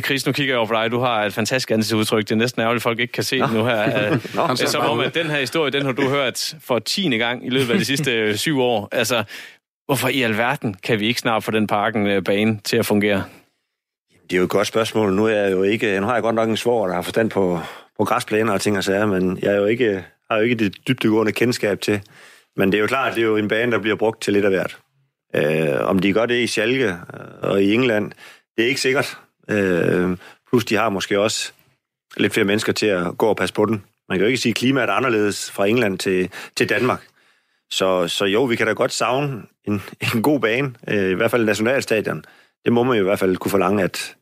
Chris, 0.00 0.26
nu 0.26 0.32
kigger 0.32 0.54
jeg 0.54 0.58
over 0.58 0.66
på 0.66 0.74
dig. 0.74 0.90
Du 0.90 0.98
har 0.98 1.24
et 1.24 1.32
fantastisk 1.32 1.70
ansigtsudtryk. 1.70 2.24
Det 2.24 2.32
er 2.32 2.36
næsten 2.36 2.62
ærgerligt, 2.62 2.80
at 2.80 2.82
folk 2.82 2.98
ikke 2.98 3.12
kan 3.12 3.24
se 3.24 3.38
det 3.38 3.52
nu 3.52 3.64
her. 3.64 4.10
Nå, 4.48 4.56
Som 4.56 4.84
om, 4.84 5.00
at 5.00 5.14
den 5.14 5.26
her 5.26 5.40
historie, 5.40 5.70
den 5.70 5.84
har 5.84 5.92
du 5.92 6.08
hørt 6.08 6.54
for 6.60 6.78
tiende 6.78 7.18
gang 7.18 7.46
i 7.46 7.50
løbet 7.50 7.70
af 7.70 7.78
de 7.78 7.84
sidste 7.84 8.38
syv 8.38 8.60
år. 8.60 8.88
Altså, 8.92 9.24
Hvorfor 9.86 10.08
i 10.08 10.22
alverden 10.22 10.74
kan 10.74 11.00
vi 11.00 11.06
ikke 11.06 11.20
snart 11.20 11.44
få 11.44 11.50
den 11.50 11.66
parken 11.66 12.06
øh, 12.06 12.24
bane 12.24 12.60
til 12.64 12.76
at 12.76 12.86
fungere? 12.86 13.24
Det 14.22 14.32
er 14.32 14.36
jo 14.36 14.44
et 14.44 14.50
godt 14.50 14.66
spørgsmål. 14.66 15.14
Nu, 15.14 15.26
er 15.26 15.30
jeg 15.30 15.52
jo 15.52 15.62
ikke, 15.62 16.00
nu 16.00 16.06
har 16.06 16.14
jeg 16.14 16.22
godt 16.22 16.34
nok 16.34 16.48
en 16.48 16.56
svår, 16.56 16.86
der 16.86 16.94
har 16.94 17.02
forstand 17.02 17.30
på, 17.30 17.60
på 17.98 18.04
græsplæner 18.04 18.52
og 18.52 18.60
ting 18.60 18.78
og 18.78 18.84
sager, 18.84 19.06
men 19.06 19.38
jeg 19.42 19.52
er 19.52 19.56
jo 19.56 19.66
ikke, 19.66 20.04
har 20.30 20.36
jo 20.36 20.42
ikke 20.42 20.54
det 20.54 20.76
dybdegående 20.88 21.32
kendskab 21.32 21.80
til. 21.80 22.00
Men 22.56 22.72
det 22.72 22.78
er 22.78 22.80
jo 22.80 22.86
klart, 22.86 23.14
det 23.14 23.22
er 23.22 23.26
jo 23.26 23.36
en 23.36 23.48
bane, 23.48 23.72
der 23.72 23.78
bliver 23.78 23.96
brugt 23.96 24.22
til 24.22 24.32
lidt 24.32 24.44
af 24.44 24.50
hvert. 24.50 24.78
Øh, 25.34 25.88
om 25.88 25.98
de 25.98 26.12
gør 26.12 26.26
det 26.26 26.42
i 26.42 26.46
Schalke 26.46 26.86
øh, 26.88 26.94
og 27.42 27.62
i 27.62 27.74
England, 27.74 28.12
det 28.56 28.64
er 28.64 28.68
ikke 28.68 28.80
sikkert. 28.80 29.18
Øh, 29.50 30.16
plus 30.48 30.64
de 30.64 30.76
har 30.76 30.88
måske 30.88 31.20
også 31.20 31.52
lidt 32.16 32.32
flere 32.32 32.44
mennesker 32.44 32.72
til 32.72 32.86
at 32.86 33.18
gå 33.18 33.26
og 33.26 33.36
passe 33.36 33.54
på 33.54 33.64
den. 33.66 33.84
Man 34.08 34.18
kan 34.18 34.24
jo 34.24 34.26
ikke 34.26 34.38
sige, 34.38 34.50
at 34.50 34.56
klimaet 34.56 34.88
er 34.88 34.92
anderledes 34.92 35.50
fra 35.50 35.66
England 35.66 35.98
til, 35.98 36.30
til 36.56 36.68
Danmark. 36.68 37.06
Så, 37.70 38.08
så 38.08 38.24
jo, 38.24 38.44
vi 38.44 38.56
kan 38.56 38.66
da 38.66 38.72
godt 38.72 38.92
savne 38.92 39.42
en, 39.64 39.82
en 40.14 40.22
god 40.22 40.40
bane, 40.40 40.74
øh, 40.88 41.10
i 41.10 41.14
hvert 41.14 41.30
fald 41.30 41.44
nationalstadion. 41.44 42.24
Det 42.64 42.72
må 42.72 42.82
man 42.82 42.96
jo 42.96 43.02
i 43.02 43.04
hvert 43.04 43.18
fald 43.18 43.36
kunne 43.36 43.50
forlange, 43.50 43.82
at, 43.82 44.16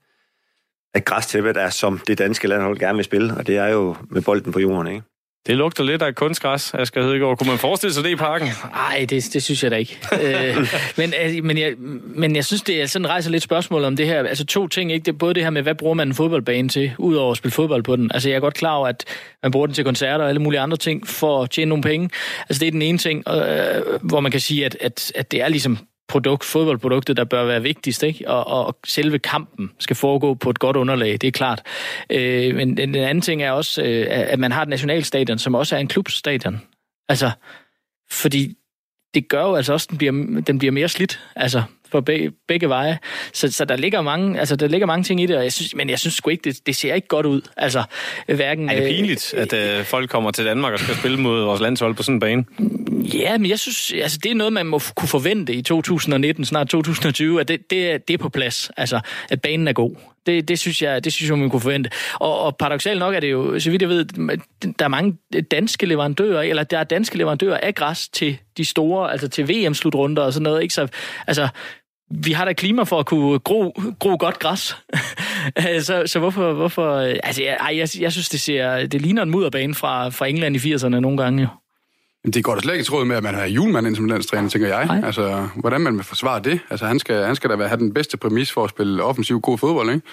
at 0.94 1.04
græstæppet 1.04 1.56
er, 1.56 1.70
som 1.70 1.98
det 1.98 2.18
danske 2.18 2.48
landhold 2.48 2.78
gerne 2.78 2.96
vil 2.96 3.04
spille, 3.04 3.34
og 3.34 3.46
det 3.46 3.56
er 3.56 3.66
jo 3.66 3.96
med 4.10 4.22
bolden 4.22 4.52
på 4.52 4.60
jorden, 4.60 4.86
ikke? 4.86 5.02
Det 5.46 5.56
lugter 5.56 5.84
lidt 5.84 6.02
af 6.02 6.14
kunstgræs, 6.14 6.74
Asger 6.74 7.02
Hedegaard. 7.02 7.38
Kunne 7.38 7.50
man 7.50 7.58
forestille 7.58 7.94
sig 7.94 8.04
det 8.04 8.10
i 8.10 8.16
parken? 8.16 8.48
Nej, 8.72 9.06
det, 9.10 9.30
det 9.32 9.42
synes 9.42 9.62
jeg 9.62 9.70
da 9.70 9.76
ikke. 9.76 9.98
øh, 10.22 10.56
men, 10.96 11.14
øh, 11.24 11.44
men, 11.44 11.58
jeg, 11.58 11.74
men 12.04 12.36
jeg 12.36 12.44
synes, 12.44 12.62
det 12.62 12.82
er 12.82 12.86
sådan 12.86 13.08
rejser 13.08 13.30
lidt 13.30 13.42
spørgsmål 13.42 13.84
om 13.84 13.96
det 13.96 14.06
her. 14.06 14.18
Altså 14.24 14.46
to 14.46 14.68
ting, 14.68 14.92
ikke? 14.92 15.04
Det 15.04 15.12
er 15.12 15.18
både 15.18 15.34
det 15.34 15.42
her 15.42 15.50
med, 15.50 15.62
hvad 15.62 15.74
bruger 15.74 15.94
man 15.94 16.08
en 16.08 16.14
fodboldbane 16.14 16.68
til, 16.68 16.92
udover 16.98 17.30
at 17.30 17.36
spille 17.36 17.52
fodbold 17.52 17.82
på 17.82 17.96
den. 17.96 18.10
Altså 18.14 18.28
jeg 18.28 18.36
er 18.36 18.40
godt 18.40 18.54
klar 18.54 18.74
over, 18.74 18.88
at 18.88 19.04
man 19.42 19.52
bruger 19.52 19.66
den 19.66 19.74
til 19.74 19.84
koncerter 19.84 20.24
og 20.24 20.28
alle 20.28 20.40
mulige 20.42 20.60
andre 20.60 20.76
ting 20.76 21.08
for 21.08 21.42
at 21.42 21.50
tjene 21.50 21.68
nogle 21.68 21.82
penge. 21.82 22.10
Altså 22.48 22.60
det 22.60 22.66
er 22.66 22.72
den 22.72 22.82
ene 22.82 22.98
ting, 22.98 23.24
øh, 23.28 23.98
hvor 24.02 24.20
man 24.20 24.32
kan 24.32 24.40
sige, 24.40 24.64
at, 24.66 24.76
at, 24.80 25.12
at 25.14 25.32
det 25.32 25.42
er 25.42 25.48
ligesom 25.48 25.78
produkt, 26.10 26.44
fodboldproduktet, 26.44 27.16
der 27.16 27.24
bør 27.24 27.44
være 27.44 27.62
vigtigst, 27.62 28.02
ikke? 28.02 28.28
Og, 28.28 28.66
og 28.66 28.78
selve 28.86 29.18
kampen 29.18 29.70
skal 29.78 29.96
foregå 29.96 30.34
på 30.34 30.50
et 30.50 30.58
godt 30.58 30.76
underlag, 30.76 31.12
det 31.12 31.24
er 31.24 31.30
klart. 31.30 31.62
Øh, 32.10 32.56
men 32.56 32.76
den 32.76 32.94
anden 32.94 33.20
ting 33.20 33.42
er 33.42 33.50
også, 33.50 33.82
øh, 33.82 34.06
at 34.08 34.38
man 34.38 34.52
har 34.52 34.62
et 34.62 34.68
nationalstadion, 34.68 35.38
som 35.38 35.54
også 35.54 35.76
er 35.76 35.80
en 35.80 35.88
klubstadion. 35.88 36.60
Altså, 37.08 37.30
fordi 38.10 38.54
det 39.14 39.28
gør 39.28 39.42
jo 39.42 39.54
altså 39.54 39.72
også, 39.72 39.86
at 39.86 39.90
den 39.90 39.98
bliver, 39.98 40.42
den 40.46 40.58
bliver 40.58 40.72
mere 40.72 40.88
slidt. 40.88 41.20
Altså, 41.36 41.62
for 41.92 42.00
begge, 42.00 42.32
begge 42.48 42.68
veje. 42.68 42.98
Så, 43.32 43.52
så 43.52 43.64
der, 43.64 43.76
ligger 43.76 44.00
mange, 44.00 44.40
altså, 44.40 44.56
der 44.56 44.68
ligger 44.68 44.86
mange 44.86 45.04
ting 45.04 45.20
i 45.20 45.26
det, 45.26 45.36
og 45.36 45.42
jeg 45.42 45.52
synes, 45.52 45.74
men 45.74 45.90
jeg 45.90 45.98
synes 45.98 46.14
sgu 46.14 46.30
ikke, 46.30 46.42
det, 46.44 46.66
det 46.66 46.76
ser 46.76 46.94
ikke 46.94 47.08
godt 47.08 47.26
ud. 47.26 47.40
Altså, 47.56 47.82
hverken, 48.26 48.68
er 48.68 48.74
det 48.74 48.88
pinligt, 48.88 49.34
øh, 49.36 49.42
at 49.42 49.52
øh, 49.52 49.84
folk 49.84 50.10
kommer 50.10 50.30
til 50.30 50.44
Danmark 50.44 50.72
og 50.72 50.78
skal 50.78 50.94
spille 50.94 51.16
mod 51.16 51.42
vores 51.42 51.60
landshold 51.60 51.94
på 51.94 52.02
sådan 52.02 52.14
en 52.14 52.20
bane? 52.20 52.44
Ja, 53.14 53.38
men 53.38 53.50
jeg 53.50 53.58
synes, 53.58 53.92
altså, 54.02 54.18
det 54.22 54.30
er 54.30 54.34
noget, 54.34 54.52
man 54.52 54.66
må 54.66 54.80
kunne 54.96 55.08
forvente 55.08 55.52
i 55.52 55.62
2019, 55.62 56.44
snart 56.44 56.68
2020, 56.68 57.40
at 57.40 57.48
det, 57.48 57.70
det, 57.70 58.08
det 58.08 58.14
er 58.14 58.18
på 58.18 58.28
plads. 58.28 58.70
Altså, 58.76 59.00
at 59.30 59.40
banen 59.42 59.68
er 59.68 59.72
god. 59.72 59.96
Det, 60.26 60.48
det, 60.48 60.58
synes 60.58 60.82
jeg, 60.82 61.04
det 61.04 61.12
synes 61.12 61.30
jeg, 61.30 61.38
man 61.38 61.50
kunne 61.50 61.60
forvente. 61.60 61.90
Og, 62.14 62.40
og 62.40 62.56
paradoxalt 62.56 62.98
nok 62.98 63.14
er 63.14 63.20
det 63.20 63.30
jo, 63.30 63.60
så 63.60 63.70
vidt 63.70 63.82
jeg 63.82 63.88
ved, 63.88 64.04
der 64.78 64.84
er 64.84 64.88
mange 64.88 65.18
danske 65.50 65.86
leverandører, 65.86 66.42
eller 66.42 66.62
der 66.62 66.78
er 66.78 66.84
danske 66.84 67.18
leverandører 67.18 67.58
af 67.62 67.74
græs 67.74 68.08
til 68.08 68.38
de 68.56 68.64
store, 68.64 69.12
altså 69.12 69.28
til 69.28 69.48
VM-slutrunder 69.48 70.22
og 70.22 70.32
sådan 70.32 70.42
noget. 70.42 70.62
Ikke? 70.62 70.74
Så, 70.74 70.88
altså, 71.26 71.48
vi 72.10 72.32
har 72.32 72.44
da 72.44 72.52
klima 72.52 72.82
for 72.82 72.98
at 72.98 73.06
kunne 73.06 73.38
gro, 73.38 73.74
gro 73.98 74.16
godt 74.20 74.38
græs. 74.38 74.76
så, 75.86 76.02
så 76.06 76.18
hvorfor... 76.18 76.52
hvorfor 76.52 76.96
altså, 77.22 77.42
jeg, 77.42 77.58
jeg, 77.72 77.88
jeg 78.00 78.12
synes, 78.12 78.28
det, 78.28 78.40
ser, 78.40 78.86
det 78.86 79.00
ligner 79.00 79.22
en 79.22 79.30
mudderbane 79.30 79.74
fra, 79.74 80.08
fra 80.08 80.26
England 80.26 80.56
i 80.56 80.74
80'erne 80.74 80.88
nogle 80.88 81.22
gange. 81.22 81.42
Jo. 81.42 81.48
Det 82.32 82.44
går 82.44 82.54
da 82.54 82.60
slet 82.60 82.74
ikke 82.74 82.84
tråd 82.84 83.04
med, 83.04 83.16
at 83.16 83.22
man 83.22 83.34
har 83.34 83.46
julemand 83.46 83.86
ind 83.86 83.96
som 83.96 84.04
landstræner, 84.04 84.48
tænker 84.48 84.68
jeg. 84.68 84.86
Nej. 84.86 85.00
Altså, 85.04 85.48
hvordan 85.56 85.80
man 85.80 85.96
vil 85.96 86.04
forsvare 86.04 86.40
det? 86.40 86.60
Altså, 86.70 86.86
han 86.86 86.98
skal, 86.98 87.24
han 87.24 87.36
skal 87.36 87.50
da 87.50 87.66
have 87.66 87.78
den 87.78 87.94
bedste 87.94 88.16
præmis 88.16 88.52
for 88.52 88.64
at 88.64 88.70
spille 88.70 89.02
offensiv 89.02 89.40
god 89.40 89.58
fodbold, 89.58 89.88
ikke? 89.88 90.06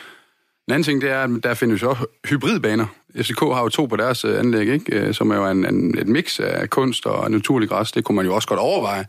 En 0.68 0.74
anden 0.74 0.84
ting, 0.84 1.02
det 1.02 1.12
er, 1.12 1.24
at 1.24 1.30
der 1.44 1.54
findes 1.54 1.82
jo 1.82 1.90
også 1.90 2.06
hybridbaner. 2.30 2.86
FCK 3.16 3.40
har 3.40 3.62
jo 3.62 3.70
to 3.70 3.86
på 3.86 3.96
deres 3.96 4.26
øh, 4.26 4.40
anlæg, 4.40 4.68
ikke? 4.68 4.96
Øh, 4.96 5.14
som 5.14 5.32
er 5.32 5.36
jo 5.36 5.48
en, 5.48 5.66
en, 5.66 5.98
et 5.98 6.08
mix 6.08 6.40
af 6.40 6.70
kunst 6.70 7.06
og 7.06 7.32
naturlig 7.32 7.70
græs. 7.70 7.92
Det 7.92 8.04
kunne 8.04 8.16
man 8.16 8.26
jo 8.26 8.36
også 8.36 8.48
godt 8.48 8.60
overveje. 8.60 9.06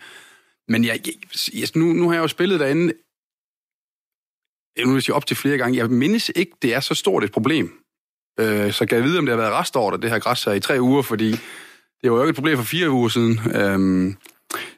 Men 0.69 0.85
jeg, 0.85 1.01
jeg, 1.55 1.69
nu, 1.75 1.85
nu 1.93 2.09
har 2.09 2.15
jeg 2.15 2.23
jo 2.23 2.29
spillet 2.29 2.61
derinde 2.61 2.93
jeg 4.79 4.87
nu 4.87 4.93
vil 4.93 5.05
jeg 5.09 5.17
op 5.17 5.27
til 5.27 5.37
flere 5.37 5.59
gange. 5.59 5.79
Jeg 5.79 5.91
mindes 5.91 6.31
ikke, 6.37 6.53
det 6.63 6.75
er 6.75 6.81
så 6.81 6.95
stort 6.95 7.25
et 7.25 7.33
problem. 7.33 7.73
Øh, 8.41 8.73
så 8.73 8.87
kan 8.87 8.97
jeg 8.97 9.05
vide, 9.05 9.19
om 9.19 9.27
det 9.27 9.33
har 9.33 9.43
været 9.43 9.53
restår, 9.53 9.97
det 9.97 10.11
her 10.11 10.19
græs 10.19 10.45
her 10.45 10.53
i 10.53 10.61
tre 10.61 10.81
uger, 10.81 11.03
fordi 11.03 11.31
det 12.03 12.13
var 12.13 12.17
jo 12.17 12.23
ikke 12.23 12.31
et 12.31 12.35
problem 12.35 12.57
for 12.57 12.65
fire 12.65 12.91
uger 12.91 13.09
siden. 13.09 13.41
Øh, 13.55 14.15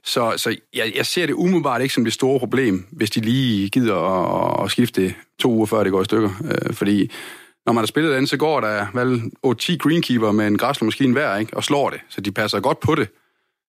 så 0.04 0.34
så 0.36 0.56
jeg, 0.74 0.92
jeg 0.96 1.06
ser 1.06 1.26
det 1.26 1.34
umiddelbart 1.34 1.82
ikke 1.82 1.94
som 1.94 2.04
det 2.04 2.12
store 2.12 2.38
problem, 2.38 2.86
hvis 2.90 3.10
de 3.10 3.20
lige 3.20 3.68
gider 3.68 3.96
at, 3.96 4.64
at 4.64 4.70
skifte 4.70 5.14
to 5.38 5.52
uger 5.52 5.66
før 5.66 5.82
det 5.82 5.92
går 5.92 6.02
i 6.02 6.04
stykker. 6.04 6.30
Øh, 6.44 6.74
fordi 6.74 7.10
når 7.66 7.72
man 7.72 7.82
har 7.82 7.86
spillet 7.86 8.16
den, 8.16 8.26
så 8.26 8.36
går 8.36 8.60
der 8.60 8.86
vel 8.94 9.22
8-10 9.46 9.76
greenkeeper 9.76 10.32
med 10.32 10.46
en 10.46 10.58
græslemaskine 10.58 11.12
hver, 11.12 11.36
ikke? 11.36 11.56
og 11.56 11.64
slår 11.64 11.90
det. 11.90 12.00
Så 12.08 12.20
de 12.20 12.32
passer 12.32 12.60
godt 12.60 12.80
på 12.80 12.94
det. 12.94 13.08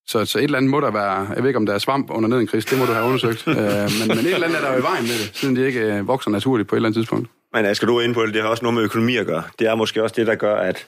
Så, 0.08 0.26
så 0.26 0.38
et 0.38 0.44
eller 0.44 0.58
andet 0.58 0.72
må 0.72 0.80
der 0.80 0.92
være, 0.92 1.28
jeg 1.36 1.38
ved 1.38 1.48
ikke 1.48 1.58
om 1.58 1.66
der 1.66 1.74
er 1.74 1.78
svamp 1.78 2.10
under 2.10 2.30
neden, 2.30 2.48
Chris, 2.48 2.66
det 2.66 2.80
må 2.80 2.86
du 2.86 2.92
have 2.92 3.06
undersøgt. 3.06 3.48
øh, 3.48 3.56
men, 3.56 4.08
men 4.08 4.18
et 4.18 4.34
eller 4.34 4.48
andet 4.48 4.60
er 4.60 4.62
der 4.62 4.74
jo 4.74 4.80
i 4.80 4.84
vejen 4.84 5.04
med 5.04 5.12
det, 5.12 5.32
siden 5.34 5.56
de 5.56 5.66
ikke 5.66 5.80
øh, 5.80 6.08
vokser 6.08 6.32
naturligt 6.32 6.70
på 6.70 6.76
et 6.76 6.78
eller 6.78 6.90
andet 6.90 6.98
tidspunkt. 6.98 7.30
Men 7.54 7.76
skal 7.76 7.88
du 7.88 8.00
ind 8.00 8.14
på 8.14 8.26
det, 8.26 8.34
det 8.34 8.42
har 8.42 8.50
også 8.50 8.64
noget 8.64 8.74
med 8.76 8.84
økonomi 8.84 9.18
at 9.18 9.26
gøre. 9.26 9.44
Det 9.60 9.68
er 9.68 9.76
måske 9.76 10.04
også 10.04 10.16
det, 10.18 10.28
der 10.28 10.36
gør, 10.36 10.56
at 10.56 10.88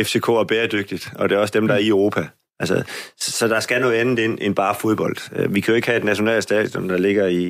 FCK 0.00 0.28
er 0.28 0.44
bæredygtigt, 0.48 1.12
og 1.14 1.28
det 1.28 1.36
er 1.36 1.40
også 1.40 1.52
dem, 1.52 1.66
der 1.66 1.74
er 1.74 1.78
i 1.78 1.88
Europa. 1.88 2.28
Altså, 2.60 2.82
så, 3.18 3.32
så 3.32 3.48
der 3.48 3.60
skal 3.60 3.80
noget 3.80 3.94
andet 3.94 4.18
ind 4.18 4.38
end 4.40 4.54
bare 4.54 4.74
fodbold. 4.74 5.16
Øh, 5.36 5.54
vi 5.54 5.60
kan 5.60 5.72
jo 5.72 5.76
ikke 5.76 5.88
have 5.88 5.98
et 5.98 6.04
nationalt 6.04 6.42
stadion, 6.42 6.88
der 6.88 6.98
ligger 6.98 7.26
i, 7.26 7.44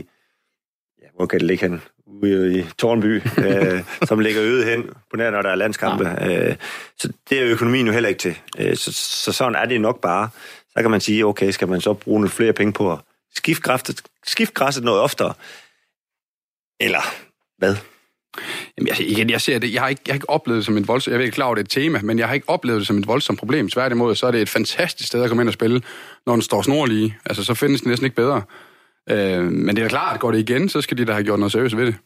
ja, 1.03 1.07
hvor 1.17 1.27
kan 1.27 1.39
det 1.39 1.47
ligge 1.47 1.69
hen? 1.69 1.83
Ude 2.07 2.59
i 2.59 2.65
Tornby, 2.79 3.23
øh, 3.47 3.81
som 4.03 4.19
ligger 4.19 4.43
øget 4.43 4.65
hen, 4.65 4.83
på 5.11 5.17
nær 5.17 5.31
når 5.31 5.43
der 5.43 5.51
er 5.51 5.55
landskampe. 5.55 6.09
Ja. 6.09 6.49
Øh, 6.49 6.57
så 6.99 7.13
det 7.31 7.41
er 7.41 7.47
økonomien 7.47 7.87
jo 7.87 7.93
heller 7.93 8.09
ikke 8.09 8.19
til. 8.19 8.39
Øh, 8.59 8.77
så, 8.77 8.93
så 8.93 9.33
sådan 9.33 9.55
er 9.55 9.65
det 9.65 9.81
nok 9.81 10.01
bare. 10.01 10.29
Så 10.77 10.83
kan 10.83 10.91
man 10.91 11.01
sige, 11.01 11.27
okay, 11.27 11.51
skal 11.51 11.69
man 11.69 11.81
så 11.81 11.95
bruge 11.95 12.23
lidt 12.23 12.33
flere 12.33 12.53
penge 12.53 12.73
på 12.73 12.93
at 12.93 12.99
skifte 13.35 13.63
græsset, 13.63 14.03
skifte 14.27 14.55
græsset 14.55 14.85
noget 14.85 15.01
oftere? 15.01 15.35
Eller 16.81 17.01
hvad? 17.59 17.77
Jamen, 18.79 18.89
jeg, 18.89 19.01
igen, 19.01 19.31
jeg 19.31 19.41
ser 19.41 19.59
det. 19.59 19.75
Jeg 19.75 19.83
har 19.83 19.89
ikke, 19.89 20.03
jeg 20.07 20.13
har 20.13 20.17
ikke 20.17 20.31
oplevet 20.31 20.59
det 20.59 20.67
som 20.67 20.77
et 20.77 20.89
voldsomt... 20.89 21.13
Jeg 21.13 21.19
ved 21.19 21.27
ikke 21.27 21.35
klar, 21.35 21.49
det 21.55 21.61
er 21.61 21.65
et 21.65 21.71
tema, 21.71 22.01
men 22.03 22.19
jeg 22.19 22.27
har 22.27 22.35
ikke 22.35 22.49
oplevet 22.49 22.79
det 22.79 22.87
som 22.87 22.99
et 22.99 23.07
voldsomt 23.07 23.39
problem. 23.39 23.69
Tværtimod, 23.69 24.15
så 24.15 24.27
er 24.27 24.31
det 24.31 24.43
et 24.43 24.49
fantastisk 24.49 25.09
sted 25.09 25.23
at 25.23 25.29
komme 25.29 25.43
ind 25.43 25.49
og 25.49 25.53
spille, 25.53 25.83
når 26.27 26.33
den 26.33 26.43
står 26.43 26.63
snorlige. 26.63 27.17
Altså, 27.25 27.45
så 27.45 27.55
findes 27.55 27.81
det 27.81 27.89
næsten 27.89 28.05
ikke 28.05 28.17
bedre. 28.17 28.43
Øh, 29.11 29.45
men 29.45 29.77
det 29.77 29.85
er 29.85 29.89
klart, 29.89 30.15
at 30.15 30.21
går 30.21 30.33
det 30.33 30.39
igen, 30.39 30.69
så 30.69 30.81
skal 30.81 30.99
de 30.99 31.05
da 31.05 31.13
have 31.13 31.25
gjort 31.25 31.39
noget 31.39 31.53
seriøst 31.53 31.77
ved 31.77 31.87
det. 31.87 31.97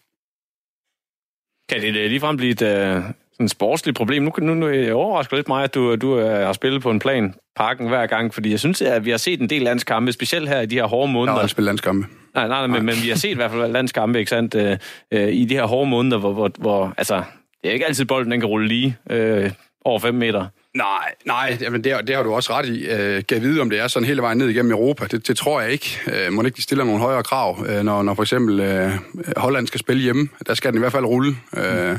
Kan 1.69 1.83
det 1.83 2.11
ligefrem 2.11 2.37
blive 2.37 2.53
et, 2.53 2.63
uh, 2.99 3.05
sådan 3.35 3.49
sportsligt 3.49 3.97
problem? 3.97 4.23
Nu, 4.23 4.33
nu, 4.39 4.55
nu 4.55 4.95
overrasker 4.95 5.37
lidt 5.37 5.49
mig, 5.49 5.65
at 5.65 5.75
du, 5.75 5.95
du 5.95 6.21
uh, 6.21 6.31
har 6.31 6.53
spillet 6.53 6.83
på 6.83 6.91
en 6.91 6.99
plan 6.99 7.35
parken 7.57 7.89
hver 7.89 8.07
gang, 8.07 8.35
fordi 8.35 8.51
jeg 8.51 8.59
synes, 8.59 8.83
at 8.83 9.05
vi 9.05 9.11
har 9.11 9.17
set 9.17 9.41
en 9.41 9.51
del 9.51 9.63
landskampe, 9.63 10.13
specielt 10.13 10.49
her 10.49 10.61
i 10.61 10.67
de 10.67 10.75
her 10.75 10.85
hårde 10.85 11.13
måneder. 11.13 11.37
Jeg 11.37 11.43
har 11.43 11.49
spillet 11.49 11.67
landskampe. 11.67 12.09
Nej, 12.35 12.49
nej, 12.49 12.67
nej, 12.67 12.67
men, 12.67 12.87
men 12.87 12.95
vi 13.03 13.09
har 13.09 13.17
set 13.17 13.31
i 13.31 13.35
hvert 13.35 13.51
fald 13.51 13.73
landskampe, 13.73 14.19
ikke 14.19 14.29
sandt, 14.29 14.55
øh, 14.55 14.77
øh, 15.13 15.29
i 15.29 15.45
de 15.45 15.55
her 15.55 15.65
hårde 15.65 15.91
måneder, 15.91 16.19
hvor, 16.19 16.33
hvor, 16.33 16.51
hvor 16.59 16.95
altså, 16.97 17.23
det 17.63 17.69
er 17.69 17.73
ikke 17.73 17.87
altid 17.87 18.05
bolden, 18.05 18.33
den 18.33 18.41
kan 18.41 18.49
rulle 18.49 18.69
lige 18.69 18.97
øh, 19.11 19.51
over 19.85 19.99
5 19.99 20.15
meter. 20.15 20.47
Nej, 20.75 21.15
nej, 21.27 21.59
jamen 21.61 21.85
det, 21.85 21.97
det 22.07 22.17
har 22.17 22.23
du 22.23 22.35
også 22.35 22.53
ret 22.53 22.67
i. 22.67 22.87
Øh, 22.87 23.23
kan 23.29 23.43
vide, 23.43 23.61
om 23.61 23.71
det 23.71 23.81
er 23.81 23.89
sådan 23.89 24.07
hele 24.07 24.23
vejen 24.23 24.39
ned 24.39 24.49
igennem 24.49 24.73
Europa? 24.73 25.07
Det, 25.07 25.29
det 25.29 25.37
tror 25.37 25.61
jeg 25.61 25.73
ikke. 25.73 26.01
Øh, 26.13 26.33
må 26.33 26.43
ikke 26.43 26.57
de 26.57 26.63
stiller 26.63 26.85
nogle 26.85 27.01
højere 27.01 27.23
krav, 27.23 27.67
øh, 27.69 27.83
når, 27.83 28.03
når 28.03 28.15
for 28.15 28.23
eksempel 28.23 28.61
øh, 28.61 28.91
Holland 29.37 29.67
skal 29.67 29.81
spille 29.81 30.03
hjemme? 30.03 30.29
Der 30.47 30.55
skal 30.55 30.71
den 30.71 30.79
i 30.79 30.81
hvert 30.81 30.93
fald 30.93 31.05
rulle. 31.05 31.37
Øh, 31.57 31.99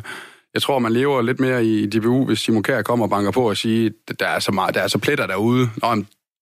jeg 0.55 0.61
tror, 0.61 0.79
man 0.79 0.93
lever 0.93 1.21
lidt 1.21 1.39
mere 1.39 1.65
i 1.65 1.85
DBU, 1.85 2.25
hvis 2.25 2.39
Simon 2.39 2.63
Kjær 2.63 2.81
kommer 2.81 3.05
og 3.05 3.09
banker 3.09 3.31
på 3.31 3.49
og 3.49 3.57
siger, 3.57 3.89
at 4.07 4.19
der 4.19 4.27
er 4.27 4.39
så, 4.39 4.51
meget, 4.51 4.75
der 4.75 4.81
er 4.81 4.87
så 4.87 4.97
pletter 4.97 5.27
derude. 5.27 5.69
Nå, 5.77 5.95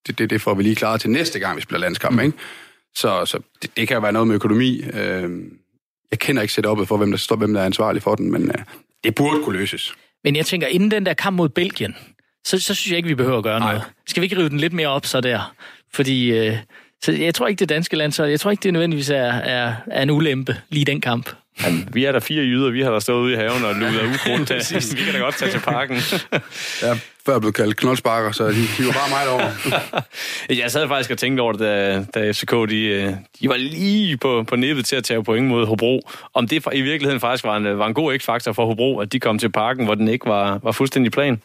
det, 0.07 0.19
det, 0.19 0.29
det 0.29 0.41
får 0.41 0.53
vi 0.53 0.63
lige 0.63 0.75
klaret 0.75 1.01
til 1.01 1.09
næste 1.09 1.39
gang, 1.39 1.57
vi 1.57 1.61
spiller 1.61 1.79
landskamp, 1.79 2.13
mm. 2.13 2.19
ikke? 2.19 2.37
Så, 2.95 3.25
så 3.25 3.39
det, 3.61 3.77
det 3.77 3.87
kan 3.87 3.95
jo 3.95 4.01
være 4.01 4.11
noget 4.11 4.27
med 4.27 4.35
økonomi. 4.35 4.83
Øh, 4.93 5.29
jeg 6.11 6.19
kender 6.19 6.41
ikke 6.41 6.53
setupet 6.53 6.87
for, 6.87 6.97
hvem 6.97 7.11
der 7.11 7.17
står, 7.17 7.35
hvem 7.35 7.53
der 7.53 7.61
er 7.61 7.65
ansvarlig 7.65 8.01
for 8.01 8.15
den, 8.15 8.31
men 8.31 8.49
øh, 8.49 8.63
det 9.03 9.15
burde 9.15 9.43
kunne 9.43 9.57
løses. 9.59 9.93
Men 10.23 10.35
jeg 10.35 10.45
tænker, 10.45 10.67
inden 10.67 10.91
den 10.91 11.05
der 11.05 11.13
kamp 11.13 11.37
mod 11.37 11.49
Belgien, 11.49 11.95
så, 12.45 12.59
så 12.59 12.75
synes 12.75 12.89
jeg 12.89 12.97
ikke, 12.97 13.09
vi 13.09 13.15
behøver 13.15 13.37
at 13.37 13.43
gøre 13.43 13.59
Nej. 13.59 13.71
noget. 13.71 13.87
Skal 14.07 14.21
vi 14.21 14.25
ikke 14.25 14.37
rive 14.37 14.49
den 14.49 14.59
lidt 14.59 14.73
mere 14.73 14.87
op 14.87 15.05
så 15.05 15.21
der? 15.21 15.53
Fordi 15.93 16.31
øh, 16.31 16.57
så 17.03 17.11
jeg 17.11 17.35
tror 17.35 17.47
ikke, 17.47 17.59
det 17.59 17.69
danske 17.69 17.95
landshold, 17.95 18.29
jeg 18.29 18.39
tror 18.39 18.51
ikke, 18.51 18.63
det 18.63 18.73
nødvendigvis 18.73 19.09
er, 19.09 19.33
er, 19.33 19.75
er 19.87 20.03
en 20.03 20.09
ulempe 20.09 20.57
lige 20.69 20.85
den 20.85 21.01
kamp. 21.01 21.29
Jamen, 21.61 21.89
vi 21.93 22.05
er 22.05 22.11
der 22.11 22.19
fire 22.19 22.43
jyder, 22.43 22.71
vi 22.71 22.81
har 22.81 22.91
der 22.91 22.99
stået 22.99 23.21
ude 23.21 23.33
i 23.33 23.35
haven 23.35 23.65
og 23.65 23.75
ludet 23.75 24.03
ukrudt. 24.03 24.95
vi 24.97 25.03
kan 25.03 25.13
da 25.13 25.19
godt 25.19 25.35
tage 25.35 25.51
til 25.51 25.59
parken. 25.59 25.97
ja, 26.83 26.99
før 27.25 27.39
blev 27.39 27.53
kaldt 27.53 27.77
knoldsparker, 27.77 28.31
så 28.31 28.47
de, 28.47 28.85
var 28.85 28.93
bare 28.93 29.09
meget 29.09 29.29
over. 29.29 29.51
jeg 30.61 30.71
sad 30.71 30.87
faktisk 30.87 31.11
og 31.11 31.17
tænkte 31.17 31.41
over 31.41 31.51
det, 31.51 31.59
da, 31.61 32.05
da 32.13 32.31
FCK 32.31 32.51
de, 32.51 32.85
øh, 32.85 33.13
de 33.39 33.49
var 33.49 33.57
lige 33.57 34.17
på, 34.17 34.43
på 34.47 34.55
nippet 34.55 34.85
til 34.85 34.95
at 34.95 35.03
tage 35.03 35.23
point 35.23 35.47
mod 35.47 35.65
Hobro. 35.65 36.01
Om 36.33 36.47
det 36.47 36.65
i 36.73 36.81
virkeligheden 36.81 37.19
faktisk 37.19 37.43
var 37.43 37.57
en, 37.57 37.77
var 37.77 37.87
en 37.87 37.93
god 37.93 38.19
x-faktor 38.19 38.53
for 38.53 38.65
Hobro, 38.65 38.99
at 38.99 39.13
de 39.13 39.19
kom 39.19 39.39
til 39.39 39.51
parken, 39.51 39.85
hvor 39.85 39.95
den 39.95 40.07
ikke 40.07 40.25
var, 40.25 40.59
var 40.63 40.71
fuldstændig 40.71 41.11
plan. 41.11 41.41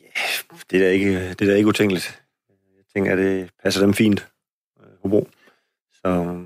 Yeah, 0.00 0.60
det 0.70 0.82
er 0.82 0.84
da 0.84 0.90
ikke, 0.90 1.28
det 1.28 1.40
er 1.40 1.46
da 1.46 1.54
ikke 1.54 1.68
utænkeligt. 1.68 2.20
Jeg 2.76 2.84
tænker, 2.94 3.12
at 3.12 3.18
det 3.18 3.50
passer 3.62 3.80
dem 3.80 3.94
fint, 3.94 4.26
Hobro. 5.02 5.28
Så. 6.04 6.42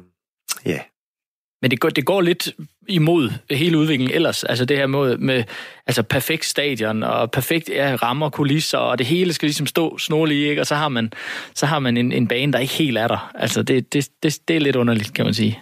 Men 1.63 1.71
det 1.71 1.81
går, 1.81 1.89
det 1.89 2.05
går 2.05 2.21
lidt 2.21 2.53
imod 2.89 3.31
hele 3.51 3.79
udviklingen 3.79 4.15
ellers. 4.15 4.45
Altså 4.45 4.65
det 4.65 4.77
her 4.77 4.87
med, 4.87 5.17
med 5.19 5.45
altså 5.87 6.03
perfekt 6.03 6.45
stadion 6.45 7.03
og 7.03 7.31
perfekt 7.31 7.69
ja, 7.69 7.97
rammer, 8.03 8.31
kulisser, 8.31 8.79
og 8.79 8.99
det 8.99 9.07
hele 9.07 9.33
skal 9.33 9.47
ligesom 9.47 9.67
stå 9.67 9.99
snorlige, 9.99 10.49
ikke? 10.49 10.63
og 10.63 10.67
så 10.67 10.75
har 10.75 10.89
man, 10.89 11.13
så 11.55 11.67
har 11.67 11.79
man 11.79 11.97
en, 11.97 12.13
en 12.13 12.29
bane, 12.29 12.53
der 12.53 12.59
ikke 12.59 12.75
helt 12.75 12.99
er 12.99 13.09
der. 13.09 13.33
Altså 13.35 13.63
det, 13.63 13.93
det, 13.93 14.09
det, 14.23 14.39
det 14.49 14.57
er 14.57 14.61
lidt 14.61 14.77
underligt, 14.77 15.15
kan 15.15 15.25
man 15.25 15.35
sige. 15.35 15.61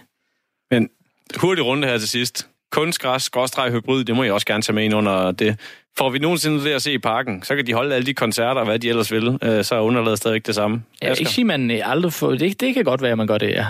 Men 0.71 0.89
hurtig 1.37 1.65
runde 1.65 1.87
her 1.87 1.97
til 1.97 2.09
sidst. 2.09 2.47
Kunstgræs, 2.71 3.23
skråstreg, 3.23 3.71
hybrid, 3.71 4.05
det 4.05 4.15
må 4.15 4.23
jeg 4.23 4.33
også 4.33 4.47
gerne 4.47 4.61
tage 4.61 4.75
med 4.75 4.83
ind 4.83 4.95
under 4.95 5.31
det. 5.31 5.59
Får 5.97 6.09
vi 6.09 6.19
nogensinde 6.19 6.63
det 6.63 6.71
at 6.71 6.81
se 6.81 6.93
i 6.93 6.97
parken, 6.97 7.43
så 7.43 7.55
kan 7.55 7.67
de 7.67 7.73
holde 7.73 7.95
alle 7.95 8.05
de 8.05 8.13
koncerter, 8.13 8.63
hvad 8.63 8.79
de 8.79 8.89
ellers 8.89 9.11
vil. 9.11 9.39
Øh, 9.43 9.63
så 9.63 9.75
er 9.75 9.79
underlaget 9.79 10.17
stadig 10.17 10.47
det 10.47 10.55
samme. 10.55 10.83
Ja, 11.01 11.13
ikke 11.13 11.31
sige, 11.31 11.45
man 11.45 11.71
aldrig 11.71 12.13
får... 12.13 12.31
Det, 12.31 12.61
det 12.61 12.73
kan 12.73 12.83
godt 12.83 13.01
være, 13.01 13.11
at 13.11 13.17
man 13.17 13.27
gør 13.27 13.37
det, 13.37 13.49
ja. 13.49 13.65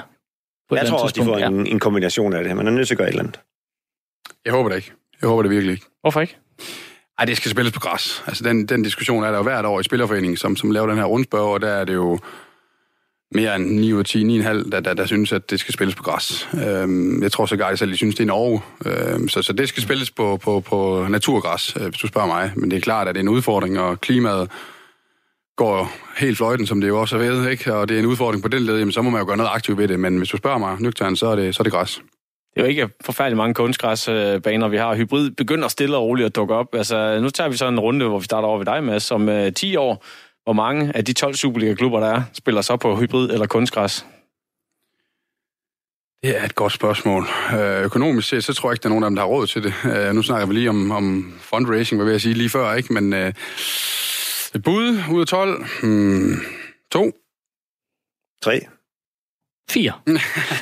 På 0.70 0.76
jeg 0.76 0.88
tror 0.88 0.98
også, 0.98 1.16
de 1.20 1.26
får 1.26 1.38
ja. 1.38 1.48
en, 1.48 1.68
en 1.68 1.80
kombination 1.80 2.34
af 2.34 2.44
det. 2.44 2.56
Man 2.56 2.68
er 2.68 2.72
nødt 2.72 2.88
til 2.88 2.94
at 2.94 2.98
gøre 2.98 3.08
et 3.08 3.12
eller 3.12 3.24
andet. 3.24 3.40
Jeg 4.46 4.54
håber 4.54 4.70
det 4.70 4.76
ikke. 4.76 4.92
Jeg 5.22 5.30
håber 5.30 5.42
det 5.42 5.52
virkelig 5.52 5.72
ikke. 5.72 5.86
Hvorfor 6.02 6.22
ikke? 6.22 6.38
Ej, 7.20 7.26
det 7.26 7.38
skal 7.38 7.52
spilles 7.52 7.74
på 7.74 7.80
græs. 7.80 8.24
Altså, 8.28 8.44
den, 8.44 8.66
den 8.66 8.84
diskussion 8.84 9.24
er 9.24 9.32
der 9.32 9.38
jo 9.38 9.44
hvert 9.44 9.66
år 9.66 9.80
i 9.80 9.84
Spillerforeningen, 9.84 10.38
som, 10.38 10.56
som 10.56 10.72
laver 10.72 10.88
den 10.88 10.98
her 10.98 11.06
rundspørg, 11.06 11.54
og 11.54 11.62
der 11.62 11.68
er 11.68 11.86
det 11.86 11.94
jo 11.94 12.20
mere 13.32 13.56
end 13.56 13.66
9 13.66 13.94
ud 13.94 14.00
af 14.00 14.06
10, 14.06 14.40
9,5, 14.40 14.70
der, 14.70 14.80
der, 14.80 14.94
der 14.94 15.06
synes, 15.06 15.32
at 15.32 15.50
det 15.50 15.60
skal 15.60 15.74
spilles 15.74 15.96
på 15.96 16.04
græs. 16.04 16.50
Øhm, 16.68 17.24
jeg 17.24 17.32
tror 17.32 17.46
så 17.46 17.58
godt, 17.58 17.82
at 17.82 17.88
de 17.88 17.98
synes, 17.98 18.16
det 18.16 18.24
er 18.24 18.28
Norge. 18.28 18.62
Øhm, 18.86 19.28
så, 19.28 19.42
så 19.42 19.54
det 19.54 19.70
skal 19.70 19.84
spilles 19.84 20.12
på, 20.12 20.38
på, 20.38 20.60
på 20.60 21.08
naturgræs, 21.10 21.76
øh, 21.76 21.84
hvis 21.84 22.00
du 22.00 22.08
spørger 22.08 22.28
mig. 22.28 22.52
Men 22.56 22.72
det 22.72 22.78
er 22.78 22.82
klart, 22.82 23.08
at 23.08 23.16
det 23.16 23.20
er 23.20 23.24
en 23.24 23.30
udfordring, 23.30 23.80
og 23.80 24.02
klimaet 24.02 24.52
går 25.56 25.92
helt 26.18 26.38
fløjten, 26.38 26.68
som 26.68 26.82
det 26.82 26.88
jo 26.88 27.02
også 27.02 27.16
er 27.16 27.20
ved, 27.20 27.50
ikke? 27.50 27.74
og 27.74 27.90
det 27.90 27.96
er 27.96 28.00
en 28.00 28.06
udfordring 28.06 28.44
på 28.44 28.48
den 28.48 28.64
led, 28.64 28.78
jamen, 28.78 28.92
så 28.92 29.02
må 29.02 29.10
man 29.10 29.22
jo 29.22 29.28
gøre 29.28 29.38
noget 29.38 29.52
aktivt 29.54 29.78
ved 29.78 29.88
det. 29.88 30.00
Men 30.00 30.18
hvis 30.18 30.30
du 30.30 30.38
spørger 30.38 30.58
mig 30.58 30.82
nøgtern, 30.82 31.16
så 31.16 31.28
er 31.28 31.36
det, 31.36 31.56
så 31.56 31.62
er 31.62 31.64
det 31.64 31.74
græs. 31.74 32.02
Det 32.54 32.62
er 32.62 32.66
jo 32.66 32.70
ikke 32.70 32.90
forfærdelig 33.06 33.38
mange 33.38 33.54
kunstgræsbaner, 33.54 34.68
vi 34.68 34.78
har. 34.78 34.96
Hybrid 34.96 35.32
begynder 35.32 35.68
stille 35.68 35.98
og 35.98 36.04
roligt 36.04 36.26
at 36.26 36.36
dukke 36.36 36.54
op. 36.54 36.76
Altså, 36.76 37.20
nu 37.22 37.30
tager 37.30 37.50
vi 37.50 37.58
så 37.58 37.68
en 37.68 37.80
runde, 37.80 38.08
hvor 38.08 38.20
vi 38.20 38.26
starter 38.26 38.48
over 38.48 38.58
ved 38.58 38.66
dig, 38.66 38.84
Mads. 38.84 39.12
Om 39.12 39.28
uh, 39.28 39.48
10 39.56 39.76
år, 39.76 40.04
hvor 40.44 40.54
mange 40.54 40.92
af 40.96 41.06
de 41.06 41.14
12 41.14 41.36
Superliga-klubber, 41.36 42.00
der 42.00 42.08
er, 42.08 42.22
spiller 42.34 42.62
så 42.62 42.78
på 42.78 42.96
hybrid 42.96 43.30
eller 43.30 43.48
kunstgræs? 43.48 44.06
Det 46.24 46.38
er 46.38 46.44
et 46.46 46.56
godt 46.56 46.74
spørgsmål. 46.74 47.26
Øh, 47.54 47.84
økonomisk 47.84 48.30
set, 48.30 48.44
så 48.44 48.54
tror 48.54 48.70
jeg 48.70 48.74
ikke, 48.74 48.84
der 48.84 48.90
er 48.90 48.90
nogen 48.90 49.04
af 49.04 49.10
dem, 49.10 49.16
der 49.16 49.22
har 49.22 49.30
råd 49.30 49.48
til 49.48 49.64
det. 49.64 49.74
Øh, 49.86 50.16
nu 50.16 50.22
snakker 50.22 50.48
vi 50.48 50.54
lige 50.54 50.70
om, 50.70 50.92
om 50.92 51.34
fundraising, 51.40 51.98
hvad 51.98 52.06
vil 52.06 52.12
jeg 52.12 52.22
sige 52.22 52.34
lige 52.34 52.50
før, 52.50 52.74
ikke? 52.74 52.94
Men 52.94 53.14
øh, 53.14 53.34
et 54.56 54.64
bud 54.64 55.00
ud 55.12 55.22
af 55.22 55.28
12. 55.28 55.66
Hmm, 55.82 56.42
to. 56.92 57.12
Tre. 58.44 58.62
Fire. 59.70 59.94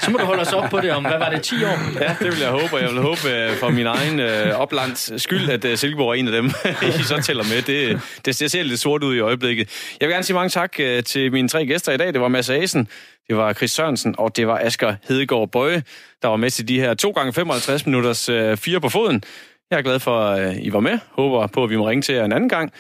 Så 0.02 0.12
må 0.12 0.18
du 0.18 0.26
holde 0.26 0.42
os 0.42 0.54
op 0.54 0.70
på 0.70 0.80
det 0.80 0.92
om, 0.92 1.06
hvad 1.06 1.18
var 1.18 1.30
det, 1.30 1.42
10 1.42 1.64
år? 1.64 2.02
Ja, 2.02 2.16
det 2.20 2.32
vil 2.32 2.40
jeg 2.40 2.50
håbe, 2.50 2.74
og 2.74 2.82
jeg 2.82 2.90
vil 2.90 3.02
håbe 3.02 3.30
øh, 3.30 3.52
for 3.52 3.70
min 3.70 3.86
egen 3.86 4.20
øh, 4.20 4.60
oplands 4.60 5.22
skyld, 5.22 5.50
at 5.50 5.66
øh, 5.66 5.78
Silkeborg 5.78 6.10
er 6.10 6.14
en 6.14 6.28
af 6.28 6.32
dem, 6.32 6.46
I 7.00 7.04
så 7.04 7.22
tæller 7.22 7.44
med. 7.44 7.62
Det, 7.62 8.02
det, 8.26 8.40
det 8.40 8.52
ser 8.52 8.64
lidt 8.64 8.80
sort 8.80 9.04
ud 9.04 9.16
i 9.16 9.20
øjeblikket. 9.20 9.96
Jeg 10.00 10.08
vil 10.08 10.14
gerne 10.14 10.24
sige 10.24 10.34
mange 10.34 10.50
tak 10.50 10.80
øh, 10.80 11.04
til 11.04 11.32
mine 11.32 11.50
tre 11.50 11.66
gæster 11.66 11.92
i 11.92 11.98
dag. 11.98 12.14
Det 12.14 12.22
var 12.22 12.28
Mads 12.28 12.50
Asen, 12.50 12.88
det 13.28 13.38
var 13.38 13.54
Chris 13.54 13.72
Sørensen, 13.72 14.16
og 14.18 14.36
det 14.36 14.48
var 14.48 14.60
Asger 14.60 14.96
Hedegaard 15.08 15.52
Bøje, 15.52 15.84
der 16.22 16.28
var 16.28 16.38
med 16.38 16.50
til 16.50 16.68
de 16.68 16.80
her 16.80 16.94
2 16.94 17.12
gange 17.12 17.34
55 17.34 17.86
minutters 17.86 18.30
øh, 18.30 18.58
fire 18.58 18.82
på 18.82 18.90
foden. 18.90 19.24
Jeg 19.72 19.78
er 19.78 19.84
glad 19.84 20.00
for, 20.00 20.20
at 20.20 20.56
øh, 20.56 20.66
I 20.66 20.74
var 20.74 20.80
med. 20.80 21.00
Håber 21.12 21.48
på, 21.48 21.64
at 21.64 21.70
vi 21.70 21.76
må 21.76 21.90
ringe 21.90 22.02
til 22.02 22.16
jer 22.16 22.26
en 22.26 22.34
anden 22.34 22.50
gang. 22.50 22.74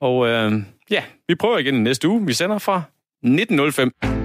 Og 0.00 0.28
øh, 0.28 0.52
ja, 0.90 1.02
vi 1.28 1.34
prøver 1.34 1.58
igen 1.58 1.82
næste 1.82 2.08
uge. 2.08 2.26
Vi 2.26 2.32
sender 2.32 2.58
fra 2.58 2.82
1905. 3.22 4.19